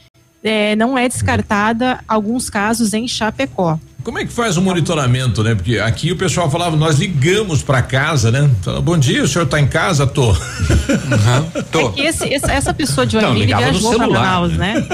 é, 0.44 0.76
não 0.76 0.98
é 0.98 1.08
descartada 1.08 2.04
alguns 2.06 2.50
casos 2.50 2.92
em 2.92 3.08
Chapecó. 3.08 3.80
Como 4.06 4.20
é 4.20 4.24
que 4.24 4.32
faz 4.32 4.56
o 4.56 4.62
monitoramento, 4.62 5.42
né? 5.42 5.56
Porque 5.56 5.80
aqui 5.80 6.12
o 6.12 6.16
pessoal 6.16 6.48
falava, 6.48 6.76
nós 6.76 6.96
ligamos 6.96 7.60
para 7.60 7.82
casa, 7.82 8.30
né? 8.30 8.48
Fala, 8.62 8.80
Bom 8.80 8.96
dia, 8.96 9.24
o 9.24 9.26
senhor 9.26 9.46
tá 9.48 9.58
em 9.60 9.66
casa? 9.66 10.06
Tô. 10.06 10.32
É 11.76 11.88
que 11.90 12.00
esse- 12.02 12.24
esse- 12.28 12.50
essa 12.50 12.72
pessoa 12.72 13.04
de 13.06 13.12
Joinville 13.12 13.40
ligava 13.40 13.66
no 13.66 13.72
viajou 13.72 13.90
para 13.90 13.98
celular. 13.98 14.20
Manaus, 14.24 14.52
né? 14.52 14.86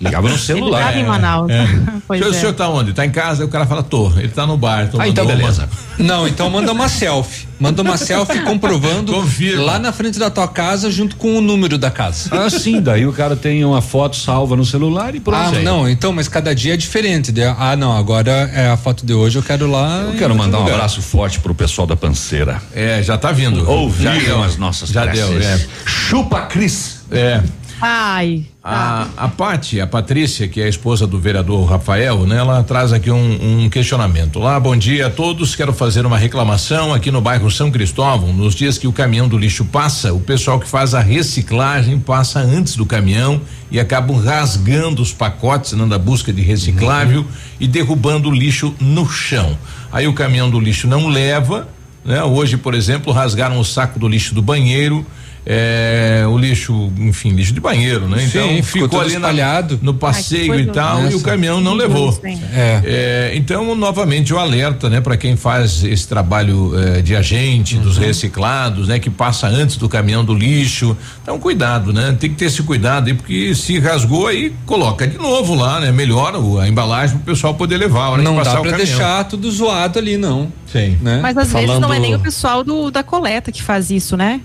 Ligava 0.00 0.28
no 0.28 0.34
Ele 0.34 0.40
celular. 0.42 0.80
estava 0.80 0.98
em 0.98 1.04
Manaus. 1.06 1.50
É. 1.50 1.66
Pois 2.06 2.20
o 2.20 2.24
senhor, 2.24 2.34
é. 2.34 2.36
o 2.36 2.40
senhor 2.40 2.52
tá 2.54 2.68
onde? 2.68 2.92
Tá 2.92 3.04
em 3.06 3.10
casa? 3.10 3.42
Aí 3.42 3.48
o 3.48 3.50
cara 3.50 3.66
fala, 3.66 3.82
tô. 3.82 4.10
Ele 4.16 4.28
tá 4.28 4.46
no 4.46 4.56
bar. 4.56 4.88
Ah, 4.98 5.08
então 5.08 5.26
beleza. 5.26 5.68
uma- 5.98 6.06
Não, 6.06 6.28
então 6.28 6.48
manda 6.50 6.70
uma 6.72 6.88
selfie. 6.88 7.46
Manda 7.58 7.80
uma 7.82 7.96
selfie 7.96 8.40
comprovando 8.40 9.12
lá 9.56 9.78
na 9.78 9.90
frente 9.92 10.18
da 10.18 10.28
tua 10.30 10.46
casa 10.46 10.90
junto 10.90 11.16
com 11.16 11.38
o 11.38 11.40
número 11.40 11.78
da 11.78 11.90
casa. 11.90 12.28
Ah, 12.30 12.50
sim, 12.50 12.80
daí 12.82 13.06
o 13.06 13.12
cara 13.12 13.34
tem 13.34 13.64
uma 13.64 13.80
foto 13.80 14.14
salva 14.14 14.54
no 14.56 14.64
celular 14.64 15.14
e 15.14 15.20
pronto. 15.20 15.38
Ah, 15.56 15.62
não, 15.62 15.88
então, 15.88 16.12
mas 16.12 16.28
cada 16.28 16.54
dia 16.54 16.74
é 16.74 16.76
diferente. 16.76 17.32
daí, 17.32 17.44
Ah, 17.58 17.74
não, 17.74 17.96
agora 17.96 18.50
é 18.56 18.68
a 18.68 18.76
foto 18.76 19.04
de 19.04 19.12
hoje, 19.12 19.36
eu 19.38 19.42
quero 19.42 19.70
lá. 19.70 20.00
Eu 20.02 20.14
quero 20.18 20.34
mandar 20.34 20.60
um 20.60 20.66
abraço 20.66 21.02
forte 21.02 21.38
pro 21.40 21.54
pessoal 21.54 21.86
da 21.86 21.94
panceira. 21.96 22.60
É, 22.74 23.02
já 23.02 23.18
tá 23.18 23.30
vindo. 23.30 23.68
Ouviram 23.68 24.14
Já 24.14 24.26
deu. 24.26 24.42
as 24.42 24.56
nossas 24.56 24.88
Já 24.88 25.02
preces. 25.02 25.28
deu, 25.28 25.40
é. 25.42 25.66
Chupa 25.84 26.42
Cris. 26.42 27.00
É. 27.10 27.42
Ai. 27.80 28.46
A, 28.68 29.06
a 29.16 29.28
Pati, 29.28 29.80
a 29.80 29.86
Patrícia, 29.86 30.48
que 30.48 30.60
é 30.60 30.64
a 30.64 30.68
esposa 30.68 31.06
do 31.06 31.20
vereador 31.20 31.64
Rafael, 31.70 32.26
né? 32.26 32.38
Ela 32.38 32.64
traz 32.64 32.92
aqui 32.92 33.12
um, 33.12 33.62
um 33.62 33.70
questionamento. 33.70 34.40
Lá, 34.40 34.58
bom 34.58 34.76
dia 34.76 35.06
a 35.06 35.10
todos. 35.10 35.54
Quero 35.54 35.72
fazer 35.72 36.04
uma 36.04 36.18
reclamação 36.18 36.92
aqui 36.92 37.12
no 37.12 37.20
bairro 37.20 37.48
São 37.48 37.70
Cristóvão. 37.70 38.32
Nos 38.32 38.56
dias 38.56 38.76
que 38.76 38.88
o 38.88 38.92
caminhão 38.92 39.28
do 39.28 39.38
lixo 39.38 39.64
passa, 39.66 40.12
o 40.12 40.18
pessoal 40.18 40.58
que 40.58 40.68
faz 40.68 40.94
a 40.94 41.00
reciclagem 41.00 42.00
passa 42.00 42.40
antes 42.40 42.74
do 42.74 42.84
caminhão 42.84 43.40
e 43.70 43.78
acabam 43.78 44.16
rasgando 44.16 45.00
os 45.00 45.12
pacotes 45.12 45.72
né, 45.74 45.84
na 45.84 45.96
busca 45.96 46.32
de 46.32 46.42
reciclável 46.42 47.24
e 47.60 47.68
derrubando 47.68 48.28
o 48.28 48.34
lixo 48.34 48.74
no 48.80 49.08
chão. 49.08 49.56
Aí 49.92 50.08
o 50.08 50.12
caminhão 50.12 50.50
do 50.50 50.58
lixo 50.58 50.88
não 50.88 51.06
leva, 51.06 51.68
né? 52.04 52.20
Hoje, 52.24 52.56
por 52.56 52.74
exemplo, 52.74 53.12
rasgaram 53.12 53.60
o 53.60 53.64
saco 53.64 53.96
do 54.00 54.08
lixo 54.08 54.34
do 54.34 54.42
banheiro. 54.42 55.06
É, 55.48 56.24
o 56.28 56.36
lixo, 56.36 56.90
enfim, 56.98 57.30
lixo 57.30 57.52
de 57.52 57.60
banheiro, 57.60 58.08
né? 58.08 58.18
Sim, 58.18 58.26
Então 58.26 58.48
ficou 58.48 58.62
ficou 58.64 58.88
todo 58.88 59.00
ali 59.02 59.12
na- 59.12 59.18
espalhado. 59.30 59.78
no 59.80 59.92
Ai, 59.92 59.98
passeio 59.98 60.52
que 60.54 60.60
e 60.62 60.66
tal, 60.66 61.08
e 61.08 61.14
o 61.14 61.20
caminhão 61.20 61.60
não 61.60 61.72
levou. 61.74 62.18
É. 62.52 62.80
É, 62.84 63.32
então, 63.36 63.74
novamente, 63.76 64.34
o 64.34 64.38
alerta, 64.38 64.90
né, 64.90 65.00
para 65.00 65.16
quem 65.16 65.36
faz 65.36 65.84
esse 65.84 66.06
trabalho 66.08 66.72
eh, 66.78 67.00
de 67.02 67.14
agente 67.14 67.76
dos 67.76 67.96
reciclados, 67.96 68.88
né, 68.88 68.98
que 68.98 69.08
passa 69.08 69.46
antes 69.46 69.76
do 69.76 69.88
caminhão 69.88 70.24
do 70.24 70.34
lixo. 70.34 70.96
Então, 71.22 71.38
cuidado, 71.38 71.92
né? 71.92 72.16
Tem 72.18 72.28
que 72.30 72.36
ter 72.36 72.46
esse 72.46 72.62
cuidado 72.64 73.06
aí, 73.06 73.14
porque 73.14 73.54
se 73.54 73.78
rasgou 73.78 74.26
aí, 74.26 74.52
coloca 74.66 75.06
de 75.06 75.16
novo 75.16 75.54
lá, 75.54 75.78
né? 75.80 75.92
Melhora 75.92 76.38
o- 76.40 76.58
a 76.58 76.68
embalagem 76.68 77.16
pro 77.18 77.32
pessoal 77.34 77.54
poder 77.54 77.76
levar 77.76 78.18
Não 78.18 78.34
dá 78.36 78.40
o 78.40 78.42
pra 78.42 78.54
caminhão. 78.54 78.76
deixar 78.78 79.24
tudo 79.24 79.50
zoado 79.50 79.98
ali, 79.98 80.16
não. 80.16 80.50
Sim. 80.66 80.96
Né? 81.00 81.20
Mas 81.22 81.36
às 81.36 81.52
vezes 81.52 81.68
não 81.68 81.74
é 81.76 81.80
Falando- 81.80 82.00
nem 82.02 82.14
o 82.14 82.18
pessoal 82.18 82.64
do, 82.64 82.90
da 82.90 83.02
coleta 83.02 83.52
que 83.52 83.62
faz 83.62 83.90
isso, 83.90 84.16
né? 84.16 84.40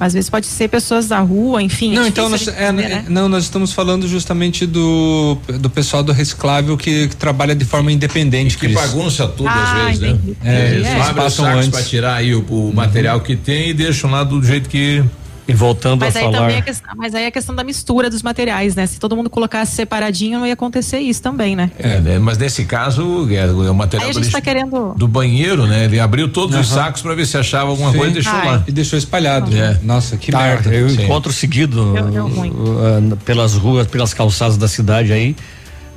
Às 0.00 0.14
vezes 0.14 0.30
pode 0.30 0.46
ser 0.46 0.66
pessoas 0.68 1.08
da 1.08 1.20
rua, 1.20 1.62
enfim. 1.62 1.92
Não, 1.94 2.04
é 2.04 2.08
então 2.08 2.30
nós, 2.30 2.48
é, 2.48 2.72
né? 2.72 3.04
não, 3.06 3.28
nós 3.28 3.44
estamos 3.44 3.70
falando 3.74 4.08
justamente 4.08 4.64
do, 4.64 5.36
do 5.60 5.68
pessoal 5.68 6.02
do 6.02 6.10
reciclável 6.10 6.74
que, 6.78 7.08
que 7.08 7.16
trabalha 7.16 7.54
de 7.54 7.66
forma 7.66 7.92
independente. 7.92 8.56
Que 8.56 8.68
bagunça 8.68 9.28
tudo 9.28 9.50
Ah, 9.50 9.62
às 9.90 9.98
vezes, 9.98 10.02
entendi. 10.14 10.36
né? 10.42 10.62
É, 10.70 10.74
Eles 10.74 10.86
é. 10.86 10.92
abrem 10.92 11.08
os 11.10 11.14
Passam 11.16 11.44
sacos 11.44 11.58
antes. 11.66 11.70
para 11.70 11.82
tirar 11.82 12.14
aí 12.14 12.34
o, 12.34 12.40
o 12.40 12.72
material 12.74 13.20
que 13.20 13.36
tem 13.36 13.68
e 13.68 13.74
deixam 13.74 14.10
lá 14.10 14.24
do 14.24 14.42
jeito 14.42 14.70
que. 14.70 15.04
E 15.50 15.54
voltando 15.54 16.00
Mas 16.00 16.14
aí 16.14 16.30
também 16.30 16.58
a 16.58 16.62
questão, 16.62 16.92
mas 16.96 17.12
aí 17.12 17.26
a 17.26 17.30
questão 17.30 17.54
da 17.54 17.64
mistura 17.64 18.08
dos 18.08 18.22
materiais, 18.22 18.76
né? 18.76 18.86
Se 18.86 19.00
todo 19.00 19.16
mundo 19.16 19.28
colocasse 19.28 19.74
separadinho, 19.74 20.38
não 20.38 20.46
ia 20.46 20.52
acontecer 20.52 21.00
isso 21.00 21.20
também, 21.20 21.56
né? 21.56 21.72
É, 21.76 22.00
né? 22.00 22.18
Mas 22.20 22.38
nesse 22.38 22.64
caso, 22.64 23.28
é, 23.30 23.34
é 23.38 23.46
o 23.48 23.74
material 23.74 24.10
a 24.10 24.12
do 24.12 24.30
tá 24.30 24.40
querendo. 24.40 24.94
do 24.96 25.08
banheiro, 25.08 25.66
né? 25.66 25.86
Ele 25.86 25.98
abriu 25.98 26.28
todos 26.28 26.54
os 26.56 26.70
Aham. 26.70 26.82
sacos 26.84 27.02
para 27.02 27.14
ver 27.16 27.26
se 27.26 27.36
achava 27.36 27.68
alguma 27.70 27.90
Sim. 27.90 27.98
coisa 27.98 28.10
e 28.12 28.14
deixou 28.14 28.32
Ai. 28.34 28.46
lá. 28.46 28.64
E 28.68 28.70
deixou 28.72 28.96
espalhado. 28.96 29.56
É. 29.56 29.78
Nossa, 29.82 30.16
que 30.16 30.30
Tá, 30.30 30.38
merda. 30.38 30.72
eu 30.72 30.88
Sim. 30.88 31.02
encontro 31.02 31.32
seguido 31.32 31.94
deu 32.12 32.28
ruim. 32.28 32.50
uh, 32.50 33.16
pelas 33.24 33.54
ruas, 33.54 33.88
pelas 33.88 34.14
calçadas 34.14 34.56
da 34.56 34.68
cidade 34.68 35.12
aí, 35.12 35.34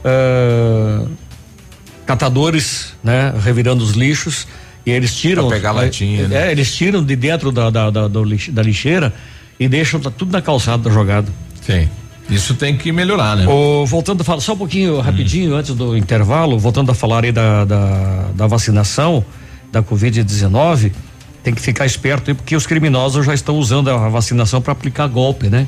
uh, 0.04 1.08
catadores, 2.08 2.94
né, 3.04 3.34
revirando 3.44 3.84
os 3.84 3.92
lixos 3.92 4.48
e 4.86 4.92
eles 4.92 5.16
tiram 5.16 5.48
Pra 5.48 5.58
pegar 5.58 5.70
a 5.70 5.74
latinha, 5.74 6.28
né? 6.28 6.48
É, 6.48 6.52
eles 6.52 6.76
tiram 6.76 7.04
de 7.04 7.16
dentro 7.16 7.52
da 7.52 7.70
da, 7.70 7.90
da, 7.90 8.08
da 8.08 8.62
lixeira 8.64 9.14
e 9.60 9.68
deixam 9.68 10.00
tá 10.00 10.10
tudo 10.12 10.32
na 10.32 10.42
calçada 10.42 10.90
jogado. 10.90 11.32
Sim. 11.62 11.88
Isso 12.30 12.54
tem 12.56 12.78
que 12.78 12.92
melhorar, 12.92 13.36
né? 13.36 13.46
Ô, 13.48 13.86
voltando 13.86 14.22
a 14.22 14.24
falar, 14.24 14.40
só 14.40 14.54
um 14.54 14.58
pouquinho 14.58 15.00
rapidinho 15.02 15.56
antes 15.56 15.76
do 15.76 15.96
intervalo, 15.96 16.58
voltando 16.58 16.90
a 16.92 16.96
falar 16.96 17.26
aí 17.26 17.32
da, 17.32 17.66
da, 17.66 18.28
da 18.34 18.48
vacinação 18.48 19.24
da 19.72 19.84
Covid-19, 19.84 20.92
tem 21.44 21.54
que 21.54 21.62
ficar 21.62 21.86
esperto 21.86 22.32
aí, 22.32 22.36
porque 22.36 22.56
os 22.56 22.66
criminosos 22.66 23.26
já 23.26 23.34
estão 23.34 23.58
usando 23.58 23.90
a 23.90 24.08
vacinação 24.10 24.62
para 24.62 24.72
aplicar 24.72 25.08
golpe, 25.08 25.50
né? 25.50 25.68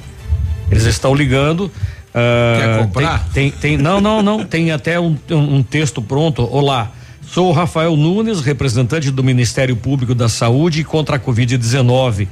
Eles 0.72 0.86
estão 0.86 1.14
ligando. 1.14 1.70
ah, 2.14 2.58
Quer 2.60 2.78
comprar? 2.86 3.30
Tem, 3.34 3.52
tem, 3.52 3.60
tem- 3.60 3.78
não, 3.78 4.00
não, 4.00 4.22
não. 4.24 4.44
Tem 4.48 4.72
até 4.72 4.98
um, 5.00 5.16
um, 5.30 5.56
um 5.58 5.64
texto 5.64 6.02
pronto. 6.02 6.48
Olá. 6.50 6.92
Sou 7.28 7.50
o 7.50 7.52
Rafael 7.52 7.98
Nunes, 7.98 8.40
representante 8.42 9.12
do 9.12 9.24
Ministério 9.24 9.76
Público 9.76 10.16
da 10.16 10.30
Saúde 10.30 10.84
contra 10.84 11.18
a 11.18 11.20
Covid-19. 11.20 12.28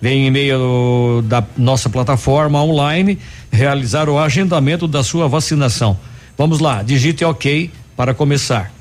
Vem 0.00 0.26
em 0.26 0.30
meio 0.30 1.22
da 1.24 1.44
nossa 1.56 1.88
plataforma 1.88 2.62
online 2.62 3.18
realizar 3.50 4.08
o 4.08 4.18
agendamento 4.18 4.86
da 4.86 5.02
sua 5.02 5.26
vacinação. 5.28 5.98
Vamos 6.36 6.60
lá, 6.60 6.82
digite 6.82 7.24
OK 7.24 7.70
para 7.96 8.14
começar. 8.14 8.72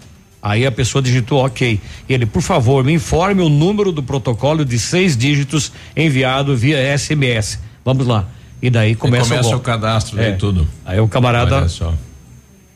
Aí 0.42 0.66
a 0.66 0.72
pessoa 0.72 1.02
digitou 1.02 1.44
OK. 1.44 1.80
Ele, 2.08 2.26
por 2.26 2.42
favor, 2.42 2.84
me 2.84 2.94
informe 2.94 3.42
o 3.42 3.50
número 3.50 3.92
do 3.92 4.04
protocolo 4.04 4.64
de 4.64 4.78
seis 4.78 5.18
dígitos 5.18 5.72
enviado 5.96 6.56
via 6.56 6.98
SMS. 6.98 7.60
Vamos 7.84 8.06
lá. 8.06 8.26
E 8.62 8.70
daí 8.70 8.96
começa, 8.96 9.30
começa 9.30 9.50
o, 9.50 9.58
o 9.58 9.60
cadastro 9.60 10.20
É. 10.22 10.32
tudo. 10.34 10.68
Aí 10.86 11.00
o 11.00 11.08
camarada. 11.08 11.68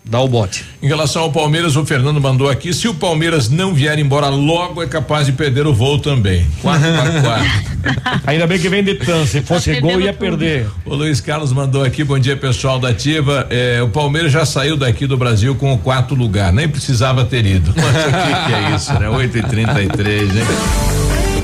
Dá 0.03 0.19
o 0.19 0.27
bote. 0.27 0.65
Em 0.81 0.87
relação 0.87 1.21
ao 1.23 1.31
Palmeiras, 1.31 1.75
o 1.75 1.85
Fernando 1.85 2.19
mandou 2.19 2.49
aqui: 2.49 2.73
se 2.73 2.87
o 2.87 2.93
Palmeiras 2.93 3.49
não 3.49 3.73
vier 3.73 3.97
embora 3.99 4.27
logo, 4.27 4.81
é 4.81 4.87
capaz 4.87 5.25
de 5.25 5.31
perder 5.33 5.65
o 5.67 5.73
voo 5.73 5.99
também. 5.99 6.45
4 6.61 6.81
para 6.81 7.21
4. 7.21 8.21
Ainda 8.27 8.45
bem 8.47 8.59
que 8.59 8.69
vem 8.69 8.83
de 8.83 8.95
tan. 8.95 9.25
Se 9.25 9.41
fosse 9.41 9.73
Tá 9.75 9.79
gol, 9.81 9.89
perdendo 9.91 10.05
ia 10.05 10.13
tudo. 10.13 10.19
perder. 10.37 10.67
O 10.85 10.95
Luiz 10.95 11.19
Carlos 11.21 11.51
mandou 11.53 11.83
aqui, 11.83 12.03
bom 12.03 12.19
dia 12.19 12.35
pessoal 12.37 12.79
da 12.79 12.89
Ativa. 12.89 13.47
É, 13.49 13.81
o 13.81 13.89
Palmeiras 13.89 14.31
já 14.31 14.45
saiu 14.45 14.75
daqui 14.77 15.05
do 15.07 15.17
Brasil 15.17 15.55
com 15.55 15.73
o 15.73 15.77
quarto 15.77 16.13
lugar, 16.15 16.51
nem 16.53 16.67
precisava 16.67 17.23
ter 17.25 17.45
ido. 17.45 17.73
Mas 17.75 17.85
o 17.85 18.07
que, 18.07 18.45
que 18.47 18.53
é 18.53 18.75
isso, 18.75 18.93
né? 18.99 19.09
8 19.09 19.37
e 19.37 19.43
33 19.43 20.35
hein? 20.35 20.43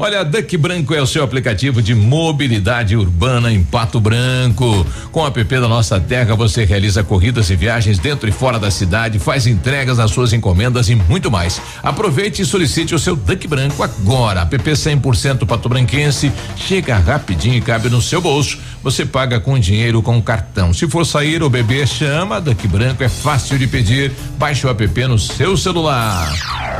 Olha, 0.00 0.24
Duck 0.24 0.56
Branco 0.56 0.94
é 0.94 1.02
o 1.02 1.06
seu 1.06 1.24
aplicativo 1.24 1.82
de 1.82 1.92
mobilidade 1.92 2.96
urbana 2.96 3.52
em 3.52 3.64
Pato 3.64 3.98
Branco. 3.98 4.86
Com 5.10 5.22
o 5.22 5.26
app 5.26 5.44
da 5.44 5.66
Nossa 5.66 5.98
Terra, 5.98 6.36
você 6.36 6.64
realiza 6.64 7.02
corridas 7.02 7.50
e 7.50 7.56
viagens 7.56 7.98
dentro 7.98 8.28
e 8.28 8.32
fora 8.32 8.60
da 8.60 8.70
cidade, 8.70 9.18
faz 9.18 9.44
entregas 9.46 9.96
das 9.96 10.12
suas 10.12 10.32
encomendas 10.32 10.88
e 10.88 10.94
muito 10.94 11.32
mais. 11.32 11.60
Aproveite 11.82 12.42
e 12.42 12.46
solicite 12.46 12.94
o 12.94 12.98
seu 12.98 13.16
Duck 13.16 13.48
Branco 13.48 13.82
agora. 13.82 14.42
App 14.42 14.56
100% 14.56 15.44
patobranquense, 15.44 16.30
chega 16.54 16.96
rapidinho 16.96 17.56
e 17.56 17.60
cabe 17.60 17.88
no 17.88 18.00
seu 18.00 18.20
bolso. 18.20 18.58
Você 18.84 19.04
paga 19.04 19.40
com 19.40 19.58
dinheiro 19.58 20.00
com 20.00 20.22
cartão. 20.22 20.72
Se 20.72 20.86
for 20.86 21.04
sair 21.04 21.42
ou 21.42 21.50
beber, 21.50 21.88
chama 21.88 22.40
Duck 22.40 22.68
Branco, 22.68 23.02
é 23.02 23.08
fácil 23.08 23.58
de 23.58 23.66
pedir. 23.66 24.12
Baixe 24.38 24.64
o 24.64 24.70
app 24.70 25.06
no 25.08 25.18
seu 25.18 25.56
celular. 25.56 26.32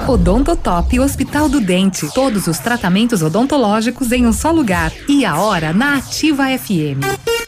Odontotop 0.07 1.01
Hospital 1.01 1.49
do 1.49 1.61
Dente. 1.61 2.09
Todos 2.15 2.47
os 2.47 2.59
tratamentos 2.59 3.08
odontológicos 3.23 4.13
em 4.13 4.27
um 4.27 4.33
só 4.33 4.51
lugar. 4.51 4.93
E 5.09 5.25
a 5.25 5.39
hora 5.41 5.73
na 5.73 5.97
Ativa 5.97 6.47
FM. 6.59 7.48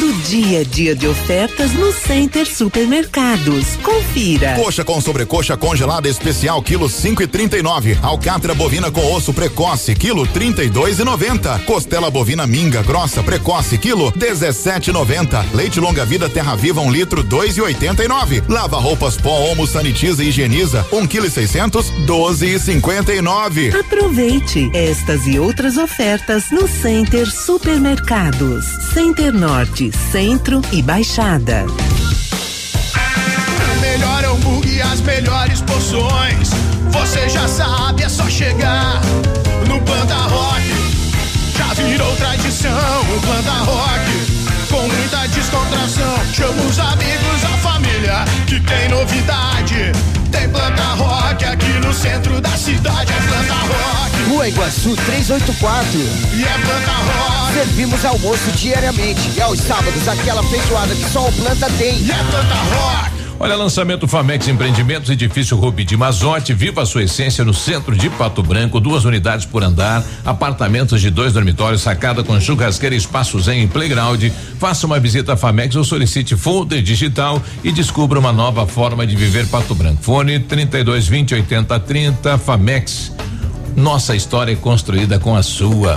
Todo 0.00 0.14
dia 0.22 0.62
é 0.62 0.64
dia 0.64 0.96
de 0.96 1.06
ofertas 1.06 1.74
no 1.74 1.92
Center 1.92 2.46
Supermercados. 2.46 3.76
Confira. 3.82 4.54
Coxa 4.54 4.82
com 4.82 4.98
sobrecoxa 4.98 5.58
congelada 5.58 6.08
especial 6.08 6.62
quilo 6.62 6.88
cinco 6.88 7.22
e 7.22 7.26
trinta 7.26 7.58
e 7.58 7.62
nove. 7.62 7.98
Alcatra 8.00 8.54
bovina 8.54 8.90
com 8.90 9.12
osso 9.12 9.34
precoce 9.34 9.94
quilo 9.94 10.26
trinta 10.26 10.64
e 10.64 10.70
dois 10.70 11.00
e 11.00 11.04
noventa. 11.04 11.58
Costela 11.66 12.10
bovina 12.10 12.46
minga 12.46 12.82
grossa 12.82 13.22
precoce 13.22 13.76
quilo 13.76 14.10
dezessete 14.16 14.88
e 14.88 14.92
noventa. 14.94 15.44
Leite 15.52 15.78
longa 15.78 16.06
vida 16.06 16.30
terra 16.30 16.56
viva 16.56 16.80
um 16.80 16.90
litro 16.90 17.22
dois 17.22 17.58
e 17.58 17.60
oitenta 17.60 18.02
e 18.02 18.08
nove. 18.08 18.42
Lava 18.48 18.78
roupas 18.78 19.18
pó 19.18 19.50
Omo 19.50 19.66
sanitiza 19.66 20.24
e 20.24 20.28
higieniza 20.28 20.86
um 20.92 21.06
quilo 21.06 21.26
e 21.26 21.30
seiscentos 21.30 21.90
doze 22.06 22.46
e 22.46 22.58
cinquenta 22.58 23.12
e 23.12 23.20
nove. 23.20 23.68
Aproveite 23.78 24.70
estas 24.72 25.26
e 25.26 25.38
outras 25.38 25.76
ofertas 25.76 26.50
no 26.50 26.66
Center 26.66 27.30
Supermercados. 27.30 28.64
Center 28.94 29.30
Norte, 29.30 29.89
Centro 29.92 30.62
e 30.72 30.82
Baixada. 30.82 31.66
O 33.76 33.80
melhor 33.80 34.24
hambúrguer 34.24 34.76
e 34.76 34.82
as 34.82 35.00
melhores 35.00 35.60
porções. 35.62 36.50
Você 36.90 37.28
já 37.28 37.46
sabe, 37.46 38.02
é 38.02 38.08
só 38.08 38.28
chegar 38.28 39.00
no 39.68 39.80
Planta 39.82 40.14
Rock. 40.14 40.62
Já 41.56 41.74
virou 41.74 42.14
tradição 42.16 43.00
o 43.16 43.20
Planta 43.20 43.52
Rock. 43.52 44.40
Com 44.70 44.86
muita 44.86 45.26
descontração, 45.28 46.16
chama 46.32 46.62
os 46.62 46.78
amigos, 46.78 47.44
a 47.44 47.58
família, 47.58 48.24
que 48.46 48.60
tem 48.60 48.88
novidade. 48.88 49.92
Tem 50.30 50.48
Planta 50.48 50.82
Rock 50.94 51.44
aqui 51.44 51.72
no 51.84 51.92
centro 51.92 52.40
da 52.40 52.50
cidade, 52.50 53.12
é 53.12 53.16
Planta 53.16 53.54
Rock. 53.54 54.22
Rua 54.28 54.48
Iguaçu 54.48 54.96
384. 54.96 55.98
E 56.32 56.44
é 56.44 56.58
Planta 56.64 56.92
Rock. 56.92 57.52
Servimos 57.54 58.04
almoço 58.04 58.50
diariamente 58.52 59.20
e 59.36 59.40
aos 59.40 59.58
sábados 59.60 60.06
aquela 60.06 60.42
feijoada 60.44 60.94
que 60.94 61.10
só 61.10 61.26
o 61.26 61.32
planta 61.32 61.68
tem. 61.78 61.98
E 61.98 62.10
é 62.12 62.14
Planta 62.14 62.54
Rock. 62.54 63.19
Olha, 63.42 63.56
lançamento 63.56 64.06
Famex 64.06 64.48
Empreendimentos, 64.48 65.08
edifício 65.08 65.56
Rubi 65.56 65.82
de 65.82 65.96
Mazote, 65.96 66.52
viva 66.52 66.82
a 66.82 66.86
sua 66.86 67.04
essência 67.04 67.42
no 67.42 67.54
centro 67.54 67.96
de 67.96 68.10
Pato 68.10 68.42
Branco, 68.42 68.78
duas 68.78 69.06
unidades 69.06 69.46
por 69.46 69.64
andar, 69.64 70.04
apartamentos 70.26 71.00
de 71.00 71.08
dois 71.08 71.32
dormitórios, 71.32 71.80
sacada 71.80 72.22
com 72.22 72.38
churrasqueira, 72.38 72.94
espaço 72.94 73.40
zen 73.40 73.62
e 73.62 73.66
playground. 73.66 74.24
Faça 74.58 74.86
uma 74.86 75.00
visita 75.00 75.32
à 75.32 75.36
Famex 75.38 75.74
ou 75.74 75.84
solicite 75.84 76.36
folder 76.36 76.82
digital 76.82 77.42
e 77.64 77.72
descubra 77.72 78.18
uma 78.18 78.30
nova 78.30 78.66
forma 78.66 79.06
de 79.06 79.16
viver 79.16 79.46
Pato 79.46 79.74
Branco. 79.74 80.02
Fone 80.02 80.38
32 80.40 81.08
20 81.08 81.36
80 81.36 81.80
30 81.80 82.36
Famex. 82.36 83.10
Nossa 83.74 84.14
história 84.14 84.52
é 84.52 84.56
construída 84.56 85.18
com 85.18 85.34
a 85.34 85.42
sua. 85.42 85.96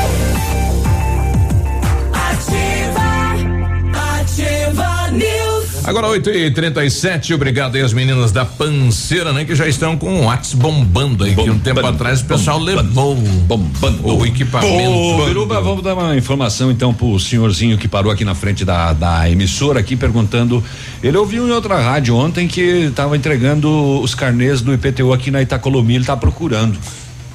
Agora 5.91 6.07
8 6.07 6.29
e 6.29 6.49
37 6.49 7.33
obrigado 7.33 7.75
aí 7.75 7.81
as 7.81 7.91
meninas 7.91 8.31
da 8.31 8.45
Panceira, 8.45 9.33
né? 9.33 9.43
Que 9.43 9.53
já 9.53 9.67
estão 9.67 9.97
com 9.97 10.21
o 10.21 10.25
Whats 10.25 10.53
bombando 10.53 11.25
aí, 11.25 11.35
que 11.35 11.49
um 11.49 11.59
tempo 11.59 11.85
atrás 11.85 12.21
o 12.21 12.25
pessoal 12.25 12.57
levou 12.57 13.13
bombando 13.13 14.07
o 14.07 14.25
equipamento. 14.25 14.89
Ô, 14.89 15.25
Biruba, 15.25 15.59
vamos 15.59 15.83
dar 15.83 15.93
uma 15.93 16.15
informação 16.15 16.71
então 16.71 16.93
pro 16.93 17.19
senhorzinho 17.19 17.77
que 17.77 17.89
parou 17.89 18.09
aqui 18.09 18.23
na 18.23 18.33
frente 18.33 18.63
da, 18.63 18.93
da 18.93 19.29
emissora 19.29 19.81
aqui 19.81 19.97
perguntando. 19.97 20.63
Ele 21.03 21.17
ouviu 21.17 21.45
em 21.45 21.51
outra 21.51 21.77
rádio 21.77 22.15
ontem 22.15 22.47
que 22.47 22.61
estava 22.61 23.17
entregando 23.17 23.99
os 23.99 24.15
carnês 24.15 24.61
do 24.61 24.73
IPTU 24.73 25.11
aqui 25.11 25.29
na 25.29 25.41
Itacolomi, 25.41 25.95
ele 25.95 26.05
tá 26.05 26.15
procurando. 26.15 26.79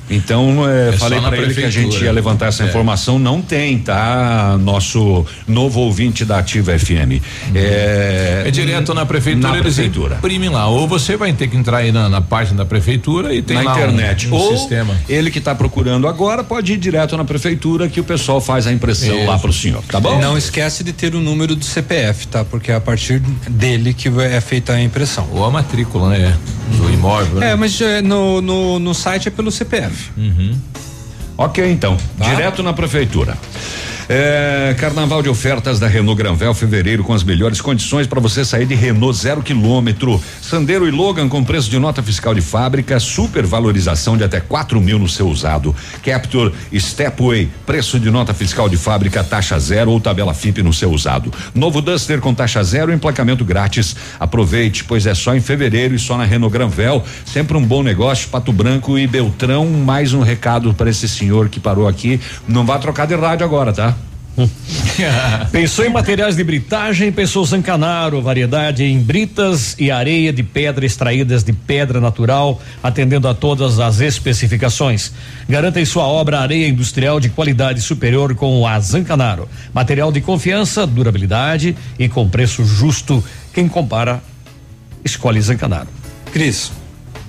Então, 0.09 0.69
é, 0.69 0.91
É 0.91 0.93
falei 0.93 1.20
para 1.20 1.37
ele 1.37 1.55
que 1.55 1.65
a 1.65 1.70
gente 1.70 2.03
ia 2.03 2.12
levantar 2.12 2.47
essa 2.47 2.62
É. 2.62 2.66
informação. 2.69 3.19
Não 3.19 3.43
tem, 3.43 3.78
tá? 3.78 4.57
Nosso 4.61 5.24
novo 5.49 5.81
ouvinte 5.81 6.24
da 6.24 6.39
Ativa 6.39 6.78
FM. 6.78 7.20
É, 7.55 8.45
É 8.47 8.51
direto 8.51 8.95
na 8.95 9.05
prefeitura, 9.05 9.53
Na 9.55 9.59
prefeitura. 9.59 10.16
imprimem 10.16 10.49
lá. 10.49 10.69
Ou 10.69 10.87
você 10.87 11.16
vai 11.16 11.33
ter 11.33 11.49
que 11.49 11.57
entrar 11.57 11.78
aí 11.78 11.91
na, 11.93 12.09
na 12.09 12.20
página 12.20 12.59
da 12.59 12.65
prefeitura 12.65 13.35
e 13.35 13.43
tem 13.43 13.57
na 13.57 13.62
lá 13.65 13.74
um- 13.74 13.77
internet. 13.78 14.28
um, 14.28 14.35
Ou 14.35 14.57
sistema. 14.57 14.95
ele 15.09 15.31
que 15.31 15.39
está 15.39 15.55
procurando 15.55 16.07
agora 16.07 16.45
pode 16.45 16.73
ir 16.73 16.77
direto 16.77 17.16
na 17.16 17.24
prefeitura 17.24 17.89
que 17.89 18.01
o 18.01 18.05
pessoal 18.05 18.41
faz 18.41 18.66
a 18.66 18.73
impressão 18.73 19.16
Isso. 19.19 19.27
lá 19.27 19.39
pro 19.39 19.53
senhor, 19.53 19.83
tá 19.89 19.99
bom? 19.99 20.20
Não 20.20 20.37
esquece 20.39 20.85
de 20.85 20.93
ter 20.93 21.15
o 21.15 21.20
número 21.20 21.57
do 21.57 21.65
CPF, 21.65 22.28
tá? 22.28 22.45
Porque 22.45 22.70
é 22.70 22.74
a 22.74 22.81
partir 22.81 23.20
dele 23.51 23.93
que 23.93 24.09
é 24.20 24.41
feita 24.41 24.73
a 24.74 24.81
impressão. 24.83 25.27
Ou 25.33 25.45
a 25.45 25.51
matrícula, 25.51 26.11
né? 26.11 26.37
Do 26.78 26.91
imóvel. 26.93 27.43
É, 27.43 27.55
mas 27.55 27.81
é, 27.81 28.03
no, 28.03 28.41
no, 28.41 28.78
no 28.78 28.95
site 28.95 29.28
é 29.28 29.31
pelo 29.31 29.51
CPF. 29.51 29.95
Ok, 31.39 31.70
então. 31.70 31.97
Direto 32.18 32.62
na 32.62 32.73
prefeitura. 32.73 33.36
É, 34.09 34.73
carnaval 34.78 35.20
de 35.20 35.28
ofertas 35.28 35.81
da 35.81 35.89
Renault 35.89 36.16
Granvel, 36.16 36.55
fevereiro, 36.55 37.03
com 37.03 37.12
as 37.12 37.24
melhores 37.24 37.61
condições 37.61 38.07
para 38.07 38.20
você 38.20 38.45
sair 38.45 38.65
de 38.65 38.74
Renault 38.74 39.19
zero 39.19 39.43
quilômetro. 39.43 40.23
Sandero 40.41 40.87
e 40.87 40.93
Logan 40.93 41.28
com 41.28 41.43
preço 41.43 41.69
de 41.69 41.77
nota 41.77 42.01
fiscal 42.05 42.33
de 42.33 42.41
fábrica, 42.41 43.01
super 43.01 43.45
valorização 43.45 44.16
de 44.16 44.23
até 44.23 44.39
4 44.39 44.81
mil 44.81 44.97
no 44.97 45.09
seu 45.09 45.27
usado. 45.27 45.74
Captur 46.05 46.53
Stepway, 46.73 47.51
preço 47.66 47.99
de 47.99 48.09
nota 48.09 48.33
fiscal 48.33 48.69
de 48.69 48.77
fábrica, 48.77 49.24
taxa 49.24 49.59
zero 49.59 49.91
ou 49.91 50.01
tabela 50.01 50.33
FIP 50.33 50.62
no 50.62 50.73
seu 50.73 50.93
usado. 50.93 51.33
Novo 51.53 51.83
Duster 51.83 52.20
com 52.20 52.33
taxa 52.33 52.62
zero 52.62 52.93
emplacamento 52.93 53.45
grátis. 53.45 53.97
Aproveite, 54.20 54.85
pois 54.85 55.05
é 55.05 55.15
só 55.15 55.35
em 55.35 55.41
fevereiro 55.41 55.97
e 55.97 55.99
só 55.99 56.16
na 56.16 56.24
Renault 56.24 56.53
Granvel. 56.53 57.03
Sempre 57.24 57.57
um 57.57 57.62
bom 57.65 57.83
negócio, 57.83 58.28
Pato 58.28 58.53
Branco 58.53 58.97
e 58.97 59.05
Beltrão. 59.09 59.66
Mais 59.66 60.15
um 60.15 60.20
recado 60.20 60.73
para 60.73 60.91
esse 60.91 61.09
senhor 61.09 61.49
que 61.49 61.59
parou 61.59 61.89
aqui. 61.89 62.20
Não 62.47 62.65
vá 62.65 62.78
trocar 62.78 63.09
de 63.09 63.16
rádio 63.16 63.45
agora, 63.45 63.73
tá? 63.73 63.95
Pensou 65.51 65.85
em 65.85 65.89
materiais 65.89 66.37
de 66.37 66.45
britagem? 66.45 67.11
Pensou 67.11 67.45
Zancanaro, 67.45 68.21
variedade 68.21 68.85
em 68.85 68.99
britas 68.99 69.75
e 69.79 69.91
areia 69.91 70.33
de 70.33 70.43
pedra 70.43 70.85
extraídas 70.85 71.43
de 71.43 71.53
pedra 71.53 72.01
natural, 72.01 72.61
atendendo 72.83 73.29
a 73.29 73.35
todas 73.35 73.79
as 73.79 74.01
especificações. 74.01 75.13
Garanta 75.49 75.81
em 75.81 75.85
sua 75.85 76.05
obra 76.05 76.41
areia 76.41 76.69
industrial 76.69 77.19
de 77.19 77.29
qualidade 77.31 77.81
superior 77.81 78.35
com 78.35 78.67
a 78.67 78.79
Zancanaro. 78.79 79.49
Material 79.73 80.13
de 80.13 80.21
confiança, 80.21 80.87
durabilidade 80.87 81.77
e 81.99 82.09
com 82.09 82.29
preço 82.29 82.65
justo. 82.65 83.25
Quem 83.55 83.69
compara, 83.69 84.23
escolhe 85.05 85.41
Zancanaro. 85.41 85.89
Cris. 86.33 86.71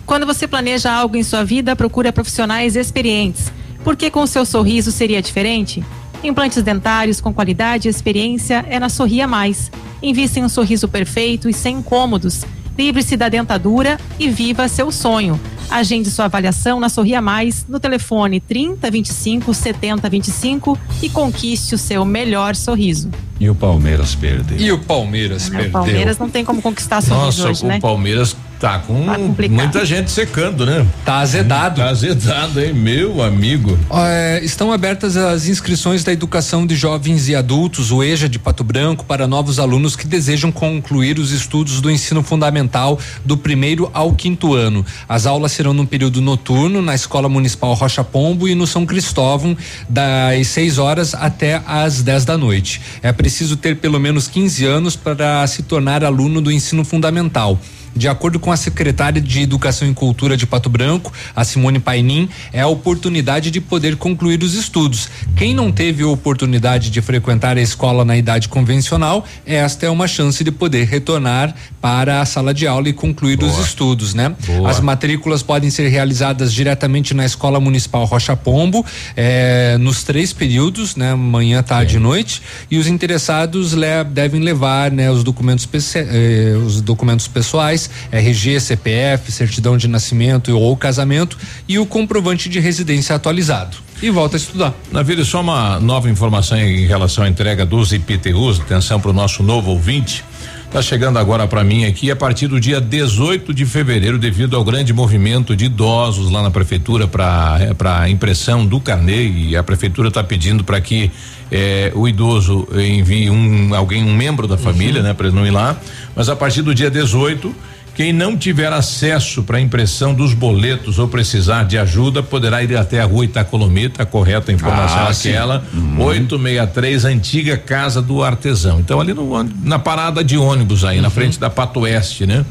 Quando 0.06 0.26
você 0.26 0.48
planeja 0.48 0.92
algo 0.92 1.18
em 1.18 1.24
sua 1.24 1.44
vida, 1.44 1.76
procure 1.76 2.12
profissionais 2.12 2.76
experientes. 2.76 3.52
Porque 3.84 4.10
com 4.10 4.22
o 4.22 4.28
seu 4.28 4.46
sorriso 4.46 4.92
seria 4.92 5.22
diferente? 5.22 5.84
Implantes 6.24 6.62
dentários 6.64 7.22
com 7.22 7.34
qualidade 7.34 7.88
e 7.88 7.92
experiência 7.92 8.66
é 8.70 8.80
na 8.80 8.90
Sorria 8.90 9.28
Mais. 9.28 9.72
Invista 10.02 10.40
em 10.40 10.44
um 10.44 10.50
sorriso 10.50 10.88
perfeito 10.88 11.48
e 11.50 11.54
sem 11.54 11.78
incômodos. 11.78 12.44
Livre-se 12.78 13.16
da 13.18 13.30
dentadura 13.30 14.00
e 14.20 14.30
viva 14.30 14.68
seu 14.68 14.92
sonho. 14.92 15.40
Agende 15.70 16.10
sua 16.10 16.26
avaliação 16.26 16.80
na 16.80 16.90
Sorria 16.90 17.22
Mais 17.22 17.66
no 17.68 17.80
telefone 17.80 18.40
30 18.40 18.90
25 18.90 19.54
70 19.54 20.10
25 20.10 20.80
e 21.02 21.10
conquiste 21.10 21.76
o 21.76 21.78
seu 21.78 22.06
melhor 22.06 22.56
sorriso. 22.56 23.10
E 23.40 23.50
o 23.50 23.56
Palmeiras 23.56 24.16
perdeu. 24.16 24.58
E 24.58 24.72
o 24.72 24.80
Palmeiras 24.80 25.48
O 25.48 25.52
perdeu. 25.52 25.72
Palmeiras 25.72 26.18
não 26.18 26.30
tem 26.30 26.44
como 26.46 26.62
conquistar 26.62 27.02
sorriso 27.02 27.26
Nossa, 27.26 27.50
hoje, 27.50 27.64
o 27.64 27.68
né? 27.68 27.80
Palmeiras 27.80 28.36
tá 28.60 28.80
com 28.80 29.06
complicado. 29.06 29.58
muita 29.58 29.86
gente 29.86 30.12
secando, 30.12 30.66
né? 30.66 30.86
Tá 31.06 31.20
azedado. 31.20 31.82
Tá 31.82 31.90
azedado, 31.90 32.60
hein, 32.62 32.74
meu 32.74 33.22
amigo. 33.22 33.78
É, 33.92 34.40
estão 34.44 34.72
abertas 34.72 35.16
as 35.16 35.48
inscrições 35.48 36.04
da 36.04 36.12
Educação 36.12 36.66
de 36.66 36.76
Jovens 36.76 37.30
e 37.30 37.36
Adultos, 37.36 37.92
o 37.92 38.04
EJA 38.04 38.28
de 38.28 38.40
Pato 38.40 38.64
Branco, 38.64 39.06
para 39.06 39.28
novos 39.28 39.60
alunos 39.60 39.96
que 39.96 40.08
desejam 40.08 40.52
concluir 40.52 41.20
os 41.20 41.32
estudos 41.32 41.82
do 41.82 41.92
ensino 41.92 42.24
fundamental 42.24 43.00
do 43.24 43.38
primeiro 43.38 43.90
ao 43.94 44.14
quinto 44.14 44.54
ano. 44.54 44.86
As 45.08 45.26
aulas 45.26 45.52
serão 45.52 45.74
no 45.74 45.86
período 45.86 46.22
noturno 46.22 46.82
na 46.82 46.96
Escola 46.96 47.30
Municipal 47.30 47.74
Rocha 47.74 48.04
Pombo 48.04 48.48
e 48.48 48.56
no 48.56 48.66
São 48.66 48.86
Cristóvão, 48.86 49.56
das 49.88 50.48
6 50.48 50.78
horas 50.78 51.14
até 51.14 51.62
às 51.66 52.02
10 52.02 52.26
da 52.26 52.38
noite. 52.38 52.82
É 53.02 53.12
preciso 53.12 53.56
ter 53.56 53.78
pelo 53.78 54.00
menos 54.00 54.28
15 54.28 54.66
anos 54.66 54.96
para 54.96 55.46
se 55.48 55.64
tornar 55.64 56.04
aluno 56.04 56.42
do 56.42 56.52
ensino 56.52 56.84
fundamental. 56.84 57.60
De 57.98 58.08
acordo 58.08 58.40
com 58.40 58.52
a 58.52 58.58
secretária 58.58 59.20
de 59.22 59.42
Educação 59.42 59.90
e 59.90 59.94
Cultura 59.94 60.38
de 60.38 60.46
Pato 60.46 60.70
Branco, 60.70 61.12
a 61.36 61.44
Simone 61.44 61.80
Painin, 61.80 62.30
é 62.54 62.62
a 62.62 62.68
oportunidade 62.68 63.50
de 63.52 63.60
poder 63.60 63.96
concluir 63.96 64.42
os 64.44 64.54
estudos. 64.54 65.10
Quem 65.36 65.54
não 65.54 65.72
teve 65.72 66.04
oportunidade 66.04 66.90
de 66.90 67.02
frequentar 67.02 67.58
a 67.58 67.62
escola 67.62 68.06
na 68.06 68.16
idade 68.16 68.48
convencional, 68.50 69.26
esta 69.46 69.86
é 69.86 69.90
uma 69.90 70.08
chance 70.08 70.44
de 70.44 70.52
poder 70.52 70.86
retornar 70.86 71.56
para 71.82 72.22
a 72.22 72.26
sala 72.26 72.54
de 72.54 72.68
aula 72.68 72.90
e 72.90 72.94
concluir 72.94 73.42
os 73.44 73.58
estudos, 73.60 74.14
né? 74.14 74.36
Boa. 74.46 74.70
As 74.70 74.80
matrículas 74.80 75.42
podem 75.42 75.70
ser 75.70 75.88
realizadas 75.90 76.54
diretamente 76.54 77.14
na 77.14 77.26
Escola 77.26 77.60
Municipal 77.60 78.06
Rocha 78.06 78.36
Pombo, 78.36 78.86
eh, 79.16 79.78
nos 79.80 80.04
três 80.04 80.32
períodos, 80.34 80.96
né? 80.96 81.16
Manhã, 81.16 81.64
tarde 81.64 81.96
e 81.98 82.00
noite. 82.00 82.42
E 82.70 82.78
os 82.78 82.88
interessados 82.88 83.74
le- 83.74 84.04
devem 84.12 84.42
levar, 84.42 84.92
né? 84.92 85.10
Os 85.10 85.24
documentos, 85.24 85.68
eh, 85.96 86.56
os 86.66 86.82
documentos 86.82 87.28
pessoais, 87.28 87.87
RG, 88.12 88.60
CPF, 88.60 89.32
certidão 89.32 89.78
de 89.78 89.88
nascimento 89.88 90.58
ou 90.58 90.76
casamento 90.76 91.38
e 91.68 91.78
o 91.80 91.86
comprovante 91.86 92.50
de 92.50 92.60
residência 92.60 93.16
atualizado. 93.16 93.78
E 94.02 94.10
volta 94.12 94.36
a 94.36 94.40
estudar. 94.40 94.74
Navírio, 94.92 95.26
só 95.26 95.42
uma 95.42 95.80
nova 95.80 96.10
informação 96.10 96.58
em 96.58 96.86
relação 96.86 97.24
à 97.24 97.30
entrega 97.30 97.66
dos 97.66 97.92
IPTUs, 97.92 98.60
atenção 98.60 99.00
para 99.00 99.10
o 99.10 99.14
nosso 99.14 99.42
novo 99.42 99.72
ouvinte. 99.72 100.24
Tá 100.72 100.82
chegando 100.82 101.18
agora 101.18 101.48
para 101.48 101.64
mim 101.64 101.86
aqui 101.86 102.12
a 102.12 102.16
partir 102.16 102.48
do 102.48 102.60
dia 102.60 102.82
18 102.82 103.54
de 103.54 103.66
fevereiro, 103.66 104.20
devido 104.20 104.56
ao 104.56 104.66
grande 104.66 104.92
movimento 104.92 105.56
de 105.56 105.66
idosos 105.66 106.30
lá 106.30 106.44
na 106.44 106.52
prefeitura 106.52 107.08
para 107.08 107.74
para 107.78 108.10
impressão 108.10 108.66
do 108.66 108.80
carnê 108.80 109.28
e 109.30 109.56
a 109.56 109.64
prefeitura 109.64 110.10
está 110.10 110.22
pedindo 110.22 110.66
para 110.66 110.82
que 110.82 111.10
eh, 111.50 111.92
o 111.96 112.06
idoso 112.06 112.68
envie 112.76 113.30
um 113.30 113.74
alguém 113.74 114.04
um 114.04 114.14
membro 114.14 114.46
da 114.46 114.58
família, 114.58 115.02
né, 115.02 115.14
para 115.14 115.28
ele 115.28 115.36
não 115.38 115.48
ir 115.48 115.52
lá. 115.52 115.78
Mas 116.14 116.28
a 116.28 116.36
partir 116.36 116.62
do 116.62 116.76
dia 116.76 116.92
18 116.92 117.56
quem 117.98 118.14
não 118.14 118.38
tiver 118.38 118.72
acesso 118.72 119.42
para 119.42 119.60
impressão 119.60 120.14
dos 120.14 120.32
boletos 120.32 121.00
ou 121.00 121.08
precisar 121.08 121.64
de 121.64 121.80
ajuda, 121.80 122.22
poderá 122.22 122.62
ir 122.64 122.78
até 122.78 123.02
a 123.02 123.06
rua 123.06 123.26
Itacolomi, 123.26 123.90
tá 123.90 124.06
correta 124.06 124.52
a 124.52 124.54
informação 124.54 125.08
Ah, 125.08 125.12
sim. 125.12 125.30
aquela, 125.30 125.64
863, 125.98 127.06
antiga 127.06 127.58
Casa 127.58 128.00
do 128.00 128.24
Artesão. 128.24 128.80
Então, 128.80 129.02
ali 129.02 129.16
no, 129.16 129.44
na 129.64 129.80
parada 129.80 130.24
de 130.24 130.38
ônibus 130.38 130.86
aí, 130.86 131.02
na 131.02 131.10
frente 131.10 131.40
da 131.40 131.50
Pato 131.50 131.80
Oeste, 131.80 132.28
né? 132.28 132.46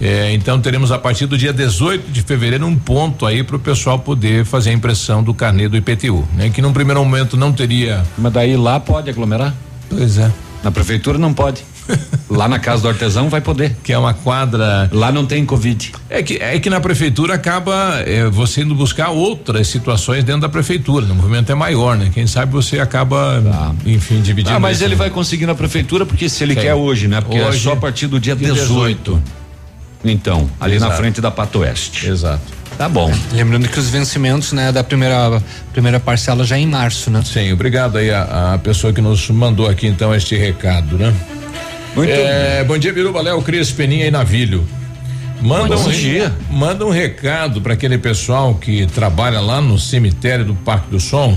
É, 0.00 0.32
então 0.32 0.58
teremos 0.62 0.90
a 0.90 0.98
partir 0.98 1.26
do 1.26 1.36
dia 1.36 1.52
18 1.52 2.10
de 2.10 2.22
fevereiro 2.22 2.66
um 2.66 2.76
ponto 2.76 3.26
aí 3.26 3.42
para 3.42 3.56
o 3.56 3.58
pessoal 3.58 3.98
poder 3.98 4.46
fazer 4.46 4.70
a 4.70 4.72
impressão 4.72 5.22
do 5.22 5.34
carnê 5.34 5.68
do 5.68 5.76
IPTU, 5.76 6.26
né? 6.34 6.48
Que 6.48 6.62
num 6.62 6.72
primeiro 6.72 7.04
momento 7.04 7.36
não 7.36 7.52
teria. 7.52 8.02
Mas 8.16 8.32
daí 8.32 8.56
lá 8.56 8.80
pode 8.80 9.10
aglomerar? 9.10 9.54
Pois 9.90 10.16
é. 10.16 10.32
Na 10.64 10.70
prefeitura 10.70 11.18
não 11.18 11.34
pode. 11.34 11.62
Lá 12.28 12.48
na 12.48 12.58
casa 12.58 12.82
do 12.82 12.88
artesão 12.88 13.28
vai 13.28 13.40
poder. 13.40 13.76
Que 13.82 13.92
é 13.92 13.98
uma 13.98 14.14
quadra. 14.14 14.88
Lá 14.92 15.10
não 15.10 15.26
tem 15.26 15.44
Covid. 15.44 15.92
É 16.08 16.22
que, 16.22 16.34
é 16.34 16.58
que 16.58 16.70
na 16.70 16.80
prefeitura 16.80 17.34
acaba 17.34 18.00
é, 18.06 18.28
você 18.28 18.62
indo 18.62 18.74
buscar 18.74 19.10
outras 19.10 19.68
situações 19.68 20.24
dentro 20.24 20.42
da 20.42 20.48
prefeitura. 20.48 21.06
O 21.06 21.14
movimento 21.14 21.50
é 21.50 21.54
maior, 21.54 21.96
né? 21.96 22.10
Quem 22.12 22.26
sabe 22.26 22.52
você 22.52 22.78
acaba, 22.78 23.42
enfim, 23.84 24.20
dividindo. 24.20 24.56
Ah, 24.56 24.60
mas 24.60 24.76
isso, 24.76 24.84
ele 24.84 24.94
né? 24.94 24.98
vai 24.98 25.10
conseguir 25.10 25.46
na 25.46 25.54
prefeitura 25.54 26.04
porque 26.04 26.28
se 26.28 26.42
ele 26.42 26.54
Sim. 26.54 26.60
quer 26.60 26.74
hoje, 26.74 27.08
né? 27.08 27.20
Porque 27.20 27.40
Hoje, 27.40 27.58
é 27.58 27.60
só 27.60 27.72
a 27.72 27.76
partir 27.76 28.06
do 28.06 28.18
dia 28.20 28.36
dia 28.36 28.52
18. 28.52 29.22
Então, 30.04 30.48
ali 30.60 30.78
na 30.78 30.86
Exato. 30.86 31.00
frente 31.00 31.20
da 31.20 31.30
Pato 31.30 31.60
Oeste. 31.60 32.08
Exato. 32.08 32.56
Tá 32.76 32.88
bom. 32.88 33.12
Lembrando 33.32 33.68
que 33.68 33.78
os 33.78 33.88
vencimentos, 33.88 34.52
né, 34.52 34.70
da 34.70 34.84
primeira 34.84 35.42
primeira 35.72 35.98
parcela 35.98 36.44
já 36.44 36.56
é 36.56 36.60
em 36.60 36.66
março, 36.66 37.10
né? 37.10 37.22
Sim, 37.24 37.52
obrigado 37.52 37.96
aí 37.96 38.10
a, 38.10 38.54
a 38.54 38.58
pessoa 38.58 38.92
que 38.92 39.00
nos 39.00 39.30
mandou 39.30 39.68
aqui 39.68 39.86
então 39.86 40.14
este 40.14 40.36
recado, 40.36 40.98
né? 40.98 41.14
Muito 41.96 42.10
é, 42.12 42.62
Bom 42.64 42.76
dia, 42.78 42.92
Biruba, 42.92 43.20
Léo, 43.22 43.40
Cris, 43.42 43.72
Peninha 43.72 44.06
e 44.06 44.10
Navilho. 44.10 44.64
Manda 45.40 45.76
Bom 45.76 45.86
um, 45.86 45.90
dia. 45.90 46.32
manda 46.50 46.84
um 46.84 46.90
recado 46.90 47.60
para 47.60 47.72
aquele 47.74 47.98
pessoal 47.98 48.54
que 48.54 48.86
trabalha 48.86 49.40
lá 49.40 49.60
no 49.60 49.78
cemitério 49.78 50.44
do 50.44 50.54
Parque 50.54 50.90
do 50.90 50.98
Som, 51.00 51.36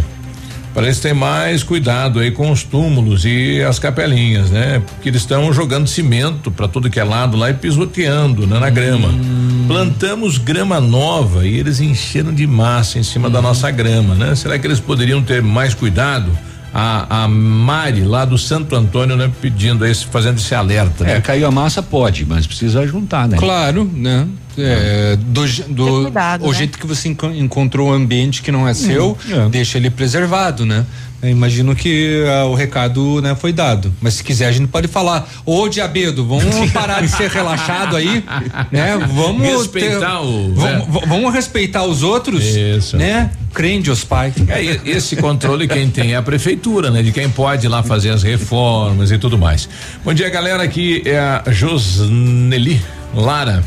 para 0.73 0.83
eles 0.83 0.99
terem 0.99 1.17
mais 1.17 1.63
cuidado 1.63 2.19
aí 2.19 2.31
com 2.31 2.49
os 2.51 2.63
túmulos 2.63 3.25
e 3.25 3.61
as 3.61 3.77
capelinhas, 3.79 4.49
né? 4.49 4.81
Porque 4.85 5.09
eles 5.09 5.21
estão 5.21 5.51
jogando 5.51 5.87
cimento 5.87 6.49
para 6.51 6.67
todo 6.67 6.89
que 6.89 6.99
é 6.99 7.03
lado 7.03 7.35
lá 7.37 7.49
e 7.49 7.53
pisoteando, 7.53 8.47
né, 8.47 8.59
na 8.59 8.69
grama. 8.69 9.09
Hum. 9.09 9.65
Plantamos 9.67 10.37
grama 10.37 10.79
nova 10.79 11.45
e 11.45 11.57
eles 11.57 11.79
encheram 11.79 12.33
de 12.33 12.47
massa 12.47 12.99
em 12.99 13.03
cima 13.03 13.27
Hum. 13.27 13.31
da 13.31 13.41
nossa 13.41 13.69
grama, 13.71 14.15
né? 14.15 14.33
Será 14.35 14.57
que 14.57 14.65
eles 14.65 14.79
poderiam 14.79 15.21
ter 15.21 15.41
mais 15.41 15.73
cuidado? 15.73 16.31
A, 16.73 17.23
a 17.23 17.27
Mari 17.27 18.03
lá 18.03 18.25
do 18.25 18.37
Santo 18.37 18.75
Antônio, 18.75 19.15
né, 19.15 19.31
pedindo 19.41 19.85
esse, 19.85 20.05
fazendo 20.05 20.37
esse 20.37 20.53
alerta. 20.53 21.03
É, 21.03 21.15
né? 21.15 21.21
caiu 21.21 21.47
a 21.47 21.51
massa, 21.51 21.81
pode, 21.81 22.25
mas 22.25 22.45
precisa 22.45 22.85
juntar, 22.85 23.27
né? 23.27 23.37
Claro, 23.37 23.89
né? 23.91 24.27
É, 24.61 25.15
do, 25.17 25.47
je- 25.47 25.63
do 25.63 26.03
cuidado, 26.03 26.45
o 26.45 26.51
né? 26.51 26.57
jeito 26.57 26.77
que 26.77 26.85
você 26.87 27.09
enco- 27.09 27.27
encontrou 27.31 27.89
o 27.89 27.93
ambiente 27.93 28.41
que 28.41 28.51
não 28.51 28.67
é 28.67 28.73
seu, 28.73 29.17
é. 29.29 29.49
deixa 29.49 29.77
ele 29.77 29.89
preservado, 29.89 30.65
né? 30.65 30.85
Eu 31.21 31.27
imagino 31.29 31.75
que 31.75 32.23
ah, 32.29 32.45
o 32.45 32.55
recado 32.55 33.21
né, 33.21 33.35
foi 33.35 33.51
dado. 33.51 33.93
Mas 33.99 34.13
se 34.13 34.23
quiser, 34.23 34.45
a 34.47 34.51
gente 34.53 34.67
pode 34.69 34.87
falar. 34.87 35.29
Ô, 35.45 35.67
Diabedo, 35.67 36.25
vamos 36.25 36.45
parar 36.71 37.01
de 37.01 37.09
ser 37.09 37.29
relaxado 37.29 37.97
aí, 37.97 38.23
né? 38.71 38.97
Vamos 39.13 39.45
Respeitar 39.45 40.21
o- 40.21 40.53
Vamos, 40.55 40.87
v- 40.87 41.05
vamos 41.07 41.33
respeitar 41.33 41.83
os 41.83 42.03
outros, 42.03 42.41
Isso. 42.45 42.95
né? 42.95 43.31
Crende 43.53 43.91
os 43.91 44.05
pais. 44.05 44.33
É, 44.47 44.79
esse 44.89 45.17
controle 45.17 45.67
quem 45.67 45.89
tem 45.89 46.13
é 46.13 46.15
a 46.15 46.21
prefeitura, 46.21 46.89
né? 46.89 47.03
De 47.03 47.11
quem 47.11 47.27
pode 47.29 47.65
ir 47.65 47.69
lá 47.69 47.83
fazer 47.83 48.11
as 48.11 48.23
reformas 48.23 49.11
e 49.11 49.17
tudo 49.17 49.37
mais. 49.37 49.67
Bom 50.05 50.13
dia, 50.13 50.29
galera. 50.29 50.63
Aqui 50.63 51.01
é 51.05 51.19
a 51.19 51.43
Josneli 51.47 52.79
Lara. 53.13 53.61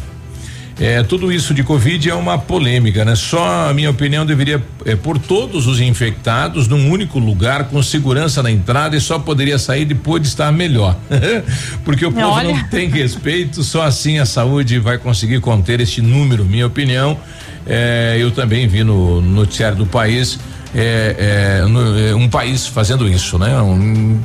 É, 0.85 1.01
tudo 1.05 1.31
isso 1.33 1.55
de 1.55 1.63
Covid 1.63 2.11
é 2.11 2.15
uma 2.15 2.37
polêmica, 2.37 3.05
né? 3.05 3.15
Só 3.15 3.69
a 3.69 3.73
minha 3.73 3.89
opinião 3.89 4.27
deveria 4.27 4.61
é, 4.85 4.97
pôr 4.97 5.17
todos 5.17 5.69
os 5.69 5.81
infectados 5.81 6.67
num 6.67 6.91
único 6.91 7.21
lugar 7.21 7.69
com 7.69 7.81
segurança 7.81 8.43
na 8.43 8.51
entrada 8.51 8.97
e 8.97 9.01
só 9.01 9.17
poderia 9.17 9.61
sair 9.61 9.85
depois 9.85 10.21
de 10.21 10.27
estar 10.27 10.51
melhor. 10.51 10.97
Porque 11.85 12.05
o 12.05 12.11
povo 12.11 12.27
Olha. 12.27 12.49
não 12.53 12.65
tem 12.65 12.89
respeito, 12.89 13.63
só 13.63 13.83
assim 13.83 14.19
a 14.19 14.27
saúde 14.27 14.81
vai 14.81 14.99
conseguir 14.99 15.39
conter 15.41 15.81
este 15.81 16.03
número. 16.03 16.45
Minha 16.45 16.67
opinião, 16.67 17.17
é, 17.65 18.17
eu 18.19 18.33
também 18.33 18.67
vi 18.67 18.83
no 18.83 19.21
noticiário 19.21 19.79
do 19.79 19.87
país 19.87 20.37
é, 20.75 21.61
é, 21.61 21.69
no- 21.69 21.97
é, 21.97 22.13
um 22.15 22.29
país 22.29 22.67
fazendo 22.67 23.09
isso, 23.09 23.39
né? 23.39 23.57
Um, 23.63 24.19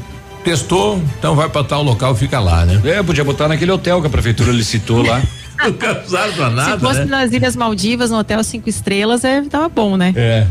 testou, 0.43 1.03
então 1.19 1.35
vai 1.35 1.49
para 1.49 1.63
tal 1.63 1.83
local, 1.83 2.15
fica 2.15 2.39
lá, 2.39 2.65
né? 2.65 2.81
É, 2.85 3.03
podia 3.03 3.23
botar 3.23 3.47
naquele 3.47 3.69
hotel 3.71 4.01
que 4.01 4.07
a 4.07 4.09
prefeitura 4.09 4.51
licitou 4.51 5.05
lá. 5.05 5.21
Nunca 5.63 6.03
usaram 6.05 6.33
pra 6.33 6.49
nada, 6.49 6.73
Se 6.73 6.79
fosse 6.79 6.99
né? 6.99 7.05
nas 7.05 7.31
Ilhas 7.31 7.55
Maldivas, 7.55 8.11
no 8.11 8.17
Hotel 8.17 8.43
Cinco 8.43 8.69
Estrelas, 8.69 9.23
é, 9.23 9.41
tava 9.41 9.69
bom, 9.69 9.97
né? 9.97 10.13
É. 10.15 10.47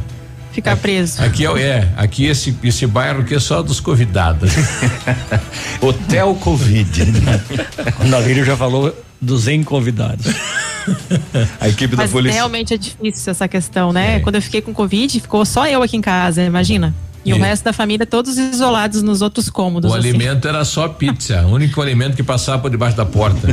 Ficar 0.53 0.77
preso. 0.77 1.23
Aqui 1.23 1.47
é, 1.47 1.61
é, 1.61 1.89
aqui 1.99 2.25
esse 2.25 2.57
esse 2.65 2.87
bairro 2.87 3.21
aqui 3.21 3.35
é 3.35 3.39
só 3.39 3.63
dos 3.63 3.79
convidados. 3.79 4.51
Hotel 5.81 6.35
Covid. 6.37 7.03
O 8.01 8.09
Navírio 8.09 8.45
já 8.45 8.57
falou 8.57 8.95
dos 9.21 9.45
convidados. 9.65 10.27
A 11.61 11.69
equipe 11.69 11.97
da 11.97 12.05
Mas 12.05 12.13
polícia. 12.13 12.35
realmente 12.35 12.75
é 12.75 12.79
difícil 12.79 13.31
essa 13.31 13.49
questão, 13.49 13.93
né? 13.93 14.21
Quando 14.21 14.37
eu 14.37 14.43
fiquei 14.43 14.63
com 14.63 14.73
Covid, 14.73 15.21
ficou 15.21 15.45
só 15.45 15.67
eu 15.67 15.83
aqui 15.83 15.97
em 15.97 16.01
casa, 16.01 16.43
imagina. 16.43 16.95
E 17.27 17.33
o 17.33 17.37
E- 17.37 17.41
resto 17.41 17.65
da 17.65 17.73
família 17.73 18.07
todos 18.07 18.39
isolados 18.39 19.03
nos 19.03 19.21
outros 19.21 19.51
cômodos. 19.51 19.91
O 19.91 19.95
assim. 19.95 20.09
alimento 20.09 20.47
era 20.47 20.65
só 20.65 20.89
pizza, 20.89 21.43
o 21.43 21.51
único 21.55 21.83
alimento 21.83 22.15
que 22.17 22.23
passava 22.23 22.63
por 22.63 22.71
debaixo 22.71 22.97
da 22.97 23.05
porta. 23.05 23.49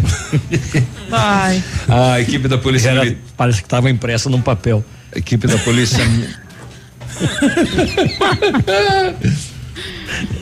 Ai. 1.11 1.63
A 1.89 2.19
equipe 2.21 2.47
da 2.47 2.57
polícia 2.57 2.89
Era- 2.91 3.03
Mili- 3.03 3.17
parece 3.35 3.59
que 3.61 3.65
estava 3.65 3.89
impressa 3.89 4.29
num 4.29 4.41
papel. 4.41 4.83
a 5.13 5.17
equipe 5.19 5.47
da 5.47 5.57
polícia 5.59 6.03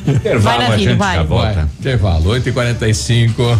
Intervalo, 0.07 0.41
Vai, 0.41 0.55
a 0.65 0.69
Navilho, 0.69 0.89
gente 0.89 0.97
vai. 0.97 1.15
já 1.17 1.23
volta. 1.23 1.69
Intervalo, 1.79 2.29
8 2.29 2.49
e 2.49 2.51
45 2.51 3.59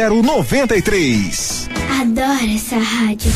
0093. 0.09 1.69
Adoro 2.01 2.55
essa 2.55 2.77
rádio. 2.77 3.31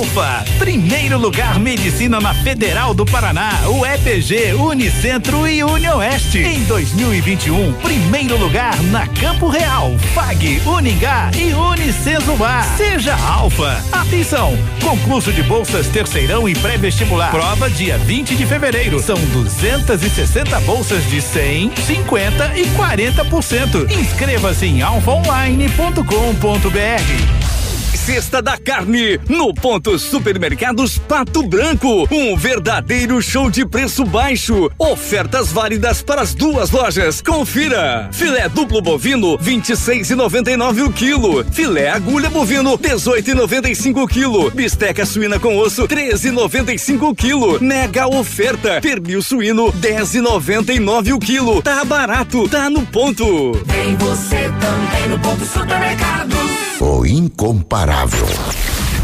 Alfa, 0.00 0.44
primeiro 0.58 1.18
lugar 1.18 1.60
medicina 1.60 2.18
na 2.20 2.32
Federal 2.32 2.94
do 2.94 3.04
Paraná, 3.04 3.50
UEPG, 3.68 4.54
Unicentro 4.54 5.46
e 5.46 5.62
Unioeste. 5.62 6.38
Em 6.38 6.64
2021, 6.64 7.74
primeiro 7.74 8.38
lugar 8.38 8.82
na 8.84 9.06
Campo 9.08 9.48
Real, 9.48 9.92
FAG, 10.14 10.62
Uningá 10.64 11.30
e 11.36 11.52
Unicesumar. 11.52 12.64
Seja 12.78 13.14
Alfa. 13.14 13.84
Atenção, 13.92 14.56
concurso 14.82 15.30
de 15.32 15.42
bolsas 15.42 15.86
terceirão 15.88 16.48
e 16.48 16.54
pré-vestibular. 16.54 17.30
Prova 17.30 17.68
dia 17.68 17.98
20 17.98 18.36
de 18.36 18.46
fevereiro. 18.46 19.00
São 19.00 19.16
260 19.16 20.60
bolsas 20.60 21.04
de 21.10 21.20
100, 21.20 21.72
50 21.76 22.52
e 22.56 22.64
40%. 22.68 23.90
Inscreva-se 24.00 24.64
em 24.64 24.80
alfaonline.com.br. 25.10 27.49
Sexta 27.96 28.40
da 28.42 28.56
Carne, 28.56 29.20
no 29.28 29.52
Ponto 29.54 29.98
Supermercados 29.98 30.98
Pato 30.98 31.46
Branco. 31.46 32.08
Um 32.10 32.36
verdadeiro 32.36 33.20
show 33.22 33.50
de 33.50 33.66
preço 33.66 34.04
baixo. 34.04 34.70
Ofertas 34.78 35.52
válidas 35.52 36.02
para 36.02 36.22
as 36.22 36.34
duas 36.34 36.70
lojas. 36.70 37.20
Confira. 37.20 38.08
Filé 38.12 38.48
duplo 38.48 38.80
bovino, 38.80 39.38
26,99 39.38 40.86
o 40.86 40.92
quilo. 40.92 41.44
Filé 41.52 41.88
agulha 41.88 42.30
bovino, 42.30 42.78
18,95 42.78 44.02
o 44.02 44.08
quilo. 44.08 44.50
Bisteca 44.50 45.06
suína 45.06 45.38
com 45.38 45.56
osso, 45.56 45.86
13,95 45.86 47.10
o 47.10 47.14
quilo. 47.14 47.60
Mega 47.60 48.08
oferta. 48.08 48.80
Pernil 48.80 49.22
suíno, 49.22 49.72
10,99 49.72 51.14
o 51.14 51.18
quilo. 51.18 51.62
Tá 51.62 51.84
barato, 51.84 52.48
tá 52.48 52.68
no 52.68 52.84
ponto. 52.86 53.52
Tem 53.68 53.94
você 53.96 54.50
também 54.60 55.08
no 55.08 55.18
ponto 55.18 55.44
supermercado. 55.44 56.49
O 56.80 57.04
incomparável. 57.04 58.26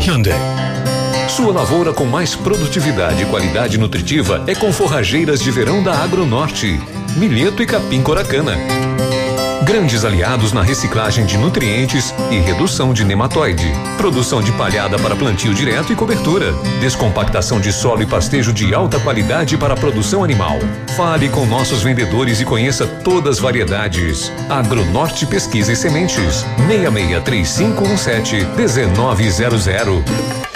Hyundai. 0.00 0.38
Sua 1.28 1.50
lavoura 1.50 1.94
com 1.94 2.04
mais 2.04 2.34
produtividade 2.34 3.22
e 3.22 3.26
qualidade 3.26 3.78
nutritiva 3.78 4.44
é 4.46 4.54
com 4.54 4.70
forrageiras 4.70 5.40
de 5.40 5.50
verão 5.50 5.82
da 5.82 5.94
Agronorte, 6.02 6.78
milheto 7.16 7.62
e 7.62 7.66
capim 7.66 8.02
coracana. 8.02 8.52
Grandes 9.66 10.04
aliados 10.04 10.52
na 10.52 10.62
reciclagem 10.62 11.26
de 11.26 11.36
nutrientes 11.36 12.14
e 12.30 12.38
redução 12.38 12.94
de 12.94 13.04
nematóide. 13.04 13.66
Produção 13.96 14.40
de 14.40 14.52
palhada 14.52 14.96
para 14.96 15.16
plantio 15.16 15.52
direto 15.52 15.92
e 15.92 15.96
cobertura. 15.96 16.52
Descompactação 16.80 17.60
de 17.60 17.72
solo 17.72 18.00
e 18.00 18.06
pastejo 18.06 18.52
de 18.52 18.72
alta 18.72 19.00
qualidade 19.00 19.56
para 19.56 19.74
a 19.74 19.76
produção 19.76 20.22
animal. 20.22 20.60
Fale 20.96 21.28
com 21.28 21.44
nossos 21.44 21.82
vendedores 21.82 22.40
e 22.40 22.44
conheça 22.44 22.86
todas 22.86 23.38
as 23.38 23.40
variedades. 23.40 24.30
Agronorte 24.48 25.26
Pesquisa 25.26 25.72
e 25.72 25.76
Sementes. 25.76 26.46
663517 26.68 28.46
1900. 28.56 30.55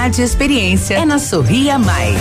e 0.09 0.21
experiência. 0.23 0.95
É 0.95 1.05
na 1.05 1.19
Sorria 1.19 1.77
Mais. 1.77 2.17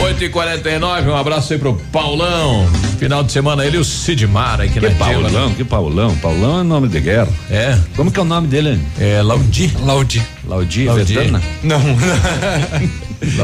8 0.00 0.24
e 0.24 0.28
49 0.30 1.10
um 1.10 1.16
abraço 1.16 1.52
aí 1.52 1.58
pro 1.58 1.74
Paulão. 1.92 2.66
Final 2.98 3.22
de 3.22 3.32
semana 3.32 3.66
ele 3.66 3.76
e 3.76 3.80
o 3.80 3.84
Sidmar 3.84 4.62
aqui 4.62 4.80
Que 4.80 4.88
na 4.88 4.90
Paulão, 4.92 5.52
que 5.52 5.62
Paulão. 5.64 6.16
Paulão 6.16 6.60
é 6.60 6.62
nome 6.62 6.88
de 6.88 7.00
guerra. 7.00 7.28
É. 7.50 7.78
Como 7.94 8.10
que 8.10 8.18
é 8.18 8.22
o 8.22 8.24
nome 8.24 8.48
dele? 8.48 8.80
É 8.98 9.20
Laudi. 9.20 9.70
Laudi. 9.82 10.22
Laudi, 10.46 10.86
Laudi. 10.86 11.14
Vetana? 11.14 11.42
Não. 11.62 11.80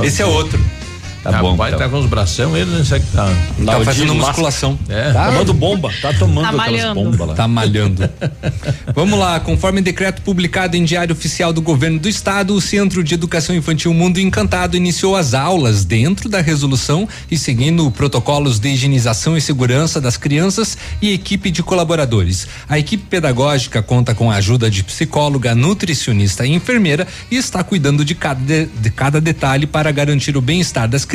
Esse 0.03 0.23
é 0.23 0.27
outro. 0.27 0.59
Tá 1.25 1.31
Rapaz, 1.31 1.43
bom, 1.43 1.57
tá 1.57 1.71
então. 1.71 1.91
com 1.91 1.99
os 2.01 2.07
bração, 2.07 2.55
ele 2.55 2.71
não 2.71 2.85
sei 2.85 3.01
que 3.01 3.07
tá. 3.07 3.27
Tá 3.65 3.79
o 3.79 3.85
fazendo 3.85 4.15
musculação. 4.15 4.79
É. 4.91 5.11
Tá 5.11 5.29
tomando 5.31 5.55
bomba. 5.55 5.91
Tá 6.03 6.13
tomando 6.13 6.43
Tá 6.45 6.49
aquelas 6.51 6.67
malhando. 6.67 6.95
bombas 6.95 7.29
lá. 7.29 7.35
Tá 7.35 7.49
malhando. 7.49 8.11
Vamos 8.95 9.19
lá, 9.19 9.41
conforme 9.41 9.81
decreto 9.81 10.21
publicado 10.21 10.77
em 10.77 10.85
Diário 10.85 11.15
Oficial 11.15 11.51
do 11.51 11.63
Governo 11.63 11.99
do 11.99 12.11
Estado, 12.11 12.55
o 12.55 12.61
Centro 12.61 13.03
de 13.03 13.15
Educação 13.15 13.57
Infantil 13.57 13.95
Mundo 13.95 14.21
Encantado 14.21 14.77
iniciou 14.77 15.17
as 15.17 15.33
aulas 15.33 15.87
dentro 15.87 16.29
da 16.29 16.43
resolução 16.43 17.09
e 17.31 17.39
seguindo 17.39 17.91
protocolos 17.91 18.59
de 18.59 18.69
higienização 18.69 19.35
e 19.35 19.41
segurança 19.41 20.03
das 20.03 20.19
crianças 20.19 20.77
e 21.01 21.11
equipe 21.11 21.51
de 21.51 21.63
colaboradores. 21.63 22.47
A 22.69 22.79
equipe 22.79 23.05
pedagógica 23.09 23.81
conta 23.83 24.15
com 24.15 24.31
a 24.31 24.35
ajuda 24.35 24.71
de 24.71 24.85
psicóloga, 24.85 25.55
nutricionista 25.55 26.45
e 26.47 26.53
enfermeira 26.53 27.09
e 27.31 27.37
está 27.37 27.65
cuidando 27.65 28.05
de 28.05 28.15
cada, 28.15 28.41
de, 28.41 28.67
de 28.67 28.91
cada 28.91 29.23
detalhe 29.23 29.67
para 29.67 29.91
garantir 29.91 30.37
o 30.37 30.43
bem-estar 30.43 30.87
das 30.87 31.07
crianças 31.07 31.14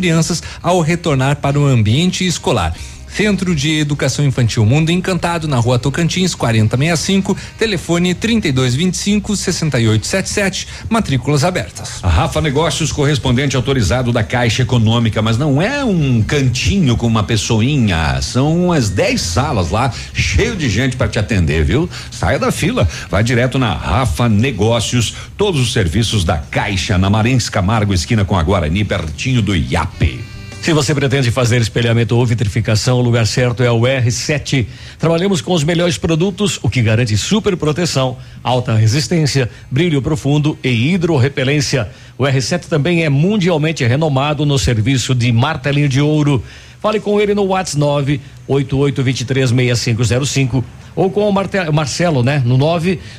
ao 0.61 0.81
retornar 0.81 1.37
para 1.37 1.59
o 1.59 1.65
ambiente 1.65 2.25
escolar. 2.25 2.75
Centro 3.11 3.53
de 3.53 3.79
Educação 3.79 4.25
Infantil 4.25 4.65
Mundo 4.65 4.91
Encantado, 4.91 5.47
na 5.47 5.57
rua 5.57 5.77
Tocantins, 5.77 6.33
4065, 6.33 7.35
telefone 7.57 8.13
3225 8.13 9.35
6877, 9.35 10.67
matrículas 10.89 11.43
abertas. 11.43 11.99
A 12.01 12.07
Rafa 12.07 12.41
Negócios, 12.41 12.91
correspondente 12.91 13.55
autorizado 13.55 14.11
da 14.11 14.23
Caixa 14.23 14.61
Econômica, 14.61 15.21
mas 15.21 15.37
não 15.37 15.61
é 15.61 15.83
um 15.83 16.21
cantinho 16.21 16.95
com 16.95 17.07
uma 17.07 17.23
pessoinha, 17.23 18.21
são 18.21 18.65
umas 18.65 18.89
10 18.89 19.19
salas 19.19 19.69
lá, 19.71 19.91
cheio 20.13 20.55
de 20.55 20.69
gente 20.69 20.95
para 20.95 21.07
te 21.07 21.19
atender, 21.19 21.63
viu? 21.63 21.89
Saia 22.11 22.39
da 22.39 22.51
fila, 22.51 22.87
vai 23.09 23.23
direto 23.23 23.59
na 23.59 23.73
Rafa 23.73 24.29
Negócios, 24.29 25.13
todos 25.35 25.59
os 25.59 25.73
serviços 25.73 26.23
da 26.23 26.37
Caixa 26.37 26.97
na 26.97 27.09
Marins 27.09 27.49
Camargo, 27.49 27.93
esquina 27.93 28.23
com 28.23 28.37
a 28.37 28.43
Guarani, 28.43 28.85
pertinho 28.85 29.41
do 29.41 29.55
IAP. 29.55 30.38
Se 30.61 30.73
você 30.73 30.93
pretende 30.93 31.31
fazer 31.31 31.59
espelhamento 31.61 32.15
ou 32.15 32.23
vitrificação, 32.25 32.99
o 32.99 33.01
lugar 33.01 33.25
certo 33.25 33.63
é 33.63 33.71
o 33.71 33.79
R7. 33.81 34.67
Trabalhamos 34.99 35.41
com 35.41 35.53
os 35.53 35.63
melhores 35.63 35.97
produtos, 35.97 36.59
o 36.61 36.69
que 36.69 36.81
garante 36.81 37.17
super 37.17 37.55
proteção, 37.57 38.17
alta 38.43 38.75
resistência, 38.75 39.49
brilho 39.71 39.99
profundo 40.01 40.57
e 40.63 40.93
hidrorrepelência. 40.93 41.89
O 42.17 42.23
R7 42.23 42.65
também 42.65 43.03
é 43.03 43.09
mundialmente 43.09 43.83
renomado 43.85 44.45
no 44.45 44.59
serviço 44.59 45.15
de 45.15 45.31
martelinho 45.31 45.89
de 45.89 46.01
ouro. 46.01 46.43
Fale 46.79 46.99
com 46.99 47.19
ele 47.19 47.33
no 47.33 47.45
WhatsApp 47.45 48.21
988236505 48.47 50.63
ou 50.95 51.09
com 51.09 51.27
o 51.27 51.33
Marte- 51.33 51.71
Marcelo, 51.73 52.21
né? 52.21 52.43
No 52.45 52.57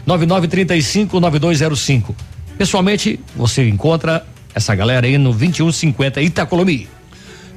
999359205. 0.07 2.15
Pessoalmente, 2.57 3.19
você 3.35 3.69
encontra 3.69 4.25
essa 4.55 4.73
galera 4.75 5.07
aí 5.07 5.19
no 5.19 5.33
2150 5.33 6.23
Itacolomi. 6.23 6.89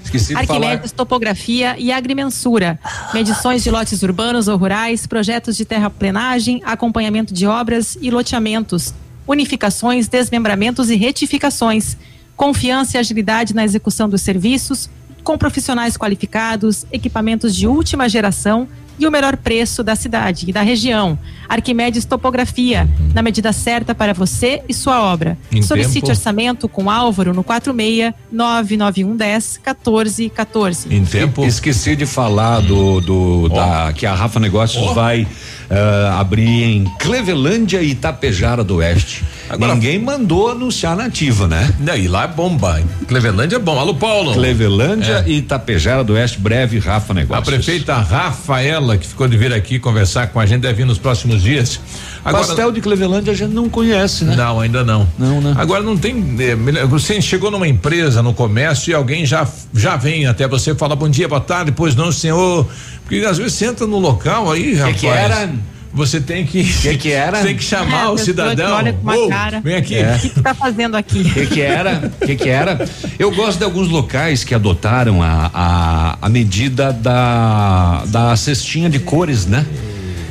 Esqueci 0.03 0.35
Arquimedes 0.35 0.91
Topografia 0.91 1.75
e 1.77 1.91
Agrimensura. 1.91 2.79
Medições 3.13 3.63
de 3.63 3.71
lotes 3.71 4.03
urbanos 4.03 4.47
ou 4.47 4.57
rurais, 4.57 5.07
projetos 5.07 5.55
de 5.55 5.65
terraplenagem, 5.65 6.61
acompanhamento 6.65 7.33
de 7.33 7.47
obras 7.47 7.97
e 8.01 8.11
loteamentos, 8.11 8.93
unificações, 9.27 10.07
desmembramentos 10.07 10.89
e 10.89 10.95
retificações. 10.95 11.97
Confiança 12.35 12.97
e 12.97 12.99
agilidade 12.99 13.53
na 13.55 13.63
execução 13.63 14.09
dos 14.09 14.21
serviços, 14.21 14.89
com 15.23 15.37
profissionais 15.37 15.95
qualificados, 15.95 16.85
equipamentos 16.91 17.55
de 17.55 17.67
última 17.67 18.09
geração 18.09 18.67
e 18.97 19.07
o 19.07 19.11
melhor 19.11 19.37
preço 19.37 19.83
da 19.83 19.95
cidade 19.95 20.45
e 20.49 20.53
da 20.53 20.61
região. 20.61 21.17
Arquimedes 21.47 22.05
Topografia, 22.05 22.89
na 23.13 23.21
medida 23.21 23.51
certa 23.51 23.93
para 23.93 24.13
você 24.13 24.61
e 24.67 24.73
sua 24.73 25.01
obra. 25.01 25.37
Em 25.51 25.61
Solicite 25.61 26.01
tempo. 26.01 26.09
orçamento 26.09 26.69
com 26.69 26.89
Álvaro 26.89 27.33
no 27.33 27.43
46 27.43 28.13
99110 28.31 29.59
1414. 29.63 30.93
Em 30.93 31.05
tempo. 31.05 31.45
Esqueci 31.45 31.95
de 31.95 32.05
falar 32.05 32.61
do, 32.61 33.01
do 33.01 33.49
da 33.49 33.93
que 33.93 34.05
a 34.05 34.13
Rafa 34.13 34.39
Negócios 34.39 34.93
vai 34.93 35.27
ah, 35.69 36.17
abrir 36.19 36.63
em 36.63 36.83
Clevelândia 36.99 37.81
e 37.81 37.91
Itapejara 37.91 38.63
do 38.63 38.77
Oeste. 38.77 39.23
Agora- 39.49 39.73
Ninguém 39.75 39.99
mandou 39.99 40.49
anunciar 40.49 40.95
na 40.95 41.05
ativa, 41.05 41.47
né? 41.47 41.73
Não, 41.79 41.95
e 41.95 42.07
lá 42.07 42.23
é 42.23 42.27
bomba. 42.27 42.81
Clevelândia 43.07 43.57
é 43.57 43.59
bom. 43.59 43.77
Alô, 43.77 43.93
Paulo. 43.93 44.33
Clevelândia 44.33 45.23
É. 45.27 45.29
e 45.29 45.37
Itapejara 45.37 46.03
do 46.03 46.13
Oeste, 46.13 46.39
breve 46.39 46.79
Rafa 46.79 47.13
A 47.13 47.15
Negócios. 47.15 47.45
prefeita 47.47 47.93
Rafaela, 47.95 48.97
que 48.97 49.05
ficou 49.05 49.27
de 49.27 49.37
vir 49.37 49.53
aqui 49.53 49.77
conversar 49.79 50.27
com 50.27 50.39
a 50.39 50.45
gente, 50.45 50.61
deve 50.61 50.75
vir 50.75 50.85
nos 50.85 50.97
próximos 50.97 51.43
dias. 51.43 51.79
Pastel 52.23 52.71
de 52.71 52.79
Clevelândia 52.81 53.33
a 53.33 53.35
gente 53.35 53.51
não 53.53 53.67
conhece, 53.69 54.23
né? 54.23 54.35
Não, 54.35 54.59
ainda 54.59 54.83
não. 54.83 55.07
Não, 55.19 55.41
né? 55.41 55.53
Agora 55.57 55.83
não 55.83 55.97
tem. 55.97 56.35
eh, 56.39 56.55
Você 56.87 57.21
chegou 57.21 57.51
numa 57.51 57.67
empresa, 57.67 58.23
no 58.23 58.33
comércio, 58.33 58.91
e 58.91 58.93
alguém 58.93 59.25
já, 59.25 59.45
já 59.73 59.97
vem 59.97 60.25
até 60.25 60.47
você 60.47 60.71
e 60.71 60.75
fala 60.75 60.95
bom 60.95 61.09
dia, 61.09 61.27
boa 61.27 61.41
tarde, 61.41 61.71
pois 61.73 61.95
não, 61.95 62.11
senhor. 62.11 62.67
Porque 63.05 63.25
às 63.25 63.37
vezes 63.37 63.53
você 63.53 63.65
entra 63.65 63.85
no 63.85 63.99
local 63.99 64.51
aí, 64.51 64.75
rapaz. 64.75 64.99
que 64.99 65.07
era? 65.07 65.49
Você 65.95 66.19
tem 66.19 66.43
que. 66.43 66.63
Que 66.63 66.97
que 66.97 67.11
era? 67.11 67.41
Tem 67.43 67.55
que 67.55 67.63
chamar 67.63 68.05
É, 68.05 68.09
o 68.09 68.17
cidadão. 68.17 68.65
que 68.65 68.71
olha 68.73 68.93
com 68.93 69.01
uma 69.03 69.15
Ô, 69.15 69.29
cara. 69.29 69.61
Vem 69.61 69.75
aqui. 69.75 69.95
É. 69.95 70.15
O 70.15 70.19
que, 70.19 70.29
que 70.29 70.41
tá 70.41 70.53
fazendo 70.55 70.95
aqui? 70.97 71.21
O 71.21 71.23
que, 71.31 71.45
que 71.45 71.61
era? 71.61 72.11
O 72.19 72.25
que, 72.25 72.35
que 72.35 72.49
era? 72.49 72.89
Eu 73.19 73.29
gosto 73.31 73.59
de 73.59 73.63
alguns 73.63 73.89
locais 73.89 74.43
que 74.43 74.55
adotaram 74.55 75.21
a, 75.21 75.51
a, 75.53 76.17
a 76.19 76.29
medida 76.29 76.91
da, 76.91 78.03
da 78.07 78.35
cestinha 78.35 78.89
de 78.89 78.97
cores, 78.99 79.45
né? 79.45 79.63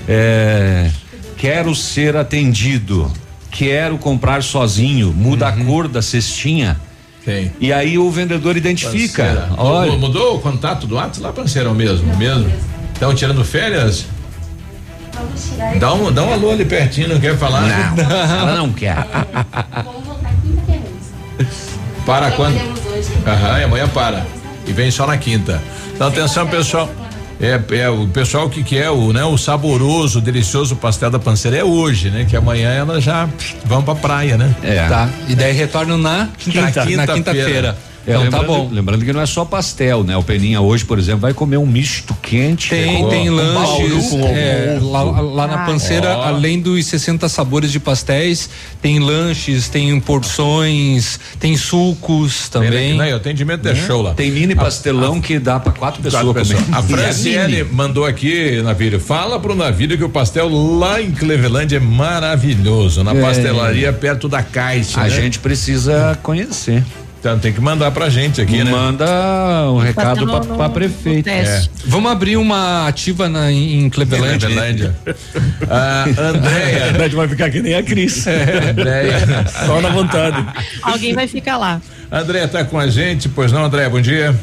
É, 0.09 0.91
quero 1.37 1.75
ser 1.77 2.17
atendido, 2.17 3.09
quero 3.49 3.99
comprar 3.99 4.43
sozinho, 4.43 5.13
muda 5.13 5.47
a 5.47 5.53
cor 5.53 5.87
da 5.87 6.03
cestinha. 6.03 6.77
Tem. 7.25 7.53
E 7.61 7.73
aí 7.73 7.99
o 7.99 8.11
vendedor 8.11 8.57
identifica. 8.57 9.25
Panceira. 9.25 9.49
Olha, 9.57 9.93
Mudou, 9.93 10.37
o 10.37 10.41
contato 10.41 10.87
do 10.87 10.97
WhatsApp 10.97 11.21
lá, 11.21 11.33
Panceira, 11.33 11.69
é 11.69 11.73
o 11.73 11.75
mesmo? 11.75 12.17
Mesmo? 12.17 12.53
Estão 12.93 13.15
tirando 13.15 13.45
férias? 13.45 14.07
Dá 15.79 15.93
um, 15.93 16.11
dá 16.13 16.23
um 16.25 16.33
alô 16.33 16.51
ali 16.51 16.65
pertinho, 16.65 17.09
não 17.09 17.21
quer 17.21 17.37
falar? 17.37 17.63
Não, 17.63 18.05
ela 18.41 18.57
não 18.57 18.73
quer. 18.73 18.97
Para 22.05 22.31
quando? 22.33 22.57
Aham, 23.27 23.61
e 23.61 23.65
amanhã 23.65 23.89
para. 23.89 24.27
E 24.67 24.73
vem 24.73 24.91
só 24.91 25.07
na 25.07 25.17
quinta. 25.17 25.63
Então 25.95 26.09
atenção, 26.09 26.47
pessoal. 26.47 26.89
É, 27.43 27.61
é 27.77 27.91
o 27.91 28.07
pessoal 28.07 28.49
que 28.49 28.63
quer 28.63 28.89
o, 28.91 29.13
né, 29.13 29.25
o 29.25 29.37
saboroso, 29.37 30.21
delicioso 30.21 30.77
pastel 30.77 31.11
da 31.11 31.19
panceira 31.19 31.57
é 31.57 31.65
hoje, 31.65 32.09
né? 32.09 32.25
Que 32.25 32.37
amanhã 32.37 32.71
elas 32.71 33.03
já 33.03 33.29
vão 33.65 33.83
pra 33.83 33.97
praia, 33.97 34.39
né? 34.39 34.55
É. 34.63 34.87
Tá. 34.89 35.11
E 35.29 35.35
daí 35.35 35.53
retornam 35.53 35.99
na 35.99 36.29
Quinta. 36.39 36.69
Quinta-feira. 36.71 37.07
quinta-feira. 37.07 37.77
É, 38.07 38.11
então 38.13 38.31
tá 38.31 38.39
lembrando- 38.41 38.47
bom. 38.47 38.69
Lembrando 38.73 39.05
que 39.05 39.13
não 39.13 39.21
é 39.21 39.27
só 39.27 39.45
pastel, 39.45 40.03
né? 40.03 40.17
O 40.17 40.23
Peninha 40.23 40.61
hoje, 40.61 40.85
por 40.85 40.99
exemplo, 40.99 41.21
vai 41.21 41.33
comer 41.33 41.57
um 41.57 41.67
misto 41.67 42.15
quente. 42.21 42.71
Tem, 42.71 43.03
com- 43.03 43.09
tem 43.09 43.27
com 43.29 43.35
lanches 43.35 44.11
bauru, 44.11 44.27
é, 44.27 44.79
lá, 44.83 45.03
lá 45.03 45.47
na 45.47 45.63
Ah, 45.63 45.67
panceira, 45.67 46.17
Ó. 46.19 46.23
além 46.25 46.61
dos 46.61 46.85
60 46.87 47.29
sabores 47.29 47.71
de 47.71 47.79
pastéis, 47.79 48.51
tem 48.81 48.99
lanches, 48.99 49.69
tem 49.69 49.99
porções, 50.01 51.21
tem 51.39 51.57
sucos 51.57 52.49
também. 52.49 52.95
Não, 52.97 53.05
e 53.07 53.13
o 53.13 53.17
atendimento 53.17 53.67
é 53.69 53.75
show 53.75 54.03
lá. 54.03 54.15
Tem 54.15 54.31
mini 54.31 54.55
pastelão 54.55 55.21
que 55.21 55.39
dá 55.39 55.61
pra 55.61 55.73
quatro 55.73 56.03
pessoas 56.03 56.23
Quatro 56.25 56.41
pessoas. 56.41 56.65
comer. 56.65 56.77
A 56.79 56.83
Franciele 56.83 57.65
mandou 57.65 58.05
aqui, 58.05 58.61
Navírio, 58.63 58.99
fala 58.99 59.39
pro 59.39 59.55
Navírio 59.55 59.97
que 59.97 60.05
o 60.05 60.09
pastel 60.09 60.49
lá 60.49 61.01
em 61.01 61.13
Cleveland 61.13 61.75
é 61.75 61.81
maravilhoso, 61.81 63.05
na 63.05 63.13
É. 63.13 63.21
pastelaria 63.21 63.93
perto 63.93 64.29
da 64.29 64.43
caixa. 64.43 65.01
A 65.01 65.05
né? 65.05 65.11
gente 65.11 65.39
precisa 65.39 66.19
conhecer. 66.23 66.83
Então 67.23 67.39
tem 67.39 67.53
que 67.53 67.61
mandar 67.61 67.93
pra 67.93 68.09
gente 68.11 68.41
aqui, 68.41 68.65
né? 68.65 68.71
Manda 68.73 69.07
um 69.71 69.79
recado 69.79 70.27
pra, 70.27 70.41
no- 70.41 70.57
pra 70.57 70.69
prefeito. 70.69 71.23
teste. 71.27 71.71
Vamos 71.87 72.11
abrir 72.11 72.37
uma 72.37 72.89
ativa 72.89 73.29
na, 73.29 73.49
em 73.53 73.89
Cleveland. 73.89 74.45
Clevelândia. 74.45 74.97
Ah, 75.71 76.05
Andréia. 76.19 76.87
A 76.99 77.03
gente 77.05 77.15
vai 77.15 77.29
ficar 77.29 77.49
que 77.49 77.63
nem 77.63 77.75
a 77.77 77.83
Cris. 77.85 78.27
Andréia. 78.27 79.21
Só 79.67 79.81
na 79.81 79.91
vontade. 79.91 80.45
Alguém 80.83 81.15
vai 81.15 81.29
ficar 81.29 81.57
lá. 81.59 81.81
Andréia 82.11 82.49
tá 82.49 82.65
com 82.65 82.77
a 82.77 82.89
gente, 82.89 83.29
pois 83.29 83.53
não, 83.53 83.65
Andréia, 83.65 83.89
bom 83.89 84.01
dia. 84.01 84.35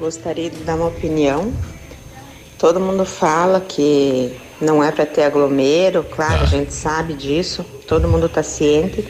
Gostaria 0.00 0.48
de 0.48 0.56
dar 0.64 0.76
uma 0.76 0.86
opinião. 0.86 1.52
Todo 2.58 2.80
mundo 2.80 3.04
fala 3.04 3.60
que 3.60 4.32
não 4.62 4.82
é 4.82 4.90
para 4.90 5.04
ter 5.04 5.24
aglomero, 5.24 6.02
claro, 6.04 6.42
a 6.42 6.46
gente 6.46 6.72
sabe 6.72 7.12
disso, 7.12 7.62
todo 7.86 8.08
mundo 8.08 8.24
está 8.26 8.42
ciente. 8.42 9.04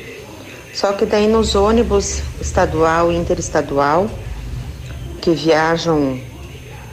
Só 0.78 0.92
que 0.92 1.04
daí 1.04 1.26
nos 1.26 1.56
ônibus 1.56 2.22
estadual 2.40 3.10
e 3.10 3.16
interestadual, 3.16 4.08
que 5.20 5.32
viajam 5.32 6.20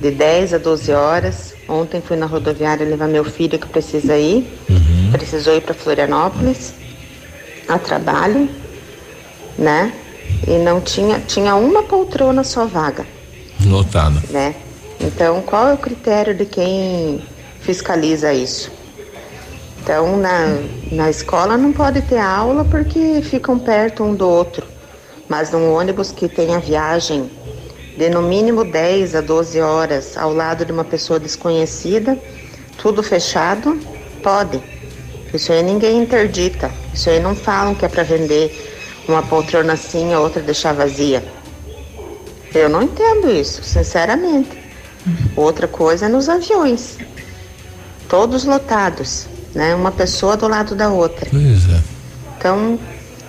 de 0.01 0.09
10 0.09 0.55
a 0.55 0.57
12 0.57 0.91
horas, 0.91 1.53
ontem 1.69 2.01
fui 2.01 2.17
na 2.17 2.25
rodoviária 2.25 2.83
levar 2.83 3.07
meu 3.07 3.23
filho 3.23 3.59
que 3.59 3.67
precisa 3.67 4.17
ir, 4.17 4.51
precisou 5.11 5.55
ir 5.55 5.61
para 5.61 5.75
Florianópolis 5.75 6.73
a 7.67 7.77
trabalho, 7.77 8.49
né? 9.55 9.93
E 10.47 10.57
não 10.57 10.81
tinha, 10.81 11.19
tinha 11.19 11.55
uma 11.55 11.83
poltrona 11.83 12.43
só 12.43 12.65
vaga 12.65 13.05
Lotado. 13.67 14.19
né? 14.31 14.55
Então, 14.99 15.43
qual 15.43 15.67
é 15.67 15.73
o 15.73 15.77
critério 15.77 16.33
de 16.33 16.45
quem 16.45 17.23
fiscaliza 17.61 18.33
isso? 18.33 18.71
Então, 19.85 20.17
na, 20.17 20.47
na 20.91 21.11
escola 21.11 21.55
não 21.55 21.71
pode 21.71 22.01
ter 22.01 22.17
aula 22.17 22.65
porque 22.65 23.21
ficam 23.21 23.59
perto 23.59 24.03
um 24.03 24.15
do 24.15 24.27
outro, 24.27 24.65
mas 25.29 25.51
num 25.51 25.71
ônibus 25.71 26.11
que 26.11 26.27
tem 26.27 26.55
a 26.55 26.57
viagem 26.57 27.29
de 27.95 28.09
no 28.09 28.23
mínimo 28.23 28.65
10 28.65 29.13
a 29.13 29.21
12 29.21 29.61
horas 29.61 30.17
ao 30.17 30.33
lado 30.33 30.65
de 30.65 30.71
uma 30.71 30.83
pessoa 30.83 31.19
desconhecida, 31.19 32.17
tudo 32.79 33.03
fechado, 33.03 33.79
pode. 34.23 34.59
Isso 35.31 35.53
aí 35.53 35.61
ninguém 35.61 36.01
interdita. 36.01 36.71
Isso 36.91 37.07
aí 37.11 37.19
não 37.19 37.35
falam 37.35 37.75
que 37.75 37.85
é 37.85 37.87
para 37.87 38.01
vender 38.01 38.51
uma 39.07 39.21
poltrona 39.21 39.73
assim, 39.73 40.15
a 40.15 40.19
outra 40.19 40.41
deixar 40.41 40.73
vazia. 40.73 41.23
Eu 42.55 42.69
não 42.69 42.81
entendo 42.81 43.29
isso, 43.29 43.63
sinceramente. 43.63 44.49
Outra 45.35 45.67
coisa 45.67 46.07
é 46.07 46.09
nos 46.09 46.27
aviões. 46.27 46.97
Todos 48.09 48.45
lotados, 48.45 49.27
né? 49.55 49.73
Uma 49.73 49.91
pessoa 49.91 50.35
do 50.37 50.47
lado 50.47 50.75
da 50.75 50.89
outra. 50.89 51.27
Pois 51.31 51.69
é. 51.69 51.79
Então, 52.37 52.77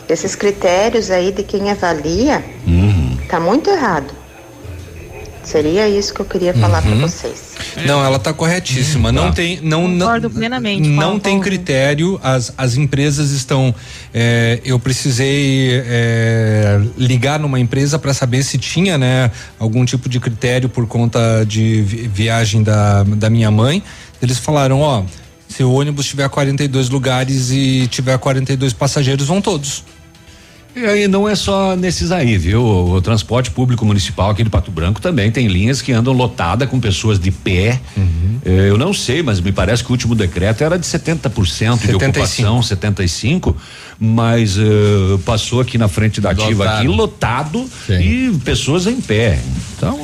esses 0.08 0.34
critérios 0.34 1.10
aí 1.10 1.32
de 1.32 1.42
quem 1.42 1.70
avalia, 1.70 2.44
tá 3.28 3.40
muito 3.40 3.70
errado. 3.70 4.12
Seria 5.42 5.88
isso 5.88 6.12
que 6.12 6.18
eu 6.20 6.24
queria 6.26 6.52
falar 6.52 6.82
para 6.82 6.94
vocês. 6.96 7.54
Não, 7.86 8.04
ela 8.04 8.18
tá 8.18 8.32
corretíssima. 8.32 9.12
Não 9.12 9.30
tem, 9.32 9.60
não, 9.62 9.86
não, 9.86 10.06
Concordo 10.06 10.28
plenamente. 10.28 10.88
não 10.88 11.02
Paulo. 11.04 11.20
tem 11.20 11.40
critério. 11.40 12.18
As, 12.20 12.52
as 12.58 12.76
empresas 12.76 13.30
estão. 13.30 13.72
é, 14.12 14.60
eu 14.64 14.76
precisei 14.80 15.84
é, 15.86 16.80
ligar 16.98 17.38
numa 17.38 17.60
empresa 17.60 17.96
para 17.96 18.12
saber 18.12 18.42
se 18.42 18.58
tinha, 18.58 18.98
né, 18.98 19.30
algum 19.56 19.84
tipo 19.84 20.08
de 20.08 20.18
critério 20.18 20.68
por 20.68 20.84
conta 20.88 21.44
de 21.46 21.80
vi- 21.82 22.08
viagem 22.08 22.64
da, 22.64 23.04
da 23.04 23.30
minha 23.30 23.50
mãe. 23.50 23.84
Eles 24.20 24.38
falaram, 24.38 24.80
ó, 24.80 25.04
se 25.56 25.62
o 25.64 25.72
ônibus 25.72 26.06
tiver 26.06 26.28
42 26.28 26.88
lugares 26.90 27.50
e 27.50 27.86
tiver 27.90 28.18
42 28.18 28.72
passageiros, 28.72 29.26
vão 29.26 29.40
todos. 29.40 29.82
E 30.74 30.84
aí 30.84 31.08
não 31.08 31.26
é 31.26 31.34
só 31.34 31.74
nesses 31.74 32.12
aí, 32.12 32.36
viu? 32.36 32.62
O 32.62 33.00
transporte 33.00 33.50
público 33.50 33.82
municipal 33.86 34.28
aqui 34.28 34.44
de 34.44 34.50
Pato 34.50 34.70
Branco 34.70 35.00
também 35.00 35.30
tem 35.30 35.46
linhas 35.46 35.80
que 35.80 35.90
andam 35.90 36.12
lotada 36.12 36.66
com 36.66 36.78
pessoas 36.78 37.18
de 37.18 37.30
pé. 37.30 37.80
Eh, 38.44 38.68
Eu 38.68 38.76
não 38.76 38.92
sei, 38.92 39.22
mas 39.22 39.40
me 39.40 39.52
parece 39.52 39.82
que 39.82 39.88
o 39.90 39.92
último 39.92 40.14
decreto 40.14 40.62
era 40.62 40.78
de 40.78 40.84
70% 40.84 41.30
de 41.78 41.86
75. 41.86 41.96
ocupação, 41.96 42.62
75, 42.62 43.56
mas 43.98 44.58
eh, 44.58 44.62
passou 45.24 45.62
aqui 45.62 45.78
na 45.78 45.88
frente 45.88 46.20
da 46.20 46.32
ativa 46.32 46.64
Lotado. 46.64 46.76
aqui 46.78 46.88
lotado 46.88 47.70
e 47.88 48.38
pessoas 48.44 48.86
em 48.86 49.00
pé. 49.00 49.38
Então, 49.78 49.98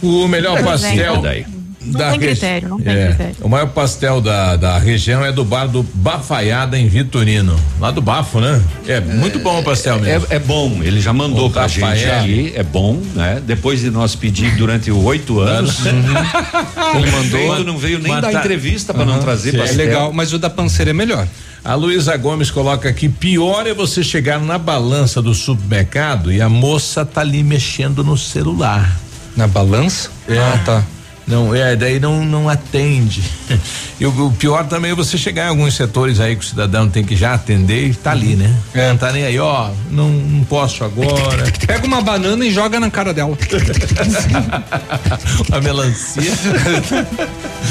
O 0.00 0.28
melhor 0.28 0.56
É, 0.56 0.62
pastel 0.62 1.20
daí. 1.20 1.44
Não 1.82 1.98
da 1.98 2.10
tem 2.10 2.20
regi- 2.20 2.32
critério, 2.40 2.68
não 2.68 2.78
tem 2.78 2.92
É, 2.94 3.06
critério. 3.08 3.36
O 3.40 3.48
maior 3.48 3.66
pastel 3.68 4.20
da, 4.20 4.54
da 4.56 4.78
região 4.78 5.24
é 5.24 5.32
do 5.32 5.42
bar 5.44 5.66
do 5.66 5.82
Bafaiada 5.94 6.78
em 6.78 6.86
Vitorino. 6.88 7.58
Lá 7.80 7.90
do 7.90 8.02
Bafo, 8.02 8.38
né? 8.38 8.62
É, 8.86 9.00
muito 9.00 9.38
bom 9.38 9.60
o 9.60 9.62
pastel 9.64 9.98
mesmo. 9.98 10.26
É, 10.30 10.36
é 10.36 10.38
bom, 10.38 10.80
ele 10.82 11.00
já 11.00 11.12
mandou 11.14 11.46
O 11.46 11.50
pra 11.50 11.66
gente 11.68 11.80
Rafael. 11.80 12.20
aqui, 12.20 12.52
é 12.54 12.62
bom, 12.62 13.00
né? 13.14 13.40
Depois 13.46 13.80
de 13.80 13.90
nós 13.90 14.14
pedir 14.14 14.54
durante 14.56 14.90
oito 14.90 15.40
anos, 15.40 15.78
ele 15.86 17.10
mandou, 17.10 17.64
não 17.64 17.78
veio 17.78 17.98
nem 17.98 18.20
dar 18.20 18.32
entrevista 18.32 18.92
pra 18.92 19.04
não 19.04 19.14
Aham, 19.14 19.22
trazer 19.22 19.52
sim. 19.52 19.58
pastel. 19.58 19.80
É 19.80 19.84
legal, 19.86 20.12
mas 20.12 20.32
o 20.32 20.38
da 20.38 20.50
panceira 20.50 20.90
é 20.90 20.94
melhor. 20.94 21.26
A 21.64 21.74
Luísa 21.74 22.16
Gomes 22.16 22.50
coloca 22.50 22.88
aqui: 22.88 23.08
pior 23.08 23.66
é 23.66 23.74
você 23.74 24.02
chegar 24.02 24.38
na 24.40 24.58
balança 24.58 25.20
do 25.22 25.34
supermercado 25.34 26.32
e 26.32 26.40
a 26.40 26.48
moça 26.48 27.04
tá 27.04 27.20
ali 27.20 27.42
mexendo 27.42 28.02
no 28.04 28.16
celular. 28.16 28.98
Na 29.36 29.46
balança? 29.46 30.10
É. 30.28 30.38
Ah, 30.38 30.60
tá. 30.64 30.84
Não, 31.30 31.54
é, 31.54 31.76
daí 31.76 32.00
não, 32.00 32.24
não 32.24 32.48
atende. 32.48 33.22
E 34.00 34.06
o, 34.06 34.28
o 34.28 34.32
pior 34.32 34.66
também 34.66 34.92
é 34.92 34.94
você 34.94 35.18
chegar 35.18 35.44
em 35.44 35.48
alguns 35.50 35.74
setores 35.74 36.20
aí 36.20 36.34
que 36.34 36.42
o 36.42 36.48
cidadão 36.48 36.88
tem 36.88 37.04
que 37.04 37.14
já 37.14 37.34
atender 37.34 37.88
e 37.88 37.94
tá 37.94 38.12
ali, 38.12 38.34
né? 38.34 38.50
É. 38.72 38.88
Não 38.88 38.96
tá 38.96 39.12
nem 39.12 39.24
aí, 39.24 39.38
ó, 39.38 39.68
não, 39.90 40.08
não 40.08 40.42
posso 40.42 40.84
agora. 40.84 41.52
Pega 41.66 41.86
uma 41.86 42.00
banana 42.00 42.42
e 42.46 42.50
joga 42.50 42.80
na 42.80 42.90
cara 42.90 43.12
dela. 43.12 43.36
a 45.52 45.60
melancia. 45.60 46.32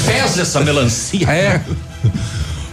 Pesa 0.06 0.42
essa 0.42 0.60
melancia. 0.60 1.28
É. 1.28 1.60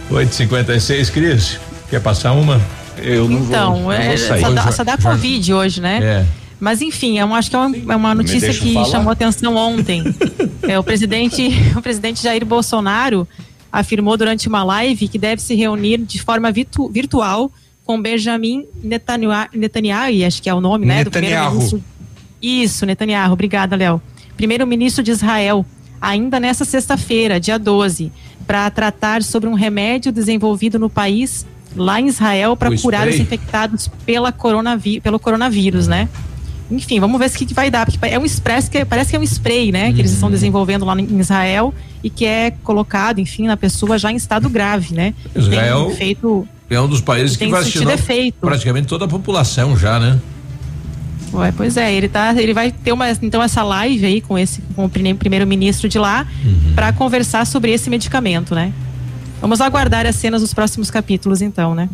856, 0.08 1.10
Cris. 1.10 1.58
Quer 1.90 2.00
passar 2.00 2.30
uma? 2.30 2.60
Eu 2.98 3.28
não 3.28 3.40
Então, 3.40 3.92
é, 3.92 4.16
só, 4.16 4.50
dá, 4.50 4.70
só 4.70 4.84
dá 4.84 4.96
Covid 4.96 5.52
hoje, 5.52 5.80
né? 5.80 5.98
É. 6.00 6.47
Mas 6.60 6.82
enfim, 6.82 7.18
eu 7.18 7.32
acho 7.34 7.50
que 7.50 7.56
é 7.56 7.58
uma, 7.58 7.92
é 7.92 7.96
uma 7.96 8.14
notícia 8.14 8.52
que 8.52 8.74
falar? 8.74 8.86
chamou 8.86 9.12
atenção 9.12 9.54
ontem. 9.56 10.02
é, 10.62 10.78
o 10.78 10.82
presidente, 10.82 11.48
o 11.76 11.80
presidente 11.82 12.22
Jair 12.22 12.44
Bolsonaro 12.44 13.26
afirmou 13.70 14.16
durante 14.16 14.48
uma 14.48 14.64
live 14.64 15.06
que 15.08 15.18
deve 15.18 15.40
se 15.40 15.54
reunir 15.54 15.98
de 15.98 16.20
forma 16.20 16.50
virtu- 16.50 16.88
virtual 16.88 17.52
com 17.84 18.00
Benjamin 18.00 18.66
Netanyahu, 18.82 19.48
Netanyahu, 19.54 20.26
acho 20.26 20.42
que 20.42 20.48
é 20.50 20.54
o 20.54 20.60
nome, 20.60 20.84
né? 20.86 21.04
Do 21.04 21.10
Netanyahu. 21.10 21.82
Isso, 22.42 22.84
Netanyahu. 22.86 23.32
Obrigada, 23.32 23.76
Léo. 23.76 24.00
Primeiro-ministro 24.36 25.02
de 25.02 25.10
Israel, 25.10 25.64
ainda 26.00 26.38
nessa 26.38 26.64
sexta-feira, 26.64 27.40
dia 27.40 27.58
12, 27.58 28.12
para 28.46 28.70
tratar 28.70 29.22
sobre 29.22 29.48
um 29.48 29.54
remédio 29.54 30.10
desenvolvido 30.12 30.78
no 30.78 30.88
país, 30.90 31.46
lá 31.76 32.00
em 32.00 32.06
Israel, 32.08 32.56
para 32.56 32.70
curar 32.82 33.06
os 33.08 33.14
infectados 33.22 33.88
pela 34.06 34.32
coronaví 34.32 35.00
pelo 35.00 35.18
coronavírus, 35.18 35.86
né? 35.86 36.08
Enfim, 36.70 37.00
vamos 37.00 37.18
ver 37.18 37.26
o 37.26 37.30
que, 37.30 37.54
vai 37.54 37.70
dar, 37.70 37.86
porque 37.86 37.98
é 38.06 38.18
um 38.18 38.24
express 38.24 38.68
que 38.68 38.84
parece 38.84 39.10
que 39.10 39.16
é 39.16 39.18
um 39.18 39.22
spray, 39.22 39.72
né? 39.72 39.92
Que 39.92 40.00
eles 40.00 40.12
estão 40.12 40.30
desenvolvendo 40.30 40.84
lá 40.84 40.98
em 41.00 41.18
Israel 41.18 41.72
e 42.04 42.10
que 42.10 42.26
é 42.26 42.50
colocado, 42.62 43.20
enfim, 43.20 43.46
na 43.46 43.56
pessoa 43.56 43.98
já 43.98 44.12
em 44.12 44.16
estado 44.16 44.48
grave, 44.50 44.94
né? 44.94 45.14
Israel 45.34 45.86
Tem 45.86 45.96
feito 45.96 46.46
É 46.68 46.78
um 46.80 46.86
dos 46.88 47.00
países 47.00 47.36
que 47.36 47.46
vacinou 47.46 47.96
praticamente 48.40 48.86
toda 48.86 49.06
a 49.06 49.08
população 49.08 49.76
já, 49.76 49.98
né? 49.98 50.18
Ué, 51.32 51.52
pois 51.56 51.76
é, 51.76 51.92
ele 51.92 52.08
tá, 52.08 52.34
ele 52.36 52.54
vai 52.54 52.70
ter 52.70 52.92
uma 52.92 53.10
então 53.10 53.42
essa 53.42 53.62
live 53.62 54.04
aí 54.06 54.20
com 54.20 54.38
esse 54.38 54.62
com 54.74 54.84
o 54.86 54.88
prime- 54.88 55.14
primeiro-ministro 55.14 55.88
de 55.88 55.98
lá 55.98 56.26
para 56.74 56.92
conversar 56.92 57.46
sobre 57.46 57.70
esse 57.70 57.90
medicamento, 57.90 58.54
né? 58.54 58.72
Vamos 59.40 59.60
aguardar 59.60 60.06
as 60.06 60.16
cenas 60.16 60.40
dos 60.42 60.52
próximos 60.54 60.90
capítulos 60.90 61.40
então, 61.42 61.74
né? 61.74 61.88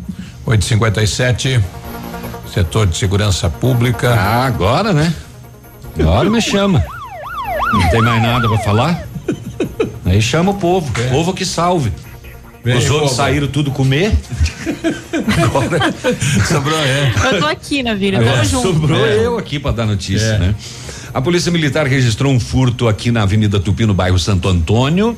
857, 0.45 1.59
setor 2.53 2.87
de 2.87 2.97
segurança 2.97 3.49
pública. 3.49 4.13
Ah, 4.13 4.45
agora, 4.45 4.93
né? 4.93 5.13
Agora 5.99 6.29
me 6.29 6.41
chama. 6.41 6.83
Não 7.73 7.89
tem 7.89 8.01
mais 8.01 8.21
nada 8.21 8.47
pra 8.47 8.57
falar? 8.59 9.03
Aí 10.05 10.21
chama 10.21 10.51
o 10.51 10.55
povo. 10.55 10.91
É. 11.01 11.09
Povo 11.09 11.33
que 11.33 11.45
salve. 11.45 11.91
Vem, 12.63 12.77
Os 12.77 12.85
outros 12.89 13.11
povo. 13.11 13.15
saíram 13.15 13.47
tudo 13.47 13.71
comer. 13.71 14.11
Agora 15.43 15.93
sobrou, 16.47 16.77
é. 16.79 17.11
Eu 17.33 17.39
tô 17.39 17.45
aqui 17.45 17.83
na 17.83 17.93
vida, 17.93 18.17
Agora 18.17 18.35
vamos 18.37 18.49
junto. 18.49 18.67
sobrou 18.73 19.05
É. 19.05 19.25
eu 19.25 19.37
aqui 19.37 19.59
pra 19.59 19.71
dar 19.71 19.85
notícia, 19.85 20.25
É. 20.25 20.39
né? 20.39 20.55
A 21.13 21.21
Polícia 21.21 21.51
Militar 21.51 21.87
registrou 21.87 22.31
um 22.33 22.39
furto 22.39 22.87
aqui 22.87 23.09
na 23.11 23.21
Avenida 23.23 23.59
Tupi, 23.59 23.85
no 23.85 23.93
bairro 23.93 24.19
Santo 24.19 24.47
Antônio. 24.49 25.17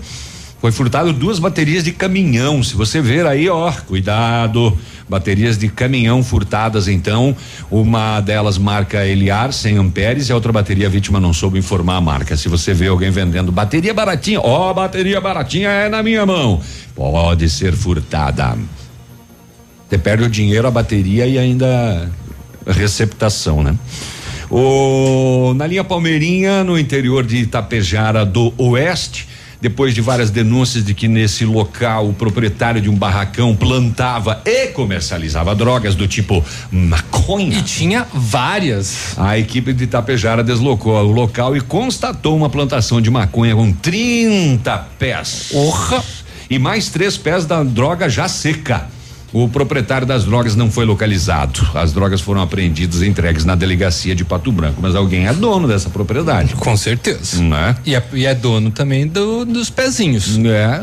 Foi 0.59 0.71
furtado 0.71 1.13
duas 1.13 1.37
baterias 1.37 1.83
de 1.83 1.91
caminhão. 1.91 2.63
Se 2.63 2.75
você 2.75 2.99
ver 2.99 3.27
aí, 3.27 3.47
ó, 3.47 3.71
cuidado. 3.71 4.77
Baterias 5.07 5.57
de 5.57 5.69
caminhão 5.69 6.23
furtadas, 6.23 6.87
então. 6.87 7.35
Uma 7.69 8.19
delas 8.21 8.57
marca 8.57 9.05
Eliar, 9.05 9.53
100 9.53 9.77
amperes, 9.77 10.29
e 10.29 10.31
a 10.31 10.35
outra 10.35 10.51
bateria 10.51 10.87
a 10.87 10.89
vítima 10.89 11.19
não 11.19 11.31
soube 11.31 11.59
informar 11.59 11.97
a 11.97 12.01
marca. 12.01 12.35
Se 12.35 12.49
você 12.49 12.73
vê 12.73 12.87
alguém 12.87 13.11
vendendo 13.11 13.51
bateria 13.51 13.93
baratinha, 13.93 14.41
ó, 14.41 14.73
bateria 14.73 15.21
baratinha 15.21 15.69
é 15.69 15.89
na 15.89 16.01
minha 16.01 16.25
mão. 16.25 16.59
Pode 16.95 17.47
ser 17.49 17.73
furtada. 17.73 18.57
Você 19.87 19.97
perde 19.97 20.23
o 20.23 20.29
dinheiro, 20.29 20.67
a 20.67 20.71
bateria 20.71 21.27
e 21.27 21.37
ainda 21.37 22.11
a 22.65 22.73
receptação, 22.73 23.63
né? 23.63 23.75
O, 24.49 25.53
na 25.55 25.67
linha 25.67 25.83
Palmeirinha, 25.83 26.63
no 26.63 26.77
interior 26.79 27.25
de 27.25 27.37
Itapejara 27.37 28.25
do 28.25 28.53
Oeste, 28.57 29.27
depois 29.61 29.93
de 29.93 30.01
várias 30.01 30.29
denúncias 30.29 30.83
de 30.83 30.93
que 30.93 31.07
nesse 31.07 31.45
local 31.45 32.09
o 32.09 32.13
proprietário 32.13 32.81
de 32.81 32.89
um 32.89 32.95
barracão 32.95 33.55
plantava 33.55 34.41
e 34.45 34.67
comercializava 34.67 35.55
drogas 35.55 35.95
do 35.95 36.07
tipo 36.07 36.43
maconha. 36.71 37.57
E 37.57 37.61
tinha 37.61 38.05
várias. 38.13 39.17
A 39.17 39.37
equipe 39.37 39.73
de 39.73 39.85
Itapejara 39.85 40.43
deslocou 40.43 40.95
ao 40.95 41.05
local 41.05 41.55
e 41.55 41.61
constatou 41.61 42.35
uma 42.35 42.49
plantação 42.49 43.01
de 43.01 43.09
maconha 43.09 43.55
com 43.55 43.71
30 43.71 44.77
pés. 44.99 45.49
Porra! 45.51 46.03
E 46.49 46.57
mais 46.57 46.89
três 46.89 47.17
pés 47.17 47.45
da 47.45 47.61
droga 47.63 48.07
já 48.07 48.27
seca. 48.27 48.87
O 49.33 49.49
proprietário 49.49 50.07
das 50.07 50.23
drogas 50.23 50.55
não 50.55 50.71
foi 50.71 50.85
localizado. 50.85 51.59
As 51.75 51.91
drogas 51.91 52.21
foram 52.21 52.41
apreendidas 52.41 53.01
e 53.01 53.07
entregues 53.07 53.43
na 53.43 53.55
delegacia 53.55 54.15
de 54.15 54.23
Pato 54.23 54.51
Branco, 54.51 54.79
mas 54.81 54.95
alguém 54.95 55.27
é 55.27 55.33
dono 55.33 55.67
dessa 55.67 55.89
propriedade. 55.89 56.53
Com 56.55 56.77
certeza. 56.77 57.41
Né? 57.43 57.75
E 57.85 57.93
é, 57.93 58.03
e 58.13 58.25
é 58.25 58.33
dono 58.33 58.71
também 58.71 59.05
do- 59.05 59.43
dos 59.45 59.69
pezinhos. 59.69 60.37
É. 60.45 60.81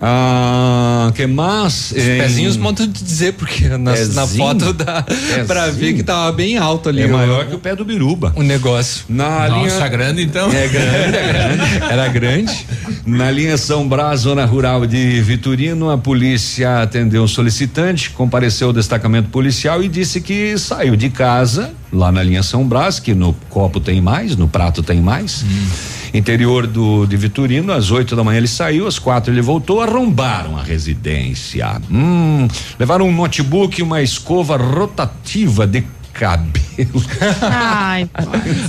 Ah, 0.00 1.10
que 1.14 1.26
mais? 1.26 1.90
Os 1.90 2.02
pezinhos 2.04 2.56
modo 2.56 2.86
de 2.86 3.02
dizer, 3.02 3.32
porque 3.32 3.68
na, 3.68 3.78
na 3.78 4.26
foto 4.28 4.72
dá 4.72 5.04
pra 5.46 5.68
ver 5.70 5.94
que 5.94 6.04
tava 6.04 6.30
bem 6.30 6.56
alto 6.56 6.88
ali. 6.88 7.02
É 7.02 7.06
o- 7.06 7.10
maior 7.10 7.46
que 7.46 7.54
o 7.56 7.58
pé 7.58 7.74
do 7.74 7.84
biruba. 7.84 8.32
O 8.36 8.42
negócio. 8.44 9.04
Na 9.08 9.48
Nossa, 9.48 9.74
linha. 9.76 9.88
grande 9.88 10.22
então. 10.22 10.48
É 10.52 10.68
grande, 10.68 11.16
é 11.16 11.26
grande. 11.32 11.92
Era 11.92 12.08
grande. 12.08 12.66
Na 13.04 13.28
linha 13.30 13.56
São 13.58 13.88
Brás, 13.88 14.20
zona 14.20 14.44
rural 14.44 14.86
de 14.86 15.20
Vitorino, 15.20 15.90
a 15.90 15.98
polícia 15.98 16.82
atendeu 16.82 17.24
um 17.24 17.28
solicitante, 17.28 18.10
compareceu 18.10 18.68
ao 18.68 18.72
destacamento 18.72 19.30
policial 19.30 19.82
e 19.82 19.88
disse 19.88 20.20
que 20.20 20.56
saiu 20.58 20.94
de 20.94 21.10
casa, 21.10 21.72
lá 21.92 22.12
na 22.12 22.22
linha 22.22 22.42
São 22.44 22.64
Brás, 22.68 23.00
que 23.00 23.14
no 23.14 23.32
copo 23.48 23.80
tem 23.80 24.00
mais, 24.00 24.36
no 24.36 24.46
prato 24.46 24.80
tem 24.82 25.00
mais. 25.00 25.44
Interior 26.12 26.66
do 26.66 27.06
de 27.06 27.16
Vitorino, 27.16 27.72
às 27.72 27.90
8 27.90 28.16
da 28.16 28.24
manhã 28.24 28.38
ele 28.38 28.48
saiu, 28.48 28.86
às 28.86 28.98
quatro 28.98 29.32
ele 29.32 29.42
voltou, 29.42 29.80
arrombaram 29.80 30.56
a 30.56 30.62
residência. 30.62 31.80
Hum, 31.90 32.48
levaram 32.78 33.08
um 33.08 33.14
notebook 33.14 33.82
uma 33.82 34.02
escova 34.02 34.56
rotativa 34.56 35.66
de 35.66 35.82
cabelo. 36.18 36.52
Ai, 37.42 38.06
pô. 38.06 38.22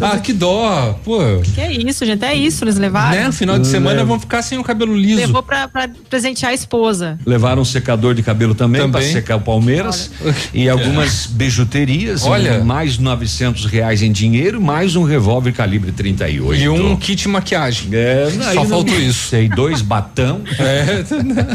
Ah, 0.06 0.18
que 0.18 0.34
dó. 0.34 1.00
Pô. 1.04 1.20
que 1.54 1.62
é 1.62 1.72
isso, 1.72 2.06
gente? 2.06 2.24
É 2.24 2.34
isso, 2.34 2.64
eles 2.64 2.78
levaram. 2.78 3.24
Né? 3.26 3.32
Final 3.32 3.58
de 3.60 3.68
semana 3.68 3.98
Leva. 3.98 4.06
vão 4.08 4.20
ficar 4.20 4.42
sem 4.42 4.58
o 4.58 4.64
cabelo 4.64 4.96
liso. 4.96 5.18
Levou 5.18 5.44
pra, 5.44 5.68
pra 5.68 5.90
presentear 6.10 6.52
a 6.52 6.56
esposa. 6.56 7.18
Levaram 7.26 7.62
um 7.62 7.66
secador 7.66 8.14
de 8.14 8.22
cabelo 8.24 8.54
também, 8.56 8.82
para 8.82 9.00
Também. 9.02 9.12
secar 9.14 9.36
o 9.38 9.42
Palmeiras 9.42 10.12
e 10.54 10.70
algumas 10.70 11.26
bijuterias, 11.28 12.24
Olha. 12.26 12.64
mais 12.64 12.98
900 12.98 13.66
reais 13.66 14.02
em 14.02 14.12
dinheiro, 14.12 14.62
mais 14.62 14.96
um 14.96 15.04
revólver 15.04 15.52
calibre 15.52 15.92
38. 15.92 16.62
E 16.62 16.70
um 16.70 16.96
kit 16.96 17.28
maquiagem. 17.28 17.90
É, 17.94 18.30
Só 18.30 18.54
não 18.56 18.66
faltou 18.68 18.96
me 18.96 19.08
isso. 19.08 19.30
Sei, 19.30 19.50
dois 19.50 19.82
batão. 19.82 20.42
É. 20.60 21.04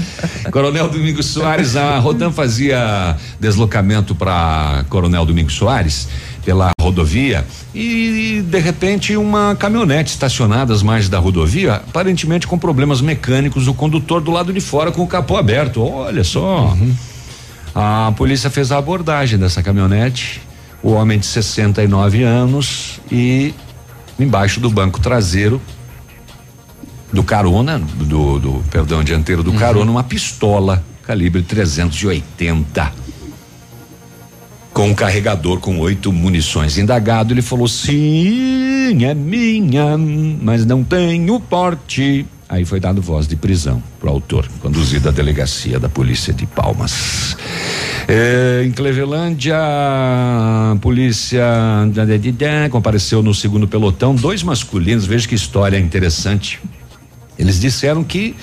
Coronel 0.50 0.88
Domingos 0.88 1.26
Soares, 1.26 1.76
a 1.76 1.98
Rodan 1.98 2.30
fazia 2.32 3.16
deslocamento 3.38 4.14
para 4.14 4.84
Coronel 4.88 5.24
Domingos 5.26 5.54
Soares 5.54 5.83
pela 6.44 6.70
rodovia 6.80 7.44
e 7.74 8.44
de 8.46 8.58
repente 8.58 9.16
uma 9.16 9.56
caminhonete 9.56 10.10
estacionada 10.10 10.72
às 10.72 10.82
margens 10.82 11.08
da 11.08 11.18
rodovia, 11.18 11.76
aparentemente 11.76 12.46
com 12.46 12.58
problemas 12.58 13.00
mecânicos, 13.00 13.66
o 13.66 13.74
condutor 13.74 14.20
do 14.20 14.30
lado 14.30 14.52
de 14.52 14.60
fora 14.60 14.92
com 14.92 15.02
o 15.02 15.06
capô 15.06 15.36
aberto. 15.36 15.82
Olha 15.82 16.22
só. 16.22 16.76
A 17.74 18.12
polícia 18.16 18.50
fez 18.50 18.70
a 18.70 18.78
abordagem 18.78 19.38
dessa 19.38 19.62
caminhonete, 19.62 20.40
o 20.82 20.92
homem 20.92 21.18
de 21.18 21.26
69 21.26 22.22
anos 22.22 23.00
e 23.10 23.54
embaixo 24.18 24.60
do 24.60 24.70
banco 24.70 25.00
traseiro 25.00 25.60
do 27.12 27.22
carona, 27.22 27.78
do, 27.78 28.38
do 28.38 28.64
perdão, 28.70 29.02
dianteiro 29.02 29.42
do 29.42 29.52
carona, 29.52 29.90
uma 29.90 30.04
pistola 30.04 30.84
calibre 31.06 31.42
380 31.42 33.03
com 34.74 34.88
um 34.88 34.94
carregador 34.94 35.60
com 35.60 35.78
oito 35.78 36.12
munições. 36.12 36.76
Indagado, 36.76 37.32
ele 37.32 37.40
falou: 37.40 37.68
sim, 37.68 39.04
é 39.04 39.14
minha, 39.14 39.96
mas 40.42 40.66
não 40.66 40.82
tenho 40.82 41.38
porte. 41.40 42.26
Aí 42.46 42.64
foi 42.64 42.78
dado 42.78 43.00
voz 43.00 43.26
de 43.26 43.36
prisão 43.36 43.82
pro 43.98 44.10
autor, 44.10 44.46
conduzido 44.60 45.08
à 45.08 45.12
delegacia 45.12 45.80
da 45.80 45.88
polícia 45.88 46.32
de 46.32 46.44
Palmas. 46.44 47.36
É, 48.06 48.62
em 48.66 48.70
Clevelândia, 48.70 49.56
a 49.56 50.76
polícia 50.80 51.42
compareceu 52.70 53.22
no 53.22 53.32
segundo 53.32 53.66
pelotão, 53.66 54.14
dois 54.14 54.42
masculinos, 54.42 55.06
veja 55.06 55.26
que 55.26 55.34
história 55.34 55.78
interessante. 55.78 56.60
Eles 57.38 57.58
disseram 57.58 58.04
que 58.04 58.36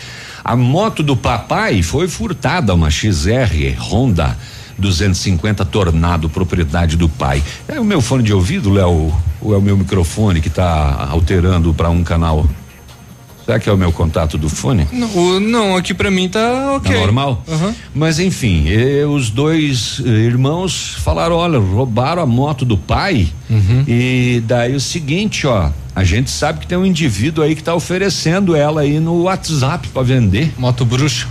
a 0.43 0.55
moto 0.55 1.03
do 1.03 1.15
papai 1.15 1.83
foi 1.83 2.07
furtada, 2.07 2.73
uma 2.73 2.89
XR 2.89 3.77
Honda 3.79 4.35
250 4.81 5.63
Tornado, 5.65 6.29
propriedade 6.29 6.97
do 6.97 7.07
pai. 7.07 7.41
É 7.67 7.79
o 7.79 7.85
meu 7.85 8.01
fone 8.01 8.23
de 8.23 8.33
ouvido, 8.33 8.69
Léo, 8.69 9.13
ou 9.41 9.53
é 9.53 9.57
o 9.57 9.61
meu 9.61 9.77
microfone 9.77 10.41
que 10.41 10.49
está 10.49 11.07
alterando 11.09 11.73
para 11.73 11.89
um 11.89 12.03
canal? 12.03 12.45
Será 13.45 13.59
que 13.59 13.69
é 13.69 13.73
o 13.73 13.77
meu 13.77 13.91
contato 13.91 14.37
do 14.37 14.49
fone? 14.49 14.87
Não, 14.91 15.39
não, 15.39 15.75
aqui 15.75 15.93
pra 15.93 16.11
mim 16.11 16.29
tá 16.29 16.73
ok. 16.75 16.93
Tá 16.93 16.99
normal? 16.99 17.43
Aham. 17.47 17.75
Mas 17.93 18.19
enfim, 18.19 18.65
eh, 18.67 19.05
os 19.05 19.29
dois 19.29 20.01
eh, 20.05 20.09
irmãos 20.09 20.95
falaram: 20.99 21.35
olha, 21.35 21.59
roubaram 21.59 22.21
a 22.21 22.25
moto 22.25 22.63
do 22.63 22.77
pai. 22.77 23.27
Uhum. 23.49 23.83
E 23.87 24.43
daí 24.45 24.75
o 24.75 24.79
seguinte, 24.79 25.47
ó, 25.47 25.69
a 25.95 26.03
gente 26.03 26.29
sabe 26.29 26.59
que 26.59 26.67
tem 26.67 26.77
um 26.77 26.85
indivíduo 26.85 27.43
aí 27.43 27.55
que 27.55 27.63
tá 27.63 27.73
oferecendo 27.73 28.55
ela 28.55 28.81
aí 28.81 28.99
no 28.99 29.23
WhatsApp 29.23 29.87
para 29.89 30.03
vender. 30.03 30.53
Moto 30.57 30.85
bruxa. 30.85 31.27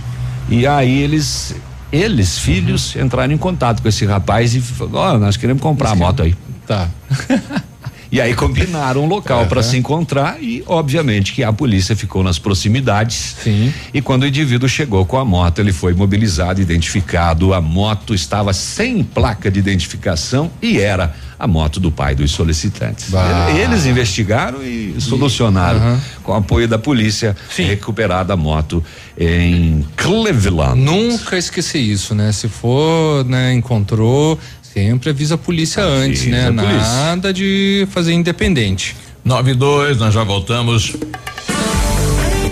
E 0.49 0.67
aí 0.67 1.01
eles, 1.01 1.55
eles, 1.91 2.39
filhos, 2.39 2.95
entraram 2.95 3.33
em 3.33 3.37
contato 3.37 3.81
com 3.81 3.87
esse 3.87 4.05
rapaz 4.05 4.55
e 4.55 4.61
falaram: 4.61 5.15
ó, 5.15 5.17
nós 5.19 5.37
queremos 5.37 5.61
comprar 5.61 5.91
a 5.91 5.95
moto 5.95 6.23
aí. 6.23 6.35
Tá. 6.65 6.89
E 8.11 8.19
aí 8.19 8.33
combinaram 8.33 9.05
um 9.05 9.07
local 9.07 9.45
para 9.45 9.63
se 9.63 9.77
encontrar 9.77 10.43
e, 10.43 10.61
obviamente, 10.67 11.31
que 11.31 11.43
a 11.43 11.53
polícia 11.53 11.95
ficou 11.95 12.21
nas 12.21 12.37
proximidades. 12.37 13.37
Sim. 13.41 13.73
E 13.93 14.01
quando 14.01 14.23
o 14.23 14.27
indivíduo 14.27 14.67
chegou 14.67 15.05
com 15.05 15.17
a 15.17 15.23
moto, 15.23 15.59
ele 15.59 15.71
foi 15.71 15.93
mobilizado, 15.93 16.59
identificado. 16.59 17.53
A 17.53 17.61
moto 17.61 18.13
estava 18.13 18.51
sem 18.51 19.01
placa 19.01 19.49
de 19.49 19.59
identificação 19.59 20.51
e 20.61 20.77
era 20.77 21.15
a 21.39 21.47
moto 21.47 21.79
do 21.79 21.91
pai 21.91 22.13
dos 22.13 22.31
solicitantes. 22.31 23.09
Bah. 23.09 23.49
Eles 23.51 23.85
investigaram 23.85 24.61
e 24.61 24.93
solucionaram, 24.99 25.79
Aham. 25.79 26.01
com 26.21 26.31
o 26.33 26.35
apoio 26.35 26.67
da 26.67 26.77
polícia, 26.77 27.35
recuperada 27.55 28.33
a 28.33 28.37
moto 28.37 28.83
em 29.17 29.85
Cleveland. 29.95 30.79
Nunca 30.79 31.37
esquecer 31.37 31.79
isso, 31.79 32.13
né? 32.13 32.31
Se 32.31 32.47
for, 32.47 33.25
né, 33.25 33.53
encontrou, 33.53 34.37
sempre 34.73 35.09
avisa 35.09 35.35
a 35.35 35.37
polícia 35.37 35.83
antes, 35.83 36.25
né? 36.27 36.49
Nada 36.49 37.33
de 37.33 37.87
fazer 37.91 38.13
independente. 38.13 38.95
92, 39.23 39.97
nós 39.97 40.13
já 40.13 40.23
voltamos. 40.23 40.95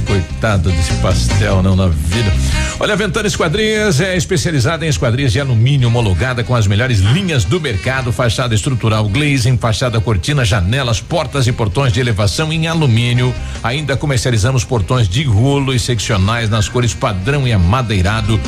coitado 0.00 0.70
desse 0.70 0.94
pastel, 0.94 1.62
não 1.62 1.76
na 1.76 1.88
vida. 1.88 2.32
Olha, 2.78 2.94
a 2.94 2.96
Ventana 2.96 3.28
Esquadrias 3.28 4.00
é 4.00 4.16
especializada 4.16 4.86
em 4.86 4.88
esquadrias 4.88 5.32
de 5.32 5.40
alumínio 5.40 5.88
homologada 5.88 6.42
com 6.42 6.54
as 6.54 6.66
melhores 6.66 7.00
linhas 7.00 7.44
do 7.44 7.60
mercado, 7.60 8.10
fachada 8.10 8.54
estrutural 8.54 9.06
glazing, 9.08 9.58
fachada 9.58 10.00
cortina, 10.00 10.44
janelas, 10.44 11.00
portas 11.00 11.46
e 11.46 11.52
portões 11.52 11.92
de 11.92 12.00
elevação 12.00 12.52
em 12.52 12.66
alumínio. 12.66 13.34
Ainda 13.62 13.96
comercializamos 13.96 14.64
portões 14.64 15.08
de 15.08 15.24
rolo 15.24 15.74
e 15.74 15.78
seccionais 15.78 16.48
nas 16.48 16.68
cores 16.68 16.94
padrão 16.94 17.46
e 17.46 17.52
amadeirado. 17.52 18.40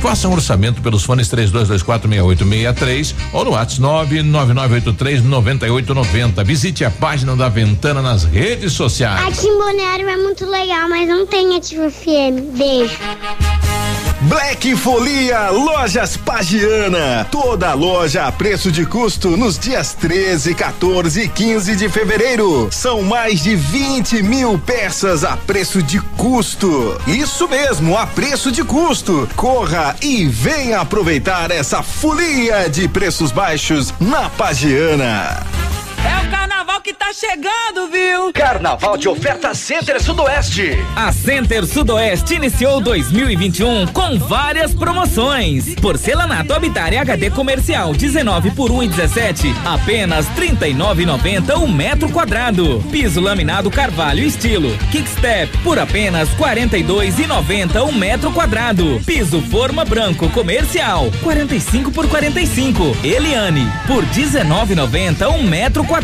Faça 0.00 0.28
um 0.28 0.32
orçamento 0.32 0.82
pelos 0.82 1.04
fones 1.04 1.28
32246863 1.28 3.14
ou 3.32 3.44
no 3.44 3.52
WhatsApp 3.52 3.80
999839890. 3.80 6.44
Visite 6.44 6.84
a 6.84 6.90
página 6.90 7.34
da 7.34 7.48
Ventana 7.48 8.02
nas 8.02 8.24
redes 8.24 8.72
sociais. 8.72 9.26
Aqui 9.26 9.46
em 9.46 9.58
Balneário 9.58 10.08
é 10.08 10.16
muito 10.16 10.44
legal, 10.46 10.88
mas 10.88 10.95
não 11.04 11.26
tem 11.26 11.56
Ativa 11.56 11.90
FM. 11.90 12.56
Beijo. 12.56 12.96
Black 14.22 14.74
Folia 14.76 15.50
Lojas 15.50 16.16
Pagiana. 16.16 17.26
Toda 17.30 17.74
loja 17.74 18.26
a 18.26 18.32
preço 18.32 18.72
de 18.72 18.86
custo 18.86 19.36
nos 19.36 19.58
dias 19.58 19.92
13, 19.94 20.54
14 20.54 21.20
e 21.20 21.28
15 21.28 21.76
de 21.76 21.88
fevereiro. 21.88 22.68
São 22.70 23.02
mais 23.02 23.42
de 23.42 23.54
20 23.54 24.22
mil 24.22 24.58
peças 24.58 25.22
a 25.22 25.36
preço 25.36 25.82
de 25.82 26.00
custo. 26.16 26.98
Isso 27.06 27.46
mesmo, 27.46 27.96
a 27.96 28.06
preço 28.06 28.50
de 28.50 28.64
custo. 28.64 29.28
Corra 29.36 29.94
e 30.00 30.26
venha 30.26 30.80
aproveitar 30.80 31.50
essa 31.50 31.82
folia 31.82 32.70
de 32.70 32.88
preços 32.88 33.30
baixos 33.30 33.92
na 34.00 34.30
Pagiana. 34.30 35.75
É 36.06 36.24
o 36.24 36.30
carnaval 36.30 36.80
que 36.80 36.94
tá 36.94 37.12
chegando, 37.12 37.90
viu? 37.90 38.32
Carnaval 38.32 38.96
de 38.96 39.08
oferta 39.08 39.52
Center 39.54 40.00
Sudoeste. 40.00 40.78
A 40.94 41.10
Center 41.10 41.66
Sudoeste 41.66 42.34
iniciou 42.34 42.80
2021 42.80 43.88
com 43.88 44.16
várias 44.16 44.72
promoções. 44.72 45.74
Porcelanato 45.74 46.54
Habitat 46.54 46.96
HD 46.96 47.28
comercial 47.30 47.92
19 47.92 48.52
por 48.52 48.70
1,17, 48.70 49.52
apenas 49.64 50.26
39,90 50.36 51.58
um 51.58 51.66
metro 51.66 52.08
quadrado. 52.08 52.80
Piso 52.88 53.20
laminado 53.20 53.68
Carvalho 53.68 54.22
estilo 54.22 54.70
Kickstep 54.92 55.58
por 55.64 55.80
apenas 55.80 56.28
42,90 56.36 57.82
um 57.82 57.90
metro 57.92 58.30
quadrado. 58.30 59.00
Piso 59.04 59.42
forma 59.42 59.84
branco 59.84 60.28
comercial 60.30 61.10
45 61.24 61.90
por 61.90 62.08
45. 62.08 62.96
Eliane 63.02 63.66
por 63.88 64.04
19,90 64.06 65.28
um 65.30 65.42
metro 65.42 65.82
quadrado. 65.82 65.95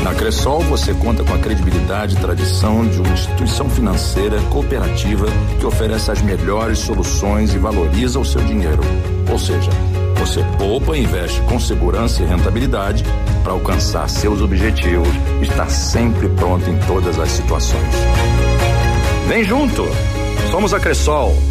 Na 0.03 0.13
Cressol 0.13 0.61
você 0.61 0.93
conta 0.93 1.23
com 1.23 1.33
a 1.33 1.39
credibilidade 1.39 2.15
e 2.15 2.19
tradição 2.19 2.87
de 2.87 2.99
uma 2.99 3.13
instituição 3.13 3.69
financeira 3.69 4.39
cooperativa 4.43 5.27
que 5.59 5.65
oferece 5.65 6.09
as 6.11 6.21
melhores 6.21 6.79
soluções 6.79 7.53
e 7.53 7.57
valoriza 7.57 8.19
o 8.19 8.25
seu 8.25 8.41
dinheiro. 8.41 8.81
Ou 9.29 9.37
seja, 9.37 9.69
você 10.17 10.43
poupa 10.57 10.97
e 10.97 11.03
investe 11.03 11.41
com 11.41 11.59
segurança 11.59 12.23
e 12.23 12.25
rentabilidade 12.25 13.03
para 13.43 13.53
alcançar 13.53 14.09
seus 14.09 14.41
objetivos 14.41 15.09
e 15.41 15.43
estar 15.43 15.69
sempre 15.69 16.29
pronto 16.29 16.69
em 16.69 16.77
todas 16.87 17.19
as 17.19 17.29
situações. 17.31 17.95
Vem 19.27 19.43
junto! 19.43 19.85
Somos 20.49 20.73
a 20.73 20.79
Cressol. 20.79 21.48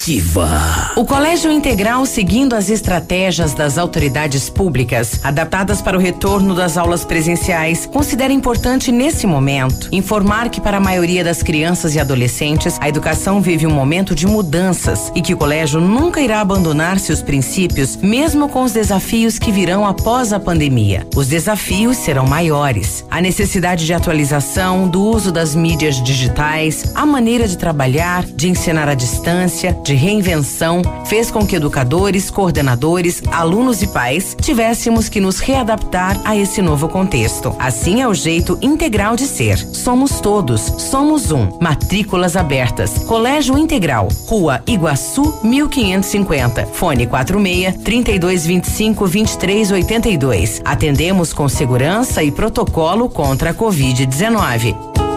Ativa. 0.00 0.92
O 0.96 1.04
Colégio 1.04 1.52
Integral, 1.52 2.06
seguindo 2.06 2.54
as 2.54 2.70
estratégias 2.70 3.52
das 3.52 3.76
autoridades 3.76 4.48
públicas, 4.48 5.20
adaptadas 5.22 5.82
para 5.82 5.94
o 5.94 6.00
retorno 6.00 6.54
das 6.54 6.78
aulas 6.78 7.04
presenciais, 7.04 7.84
considera 7.84 8.32
importante 8.32 8.90
nesse 8.90 9.26
momento 9.26 9.90
informar 9.92 10.48
que 10.48 10.58
para 10.58 10.78
a 10.78 10.80
maioria 10.80 11.22
das 11.22 11.42
crianças 11.42 11.94
e 11.94 12.00
adolescentes, 12.00 12.78
a 12.80 12.88
educação 12.88 13.42
vive 13.42 13.66
um 13.66 13.74
momento 13.74 14.14
de 14.14 14.26
mudanças 14.26 15.12
e 15.14 15.20
que 15.20 15.34
o 15.34 15.36
colégio 15.36 15.82
nunca 15.82 16.22
irá 16.22 16.40
abandonar 16.40 16.98
seus 16.98 17.20
princípios, 17.20 17.96
mesmo 17.96 18.48
com 18.48 18.62
os 18.62 18.72
desafios 18.72 19.38
que 19.38 19.52
virão 19.52 19.86
após 19.86 20.32
a 20.32 20.40
pandemia. 20.40 21.06
Os 21.14 21.28
desafios 21.28 21.98
serão 21.98 22.26
maiores. 22.26 23.04
A 23.10 23.20
necessidade 23.20 23.84
de 23.84 23.92
atualização, 23.92 24.88
do 24.88 25.04
uso 25.04 25.30
das 25.30 25.54
mídias 25.54 26.02
digitais, 26.02 26.90
a 26.94 27.04
maneira 27.04 27.46
de 27.46 27.58
trabalhar, 27.58 28.24
de 28.24 28.48
ensinar 28.48 28.88
à 28.88 28.94
distância, 28.94 29.76
de 29.89 29.89
reinvenção 29.94 30.82
fez 31.04 31.30
com 31.30 31.46
que 31.46 31.56
educadores, 31.56 32.30
coordenadores, 32.30 33.22
alunos 33.30 33.82
e 33.82 33.86
pais 33.86 34.36
tivéssemos 34.40 35.08
que 35.08 35.20
nos 35.20 35.38
readaptar 35.38 36.20
a 36.24 36.36
esse 36.36 36.62
novo 36.62 36.88
contexto. 36.88 37.54
Assim 37.58 38.00
é 38.00 38.08
o 38.08 38.14
jeito 38.14 38.58
integral 38.62 39.16
de 39.16 39.26
ser. 39.26 39.58
Somos 39.58 40.20
todos, 40.20 40.60
somos 40.78 41.30
um. 41.30 41.58
Matrículas 41.60 42.36
abertas. 42.36 43.04
Colégio 43.04 43.58
Integral, 43.58 44.08
Rua 44.26 44.62
Iguaçu, 44.66 45.40
1550. 45.42 46.66
Fone 46.66 47.06
46 47.06 47.76
3225 47.82 49.08
2382. 49.08 50.60
Atendemos 50.64 51.32
com 51.32 51.48
segurança 51.48 52.22
e 52.22 52.30
protocolo 52.30 53.08
contra 53.08 53.50
a 53.50 53.54
Covid-19. 53.54 55.09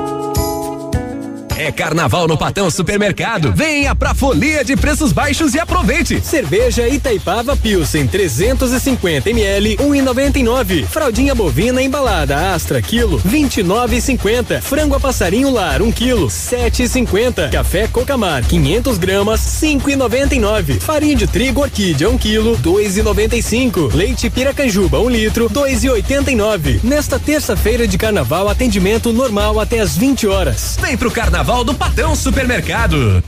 É 1.64 1.72
carnaval 1.72 2.27
no 2.27 2.38
Patão 2.38 2.69
Supermercado. 2.69 3.53
Venha 3.56 3.95
pra 3.95 4.14
folia 4.14 4.65
de 4.65 4.76
preços 4.76 5.14
baixos 5.14 5.53
e 5.53 5.60
aproveite. 5.61 6.19
Cerveja 6.22 6.90
Itaipava 6.90 7.56
Pilsen 7.56 8.06
350 8.06 9.30
ml 9.30 9.77
1,99. 9.77 10.85
Fraldinha 10.85 11.34
bovina 11.34 11.81
embalada 11.81 12.53
Astra 12.53 12.81
quilo 12.81 13.18
29,50. 13.22 14.61
Frango 14.61 14.95
a 14.95 14.99
passarinho 14.99 15.52
lar 15.52 15.81
1 15.81 15.85
um 15.85 15.91
quilo 15.94 16.27
7,50. 16.27 17.49
Café 17.52 17.88
Cocamar 17.88 18.44
500 18.44 18.98
gramas 18.98 19.40
5,99. 19.40 20.81
Farinha 20.81 21.15
de 21.15 21.27
trigo 21.27 21.61
orquídea 21.61 22.10
1 22.10 22.11
um 22.11 22.18
quilo 22.18 22.57
2,95. 22.57 23.94
Leite 23.94 24.30
Piracanjuba 24.30 24.99
1 24.99 25.06
um 25.06 25.10
litro 25.10 25.49
2,89. 25.49 26.84
Nesta 26.84 27.18
terça-feira 27.18 27.88
de 27.88 27.98
carnaval 27.98 28.49
atendimento 28.49 29.14
normal 29.14 29.61
até 29.61 29.80
às 29.80 29.95
20 29.95 30.27
horas. 30.27 30.77
Vem 30.81 30.98
pro 30.98 31.10
carnaval 31.10 31.52
Carnaval 31.53 31.63
do 31.63 31.73
Patão 31.75 32.15
Supermercado. 32.15 33.23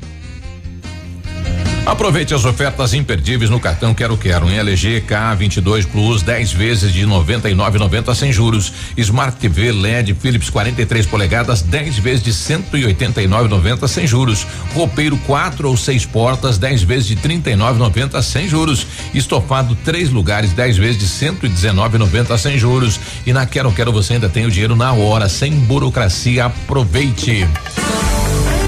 Aproveite 1.86 2.34
as 2.34 2.46
ofertas 2.46 2.96
imperdíveis 2.96 3.52
no 3.52 3.60
cartão 3.60 3.94
Quero 3.94 4.18
Quero 4.18 4.50
em 4.50 4.58
LG 4.58 5.04
K22 5.08 5.86
Plus 5.86 6.24
10 6.24 6.52
vezes 6.52 6.92
de 6.92 7.06
99,90 7.06 8.16
sem 8.16 8.34
juros. 8.34 8.74
Smart 8.98 9.38
TV 9.38 9.72
LED 9.72 10.16
Philips 10.16 10.50
43 10.50 11.06
polegadas 11.06 11.62
10 11.62 12.00
vezes 12.00 12.24
de 12.24 12.32
189,90 12.32 13.88
sem 13.88 14.08
juros. 14.08 14.48
Roupeiro 14.74 15.16
4 15.28 15.70
ou 15.70 15.78
6 15.78 16.08
portas 16.08 16.58
10 16.58 16.82
vezes 16.82 17.06
de 17.06 17.16
39,90 17.18 18.20
sem 18.24 18.50
juros. 18.50 18.88
Estofado 19.14 19.78
3 19.86 20.10
lugares 20.10 20.54
10 20.54 20.78
vezes 20.78 20.98
de 20.98 21.06
119,90 21.06 22.36
sem 22.40 22.58
juros. 22.58 23.00
E 23.28 23.32
na 23.32 23.46
Quero 23.46 23.72
Quero 23.72 23.92
você 23.92 24.14
ainda 24.14 24.28
tem 24.28 24.48
o 24.48 24.52
dinheiro 24.52 24.76
na 24.76 24.92
hora, 24.92 25.30
sem 25.30 25.52
burocracia. 25.52 26.46
Aproveite. 26.46 27.48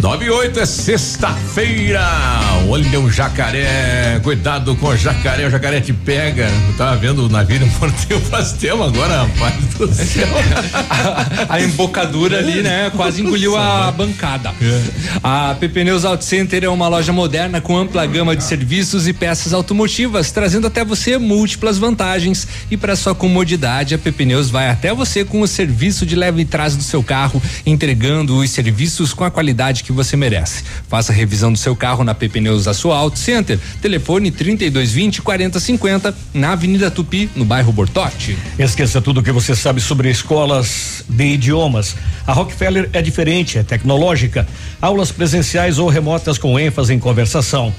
98 0.00 0.60
é 0.60 0.64
sexta-feira. 0.64 2.00
Olha 2.66 2.98
o 3.00 3.10
jacaré. 3.10 4.18
Cuidado 4.22 4.74
com 4.76 4.86
o 4.86 4.96
jacaré. 4.96 5.46
O 5.46 5.50
jacaré 5.50 5.78
te 5.78 5.92
pega. 5.92 6.48
Eu 6.68 6.76
tava 6.78 6.96
vendo 6.96 7.26
o 7.26 7.28
navio 7.28 7.60
morteu 7.78 8.18
faz 8.22 8.52
tempo 8.52 8.82
agora, 8.82 9.24
rapaz 9.24 9.54
do 9.76 9.92
céu. 9.92 10.26
a, 11.48 11.60
embocadura 11.60 12.38
ali, 12.38 12.62
né? 12.62 12.90
Quase 12.96 13.20
engoliu 13.20 13.56
a 13.56 13.92
bancada. 13.92 14.54
É. 14.62 14.82
A 15.22 15.54
PP 15.60 15.84
Neus 15.84 16.04
Auto 16.06 16.24
Center 16.24 16.64
é 16.64 16.68
uma 16.68 16.88
loja 16.88 17.12
moderna 17.12 17.60
com 17.60 17.76
ampla 17.76 18.06
gama 18.06 18.34
de 18.34 18.42
serviços 18.42 19.06
e 19.06 19.12
peças 19.12 19.52
automotivas, 19.52 20.32
trazendo 20.32 20.66
até 20.66 20.82
você 20.82 21.18
múltiplas 21.18 21.76
vantagens. 21.76 22.48
E 22.70 22.76
para 22.76 22.96
sua 22.96 23.14
comodidade, 23.14 23.94
a 23.94 23.98
PP 23.98 24.24
Neus 24.24 24.48
vai 24.48 24.70
até 24.70 24.94
você 24.94 25.26
com 25.26 25.42
o 25.42 25.46
serviço 25.46 26.06
de 26.06 26.16
leve 26.16 26.40
e 26.40 26.44
trás 26.46 26.74
do 26.74 26.82
seu 26.82 27.02
carro, 27.02 27.42
entregando 27.66 28.38
os 28.38 28.50
serviços 28.50 29.12
com 29.12 29.24
a 29.24 29.30
qualidade 29.30 29.84
que 29.84 29.89
que 29.90 29.96
você 29.96 30.16
merece. 30.16 30.62
Faça 30.88 31.12
a 31.12 31.14
revisão 31.14 31.52
do 31.52 31.58
seu 31.58 31.74
carro 31.74 32.04
na 32.04 32.14
PP 32.14 32.40
da 32.64 32.72
sua 32.72 32.96
Auto 32.96 33.18
Center. 33.18 33.58
Telefone 33.82 34.30
3220 34.30 35.20
4050 35.20 36.14
na 36.32 36.52
Avenida 36.52 36.90
Tupi, 36.90 37.28
no 37.34 37.44
bairro 37.44 37.72
Bortote. 37.72 38.38
Esqueça 38.58 39.00
tudo 39.00 39.20
o 39.20 39.22
que 39.22 39.32
você 39.32 39.54
sabe 39.54 39.80
sobre 39.80 40.10
escolas 40.10 41.04
de 41.08 41.34
idiomas. 41.34 41.96
A 42.26 42.32
Rockefeller 42.32 42.88
é 42.92 43.02
diferente, 43.02 43.58
é 43.58 43.62
tecnológica. 43.62 44.46
Aulas 44.80 45.12
presenciais 45.12 45.78
ou 45.78 45.88
remotas 45.88 46.38
com 46.38 46.58
ênfase 46.58 46.94
em 46.94 46.98
conversação. 46.98 47.74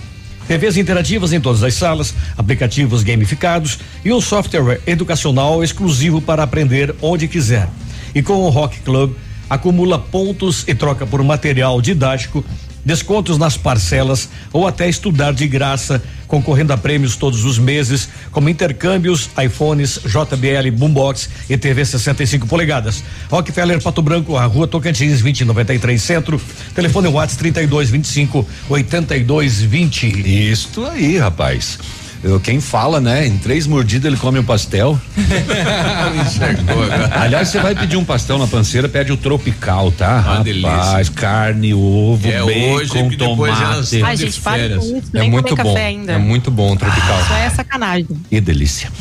TVs 0.48 0.76
interativas 0.76 1.32
em 1.32 1.40
todas 1.40 1.64
as 1.64 1.74
salas, 1.76 2.14
aplicativos 2.38 3.04
gamificados 3.04 3.80
e 4.04 4.12
um 4.12 4.20
software 4.20 4.82
educacional 4.86 5.64
exclusivo 5.64 6.22
para 6.22 6.44
aprender 6.44 6.94
onde 7.02 7.28
quiser. 7.28 7.70
E 8.14 8.22
com 8.22 8.34
o 8.34 8.50
Rock 8.50 8.82
Club, 8.82 9.14
acumula 9.52 10.00
pontos 10.00 10.64
e 10.66 10.74
troca 10.74 11.06
por 11.06 11.22
material 11.22 11.82
didático, 11.82 12.44
descontos 12.86 13.38
nas 13.38 13.58
parcelas 13.58 14.30
ou 14.54 14.66
até 14.66 14.88
estudar 14.88 15.34
de 15.34 15.46
graça, 15.46 16.02
concorrendo 16.26 16.72
a 16.72 16.78
prêmios 16.78 17.18
todos 17.18 17.44
os 17.44 17.60
meses, 17.60 18.08
como 18.32 18.48
intercâmbios, 18.48 19.30
iPhones, 19.44 20.00
JBL, 20.06 20.72
Boombox 20.72 21.30
e 21.50 21.58
TV 21.58 21.84
65 21.84 22.48
polegadas. 22.48 23.04
Rockefeller 23.30 23.82
Pato 23.82 24.02
Branco, 24.02 24.38
a 24.38 24.46
Rua 24.46 24.68
Tocantins, 24.68 25.20
2093 25.20 26.02
Centro. 26.02 26.42
Telefone 26.74 27.10
WhatsApp 27.10 27.40
3225 27.40 28.48
8220. 28.70 30.50
Isto 30.50 30.86
aí, 30.86 31.18
rapaz. 31.18 31.78
Eu, 32.24 32.40
quem 32.40 32.62
fala, 32.62 33.02
né? 33.02 33.26
Em 33.26 33.38
três 33.38 33.66
mordidas 33.66 34.06
ele 34.06 34.18
come 34.18 34.38
um 34.38 34.44
pastel. 34.44 35.00
Aliás, 37.20 37.50
você 37.50 37.60
vai 37.60 37.74
pedir 37.74 37.98
um 37.98 38.04
pastel 38.06 38.38
na 38.38 38.46
panceira, 38.46 38.88
pede 38.88 39.12
o 39.12 39.18
tropical, 39.18 39.92
tá? 39.92 40.12
Uma 40.12 40.22
Rapaz, 40.22 40.44
delícia. 40.44 41.14
carne, 41.16 41.74
ovo, 41.74 42.28
É 42.28 42.40
bacon, 42.44 42.74
hoje 42.74 43.18
tomate. 43.18 44.04
Ai, 44.04 44.18
gente, 44.18 44.40
para 44.40 44.70
com 44.70 44.98
isso, 44.98 45.04
É 45.14 45.24
muito 45.24 45.50
comer 45.50 45.64
bom. 45.64 45.74
café 45.74 45.86
ainda. 45.88 46.12
É 46.14 46.18
muito 46.18 46.52
bom 46.52 46.74
o 46.74 46.78
tropical. 46.78 47.22
Isso 47.22 47.34
é 47.34 47.50
sacanagem. 47.50 48.08
Que 48.30 48.40
delícia. 48.40 48.92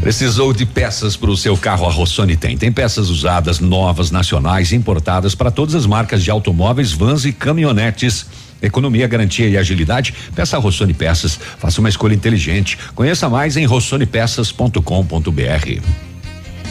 Precisou 0.00 0.52
de 0.52 0.66
peças 0.66 1.16
para 1.16 1.30
o 1.30 1.36
seu 1.36 1.56
carro? 1.56 1.86
A 1.86 1.90
Rossoni 1.92 2.36
tem. 2.36 2.56
Tem 2.56 2.72
peças 2.72 3.10
usadas, 3.10 3.60
novas, 3.60 4.10
nacionais, 4.10 4.72
importadas 4.72 5.34
para 5.34 5.50
todas 5.52 5.74
as 5.74 5.86
marcas 5.86 6.22
de 6.24 6.30
automóveis, 6.30 6.92
vans 6.92 7.24
e 7.24 7.32
caminhonetes. 7.32 8.26
Economia, 8.62 9.06
garantia 9.06 9.48
e 9.48 9.56
agilidade. 9.56 10.14
Peça 10.34 10.56
a 10.56 10.60
Rossoni 10.60 10.94
Peças. 10.94 11.38
Faça 11.58 11.80
uma 11.80 11.88
escolha 11.88 12.14
inteligente. 12.14 12.78
Conheça 12.94 13.28
mais 13.28 13.56
em 13.56 13.64
rossonepeças.com.br. 13.64 16.06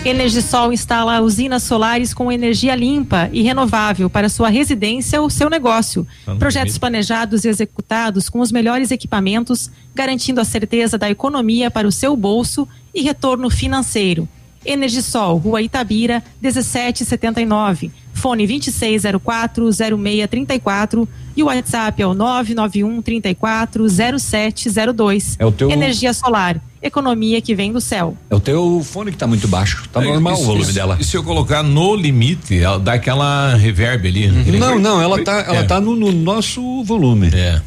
Energisol 0.06 0.72
instala 0.72 1.20
usinas 1.20 1.64
solares 1.64 2.14
com 2.14 2.32
energia 2.32 2.76
limpa 2.76 3.28
e 3.34 3.42
renovável 3.42 4.08
para 4.08 4.30
sua 4.30 4.50
residência 4.50 5.20
ou 5.20 5.32
seu 5.32 5.50
negócio. 5.50 6.06
Tá 6.24 6.36
Projetos 6.36 6.78
planejados 6.78 7.44
e 7.44 7.48
executados 7.48 8.30
com 8.30 8.40
os 8.40 8.52
melhores 8.52 8.92
equipamentos, 8.92 9.72
garantindo 9.96 10.40
a 10.40 10.46
certeza 10.46 10.96
da 10.96 11.10
economia 11.10 11.72
para 11.72 11.88
o 11.88 11.92
seu 11.92 12.16
bolso 12.16 12.68
e 12.94 13.02
retorno 13.02 13.50
financeiro. 13.50 14.30
Energisol, 14.64 15.38
Rua 15.38 15.64
Itabira, 15.64 16.24
1779. 16.40 17.92
Fone 18.16 18.48
26040634 18.48 21.08
e 21.36 21.44
o 21.44 21.48
WhatsApp 21.48 22.02
é 22.02 22.08
o 22.08 22.14
991 22.14 23.02
34 23.02 23.88
0702. 23.90 25.36
É 25.38 25.46
o 25.46 25.52
teu- 25.52 25.70
Energia 25.70 26.14
solar, 26.14 26.60
economia 26.82 27.42
que 27.42 27.54
vem 27.54 27.74
do 27.74 27.82
céu. 27.82 28.16
É 28.30 28.36
o 28.36 28.40
teu 28.40 28.82
fone 28.84 29.12
que 29.12 29.18
tá 29.18 29.28
muito 29.28 29.48
baixo. 29.48 29.88
Tá 29.92 30.02
É, 30.02 30.06
normal 30.08 30.36
se- 30.38 30.44
o 30.44 30.46
volume 30.46 30.72
dela. 30.74 30.98
E 31.00 31.04
se 31.04 31.18
eu 31.18 31.24
colocar 31.24 31.62
no 31.62 31.96
limite, 31.96 32.58
ela 32.58 32.80
dá 32.80 32.94
aquela 32.94 33.54
reverb 33.56 34.08
ali. 34.08 34.28
aquele- 34.28 34.58
Não, 34.60 34.80
não, 34.80 35.02
ela 35.02 35.22
tá, 35.24 35.44
ela 35.48 35.60
É. 35.60 35.64
tá 35.64 35.82
no, 35.82 35.96
no 35.96 36.12
nosso 36.12 36.84
volume. 36.84 37.30
É. 37.34 37.62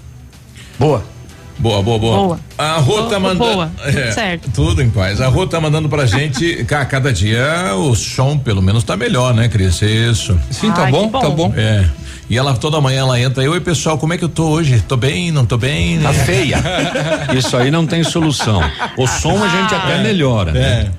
Boa. 0.79 1.05
Boa, 1.59 1.83
boa, 1.83 1.99
boa. 1.99 2.17
Boa. 2.19 2.41
A 2.57 2.77
Rô 2.79 3.03
tá 3.05 3.19
mandando. 3.19 3.39
boa. 3.53 3.71
Tudo 3.85 4.13
certo. 4.15 4.51
Tudo 4.53 4.83
em 4.83 4.91
paz. 4.91 5.21
A 5.21 5.27
Rô 5.29 5.47
tá 5.47 5.61
mandando 5.61 5.89
pra 5.89 6.07
gente. 6.07 6.63
ca- 6.67 6.85
cada 6.85 7.13
dia 7.13 7.75
o 7.77 7.95
som, 7.97 8.39
pelo 8.39 8.63
menos, 8.63 8.85
tá 8.85 8.97
melhor, 8.97 9.35
né, 9.35 9.49
Cris? 9.49 9.83
Isso. 9.83 10.39
Sim, 10.51 10.71
tá 10.71 10.85
Ai, 10.85 10.91
bom, 10.93 11.09
bom. 11.09 11.21
tá 11.21 11.29
bom. 11.31 11.53
É. 11.57 11.85
E 12.31 12.37
ela 12.37 12.55
toda 12.55 12.79
manhã 12.81 13.01
ela 13.01 13.19
entra. 13.19 13.51
Oi, 13.51 13.61
pessoal, 13.61 13.97
como 13.97 14.13
é 14.13 14.19
que 14.19 14.25
eu 14.25 14.29
tô 14.29 14.49
hoje? 14.51 14.83
Tô 14.87 14.97
bem? 14.97 15.31
Não 15.33 15.47
tô 15.47 15.57
bem? 15.57 15.99
Tá 15.99 16.13
feia. 16.13 16.59
Isso 17.37 17.57
aí 17.57 17.71
não 17.71 17.87
tem 17.87 18.05
solução. 18.05 18.61
O 18.99 19.07
som 19.07 19.43
a 19.43 19.49
gente 19.49 19.75
até 19.75 20.03
melhora. 20.03 20.53
né? 20.53 20.91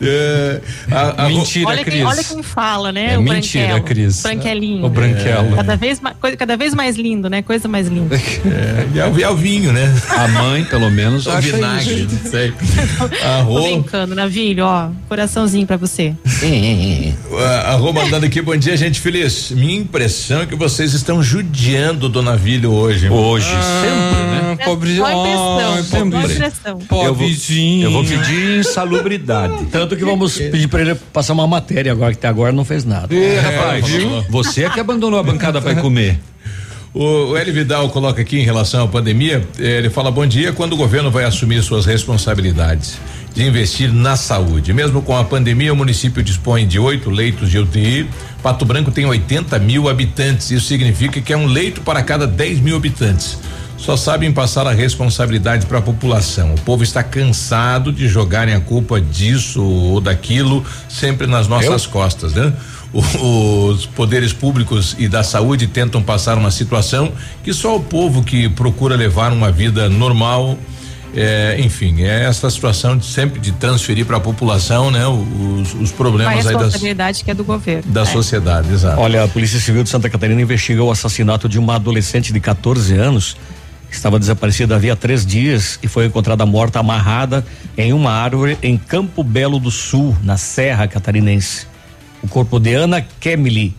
É. 0.00 0.60
A- 0.90 1.24
a 1.24 1.28
Rô- 1.28 1.44
olha 1.66 1.84
Quem, 1.84 2.04
olha 2.04 2.22
quem 2.24 2.42
fala, 2.42 2.92
né? 2.92 3.14
É 3.14 3.18
o 3.18 3.22
mentira, 3.22 3.66
branquelo. 3.66 3.84
Cris. 3.84 4.22
Branquelinho. 4.22 4.84
O 4.84 4.88
branquelo. 4.90 5.56
Cada 5.56 5.76
vez, 5.76 6.00
coisa- 6.20 6.36
cada 6.36 6.56
vez 6.56 6.74
mais 6.74 6.96
lindo, 6.96 7.28
né? 7.30 7.42
Coisa 7.42 7.66
mais 7.68 7.88
linda. 7.88 8.14
É, 8.16 8.86
e 8.94 8.98
é 9.00 9.06
o- 9.06 9.20
é 9.20 9.28
o 9.30 9.36
vinho, 9.36 9.72
né? 9.72 9.92
A 10.10 10.28
mãe, 10.28 10.64
pelo 10.64 10.90
menos, 10.90 11.26
O 11.26 11.36
vinagre, 11.40 12.02
isso. 12.04 12.18
não 12.24 12.30
sei. 12.30 12.52
A 13.24 13.42
Tô 13.46 13.62
brincando, 13.62 14.14
Navilho, 14.14 14.64
ó. 14.64 14.88
Coraçãozinho 15.08 15.66
pra 15.66 15.76
você. 15.76 16.14
a 17.64 17.72
Rô 17.72 17.92
mandando 17.92 18.26
aqui, 18.26 18.40
bom 18.42 18.56
dia, 18.56 18.76
gente 18.76 19.00
feliz. 19.00 19.50
Minha 19.50 19.76
impressão 19.80 20.42
é 20.42 20.46
que 20.46 20.54
vocês 20.54 20.92
estão 20.94 21.22
judiando 21.22 22.08
do 22.08 22.22
navilho 22.22 22.72
hoje. 22.72 23.08
Hoje, 23.08 23.46
Ah, 23.52 23.82
sempre, 23.82 24.22
né? 24.24 24.64
Pobre, 24.64 24.96
só 24.96 25.04
pobre. 25.10 26.32
impressão. 26.34 26.78
Eu 26.90 27.14
vou, 27.14 27.28
eu 27.82 27.90
vou 27.90 28.04
pedir 28.04 28.58
insalubridade. 28.60 29.66
Tanto 29.70 29.85
que 29.94 30.04
vamos 30.04 30.38
pedir 30.38 30.68
pra 30.68 30.80
ele 30.80 30.94
passar 31.12 31.34
uma 31.34 31.46
matéria 31.46 31.92
agora, 31.92 32.12
que 32.12 32.18
até 32.18 32.28
agora 32.28 32.50
não 32.50 32.64
fez 32.64 32.84
nada. 32.84 33.14
Ê, 33.14 33.38
rapaz, 33.38 33.84
você 34.30 34.64
é 34.64 34.70
que 34.70 34.80
abandonou 34.80 35.20
a 35.20 35.22
bancada 35.22 35.60
para 35.60 35.76
comer. 35.76 36.18
O, 36.96 37.32
o 37.32 37.36
Eli 37.36 37.52
Vidal 37.52 37.90
coloca 37.90 38.22
aqui 38.22 38.38
em 38.38 38.42
relação 38.42 38.82
à 38.82 38.88
pandemia, 38.88 39.46
eh, 39.58 39.76
ele 39.76 39.90
fala 39.90 40.10
bom 40.10 40.24
dia 40.24 40.50
quando 40.54 40.72
o 40.72 40.76
governo 40.78 41.10
vai 41.10 41.24
assumir 41.24 41.62
suas 41.62 41.84
responsabilidades 41.84 42.96
de 43.34 43.44
investir 43.44 43.92
na 43.92 44.16
saúde. 44.16 44.72
Mesmo 44.72 45.02
com 45.02 45.14
a 45.14 45.22
pandemia, 45.22 45.70
o 45.70 45.76
município 45.76 46.22
dispõe 46.22 46.66
de 46.66 46.78
oito 46.78 47.10
leitos 47.10 47.50
de 47.50 47.58
UTI. 47.58 48.08
Pato 48.42 48.64
Branco 48.64 48.90
tem 48.90 49.04
80 49.04 49.58
mil 49.58 49.90
habitantes. 49.90 50.50
Isso 50.50 50.66
significa 50.66 51.20
que 51.20 51.34
é 51.34 51.36
um 51.36 51.44
leito 51.44 51.82
para 51.82 52.02
cada 52.02 52.26
10 52.26 52.60
mil 52.60 52.76
habitantes. 52.76 53.38
Só 53.78 53.96
sabem 53.96 54.32
passar 54.32 54.66
a 54.66 54.72
responsabilidade 54.72 55.66
para 55.66 55.78
a 55.78 55.82
população. 55.82 56.54
O 56.54 56.60
povo 56.62 56.82
está 56.82 57.02
cansado 57.02 57.92
de 57.92 58.08
jogarem 58.08 58.54
a 58.54 58.60
culpa 58.60 59.00
disso 59.00 59.62
ou 59.62 60.00
daquilo 60.00 60.64
sempre 60.88 61.26
nas 61.26 61.46
nossas 61.46 61.86
costas, 61.86 62.32
né? 62.34 62.52
Os 62.92 63.84
poderes 63.84 64.32
públicos 64.32 64.96
e 64.98 65.06
da 65.08 65.22
saúde 65.22 65.66
tentam 65.66 66.02
passar 66.02 66.38
uma 66.38 66.50
situação 66.50 67.12
que 67.44 67.52
só 67.52 67.76
o 67.76 67.80
povo 67.80 68.22
que 68.22 68.48
procura 68.48 68.96
levar 68.96 69.32
uma 69.32 69.52
vida 69.52 69.88
normal, 69.88 70.56
é, 71.14 71.56
enfim, 71.60 72.02
é 72.02 72.24
essa 72.24 72.48
situação 72.48 72.96
de 72.96 73.04
sempre 73.04 73.38
de 73.38 73.52
transferir 73.52 74.06
para 74.06 74.16
a 74.16 74.20
população, 74.20 74.90
né? 74.90 75.06
Os, 75.06 75.74
os 75.74 75.92
problemas 75.92 76.46
aí 76.46 76.54
das, 76.54 76.62
responsabilidade 76.62 77.24
que 77.24 77.30
é 77.30 77.34
do 77.34 77.44
governo. 77.44 77.92
da 77.92 78.02
É. 78.02 78.04
sociedade, 78.06 78.72
exato. 78.72 79.00
Olha, 79.00 79.24
a 79.24 79.28
Polícia 79.28 79.60
Civil 79.60 79.82
de 79.82 79.90
Santa 79.90 80.08
Catarina 80.08 80.40
investiga 80.40 80.82
o 80.82 80.90
assassinato 80.90 81.48
de 81.48 81.58
uma 81.58 81.74
adolescente 81.76 82.32
de 82.32 82.40
14 82.40 82.94
anos 82.94 83.36
estava 83.90 84.18
desaparecida 84.18 84.74
havia 84.74 84.96
três 84.96 85.24
dias 85.24 85.78
e 85.82 85.88
foi 85.88 86.06
encontrada 86.06 86.44
morta 86.44 86.80
amarrada 86.80 87.44
em 87.76 87.92
uma 87.92 88.10
árvore 88.10 88.58
em 88.62 88.76
Campo 88.76 89.22
Belo 89.22 89.58
do 89.58 89.70
Sul, 89.70 90.16
na 90.22 90.36
Serra 90.36 90.86
Catarinense. 90.86 91.66
O 92.22 92.28
corpo 92.28 92.58
de 92.58 92.74
Ana 92.74 93.00
Kemily 93.20 93.74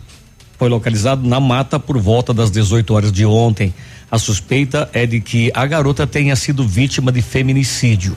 foi 0.58 0.68
localizado 0.68 1.26
na 1.26 1.38
mata 1.38 1.78
por 1.78 1.98
volta 1.98 2.34
das 2.34 2.50
18 2.50 2.92
horas 2.92 3.12
de 3.12 3.24
ontem. 3.24 3.72
A 4.10 4.18
suspeita 4.18 4.88
é 4.92 5.06
de 5.06 5.20
que 5.20 5.52
a 5.54 5.64
garota 5.66 6.06
tenha 6.06 6.34
sido 6.34 6.66
vítima 6.66 7.12
de 7.12 7.22
feminicídio. 7.22 8.16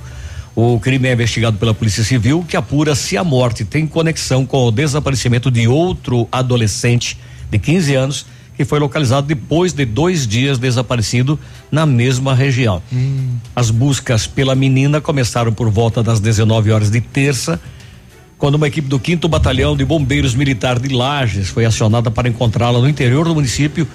O 0.56 0.80
crime 0.80 1.08
é 1.08 1.14
investigado 1.14 1.58
pela 1.58 1.74
Polícia 1.74 2.04
Civil, 2.04 2.46
que 2.48 2.58
apura 2.58 2.96
se 2.96 3.16
a 3.16 3.24
morte 3.24 3.64
tem 3.64 3.88
conexão 3.88 4.46
com 4.46 4.66
o 4.66 4.72
desaparecimento 4.72 5.50
de 5.50 5.68
outro 5.68 6.28
adolescente 6.32 7.18
de 7.50 7.60
15 7.60 7.96
anos 7.96 8.26
que 8.62 8.66
foi 8.66 8.78
localizado 8.78 9.26
depois 9.26 9.74
de 9.74 9.84
dois 9.86 10.28
dias 10.28 10.60
desaparecido 10.60 11.40
na 11.72 11.84
mesma 11.84 12.36
região. 12.36 12.80
As 13.56 13.72
buscas 13.72 14.28
pela 14.28 14.54
menina 14.54 15.02
começaram 15.02 15.52
por 15.52 15.68
volta 15.72 16.04
das 16.04 16.20
19 16.20 16.72
horas 16.72 16.92
de 16.92 17.02
terça, 17.02 17.60
quando 18.38 18.54
uma 18.56 18.68
equipe 18.68 18.88
do 18.88 19.02
5 19.04 19.28
Batalhão 19.28 19.76
de 19.76 19.84
Bombeiros 19.84 20.36
Militar 20.36 20.78
de 20.78 20.94
Lages 20.94 21.50
foi 21.50 21.66
acionada 21.66 22.12
para 22.12 22.30
encontrá-la 22.30 22.78
no 22.78 22.88
interior 22.88 23.28
do 23.28 23.34
município, 23.34 23.88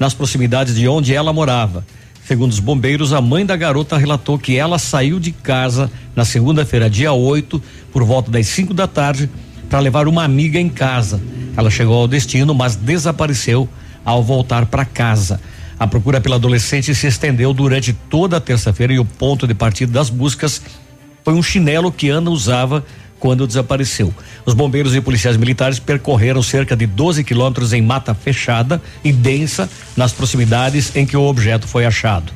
nas 0.00 0.14
proximidades 0.14 0.74
de 0.74 0.88
onde 0.88 1.14
ela 1.14 1.30
morava. 1.30 1.84
Segundo 2.26 2.52
os 2.52 2.60
bombeiros, 2.60 3.12
a 3.12 3.20
mãe 3.20 3.44
da 3.44 3.56
garota 3.56 3.98
relatou 3.98 4.38
que 4.38 4.56
ela 4.56 4.78
saiu 4.78 5.20
de 5.20 5.32
casa 5.32 5.90
na 6.16 6.24
segunda-feira, 6.24 6.88
dia 6.88 7.12
8, 7.12 7.62
por 7.92 8.02
volta 8.04 8.30
das 8.30 8.46
5 8.46 8.72
da 8.72 8.86
tarde, 8.86 9.28
para 9.68 9.80
levar 9.80 10.08
uma 10.08 10.24
amiga 10.24 10.58
em 10.58 10.70
casa. 10.70 11.20
Ela 11.54 11.70
chegou 11.70 11.96
ao 11.96 12.08
destino, 12.08 12.54
mas 12.54 12.74
desapareceu 12.74 13.68
ao 14.04 14.22
voltar 14.22 14.66
para 14.66 14.84
casa. 14.84 15.40
A 15.78 15.86
procura 15.86 16.20
pela 16.20 16.36
adolescente 16.36 16.94
se 16.94 17.06
estendeu 17.06 17.52
durante 17.52 17.92
toda 17.92 18.36
a 18.36 18.40
terça-feira 18.40 18.92
e 18.92 18.98
o 18.98 19.04
ponto 19.04 19.46
de 19.46 19.54
partida 19.54 19.92
das 19.92 20.08
buscas 20.08 20.62
foi 21.24 21.34
um 21.34 21.42
chinelo 21.42 21.90
que 21.90 22.10
Ana 22.10 22.30
usava 22.30 22.84
quando 23.18 23.46
desapareceu. 23.46 24.12
Os 24.44 24.52
bombeiros 24.52 24.94
e 24.94 25.00
policiais 25.00 25.36
militares 25.36 25.78
percorreram 25.78 26.42
cerca 26.42 26.76
de 26.76 26.86
12 26.86 27.24
quilômetros 27.24 27.72
em 27.72 27.80
mata 27.80 28.14
fechada 28.14 28.80
e 29.02 29.10
densa 29.10 29.68
nas 29.96 30.12
proximidades 30.12 30.94
em 30.94 31.06
que 31.06 31.16
o 31.16 31.22
objeto 31.22 31.66
foi 31.66 31.86
achado. 31.86 32.32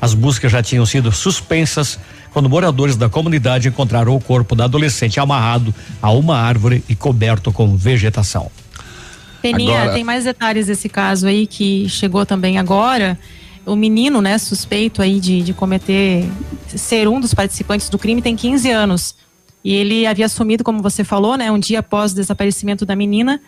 As 0.00 0.14
buscas 0.14 0.50
já 0.50 0.62
tinham 0.62 0.86
sido 0.86 1.12
suspensas 1.12 1.98
quando 2.32 2.48
moradores 2.48 2.96
da 2.96 3.08
comunidade 3.08 3.68
encontraram 3.68 4.16
o 4.16 4.20
corpo 4.20 4.54
da 4.54 4.64
adolescente 4.64 5.20
amarrado 5.20 5.74
a 6.00 6.10
uma 6.10 6.38
árvore 6.38 6.82
e 6.88 6.94
coberto 6.94 7.52
com 7.52 7.76
vegetação. 7.76 8.50
Peninha, 9.42 9.78
Agora- 9.80 9.94
tem 9.94 10.04
mais 10.04 10.24
detalhes 10.24 10.66
desse 10.66 10.88
caso 10.88 11.26
aí 11.26 11.46
que 11.46 11.88
chegou 11.88 12.24
também 12.26 12.58
agora. 12.58 13.18
O 13.66 13.76
menino, 13.76 14.20
né, 14.22 14.38
suspeito 14.38 15.00
aí 15.02 15.20
de, 15.20 15.42
de 15.42 15.52
cometer, 15.52 16.28
ser 16.68 17.06
um 17.08 17.20
dos 17.20 17.34
participantes 17.34 17.88
do 17.88 17.98
crime, 17.98 18.20
tem 18.22 18.34
15 18.36 18.70
anos. 18.70 19.14
E 19.62 19.74
ele 19.74 20.06
havia 20.06 20.26
assumido, 20.26 20.64
como 20.64 20.80
você 20.82 21.04
falou, 21.04 21.36
né, 21.36 21.50
um 21.52 21.58
dia 21.58 21.80
após 21.80 22.12
o 22.12 22.14
desaparecimento 22.14 22.86
da 22.86 22.96
menina. 22.96 23.40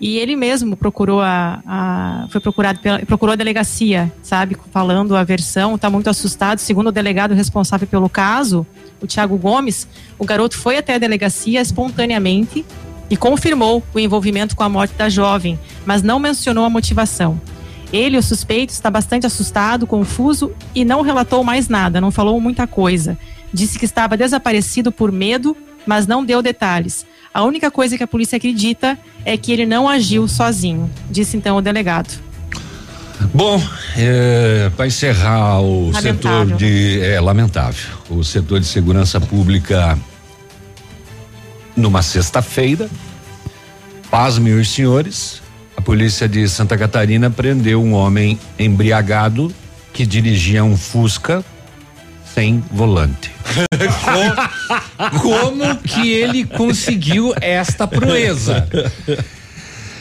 E 0.00 0.16
ele 0.16 0.36
mesmo 0.36 0.76
procurou 0.76 1.20
a, 1.20 1.60
a- 1.66 2.26
foi 2.30 2.40
procurado 2.40 2.78
pela, 2.78 3.00
procurou 3.00 3.32
a 3.32 3.36
delegacia, 3.36 4.10
sabe, 4.22 4.56
falando 4.72 5.14
a 5.16 5.24
versão, 5.24 5.74
está 5.74 5.90
muito 5.90 6.08
assustado. 6.08 6.58
Segundo 6.60 6.86
o 6.88 6.92
delegado 6.92 7.34
responsável 7.34 7.86
pelo 7.86 8.08
caso, 8.08 8.66
o 9.02 9.06
Tiago 9.06 9.36
Gomes, 9.36 9.88
o 10.18 10.24
garoto 10.24 10.56
foi 10.56 10.78
até 10.78 10.94
a 10.94 10.98
delegacia 10.98 11.60
espontaneamente 11.60 12.64
e 13.10 13.16
confirmou 13.16 13.82
o 13.94 13.98
envolvimento 13.98 14.54
com 14.54 14.62
a 14.62 14.68
morte 14.68 14.94
da 14.94 15.08
jovem, 15.08 15.58
mas 15.86 16.02
não 16.02 16.18
mencionou 16.18 16.64
a 16.64 16.70
motivação. 16.70 17.40
Ele, 17.92 18.18
o 18.18 18.22
suspeito, 18.22 18.72
está 18.72 18.90
bastante 18.90 19.26
assustado, 19.26 19.86
confuso 19.86 20.52
e 20.74 20.84
não 20.84 21.00
relatou 21.00 21.42
mais 21.42 21.68
nada, 21.68 22.00
não 22.00 22.10
falou 22.10 22.38
muita 22.40 22.66
coisa. 22.66 23.18
Disse 23.52 23.78
que 23.78 23.86
estava 23.86 24.16
desaparecido 24.16 24.92
por 24.92 25.10
medo, 25.10 25.56
mas 25.86 26.06
não 26.06 26.24
deu 26.24 26.42
detalhes. 26.42 27.06
A 27.32 27.42
única 27.44 27.70
coisa 27.70 27.96
que 27.96 28.02
a 28.02 28.06
polícia 28.06 28.36
acredita 28.36 28.98
é 29.24 29.36
que 29.36 29.52
ele 29.52 29.64
não 29.64 29.88
agiu 29.88 30.28
sozinho, 30.28 30.90
disse 31.10 31.36
então 31.36 31.56
o 31.56 31.62
delegado. 31.62 32.28
Bom, 33.34 33.60
é, 33.96 34.70
para 34.76 34.86
encerrar 34.86 35.60
o 35.60 35.90
Lamentável. 35.90 36.48
setor 36.48 36.56
de. 36.56 37.00
É 37.00 37.20
lamentável. 37.20 37.96
O 38.08 38.22
setor 38.22 38.60
de 38.60 38.66
segurança 38.66 39.20
pública, 39.20 39.98
numa 41.78 42.02
sexta-feira, 42.02 42.88
pasmem 44.10 44.54
os 44.54 44.68
senhores, 44.68 45.40
a 45.76 45.80
polícia 45.80 46.28
de 46.28 46.48
Santa 46.48 46.76
Catarina 46.76 47.30
prendeu 47.30 47.82
um 47.82 47.92
homem 47.92 48.38
embriagado 48.58 49.54
que 49.92 50.04
dirigia 50.04 50.64
um 50.64 50.76
Fusca 50.76 51.44
sem 52.34 52.62
volante. 52.70 53.30
Como 55.22 55.76
que 55.78 56.12
ele 56.12 56.44
conseguiu 56.44 57.32
esta 57.40 57.86
proeza? 57.86 58.68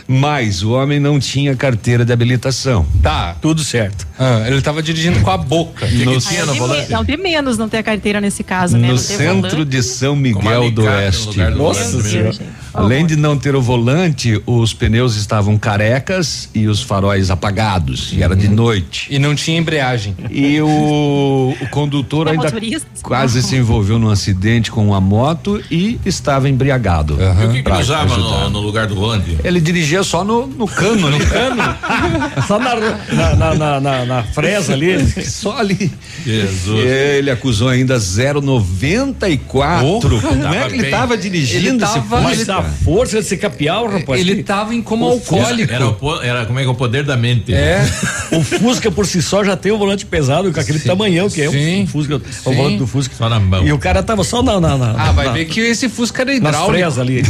Mas 0.07 0.63
o 0.63 0.71
homem 0.71 0.99
não 0.99 1.19
tinha 1.19 1.55
carteira 1.55 2.05
de 2.05 2.13
habilitação. 2.13 2.85
Tá. 3.01 3.35
Tudo 3.41 3.61
certo. 3.63 4.07
Ah, 4.17 4.43
ele 4.47 4.57
estava 4.57 4.81
dirigindo 4.81 5.19
com 5.19 5.29
a 5.29 5.37
boca. 5.37 5.85
No- 5.85 6.11
Aí 6.11 6.37
é 6.37 6.45
de 6.45 6.59
me- 6.61 6.87
Não, 6.89 7.03
de 7.03 7.17
menos 7.17 7.57
não 7.57 7.67
ter 7.69 7.77
a 7.77 7.83
carteira 7.83 8.21
nesse 8.21 8.43
caso, 8.43 8.77
né? 8.77 8.87
No 8.87 8.97
centro 8.97 9.49
volante. 9.49 9.65
de 9.65 9.83
São 9.83 10.15
Miguel 10.15 10.71
do 10.71 10.83
no 10.83 10.87
Oeste. 10.87 11.37
Nossa 11.55 11.83
volante, 11.91 12.09
Senhora. 12.09 12.57
Além 12.73 13.05
de 13.07 13.15
não 13.15 13.37
ter 13.37 13.55
o 13.55 13.61
volante, 13.61 14.39
os 14.45 14.71
pneus 14.73 15.15
estavam 15.15 15.57
carecas 15.57 16.47
e 16.53 16.67
os 16.67 16.81
faróis 16.81 17.29
apagados. 17.31 18.11
E 18.13 18.21
era 18.23 18.35
de 18.35 18.47
noite. 18.47 19.07
E 19.09 19.17
não 19.19 19.33
tinha 19.35 19.57
embreagem. 19.57 20.15
E 20.29 20.61
o, 20.61 21.55
o 21.59 21.67
condutor 21.69 22.27
É 22.27 22.31
ainda 22.31 22.43
motorista? 22.43 22.87
quase 23.01 23.41
se 23.41 23.55
envolveu 23.55 23.97
num 23.99 24.09
acidente 24.09 24.69
com 24.71 24.85
uma 24.87 25.01
moto 25.01 25.61
e 25.71 25.99
estava 26.05 26.47
embriagado. 26.49 27.17
E 27.19 27.45
o 27.45 27.51
que, 27.51 27.63
que 27.63 27.71
usava 27.71 28.15
no, 28.17 28.49
no 28.51 28.59
lugar 28.59 28.85
do 28.87 28.95
volante? 28.95 29.37
Ele 29.43 29.59
dirigia 29.59 29.96
só 30.03 30.23
no, 30.23 30.47
no 30.47 30.67
cano, 30.67 31.09
no 31.09 31.19
cano. 31.25 31.63
Só 32.47 32.59
na, 32.59 32.75
na, 33.35 33.55
na, 33.55 33.79
na, 33.79 34.05
na- 34.05 34.23
fresa 34.23 34.73
ali. 34.73 34.97
Só 35.25 35.57
ali. 35.57 35.91
Jesus. 36.25 36.85
Ele 36.85 37.31
acusou 37.31 37.69
ainda 37.69 37.97
0,94. 37.97 40.19
Como 40.19 40.53
é 40.53 40.59
que 40.67 40.73
ele 40.73 40.77
bem. 40.77 40.85
estava 40.85 41.17
dirigindo 41.17 41.67
Ele 41.67 41.69
esse 41.69 41.79
tava- 41.93 42.01
Fusca? 42.01 42.21
Mas 42.21 42.49
a 42.49 42.63
força 42.63 43.17
desse 43.17 43.37
capial, 43.37 43.87
rapaz. 43.87 44.19
Ele 44.21 44.35
que- 44.37 44.43
tava 44.43 44.73
em 44.73 44.79
O 44.79 44.83
Fusca 44.83 44.95
alcoólico. 45.35 45.73
Era, 45.73 45.87
o 45.89 46.21
era 46.21 46.45
como 46.45 46.59
é 46.59 46.63
que 46.63 46.67
é 46.67 46.71
o 46.71 46.75
poder 46.75 47.03
da 47.03 47.15
mente. 47.17 47.53
É. 47.53 47.85
O 48.31 48.43
Fusca 48.43 48.91
por 48.91 49.05
si 49.05 49.21
só 49.21 49.43
já 49.43 49.55
tem 49.55 49.71
um 49.71 49.77
volante 49.77 50.05
pesado, 50.05 50.51
com 50.51 50.59
aquele 50.59 50.79
tamanhão 50.79 51.29
que 51.29 51.41
é 51.41 51.49
sim, 51.49 51.83
um 51.83 51.87
Fusca, 51.87 52.19
sim. 52.29 52.49
o 52.49 52.53
volante 52.53 52.77
do 52.77 52.87
Fusca. 52.87 53.15
Só 53.15 53.29
na 53.29 53.39
mão. 53.39 53.65
E 53.65 53.71
o 53.71 53.77
cara 53.79 54.03
tava 54.03 54.23
só 54.23 54.41
na. 54.43 54.59
na, 54.59 54.77
na 54.77 54.91
Ah, 54.97 55.11
vai 55.11 55.27
na, 55.27 55.31
ver 55.33 55.45
que 55.45 55.59
esse 55.59 55.87
Fusca 55.89 56.21
era 56.23 56.31
nas 56.31 56.37
hidráulico. 56.39 56.71
fresas 56.71 56.99
ali. 56.99 57.23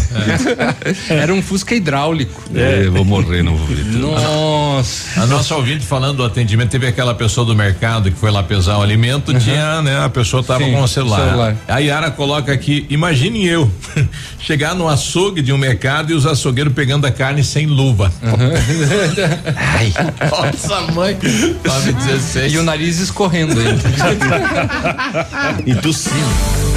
Era 1.22 1.34
um 1.34 1.42
Fusca 1.42 1.76
hidráulico. 1.76 2.42
É, 2.58 2.86
eu 2.86 2.92
vou 2.92 3.06
morrer, 3.06 3.44
não 3.44 3.56
vou 3.56 3.68
ver. 3.68 3.84
tudo. 3.86 4.00
Nossa. 4.12 5.22
A 5.22 5.26
nossa 5.28 5.56
ouvinte 5.56 5.86
falando 5.86 6.18
do 6.18 6.24
atendimento, 6.24 6.70
teve 6.70 6.88
aquela 6.88 7.14
pessoa 7.14 7.46
do 7.46 7.56
mercado 7.56 8.12
que 8.12 8.18
foi 8.18 8.32
lá 8.32 8.42
pesar 8.44 8.78
o 8.78 8.82
alimento, 8.82 9.34
tinha, 9.40 9.82
né? 9.82 10.04
A 10.04 10.10
pessoa 10.10 10.44
tava 10.44 10.64
Sim, 10.64 10.72
com 10.74 10.82
o 10.82 10.88
celular. 10.88 11.30
celular. 11.30 11.56
A 11.68 11.80
Yara 11.80 12.12
coloca 12.12 12.52
aqui, 12.52 12.86
imagine 12.90 13.46
eu 13.46 13.72
chegar 14.40 14.74
no 14.76 14.88
açougue 14.90 15.42
de 15.42 15.54
um 15.54 15.58
mercado 15.58 16.12
e 16.12 16.16
os 16.16 16.26
açougueiros 16.26 16.74
pegando 16.74 17.06
a 17.06 17.12
carne 17.12 17.44
sem 17.44 17.66
luva. 17.68 18.12
Ai, 19.56 19.94
nossa 20.30 20.82
mãe, 20.94 21.18
916. 21.66 22.54
E 22.54 22.58
o 22.58 22.64
nariz 22.64 23.00
escorrendo 23.00 23.60
ainda. 23.60 23.78
E 25.66 25.76
tossindo. 25.76 26.77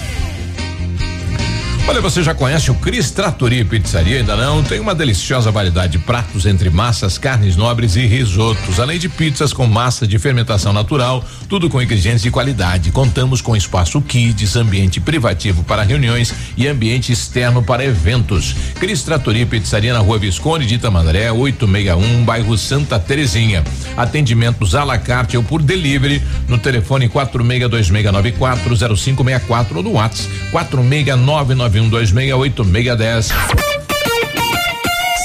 Olha, 1.87 1.99
você 1.99 2.23
já 2.23 2.33
conhece 2.33 2.71
o 2.71 2.75
Cris 2.75 3.11
Trattori 3.11 3.65
Pizzaria? 3.65 4.17
Ainda 4.17 4.35
não? 4.35 4.63
Tem 4.63 4.79
uma 4.79 4.95
deliciosa 4.95 5.51
variedade 5.51 5.93
de 5.93 5.99
pratos 5.99 6.45
entre 6.45 6.69
massas, 6.69 7.17
carnes 7.17 7.55
nobres 7.55 7.95
e 7.95 8.05
risotos, 8.05 8.79
além 8.79 8.97
de 8.97 9.09
pizzas 9.09 9.51
com 9.51 9.65
massa 9.65 10.07
de 10.07 10.17
fermentação 10.17 10.71
natural, 10.71 11.25
tudo 11.51 11.69
com 11.69 11.79
ingredientes 11.81 12.21
de 12.21 12.31
qualidade. 12.31 12.93
Contamos 12.93 13.41
com 13.41 13.57
espaço 13.57 14.01
kids, 14.01 14.55
ambiente 14.55 15.01
privativo 15.01 15.65
para 15.65 15.83
reuniões 15.83 16.33
e 16.55 16.65
ambiente 16.65 17.11
externo 17.11 17.61
para 17.61 17.83
eventos. 17.83 18.55
Cris 18.79 19.03
Trattori 19.03 19.45
Pizzaria 19.45 19.91
na 19.91 19.99
Rua 19.99 20.17
Visconde 20.17 20.65
de 20.65 20.75
Itamandaré, 20.75 21.29
861, 21.29 22.23
bairro 22.23 22.57
Santa 22.57 22.97
Terezinha. 22.97 23.65
Atendimentos 23.97 24.75
à 24.75 24.85
la 24.85 24.97
carte 24.97 25.35
ou 25.35 25.43
por 25.43 25.61
delivery 25.61 26.23
no 26.47 26.57
telefone 26.57 27.09
4626940564 27.09 29.75
ou 29.75 29.83
no 29.83 29.95
WhatsApp 29.95 30.29
46991268610. 30.53 33.33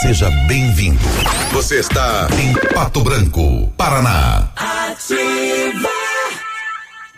Seja 0.03 0.29
bem-vindo. 0.49 0.99
Você 1.53 1.79
está 1.79 2.27
em 2.37 2.53
Pato 2.75 3.05
Branco, 3.05 3.73
Paraná. 3.77 4.51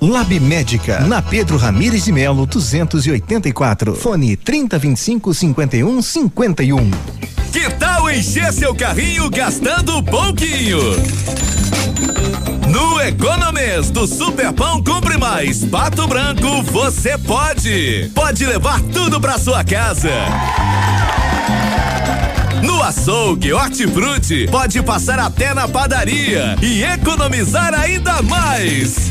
Lab 0.00 0.38
Médica, 0.40 1.00
na 1.00 1.22
Pedro 1.22 1.56
Ramires 1.56 2.04
de 2.04 2.12
Melo, 2.12 2.46
284. 2.46 3.94
Fone 3.94 4.36
3025 4.36 5.32
51 5.32 6.02
51. 6.02 6.90
Que 7.52 7.70
tal 7.70 8.10
encher 8.10 8.52
seu 8.52 8.74
carrinho 8.74 9.30
gastando 9.30 10.02
pouquinho? 10.02 10.78
No 12.68 13.00
Economês 13.00 13.90
do 13.90 14.06
Superpão 14.06 14.82
Compre 14.84 15.16
Mais 15.16 15.64
Pato 15.64 16.06
Branco, 16.06 16.62
você 16.64 17.16
pode! 17.16 18.10
Pode 18.14 18.44
levar 18.44 18.80
tudo 18.92 19.18
pra 19.18 19.38
sua 19.38 19.64
casa! 19.64 20.10
No 22.62 22.82
açougue 22.82 23.52
Hortifruti, 23.52 24.46
pode 24.50 24.82
passar 24.82 25.18
até 25.18 25.54
na 25.54 25.66
padaria 25.66 26.56
e 26.60 26.82
economizar 26.82 27.72
ainda 27.72 28.20
mais! 28.22 29.10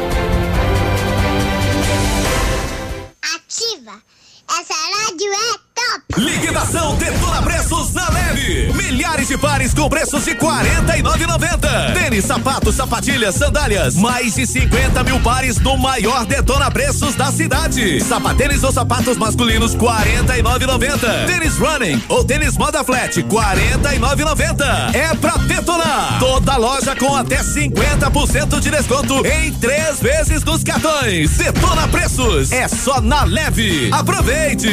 Ativa! 3.23 4.01
Essa 4.49 4.73
rádio 4.73 5.31
é 5.31 5.59
top! 5.75 6.21
Liquidação 6.21 6.97
Detona 6.97 7.41
Preços 7.43 7.93
na 7.93 8.09
Leve. 8.09 8.73
Milhares 8.73 9.20
pares 9.37 9.73
com 9.73 9.89
preços 9.89 10.23
de 10.23 10.31
R$ 10.31 10.37
49,90. 10.37 11.93
Tênis, 11.93 12.25
sapatos, 12.25 12.75
sapatilhas, 12.75 13.35
sandálias. 13.35 13.95
Mais 13.95 14.35
de 14.35 14.45
50 14.45 15.03
mil 15.03 15.19
pares 15.19 15.59
no 15.59 15.77
maior 15.77 16.25
Detona 16.25 16.69
Preços 16.71 17.15
da 17.15 17.31
cidade. 17.31 18.01
Sapatênis 18.01 18.63
ou 18.63 18.71
sapatos 18.71 19.17
masculinos 19.17 19.73
R$ 19.73 19.79
49,90. 19.79 21.25
Tênis 21.27 21.57
running 21.57 22.03
ou 22.09 22.23
tênis 22.23 22.57
moda 22.57 22.83
flat 22.83 23.15
R$ 23.15 23.23
49,90. 23.23 24.95
É 24.95 25.15
pra 25.15 25.37
detonar. 25.37 26.19
Toda 26.19 26.57
loja 26.57 26.95
com 26.95 27.15
até 27.15 27.41
50% 27.41 28.59
de 28.59 28.69
desconto 28.69 29.25
em 29.25 29.53
três 29.53 29.99
vezes 29.99 30.43
nos 30.43 30.63
cartões. 30.63 31.31
Detona 31.37 31.87
Preços. 31.87 32.51
É 32.51 32.67
só 32.67 33.01
na 33.01 33.23
Leve. 33.23 33.89
Aproveite. 33.91 34.69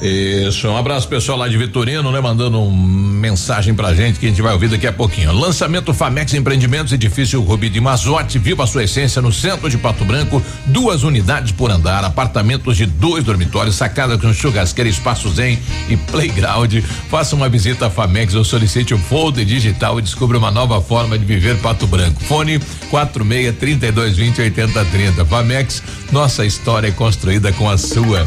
Isso, 0.00 0.68
um 0.68 0.76
abraço 0.76 1.08
pessoal 1.08 1.38
lá 1.38 1.48
de 1.48 1.56
Vitorino, 1.56 2.12
né? 2.12 2.20
Mandando 2.20 2.60
uma 2.62 3.16
mensagem 3.16 3.74
pra 3.74 3.94
gente 3.94 4.18
que 4.18 4.26
a 4.26 4.28
gente 4.28 4.42
vai 4.42 4.52
ouvir 4.52 4.68
daqui 4.68 4.86
a 4.86 4.92
pouquinho. 4.92 5.32
Lançamento 5.32 5.94
Famex 5.94 6.34
Empreendimentos, 6.34 6.92
edifício 6.92 7.40
Rubi 7.40 7.70
de 7.70 7.80
Mazote, 7.80 8.38
viva 8.38 8.64
a 8.64 8.66
sua 8.66 8.84
essência 8.84 9.22
no 9.22 9.32
centro 9.32 9.70
de 9.70 9.78
Pato 9.78 10.04
Branco, 10.04 10.42
duas 10.66 11.02
unidades 11.02 11.50
por 11.52 11.70
andar, 11.70 12.04
apartamentos 12.04 12.76
de 12.76 12.84
dois 12.84 13.24
dormitórios, 13.24 13.74
sacada 13.74 14.18
com 14.18 14.32
churrasqueira, 14.34 14.88
espaço 14.88 15.30
zen 15.30 15.58
e 15.88 15.96
playground. 15.96 16.74
Faça 17.10 17.34
uma 17.34 17.48
visita 17.48 17.86
à 17.86 17.90
Famex 17.90 18.34
ou 18.34 18.44
solicite 18.44 18.92
o 18.92 18.98
folder 18.98 19.46
digital 19.46 19.98
e 19.98 20.02
descubra 20.02 20.36
uma 20.36 20.50
nova 20.50 20.80
forma 20.82 21.18
de 21.18 21.24
viver 21.24 21.56
Pato 21.58 21.86
Branco. 21.86 22.22
Fone 22.24 22.60
46 22.90 23.56
32 23.56 24.16
20 24.16 24.42
80 24.42 24.84
30. 24.84 25.24
Famex, 25.24 25.82
nossa 26.12 26.44
história 26.44 26.88
é 26.88 26.92
construída 26.92 27.50
com 27.52 27.68
a 27.68 27.78
sua. 27.78 28.26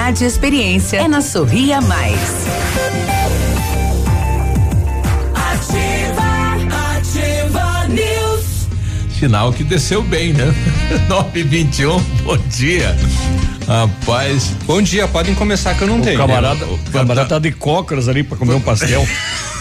e 0.09 0.25
experiência 0.25 0.97
é 0.97 1.07
na 1.07 1.21
Sorria 1.21 1.79
Mais. 1.79 2.19
Ativa, 5.35 6.97
ativa 6.97 7.87
News. 7.87 8.67
Sinal 9.19 9.53
que 9.53 9.63
desceu 9.63 10.01
bem, 10.01 10.33
né? 10.33 10.53
921, 11.07 11.99
bom 12.23 12.37
dia. 12.49 12.97
Rapaz. 13.67 14.55
Bom 14.65 14.81
dia, 14.81 15.07
podem 15.07 15.33
começar 15.35 15.73
que 15.75 15.83
eu 15.83 15.87
não 15.87 15.99
O 15.99 16.01
tenho. 16.01 16.17
camarada, 16.17 16.65
o 16.65 16.77
camarada 16.91 17.29
tá 17.29 17.39
de 17.39 17.51
cócoras 17.51 18.07
ali 18.07 18.23
pra 18.23 18.37
comer 18.37 18.53
um 18.53 18.61
pastel. 18.61 19.07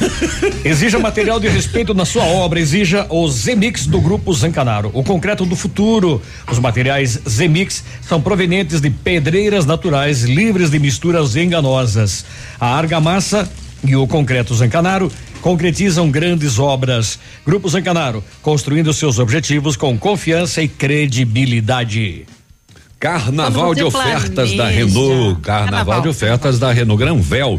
exija 0.65 0.99
material 0.99 1.39
de 1.39 1.49
respeito 1.49 1.95
na 1.95 2.05
sua 2.05 2.25
obra, 2.25 2.59
exija 2.59 3.07
o 3.09 3.29
Zemix 3.29 3.87
do 3.87 4.01
Grupo 4.01 4.33
Zancanaro. 4.33 4.91
O 4.95 5.05
concreto 5.05 5.45
do 5.45 5.55
futuro. 5.55 6.21
Os 6.51 6.59
materiais 6.59 7.21
Zemix 7.29 7.85
são 8.07 8.21
provenientes 8.21 8.81
de 8.81 8.91
pedreiras 8.91 9.67
naturais, 9.67 10.23
livres 10.23 10.71
de 10.71 10.79
misturas 10.79 11.37
enganosas. 11.37 12.25
A 12.59 12.75
argamassa 12.75 13.49
e 13.85 13.95
o 13.95 14.07
concreto 14.07 14.55
Zancanaro 14.55 15.11
concretizam 15.41 16.11
grandes 16.11 16.59
obras. 16.59 17.19
Grupo 17.47 17.69
Zancanaro, 17.69 18.25
construindo 18.43 18.93
seus 18.93 19.19
objetivos 19.19 19.77
com 19.77 19.97
confiança 19.99 20.63
e 20.63 20.69
credibilidade. 20.69 22.27
Carnaval 23.01 23.75
de 23.75 23.83
ofertas 23.83 24.51
da 24.51 24.65
planeja. 24.65 24.85
Renault. 24.85 25.41
Carnaval, 25.41 25.41
Carnaval. 25.41 26.03
de 26.03 26.09
ofertas 26.11 26.59
da 26.59 26.71
Renault 26.71 27.03
Granvel. 27.03 27.59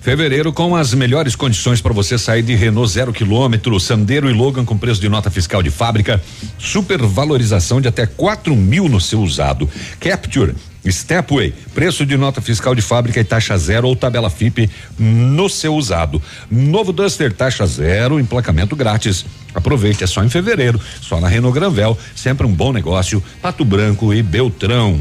Fevereiro 0.00 0.50
com 0.50 0.74
as 0.74 0.94
melhores 0.94 1.36
condições 1.36 1.82
para 1.82 1.92
você 1.92 2.16
sair 2.16 2.42
de 2.42 2.54
Renault 2.54 2.90
zero 2.90 3.12
quilômetro, 3.12 3.78
Sandero 3.78 4.30
e 4.30 4.32
Logan 4.32 4.64
com 4.64 4.78
preço 4.78 4.98
de 4.98 5.08
nota 5.10 5.30
fiscal 5.30 5.62
de 5.62 5.70
fábrica, 5.70 6.22
supervalorização 6.58 7.82
de 7.82 7.88
até 7.88 8.06
4 8.06 8.56
mil 8.56 8.88
no 8.88 8.98
seu 8.98 9.20
usado. 9.20 9.68
Capture, 10.00 10.54
Stepway, 10.86 11.52
preço 11.74 12.06
de 12.06 12.16
nota 12.16 12.40
fiscal 12.40 12.74
de 12.74 12.82
fábrica 12.82 13.20
e 13.20 13.24
taxa 13.24 13.56
zero 13.58 13.88
ou 13.88 13.96
tabela 13.96 14.30
FIP 14.30 14.70
no 14.98 15.48
seu 15.48 15.74
usado. 15.74 16.22
Novo 16.50 16.92
Duster, 16.92 17.32
taxa 17.32 17.66
zero, 17.66 18.18
emplacamento 18.20 18.76
grátis. 18.76 19.24
Aproveite, 19.54 20.04
é 20.04 20.06
só 20.06 20.22
em 20.22 20.28
fevereiro, 20.28 20.80
só 21.00 21.20
na 21.20 21.28
Renault 21.28 21.58
Granvel, 21.58 21.98
sempre 22.14 22.46
um 22.46 22.52
bom 22.52 22.72
negócio. 22.72 23.22
Pato 23.42 23.64
Branco 23.64 24.14
e 24.14 24.22
Beltrão. 24.22 25.00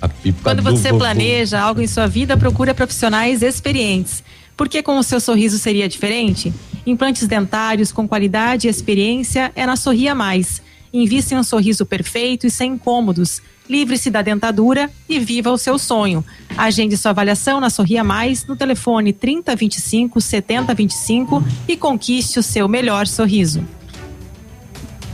A 0.00 0.08
pipa 0.08 0.40
Quando 0.42 0.62
do 0.62 0.70
você 0.70 0.90
vovô. 0.90 1.00
planeja 1.00 1.60
algo 1.60 1.80
em 1.80 1.86
sua 1.86 2.06
vida, 2.06 2.36
procura 2.36 2.74
profissionais 2.74 3.42
experientes. 3.42 4.22
Porque 4.56 4.82
com 4.82 4.98
o 4.98 5.02
seu 5.02 5.20
sorriso 5.20 5.58
seria 5.58 5.88
diferente? 5.88 6.52
Implantes 6.84 7.26
dentários 7.28 7.92
com 7.92 8.08
qualidade 8.08 8.66
e 8.66 8.70
experiência 8.70 9.52
é 9.54 9.64
na 9.64 9.76
Sorria 9.76 10.14
Mais. 10.14 10.60
Invista 10.92 11.34
em 11.34 11.38
um 11.38 11.42
sorriso 11.42 11.84
perfeito 11.84 12.46
e 12.46 12.50
sem 12.50 12.72
incômodos. 12.72 13.40
Livre-se 13.68 14.10
da 14.10 14.22
dentadura 14.22 14.88
e 15.08 15.18
viva 15.18 15.50
o 15.50 15.58
seu 15.58 15.78
sonho. 15.78 16.24
Agende 16.56 16.96
sua 16.96 17.10
avaliação 17.10 17.60
na 17.60 17.68
Sorria 17.70 18.02
Mais 18.02 18.46
no 18.46 18.56
telefone 18.56 19.12
3025 19.12 20.20
7025 20.20 21.44
e 21.68 21.76
conquiste 21.76 22.38
o 22.38 22.42
seu 22.42 22.66
melhor 22.68 23.06
sorriso. 23.06 23.62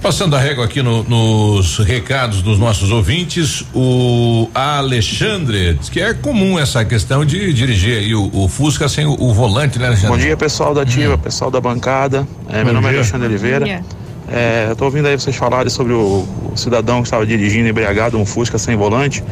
Passando 0.00 0.36
a 0.36 0.38
régua 0.38 0.66
aqui 0.66 0.82
no- 0.82 1.02
nos 1.04 1.78
recados 1.78 2.42
dos 2.42 2.58
nossos 2.58 2.90
ouvintes, 2.90 3.64
o 3.74 4.48
Alexandre 4.54 5.74
diz 5.80 5.88
que 5.88 5.98
é 5.98 6.12
comum 6.12 6.58
essa 6.58 6.84
questão 6.84 7.24
de 7.24 7.52
dirigir 7.54 7.96
aí 7.98 8.14
o, 8.14 8.30
o 8.34 8.46
Fusca 8.46 8.86
sem 8.86 9.06
o, 9.06 9.12
o 9.18 9.32
volante, 9.32 9.78
né, 9.78 9.86
Alexandre? 9.86 10.16
Bom 10.18 10.22
dia, 10.22 10.36
pessoal 10.36 10.74
da 10.74 10.82
Ativa, 10.82 11.16
pessoal 11.16 11.50
da 11.50 11.58
bancada. 11.58 12.28
É, 12.50 12.62
meu 12.62 12.74
nome 12.74 12.86
dia. 12.88 12.96
é 12.96 13.00
Alexandre 13.00 13.28
Oliveira. 13.28 13.82
É, 14.30 14.66
eu 14.70 14.76
tô 14.76 14.86
ouvindo 14.86 15.06
aí 15.06 15.18
vocês 15.18 15.36
falarem 15.36 15.68
sobre 15.68 15.92
o, 15.92 16.26
o 16.52 16.56
cidadão 16.56 17.02
que 17.02 17.06
estava 17.06 17.26
dirigindo 17.26 17.68
embriagado 17.68 18.18
um 18.18 18.24
Fusca 18.24 18.58
sem 18.58 18.76
volante. 18.76 19.22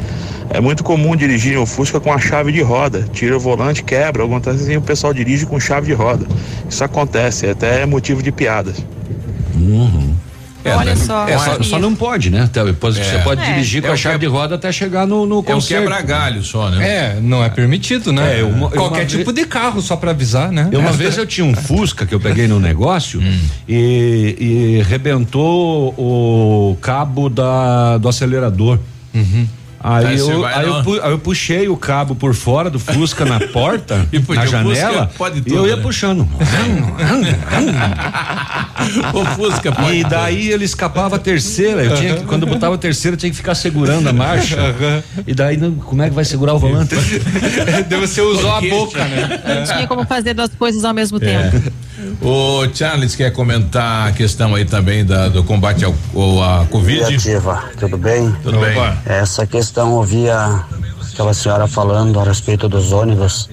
É 0.49 0.59
muito 0.61 0.83
comum 0.83 1.15
dirigir 1.15 1.57
um 1.57 1.65
Fusca 1.65 1.99
com 1.99 2.11
a 2.11 2.19
chave 2.19 2.51
de 2.51 2.61
roda. 2.61 3.07
Tira 3.11 3.35
o 3.35 3.39
volante, 3.39 3.83
quebra, 3.83 4.21
alguma 4.21 4.39
coisa 4.39 4.63
assim, 4.63 4.77
o 4.77 4.81
pessoal 4.81 5.13
dirige 5.13 5.45
com 5.45 5.59
chave 5.59 5.87
de 5.87 5.93
roda. 5.93 6.27
Isso 6.69 6.83
acontece, 6.83 7.47
é 7.47 7.51
até 7.51 7.85
motivo 7.85 8.21
de 8.21 8.31
piadas. 8.31 8.83
Uhum. 9.55 10.02
Olha 10.65 10.95
só. 10.95 11.27
É, 11.27 11.37
só, 11.37 11.61
só 11.63 11.79
não 11.79 11.93
pode, 11.95 12.29
né? 12.29 12.49
Depois 12.51 12.97
É. 12.97 13.03
Você 13.03 13.17
pode 13.19 13.41
É. 13.41 13.45
dirigir 13.53 13.81
com 13.81 13.89
É 13.89 13.91
a 13.91 13.97
chave 13.97 14.15
que- 14.19 14.21
de 14.21 14.27
roda 14.27 14.55
até 14.55 14.71
chegar 14.71 15.05
no, 15.05 15.25
no 15.25 15.35
É 15.35 15.39
um 15.39 15.43
concerto. 15.43 15.83
quebra-galho 15.87 16.43
só, 16.43 16.69
né? 16.69 16.87
É, 16.87 17.19
não 17.21 17.43
é 17.43 17.49
permitido, 17.49 18.11
né? 18.13 18.39
É, 18.39 18.43
uma- 18.43 18.69
Qualquer 18.69 19.01
uma 19.01 19.05
tipo 19.05 19.33
de 19.33 19.45
carro, 19.45 19.81
só 19.81 19.95
pra 19.95 20.11
avisar, 20.11 20.51
né? 20.51 20.69
Eu, 20.71 20.79
uma 20.79 20.89
É. 20.89 20.93
vez 20.93 21.17
eu 21.17 21.25
tinha 21.25 21.45
um 21.45 21.53
Fusca 21.55 22.05
que 22.05 22.13
eu 22.15 22.19
peguei 22.19 22.47
no 22.47 22.59
negócio 22.59 23.19
Hum. 23.19 23.39
e, 23.67 24.79
e 24.79 24.83
rebentou 24.83 25.89
o 25.97 26.77
cabo 26.81 27.29
da, 27.29 27.97
do 27.97 28.07
acelerador. 28.07 28.79
Uhum. 29.13 29.47
Aí, 29.83 30.05
Aí 30.05 30.17
você 30.17 30.31
eu, 30.31 30.45
aí, 30.45 30.65
eu, 30.65 30.81
pu- 30.83 31.01
aí 31.01 31.11
eu 31.11 31.19
puxei 31.19 31.67
o 31.67 31.75
cabo 31.75 32.15
por 32.15 32.33
fora 32.33 32.69
do 32.69 32.79
Fusca 32.79 33.25
na 33.25 33.37
porta, 33.39 34.07
E 34.13 34.17
na 34.17 34.23
o 34.23 34.25
Fusca 34.25 34.47
janela, 34.47 35.11
pode 35.17 35.39
e 35.39 35.41
tudo, 35.41 35.55
eu 35.57 35.67
ia 35.67 35.75
né? 35.75 35.81
puxando. 35.81 36.21
o 39.13 39.25
Fusca 39.35 39.71
pode. 39.71 39.97
E 39.97 40.03
daí 40.03 40.49
ele 40.51 40.65
escapava 40.65 41.15
a 41.15 41.19
terceira. 41.19 41.83
Eu 41.83 41.95
tinha 41.95 42.15
que, 42.15 42.23
quando 42.25 42.43
eu 42.47 42.53
botava 42.53 42.75
a 42.75 42.77
terceira, 42.77 43.15
eu 43.15 43.19
tinha 43.19 43.29
que 43.29 43.35
ficar 43.35 43.55
segurando 43.55 44.07
a 44.09 44.13
marcha. 44.13 44.73
E 45.27 45.33
daí, 45.33 45.57
não- 45.57 45.73
como 45.75 46.01
é 46.01 46.09
que 46.09 46.15
vai 46.15 46.25
segurar 46.25 46.53
o 46.53 46.59
volante? 46.59 46.95
Deve 47.87 48.07
ser 48.07 48.21
usou 48.21 48.51
a 48.55 48.61
boca, 48.61 49.03
né? 49.05 49.41
Não 49.59 49.63
tinha 49.75 49.87
como 49.87 50.05
fazer 50.05 50.33
duas 50.33 50.51
coisas 50.55 50.83
ao 50.85 50.93
mesmo 50.93 51.19
tempo. 51.19 51.61
O 52.21 52.67
Charles 52.73 53.15
quer 53.15 53.31
comentar 53.31 54.07
a 54.09 54.11
questão 54.11 54.55
aí 54.55 54.65
também 54.65 55.05
da- 55.05 55.29
do 55.29 55.43
combate 55.43 55.83
ao, 55.85 55.93
ao- 56.15 56.43
à 56.61 56.65
Covid. 56.65 57.15
Ativa, 57.15 57.63
tudo 57.79 57.97
bem? 57.97 58.33
Tudo 58.43 58.59
bem. 58.59 58.73
Essa 59.05 59.45
questão 59.45 59.72
eu 59.81 59.91
ouvia 59.91 60.63
aquela 61.11 61.33
senhora 61.33 61.67
falando 61.67 62.19
a 62.19 62.23
respeito 62.23 62.69
dos 62.69 62.91
ônibus. 62.91 63.49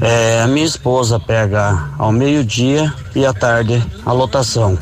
É, 0.00 0.42
a 0.42 0.46
minha 0.46 0.64
esposa 0.64 1.18
pega 1.18 1.88
ao 1.98 2.12
meio-dia 2.12 2.92
e 3.14 3.24
à 3.24 3.32
tarde 3.32 3.82
a 4.04 4.12
lotação. 4.12 4.78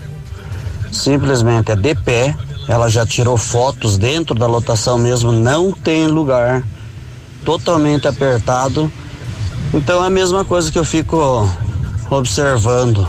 Simplesmente 0.93 1.71
é 1.71 1.77
de 1.77 1.95
pé, 1.95 2.37
ela 2.69 2.89
já 2.89 3.07
tirou 3.07 3.37
fotos 3.37 3.97
dentro 3.97 4.35
da 4.35 4.47
lotação 4.47 4.99
mesmo, 4.99 5.33
não 5.33 5.73
tem 5.73 6.07
lugar, 6.07 6.63
totalmente 7.45 8.07
apertado. 8.07 8.91
Então 9.73 10.03
é 10.03 10.07
a 10.07 10.11
mesma 10.11 10.45
coisa 10.45 10.71
que 10.71 10.79
eu 10.79 10.85
fico 10.85 11.49
observando. 12.11 13.07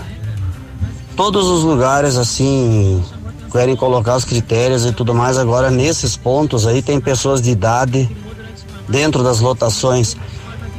Todos 1.16 1.48
os 1.48 1.64
lugares 1.64 2.16
assim 2.16 3.04
querem 3.50 3.76
colocar 3.76 4.16
os 4.16 4.26
critérios 4.26 4.86
e 4.86 4.92
tudo 4.92 5.14
mais. 5.14 5.38
Agora 5.38 5.70
nesses 5.72 6.16
pontos 6.16 6.68
aí 6.68 6.82
tem 6.82 7.00
pessoas 7.00 7.42
de 7.42 7.52
idade 7.52 8.10
dentro 8.88 9.24
das 9.24 9.40
lotações. 9.40 10.16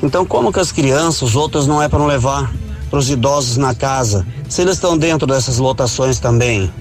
Então 0.03 0.25
como 0.25 0.53
que 0.53 0.61
as 0.61 0.73
crianças, 0.73 1.23
os 1.23 1.37
outros 1.37 1.67
não 1.67 1.83
é 1.83 1.89
para 1.89 1.99
não 1.99 2.07
levar 2.07 2.53
para 2.89 2.99
os 2.99 3.11
idosos 3.11 3.57
na 3.57 3.75
casa? 3.75 4.27
Se 4.49 4.63
eles 4.63 4.75
estão 4.75 4.97
dentro 4.97 5.27
dessas 5.27 5.59
lotações 5.59 6.19
também. 6.19 6.73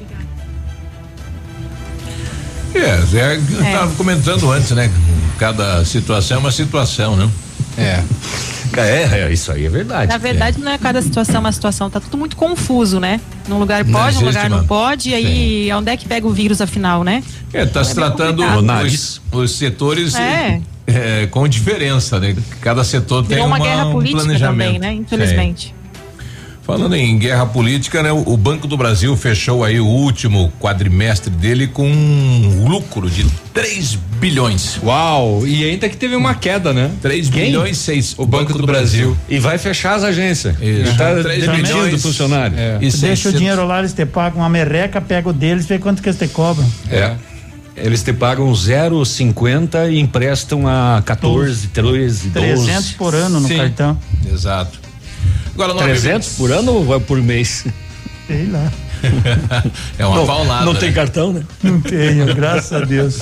É, 2.73 3.01
Zé, 3.01 3.35
eu 3.35 3.77
tava 3.77 3.95
comentando 3.95 4.51
antes, 4.51 4.71
né? 4.71 4.91
Cada 5.37 5.83
situação 5.83 6.37
é 6.37 6.39
uma 6.39 6.51
situação, 6.51 7.15
né? 7.15 7.29
É. 7.77 8.03
É, 8.77 9.21
é, 9.21 9.31
isso 9.33 9.51
aí 9.51 9.65
é 9.65 9.69
verdade. 9.69 10.11
Na 10.11 10.17
verdade, 10.17 10.59
não 10.59 10.71
é 10.71 10.77
cada 10.77 11.01
situação 11.01 11.39
uma 11.39 11.51
situação, 11.51 11.89
tá 11.89 11.99
tudo 11.99 12.17
muito 12.17 12.35
confuso, 12.35 12.99
né? 12.99 13.19
Num 13.47 13.59
lugar 13.59 13.83
Não 13.83 13.91
pode, 13.91 14.17
num 14.19 14.25
lugar 14.25 14.49
não 14.49 14.65
pode, 14.65 15.09
e 15.09 15.13
aí 15.13 15.73
onde 15.73 15.91
é 15.91 15.97
que 15.97 16.07
pega 16.07 16.27
o 16.27 16.31
vírus 16.31 16.61
afinal, 16.61 17.03
né? 17.03 17.23
É, 17.53 17.65
tá 17.65 17.83
se 17.83 17.91
É 17.91 17.95
tratando 17.95 18.43
os, 18.43 19.21
os 19.31 19.51
setores 19.57 20.15
É. 20.15 20.61
é, 20.87 21.27
com 21.27 21.47
diferença, 21.47 22.19
né? 22.19 22.35
Cada 22.61 22.83
setor 22.83 23.21
tem 23.21 23.35
Virou 23.35 23.47
uma 23.47 23.57
uma, 23.57 23.65
guerra 23.65 23.85
um 23.87 23.91
política 23.93 24.21
planejamento. 24.21 24.65
também, 24.73 24.79
né? 24.79 24.93
Infelizmente. 24.93 25.73
Falando 26.69 26.95
em 26.95 27.17
guerra 27.17 27.47
política, 27.47 28.03
né? 28.03 28.11
O, 28.11 28.23
o 28.33 28.37
Banco 28.37 28.67
do 28.67 28.77
Brasil 28.77 29.15
fechou 29.17 29.63
aí 29.63 29.79
o 29.79 29.87
último 29.87 30.53
quadrimestre 30.59 31.31
dele 31.31 31.65
com 31.65 31.89
um 31.89 32.67
lucro 32.67 33.09
de 33.09 33.25
3 33.53 33.95
bilhões. 34.19 34.79
Uau! 34.83 35.47
E 35.47 35.63
ainda 35.63 35.89
que 35.89 35.97
teve 35.97 36.15
uma 36.15 36.35
queda, 36.35 36.71
né? 36.71 36.91
3 37.01 37.29
Quem? 37.29 37.45
bilhões 37.45 37.77
6. 37.79 38.15
O 38.19 38.25
Banco 38.25 38.53
do 38.53 38.67
Brasil. 38.67 39.17
E 39.27 39.39
vai 39.39 39.57
fechar 39.57 39.95
as 39.95 40.03
agências. 40.03 40.55
Isso. 40.55 40.63
Ele 40.63 40.93
tá 40.93 41.13
demitindo 41.15 41.97
funcionário. 41.97 42.57
É. 42.57 42.75
E 42.75 42.91
deixa 42.91 42.97
600. 42.97 43.25
o 43.25 43.37
dinheiro 43.37 43.65
lá, 43.65 43.79
eles 43.79 43.93
te 43.93 44.05
pagam 44.05 44.41
uma 44.41 44.49
merreca, 44.49 45.01
pega 45.01 45.27
o 45.27 45.33
deles, 45.33 45.65
vê 45.65 45.79
quanto 45.79 46.03
que 46.03 46.09
eles 46.09 46.19
te 46.19 46.27
cobram. 46.27 46.69
É. 46.91 47.15
Eles 47.75 48.03
te 48.03 48.13
pagam 48.13 48.51
0,50 48.51 49.91
e 49.91 49.99
emprestam 49.99 50.67
a 50.67 51.01
14, 51.05 51.67
13, 51.69 52.29
12. 52.29 52.29
300 52.29 52.91
por 52.91 53.15
ano 53.15 53.39
no 53.39 53.47
Sim. 53.47 53.57
cartão. 53.57 53.97
Exato. 54.31 54.78
Agora, 55.61 55.83
300 55.83 56.37
por 56.37 56.53
ano 56.53 56.71
ou 56.73 56.85
vai 56.85 57.01
por 57.01 57.21
mês? 57.21 57.65
Sei 58.27 58.45
lá. 58.45 58.71
É 59.97 60.05
uma 60.05 60.15
não, 60.17 60.25
paulada. 60.25 60.65
Não 60.65 60.73
né? 60.73 60.79
tem 60.79 60.91
cartão, 60.93 61.33
né? 61.33 61.43
Não 61.63 61.79
tenho, 61.81 62.33
graças 62.35 62.73
a 62.73 62.85
Deus. 62.85 63.19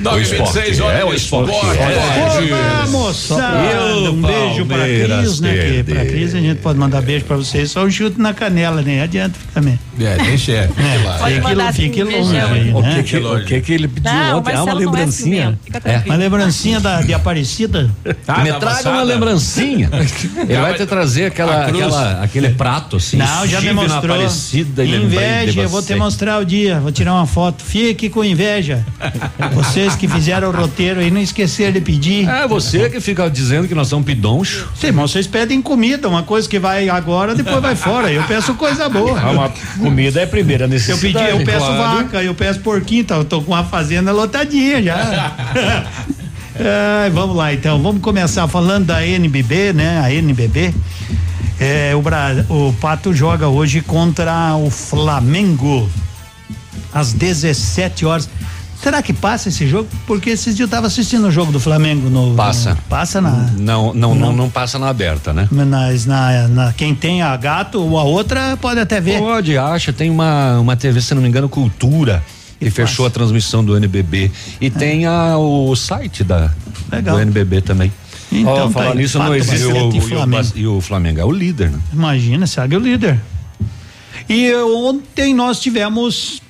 926, 0.00 0.68
esporte, 0.70 0.82
olha 0.82 0.98
é 0.98 1.04
o 1.04 1.08
o 1.08 1.14
esporte, 1.14 1.52
esporte. 1.54 1.78
é. 1.80 2.54
Olá, 2.54 2.86
moçada! 2.88 4.00
O 4.10 4.12
Um 4.12 4.22
beijo 4.22 4.66
pra 4.66 4.78
Cris, 4.84 5.40
né? 5.40 5.54
Que 5.54 5.82
pra. 5.84 6.04
Cris 6.06 6.34
a 6.34 6.40
gente 6.40 6.58
pode 6.60 6.78
mandar 6.78 7.00
beijo 7.02 7.24
pra 7.24 7.36
vocês, 7.36 7.70
só 7.70 7.84
um 7.84 7.90
chute 7.90 8.20
na 8.20 8.34
canela, 8.34 8.82
né? 8.82 9.02
Adianta 9.02 9.38
também. 9.52 9.78
É, 10.00 10.16
deixa 10.16 10.52
é. 10.52 10.68
Pode 11.18 11.34
Fique, 11.34 11.40
mandar 11.40 11.72
fique 11.72 12.02
assim, 12.02 12.10
longe 12.12 12.32
beijão. 12.32 12.52
aí, 12.52 12.72
O 12.72 12.80
né? 12.80 12.94
que, 12.96 13.02
que, 13.04 13.16
o 13.24 13.44
que 13.44 13.60
que 13.60 13.72
ele 13.72 13.88
pediu 13.88 14.12
Não, 14.12 14.38
ontem? 14.38 14.54
o 14.54 14.58
Ah, 14.58 14.62
uma 14.64 14.72
é 14.72 14.74
lembrancinha. 14.74 15.42
ciumento, 15.42 15.58
fica 15.64 15.80
É. 15.84 16.02
Uma 16.06 16.16
lembrancinha 16.16 16.80
da, 16.80 17.00
de 17.00 17.14
Aparecida? 17.14 17.90
Ah, 18.26 18.42
Me 18.42 18.50
da 18.50 18.58
traga 18.58 18.90
uma 18.90 19.02
lembrancinha. 19.02 19.88
Ele 20.48 20.60
vai 20.60 20.74
te 20.74 20.84
trazer 20.86 21.26
aquela, 21.26 21.66
aquela, 21.66 22.22
aquele 22.22 22.48
prato 22.50 22.96
assim. 22.96 23.16
Não, 23.16 23.46
já 23.46 23.60
me 23.60 23.72
mostrou. 23.72 24.16
De 24.82 24.96
Inveja, 24.96 25.62
eu 25.62 25.68
vou 25.68 25.82
te 25.82 25.94
mostrar 25.94 26.38
o 26.40 26.44
dia, 26.44 26.80
vou 26.80 26.90
tirar 26.90 27.14
uma 27.14 27.26
foto. 27.26 27.62
Fique 27.62 28.08
com 28.08 28.24
inveja. 28.24 28.84
Vocês 29.52 29.94
que 29.94 30.08
fizeram 30.08 30.48
o 30.48 30.52
roteiro 30.52 31.00
aí, 31.00 31.10
não 31.10 31.20
esqueceram 31.20 31.72
de 31.72 31.80
pedir. 31.80 32.28
É 32.28 32.46
você 32.48 32.90
que 32.90 33.00
fica 33.00 33.30
dizendo 33.30 33.68
que 33.68 33.74
nós 33.74 33.88
somos 33.88 34.04
pidoncho. 34.04 34.68
Sim, 34.74 34.92
mas 34.92 35.10
vocês 35.10 35.26
pedem 35.26 35.62
comida, 35.62 36.08
uma 36.08 36.22
coisa 36.22 36.48
que 36.48 36.58
vai 36.58 36.88
agora, 36.88 37.34
depois 37.34 37.60
vai 37.60 37.76
fora. 37.76 38.10
Eu 38.10 38.22
peço 38.24 38.54
coisa 38.54 38.88
boa. 38.88 39.20
Ah, 39.20 39.30
uma 39.30 39.52
comida 39.78 40.20
é 40.20 40.24
a 40.24 40.26
primeira 40.26 40.64
Eu 40.64 40.68
necessidade. 40.68 41.26
pedi, 41.26 41.38
eu 41.38 41.44
peço 41.44 41.66
claro. 41.66 41.96
vaca, 41.98 42.22
eu 42.22 42.34
peço 42.34 42.60
porquinho, 42.60 43.04
tá, 43.04 43.16
eu 43.16 43.24
tô 43.24 43.40
com 43.42 43.54
a 43.54 43.62
fazenda 43.64 44.10
lotadinha 44.12 44.82
já. 44.82 45.32
Ai, 47.02 47.10
vamos 47.14 47.36
lá 47.36 47.52
então, 47.52 47.80
vamos 47.80 48.02
começar 48.02 48.46
falando 48.48 48.86
da 48.86 49.06
NBB, 49.06 49.72
né? 49.72 50.00
A 50.02 50.12
NBB. 50.12 50.74
É, 51.60 51.94
o, 51.94 52.02
Bra- 52.02 52.44
o 52.48 52.72
Pato 52.80 53.12
joga 53.14 53.48
hoje 53.48 53.80
contra 53.80 54.54
o 54.56 54.70
Flamengo 54.70 55.88
às 56.92 57.12
17 57.12 58.04
horas. 58.04 58.28
Será 58.82 59.00
que 59.02 59.12
passa 59.14 59.48
esse 59.48 59.66
jogo? 59.66 59.88
Porque 60.06 60.28
esses 60.30 60.54
dias 60.56 60.68
eu 60.68 60.68
tava 60.68 60.88
assistindo 60.88 61.26
o 61.26 61.30
jogo 61.30 61.50
do 61.50 61.58
Flamengo 61.60 62.10
no. 62.10 62.34
Passa. 62.34 62.70
no- 62.70 62.76
passa 62.88 63.20
na. 63.20 63.30
Não, 63.56 63.94
não, 63.94 64.14
não, 64.14 64.32
não 64.32 64.50
passa 64.50 64.78
na 64.78 64.88
aberta, 64.88 65.32
né? 65.32 65.48
Mas 65.50 66.04
na, 66.04 66.48
na- 66.48 66.72
quem 66.72 66.94
tem 66.94 67.22
a 67.22 67.34
gato 67.36 67.80
ou 67.80 67.98
a 67.98 68.02
outra 68.02 68.58
pode 68.58 68.80
até 68.80 69.00
ver. 69.00 69.18
Pode, 69.18 69.56
acha. 69.56 69.92
Tem 69.92 70.10
uma, 70.10 70.58
uma 70.58 70.76
TV, 70.76 71.00
se 71.00 71.14
não 71.14 71.22
me 71.22 71.28
engano, 71.28 71.48
Cultura, 71.48 72.22
que 72.58 72.68
fechou 72.68 73.06
a 73.06 73.10
transmissão 73.10 73.64
do 73.64 73.74
NBB. 73.76 74.30
E 74.60 74.68
tem 74.68 75.06
a, 75.06 75.38
o 75.38 75.74
site 75.74 76.22
da, 76.22 76.50
É. 76.92 76.96
Legal. 76.96 77.16
do 77.16 77.22
NBB 77.22 77.62
também. 77.62 77.90
Então, 78.34 78.66
Ó, 78.66 78.70
falar 78.70 78.88
tá 78.88 78.94
nisso, 78.94 79.18
não 79.18 79.34
existe 79.34 79.66
E 79.66 79.72
o, 79.72 79.88
o 79.88 80.00
Flamengo. 80.00 80.52
E 80.56 80.66
o 80.66 80.80
Flamengo 80.80 81.20
é 81.20 81.24
o 81.24 81.30
líder, 81.30 81.70
né? 81.70 81.78
Imagina, 81.92 82.46
segue 82.46 82.76
o 82.76 82.80
líder. 82.80 83.20
E 84.28 84.52
ontem 84.54 85.34
nós 85.34 85.60
tivemos 85.60 86.42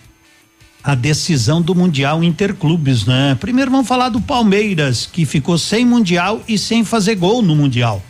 a 0.82 0.94
decisão 0.94 1.60
do 1.60 1.74
Mundial 1.74 2.22
Interclubes, 2.22 3.04
né? 3.04 3.36
Primeiro 3.38 3.70
vamos 3.70 3.88
falar 3.88 4.08
do 4.08 4.20
Palmeiras, 4.20 5.08
que 5.10 5.24
ficou 5.24 5.58
sem 5.58 5.84
Mundial 5.84 6.42
e 6.46 6.56
sem 6.56 6.84
fazer 6.84 7.16
gol 7.16 7.42
no 7.42 7.54
Mundial. 7.54 8.02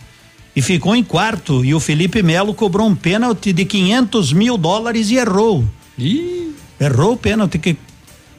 E 0.55 0.63
ficou 0.63 0.95
em 0.95 1.03
quarto. 1.03 1.65
E 1.65 1.75
o 1.75 1.81
Felipe 1.81 2.23
Melo 2.23 2.55
cobrou 2.55 2.87
um 2.87 2.95
pênalti 2.95 3.53
de 3.53 3.65
500 3.65 4.33
mil 4.33 4.57
dólares 4.57 5.11
e 5.11 5.17
errou. 5.17 5.65
Errou 6.81 7.15
o 7.15 7.17
pênalti 7.17 7.59
que 7.59 7.77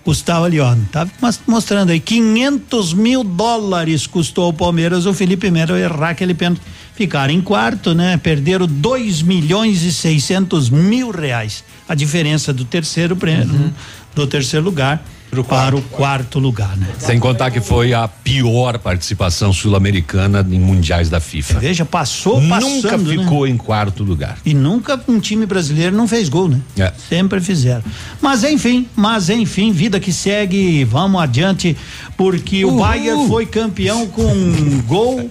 custava 0.06 0.46
ali, 0.46 0.60
ó. 0.60 0.74
Tava 0.92 1.12
mas- 1.20 1.42
mostrando 1.46 1.90
aí. 1.90 2.00
500 2.00 2.94
mil 2.94 3.24
dólares 3.24 4.06
custou 4.08 4.46
ao 4.46 4.54
Palmeiras 4.54 5.06
o 5.06 5.14
Felipe 5.14 5.50
Melo 5.52 5.76
errar 5.76 6.12
aquele 6.12 6.34
pênalti. 6.36 6.62
Ficaram 6.94 7.34
em 7.34 7.42
quarto, 7.42 7.94
né? 7.94 8.16
Perderam 8.16 8.68
2 8.68 9.22
milhões 9.22 9.82
e 9.84 9.92
600 9.92 10.70
mil 10.70 11.10
reais. 11.12 11.64
A 11.90 11.96
diferença 11.96 12.54
do 12.54 12.64
terceiro 12.64 13.16
prêmio, 13.18 13.74
do 14.16 14.26
terceiro 14.26 14.64
lugar. 14.64 15.04
Para 15.44 15.76
o 15.76 15.82
quarto 15.82 16.40
lugar, 16.40 16.76
né? 16.78 16.88
Sem 16.98 17.20
contar 17.20 17.52
que 17.52 17.60
foi 17.60 17.94
a 17.94 18.08
pior 18.08 18.78
participação 18.80 19.52
sul-americana 19.54 20.46
em 20.50 20.60
mundiais 20.60 21.10
da 21.10 21.20
FIFA. 21.20 21.60
Veja, 21.60 21.86
passou 21.86 22.42
passando, 22.48 22.76
Nunca 22.76 22.98
né? 22.98 23.18
ficou 23.18 23.48
em 23.48 23.58
quarto 23.58 24.04
lugar. 24.04 24.38
E 24.46 24.54
nunca 24.54 25.00
um 25.08 25.20
time 25.20 25.46
brasileiro 25.46 25.96
não 25.96 26.08
fez 26.08 26.30
gol, 26.30 26.48
né? 26.48 26.60
É. 26.78 26.92
Sempre 27.10 27.40
fizeram. 27.40 27.84
Mas 28.22 28.44
enfim, 28.44 28.88
mas 28.96 29.30
enfim, 29.30 29.72
vida 29.72 30.00
que 30.00 30.12
segue, 30.12 30.84
vamos 30.84 31.22
adiante, 31.22 31.76
porque 32.18 32.64
o 32.64 32.70
Uhul. 32.70 32.80
Bayern 32.80 33.28
foi 33.28 33.46
campeão 33.46 34.08
com 34.08 34.26
um 34.26 34.82
gol 34.88 35.30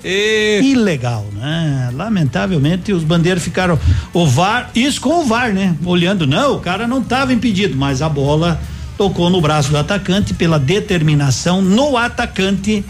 ilegal, 0.63 1.27
né? 1.35 1.91
Lamentavelmente 1.95 2.93
os 2.93 3.05
bandeiros 3.05 3.43
ficaram 3.43 3.79
o 4.13 4.27
VAR, 4.27 4.71
isso 4.75 5.01
com 5.01 5.21
o 5.21 5.25
VAR, 5.25 5.53
né? 5.53 5.77
Olhando, 5.85 6.27
não, 6.27 6.57
o 6.57 6.61
cara 6.61 6.87
não 6.87 7.01
estava 7.01 7.33
impedido, 7.33 7.77
mas 7.77 8.03
a 8.03 8.09
bola 8.09 8.61
tocou 8.97 9.31
no 9.31 9.41
braço 9.41 9.71
do 9.71 9.79
atacante 9.79 10.35
pela 10.35 10.59
determinação 10.59 11.61
no 11.61 11.97
atacante 11.97 12.85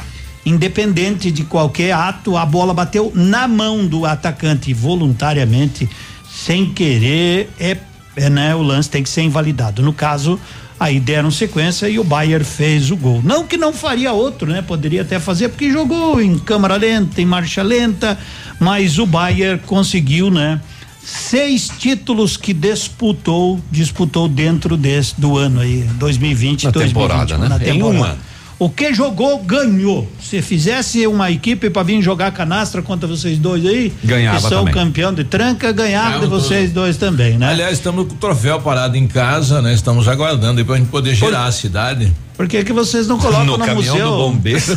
independente 0.45 1.31
de 1.31 1.45
qualquer 1.45 1.93
ato, 1.93 2.37
a 2.37 2.45
bola 2.45 2.75
bateu 2.75 3.11
na 3.15 3.49
mão 3.49 3.87
do 3.87 4.05
atacante 4.05 4.73
voluntariamente, 4.75 5.89
sem 6.31 6.67
querer, 6.67 7.51
é, 7.59 7.77
é 8.17 8.29
né, 8.29 8.55
o 8.55 8.63
lance 8.63 8.91
tem 8.91 9.03
que 9.03 9.09
ser 9.09 9.23
invalidado. 9.23 9.83
No 9.83 9.93
caso, 9.93 10.39
aí 10.79 11.01
deram 11.01 11.31
sequência 11.31 11.89
e 11.89 11.99
o 11.99 12.05
Bayern 12.05 12.45
fez 12.45 12.91
o 12.91 12.97
gol. 12.97 13.23
Não 13.25 13.47
que 13.47 13.57
não 13.57 13.73
faria 13.73 14.13
outro, 14.13 14.51
né? 14.51 14.61
Poderia 14.61 15.03
até 15.03 15.19
fazer 15.19 15.49
porque 15.49 15.71
jogou 15.71 16.21
em 16.21 16.39
câmara 16.39 16.77
lenta, 16.77 17.23
em 17.23 17.27
marcha 17.27 17.63
lenta, 17.63 18.19
mas 18.61 18.99
o 18.99 19.07
Bayern 19.07 19.61
conseguiu, 19.65 20.31
né? 20.31 20.61
Seis 21.05 21.69
títulos 21.79 22.37
que 22.37 22.55
disputou, 22.55 23.61
disputou 23.71 24.27
dentro 24.29 24.77
desse 24.77 25.21
do 25.21 25.37
ano 25.37 25.61
aí, 25.61 25.83
2020, 25.99 26.65
Na 26.65 26.71
2021, 26.71 27.03
temporada, 27.09 27.39
né? 27.39 27.49
Na 27.49 27.57
Em 27.57 27.75
temporada. 27.75 27.97
uma. 27.99 28.35
O 28.57 28.71
que 28.71 28.95
jogou, 28.95 29.43
ganhou. 29.43 30.09
Se 30.23 30.41
fizesse 30.41 31.07
uma 31.07 31.31
equipe 31.31 31.69
para 31.69 31.83
vir 31.83 32.01
jogar 32.01 32.31
canastra 32.31 32.81
contra 32.81 33.07
vocês 33.07 33.37
dois 33.37 33.67
aí, 33.67 33.93
Ganhava 34.03 34.37
que 34.37 34.43
são 34.49 34.61
também. 34.65 34.73
campeão 34.75 35.13
de 35.13 35.25
tranca, 35.25 35.73
ganhava 35.73 36.21
de 36.21 36.27
vocês 36.27 36.73
dois 36.73 36.97
também, 36.97 37.37
né? 37.37 37.49
Aliás, 37.51 37.73
estamos 37.75 38.07
com 38.07 38.15
o 38.15 38.17
troféu 38.17 38.61
parado 38.61 38.97
em 38.97 39.07
casa, 39.09 39.61
né? 39.61 39.75
Estamos 39.75 40.07
aguardando 40.09 40.61
aí 40.61 40.65
pra 40.65 40.77
gente 40.77 40.89
poder 40.89 41.15
girar 41.15 41.49
a 41.49 41.53
cidade. 41.53 42.13
Por 42.37 42.49
que 42.49 42.65
que 42.65 42.73
vocês 42.73 43.07
não 43.07 43.17
colocam 43.17 43.45
No 43.45 43.57
no, 43.59 43.65
caminhão 43.65 43.95
museu? 43.95 44.11
do 44.11 44.17
bombeiro. 44.17 44.61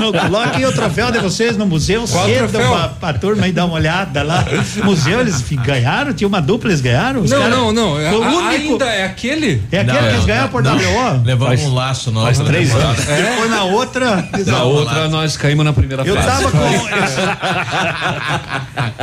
não 0.00 0.10
coloquem 0.12 0.64
o 0.64 0.72
troféu 0.72 1.12
de 1.12 1.18
vocês 1.18 1.58
no 1.58 1.66
museu 1.66 2.06
Qual 2.08 2.24
cedo 2.26 2.48
pra, 2.48 2.88
pra 2.88 3.12
turma 3.12 3.44
aí 3.44 3.52
dar 3.52 3.66
uma 3.66 3.74
olhada 3.74 4.22
lá. 4.22 4.46
Museu, 4.82 5.20
eles 5.20 5.42
ganharam? 5.62 6.14
Tinha 6.14 6.26
uma 6.26 6.40
dupla, 6.40 6.70
eles 6.70 6.80
ganharam? 6.80 7.20
Os 7.20 7.30
Não, 7.30 7.38
caras- 7.38 7.54
não, 7.54 7.70
não. 7.72 7.94
Foi 7.96 8.18
o 8.18 8.24
A- 8.24 8.28
único- 8.32 8.72
Ainda 8.72 8.86
é 8.86 9.04
aquele? 9.04 9.62
É 9.70 9.80
aquele 9.80 9.98
que 9.98 10.04
eles 10.14 10.24
ganharam 10.24 10.48
por 10.48 10.62
WO? 10.62 11.22
Levamos 11.24 11.60
um 11.62 11.74
laço 11.74 12.10
novo. 12.10 12.24
faz 12.24 12.38
três 12.38 12.74
anos. 12.74 13.04
Depois 13.04 13.50
na 13.50 13.64
outra. 13.64 14.28
Na 14.46 14.62
outra 14.62 15.08
nós 15.08 15.36
caímos 15.36 15.66
na 15.66 15.72
primeira 15.74 16.02
Eu 16.06 16.14
fase. 16.16 16.26
tava 16.28 16.50
com. 16.50 16.58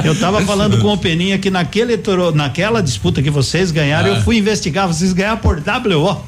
Eu 0.03 0.15
tava 0.19 0.41
falando 0.41 0.77
com 0.79 0.87
o 0.93 0.97
Peninha 0.97 1.37
que 1.37 1.49
naquele, 1.49 1.97
toro- 1.97 2.31
naquela 2.33 2.81
disputa 2.81 3.21
que 3.21 3.29
vocês 3.29 3.71
ganharam, 3.71 4.13
Ah. 4.13 4.17
eu 4.17 4.21
fui 4.23 4.37
investigar, 4.37 4.87
vocês 4.87 5.13
ganharam 5.13 5.37
por 5.37 5.61
WO. 5.61 6.21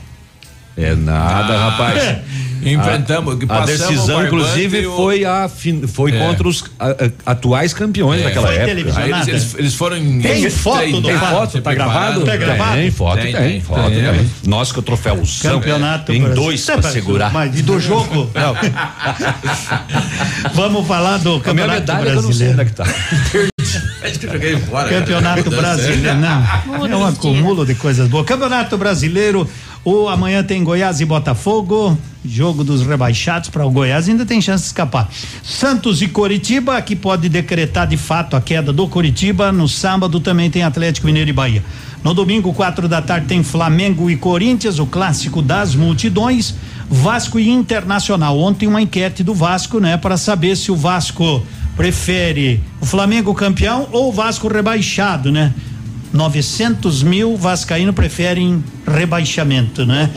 É 0.78 0.96
nada, 0.96 1.54
Ah, 1.54 1.70
rapaz. 1.70 2.18
Enfrentamos, 2.60 3.36
que 3.38 3.46
a, 3.48 3.62
a 3.62 3.66
decisão, 3.66 4.26
inclusive, 4.26 4.88
o- 4.88 4.96
foi, 4.96 5.24
a, 5.24 5.48
foi 5.88 6.12
É. 6.12 6.18
contra 6.18 6.48
os 6.48 6.64
a- 6.80 7.32
atuais 7.32 7.72
campeões 7.72 8.20
É. 8.20 8.24
daquela 8.26 8.48
Foi 8.48 8.56
época. 8.58 9.00
Aí 9.00 9.12
eles- 9.12 9.28
eles- 9.28 9.56
eles 9.58 9.74
foram 9.76 9.96
em- 9.96 10.20
Tem 10.20 10.42
Tem 10.42 10.50
foto 10.50 10.92
do 11.00 11.08
tem 11.08 11.18
foto, 11.18 11.62
tá 11.62 11.74
gravado? 11.74 12.26
Tá 12.26 12.36
gravado? 12.36 12.76
Tem 12.76 12.92
foto, 12.92 13.22
Tem, 13.22 13.32
tem, 13.32 13.42
tem, 13.52 13.62
foto, 13.62 13.90
tem. 13.90 14.02
tem. 14.04 14.30
Nós 14.48 14.72
com 14.72 14.80
o 14.80 14.84
troféuzão. 14.84 15.52
Campeonato 15.60 16.12
Tem 16.12 16.22
dois 16.34 16.68
É, 16.68 16.78
pra 16.78 16.92
segurar. 16.92 17.32
Mas 17.32 17.58
e 17.58 17.62
do 17.62 17.80
jogo? 17.80 18.30
Não. 18.34 18.56
Vamos 20.54 20.88
falar 20.88 21.18
do 21.20 21.30
A 21.30 21.32
minha 21.34 21.42
Campeonato 21.44 21.80
medalha 21.80 22.12
que 22.12 22.18
eu 22.18 22.22
não 22.24 22.34
sei 22.34 22.50
onde 22.50 22.62
é 22.62 22.64
Brasileiro. 22.64 22.66
que 22.66 22.76
tá. 22.76 23.48
Eu 24.08 24.32
joguei 24.32 24.58
fora. 24.58 24.90
Campeonato 24.90 25.50
Brasileiro, 25.50 26.16
não. 26.20 26.86
É 26.88 26.96
um 26.96 27.06
acúmulo 27.06 27.66
de 27.66 27.76
coisas 27.76 28.08
boas. 28.08 28.26
Campeonato 28.26 28.78
Brasileiro, 28.78 29.48
o 29.84 30.08
amanhã 30.08 30.44
tem 30.44 30.64
Goiás 30.64 31.00
e 31.02 31.06
Botafogo, 31.06 31.98
jogo 32.26 32.64
dos 32.64 32.86
rebaixados 32.86 33.50
para 33.50 33.66
o 33.66 33.72
Goiás 33.72 34.08
ainda 34.10 34.26
tem 34.26 34.42
chance 34.42 34.64
de 34.64 34.68
escapar. 34.68 35.10
Santos 35.44 36.02
e 36.02 36.08
Coritiba, 36.08 36.82
que 36.82 36.96
pode 36.96 37.30
decretar 37.30 37.88
de 37.88 37.98
fato 37.98 38.36
a 38.36 38.42
queda 38.42 38.74
do 38.74 38.88
Coritiba. 38.88 39.52
No 39.52 39.68
sábado 39.68 40.20
também 40.20 40.50
tem 40.50 40.64
Atlético 40.64 41.08
Mineiro 41.08 41.30
e 41.30 41.34
Bahia. 41.34 41.64
No 42.04 42.14
domingo, 42.14 42.54
quatro 42.54 42.88
da 42.88 43.02
tarde, 43.02 43.28
tem 43.28 43.44
Flamengo 43.44 44.10
e 44.10 44.16
Corinthians, 44.16 44.80
o 44.80 44.86
clássico 44.86 45.42
das 45.42 45.76
multidões. 45.76 46.54
Vasco 46.90 47.38
e 47.38 47.50
Internacional. 47.50 48.40
Ontem 48.40 48.68
uma 48.68 48.82
enquete 48.82 49.24
do 49.24 49.34
Vasco, 49.34 49.80
né, 49.80 49.98
para 49.98 50.16
saber 50.16 50.56
se 50.56 50.72
o 50.72 50.76
Vasco 50.76 51.44
prefere 51.78 52.60
o 52.82 52.86
Flamengo 52.86 53.34
campeão 53.34 53.88
ou 53.92 54.10
o 54.10 54.12
Vasco 54.12 54.48
rebaixado, 54.48 55.32
né? 55.32 55.54
900 56.12 57.04
mil 57.04 57.36
vascaíno 57.38 57.94
preferem 57.94 58.64
rebaixamento, 58.88 59.86
né? 59.86 60.10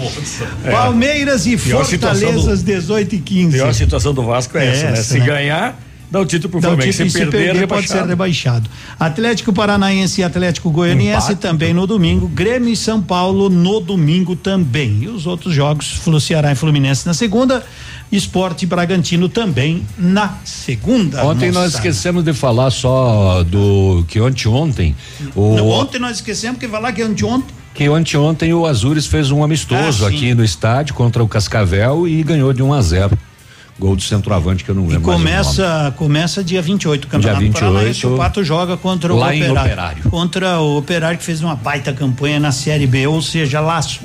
É. 0.65 0.71
Palmeiras 0.71 1.47
e 1.47 1.57
Pior 1.57 1.85
situação 1.85 2.21
Fortaleza 2.29 2.47
do- 2.49 2.53
às 2.53 2.63
18 2.63 3.15
e 3.17 3.19
15 3.19 3.57
Pior 3.57 3.75
situação 3.75 4.15
do 4.15 4.23
Vasco 4.23 4.57
é, 4.57 4.67
essa, 4.69 4.91
né? 4.91 4.97
Se 4.97 5.19
ganhar, 5.21 5.79
dá 6.11 6.21
o 6.21 6.27
título 6.27 6.51
pro 6.51 6.61
Dá 6.61 6.69
o 6.69 6.71
Flamengo. 6.73 6.93
título 6.93 7.11
se, 7.11 7.19
se 7.19 7.25
perder, 7.27 7.53
perder 7.53 7.67
pode 7.67 7.89
ser 7.89 8.05
rebaixado. 8.05 8.69
Atlético 8.99 9.53
Paranaense 9.53 10.21
e 10.21 10.25
Atlético 10.25 10.71
Goianiense 10.71 11.33
Empate. 11.33 11.41
também 11.41 11.73
no 11.73 11.87
domingo. 11.87 12.29
Grêmio 12.29 12.69
e 12.69 12.77
São 12.77 13.01
Paulo 13.01 13.49
no 13.49 13.81
domingo 13.81 14.35
também. 14.35 15.05
E 15.05 15.09
os 15.09 15.27
outros 15.27 15.55
jogos, 15.55 16.01
Ceará 16.21 16.53
e 16.53 16.55
Fluminense 16.55 17.07
na 17.07 17.15
segunda. 17.15 17.65
Esporte 18.11 18.67
Bragantino 18.67 19.29
também 19.29 19.87
na 19.97 20.35
segunda. 20.45 21.25
Ontem 21.25 21.47
nós 21.53 21.67
moçada. 21.67 21.77
esquecemos 21.77 22.25
de 22.25 22.33
falar 22.33 22.71
só 22.71 23.45
do 23.45 24.05
que 24.09 24.19
anteontem. 24.19 24.97
O, 25.37 25.55
Não, 25.55 25.69
Ontem 25.69 26.01
nós 26.01 26.17
esquecemos 26.17 26.59
que 26.59 26.67
falar 26.67 26.93
que 26.93 27.03
anteontem 27.03 27.61
que 27.73 27.87
anteontem 27.87 28.53
o 28.53 28.67
Azures 28.67 29.07
fez 29.07 29.31
um 29.31 29.45
amistoso 29.45 30.05
Ah, 30.05 30.09
aqui 30.09 30.35
no 30.35 30.45
estádio 30.45 30.93
contra 30.93 31.23
o 31.23 31.29
Cascavel 31.29 32.07
e 32.07 32.23
ganhou 32.23 32.53
de 32.53 32.63
1 32.63 32.73
a 32.75 32.83
0. 32.83 33.19
Gol 33.81 33.97
do 33.97 34.03
centroavante 34.03 34.63
que 34.63 34.71
eu 34.71 34.75
não 34.75 34.87
lembro 34.87 35.07
mais 35.07 35.19
o 35.19 35.25
nome. 35.25 35.25
Começa, 35.25 35.95
começa 35.97 36.45
dia 36.45 36.61
28 36.61 37.05
o 37.05 37.09
Campeonato 37.09 37.41
Dia 37.41 37.49
28, 37.49 37.73
Paranaense. 37.73 38.07
O 38.07 38.17
Pato 38.17 38.45
joga 38.45 38.77
contra 38.77 39.13
o 39.13 39.17
lá 39.17 39.35
em 39.35 39.39
Operário. 39.43 39.63
Operário. 39.63 40.03
Contra 40.11 40.61
o 40.61 40.77
Operário 40.77 41.19
que 41.19 41.25
fez 41.25 41.43
uma 41.43 41.57
baita 41.57 41.93
campanha 41.93 42.39
na 42.39 42.53
Série 42.53 42.87
B, 42.87 43.07
ou 43.07 43.23
seja, 43.23 43.59
laço. 43.61 44.01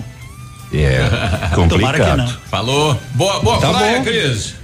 É, 0.73 0.97
Tomara 1.53 1.69
que 1.97 2.03
complicado. 2.03 2.17
não. 2.17 2.27
Falou. 2.49 2.99
Boa, 3.13 3.39
boa 3.41 3.59
Tá 3.59 3.69
praia, 3.69 3.97
bom. 3.99 4.05
Cris. 4.05 4.55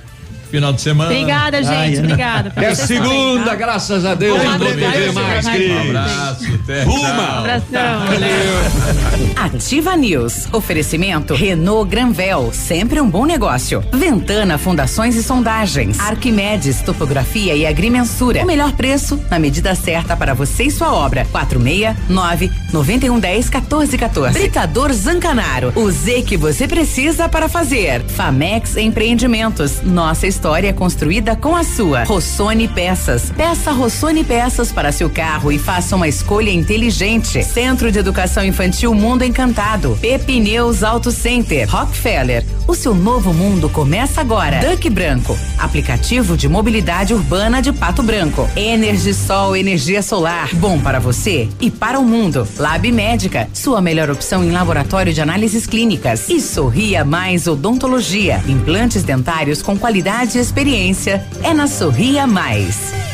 Final 0.51 0.73
de 0.73 0.81
semana. 0.81 1.09
Obrigada, 1.09 1.63
gente. 1.63 1.73
Ai, 1.73 1.97
Obrigada. 1.97 2.51
É 2.57 2.75
vocês 2.75 2.99
também, 2.99 3.09
segunda, 3.09 3.51
tá? 3.51 3.55
graças 3.55 4.03
a 4.03 4.13
Deus, 4.15 4.43
madrugada, 4.43 4.91
beber 4.91 5.13
mais, 5.13 5.47
Cris. 5.47 5.71
Um 5.71 5.79
abraço, 5.79 6.45
até. 6.55 6.83
Uma. 6.83 6.99
Tchau. 6.99 7.37
Abração. 7.37 8.01
Ativa 9.37 9.95
News. 9.95 10.49
Oferecimento 10.51 11.33
Renault 11.33 11.89
Granvel, 11.89 12.49
sempre 12.51 12.99
um 12.99 13.09
bom 13.09 13.25
negócio. 13.25 13.81
Ventana 13.93 14.57
Fundações 14.57 15.15
e 15.15 15.23
Sondagens. 15.23 15.97
Arquimedes 16.01 16.81
Topografia 16.81 17.55
e 17.55 17.65
Agrimensura. 17.65 18.43
O 18.43 18.45
melhor 18.45 18.73
preço 18.73 19.17
na 19.29 19.39
medida 19.39 19.73
certa 19.73 20.17
para 20.17 20.33
você 20.33 20.63
e 20.63 20.71
sua 20.71 20.93
obra. 20.93 21.25
469 21.31 22.51
9110 22.73 23.49
1414. 23.49 24.37
Britador 24.37 24.91
Zancanaro. 24.91 25.71
O 25.77 25.89
Z 25.89 26.23
que 26.23 26.35
você 26.35 26.67
precisa 26.67 27.29
para 27.29 27.47
fazer. 27.47 28.01
Famex 28.03 28.75
Empreendimentos. 28.75 29.81
Nossa 29.81 30.27
história 30.27 30.40
construída 30.73 31.35
com 31.35 31.55
a 31.55 31.63
sua. 31.63 32.03
Rossoni 32.03 32.67
Peças. 32.67 33.31
Peça 33.35 33.71
Rossoni 33.71 34.23
Peças 34.23 34.71
para 34.71 34.91
seu 34.91 35.09
carro 35.09 35.51
e 35.51 35.59
faça 35.59 35.95
uma 35.95 36.07
escolha 36.07 36.49
inteligente. 36.49 37.43
Centro 37.43 37.91
de 37.91 37.99
Educação 37.99 38.43
Infantil 38.43 38.93
Mundo 38.93 39.23
Encantado. 39.23 39.97
Pepineus 40.01 40.83
Auto 40.83 41.11
Center. 41.11 41.69
Rockefeller. 41.69 42.43
O 42.67 42.73
seu 42.73 42.95
novo 42.95 43.33
mundo 43.33 43.69
começa 43.69 44.21
agora. 44.21 44.59
Duck 44.59 44.89
Branco. 44.89 45.37
Aplicativo 45.57 46.35
de 46.35 46.49
mobilidade 46.49 47.13
urbana 47.13 47.61
de 47.61 47.71
Pato 47.71 48.01
Branco. 48.01 48.49
Energisol 48.55 49.55
energia 49.55 50.01
solar. 50.01 50.49
Bom 50.55 50.79
para 50.79 50.99
você 50.99 51.49
e 51.59 51.69
para 51.69 51.99
o 51.99 52.03
mundo. 52.03 52.47
Lab 52.57 52.91
Médica. 52.91 53.47
Sua 53.53 53.79
melhor 53.79 54.09
opção 54.09 54.43
em 54.43 54.51
laboratório 54.51 55.13
de 55.13 55.21
análises 55.21 55.67
clínicas. 55.67 56.29
E 56.29 56.41
Sorria 56.41 57.05
Mais 57.05 57.47
Odontologia. 57.47 58.43
Implantes 58.47 59.03
dentários 59.03 59.61
com 59.61 59.77
qualidade 59.77 60.30
e 60.37 60.41
experiência. 60.41 61.25
É 61.43 61.53
na 61.53 61.67
Sorria 61.67 62.25
Mais. 62.27 63.10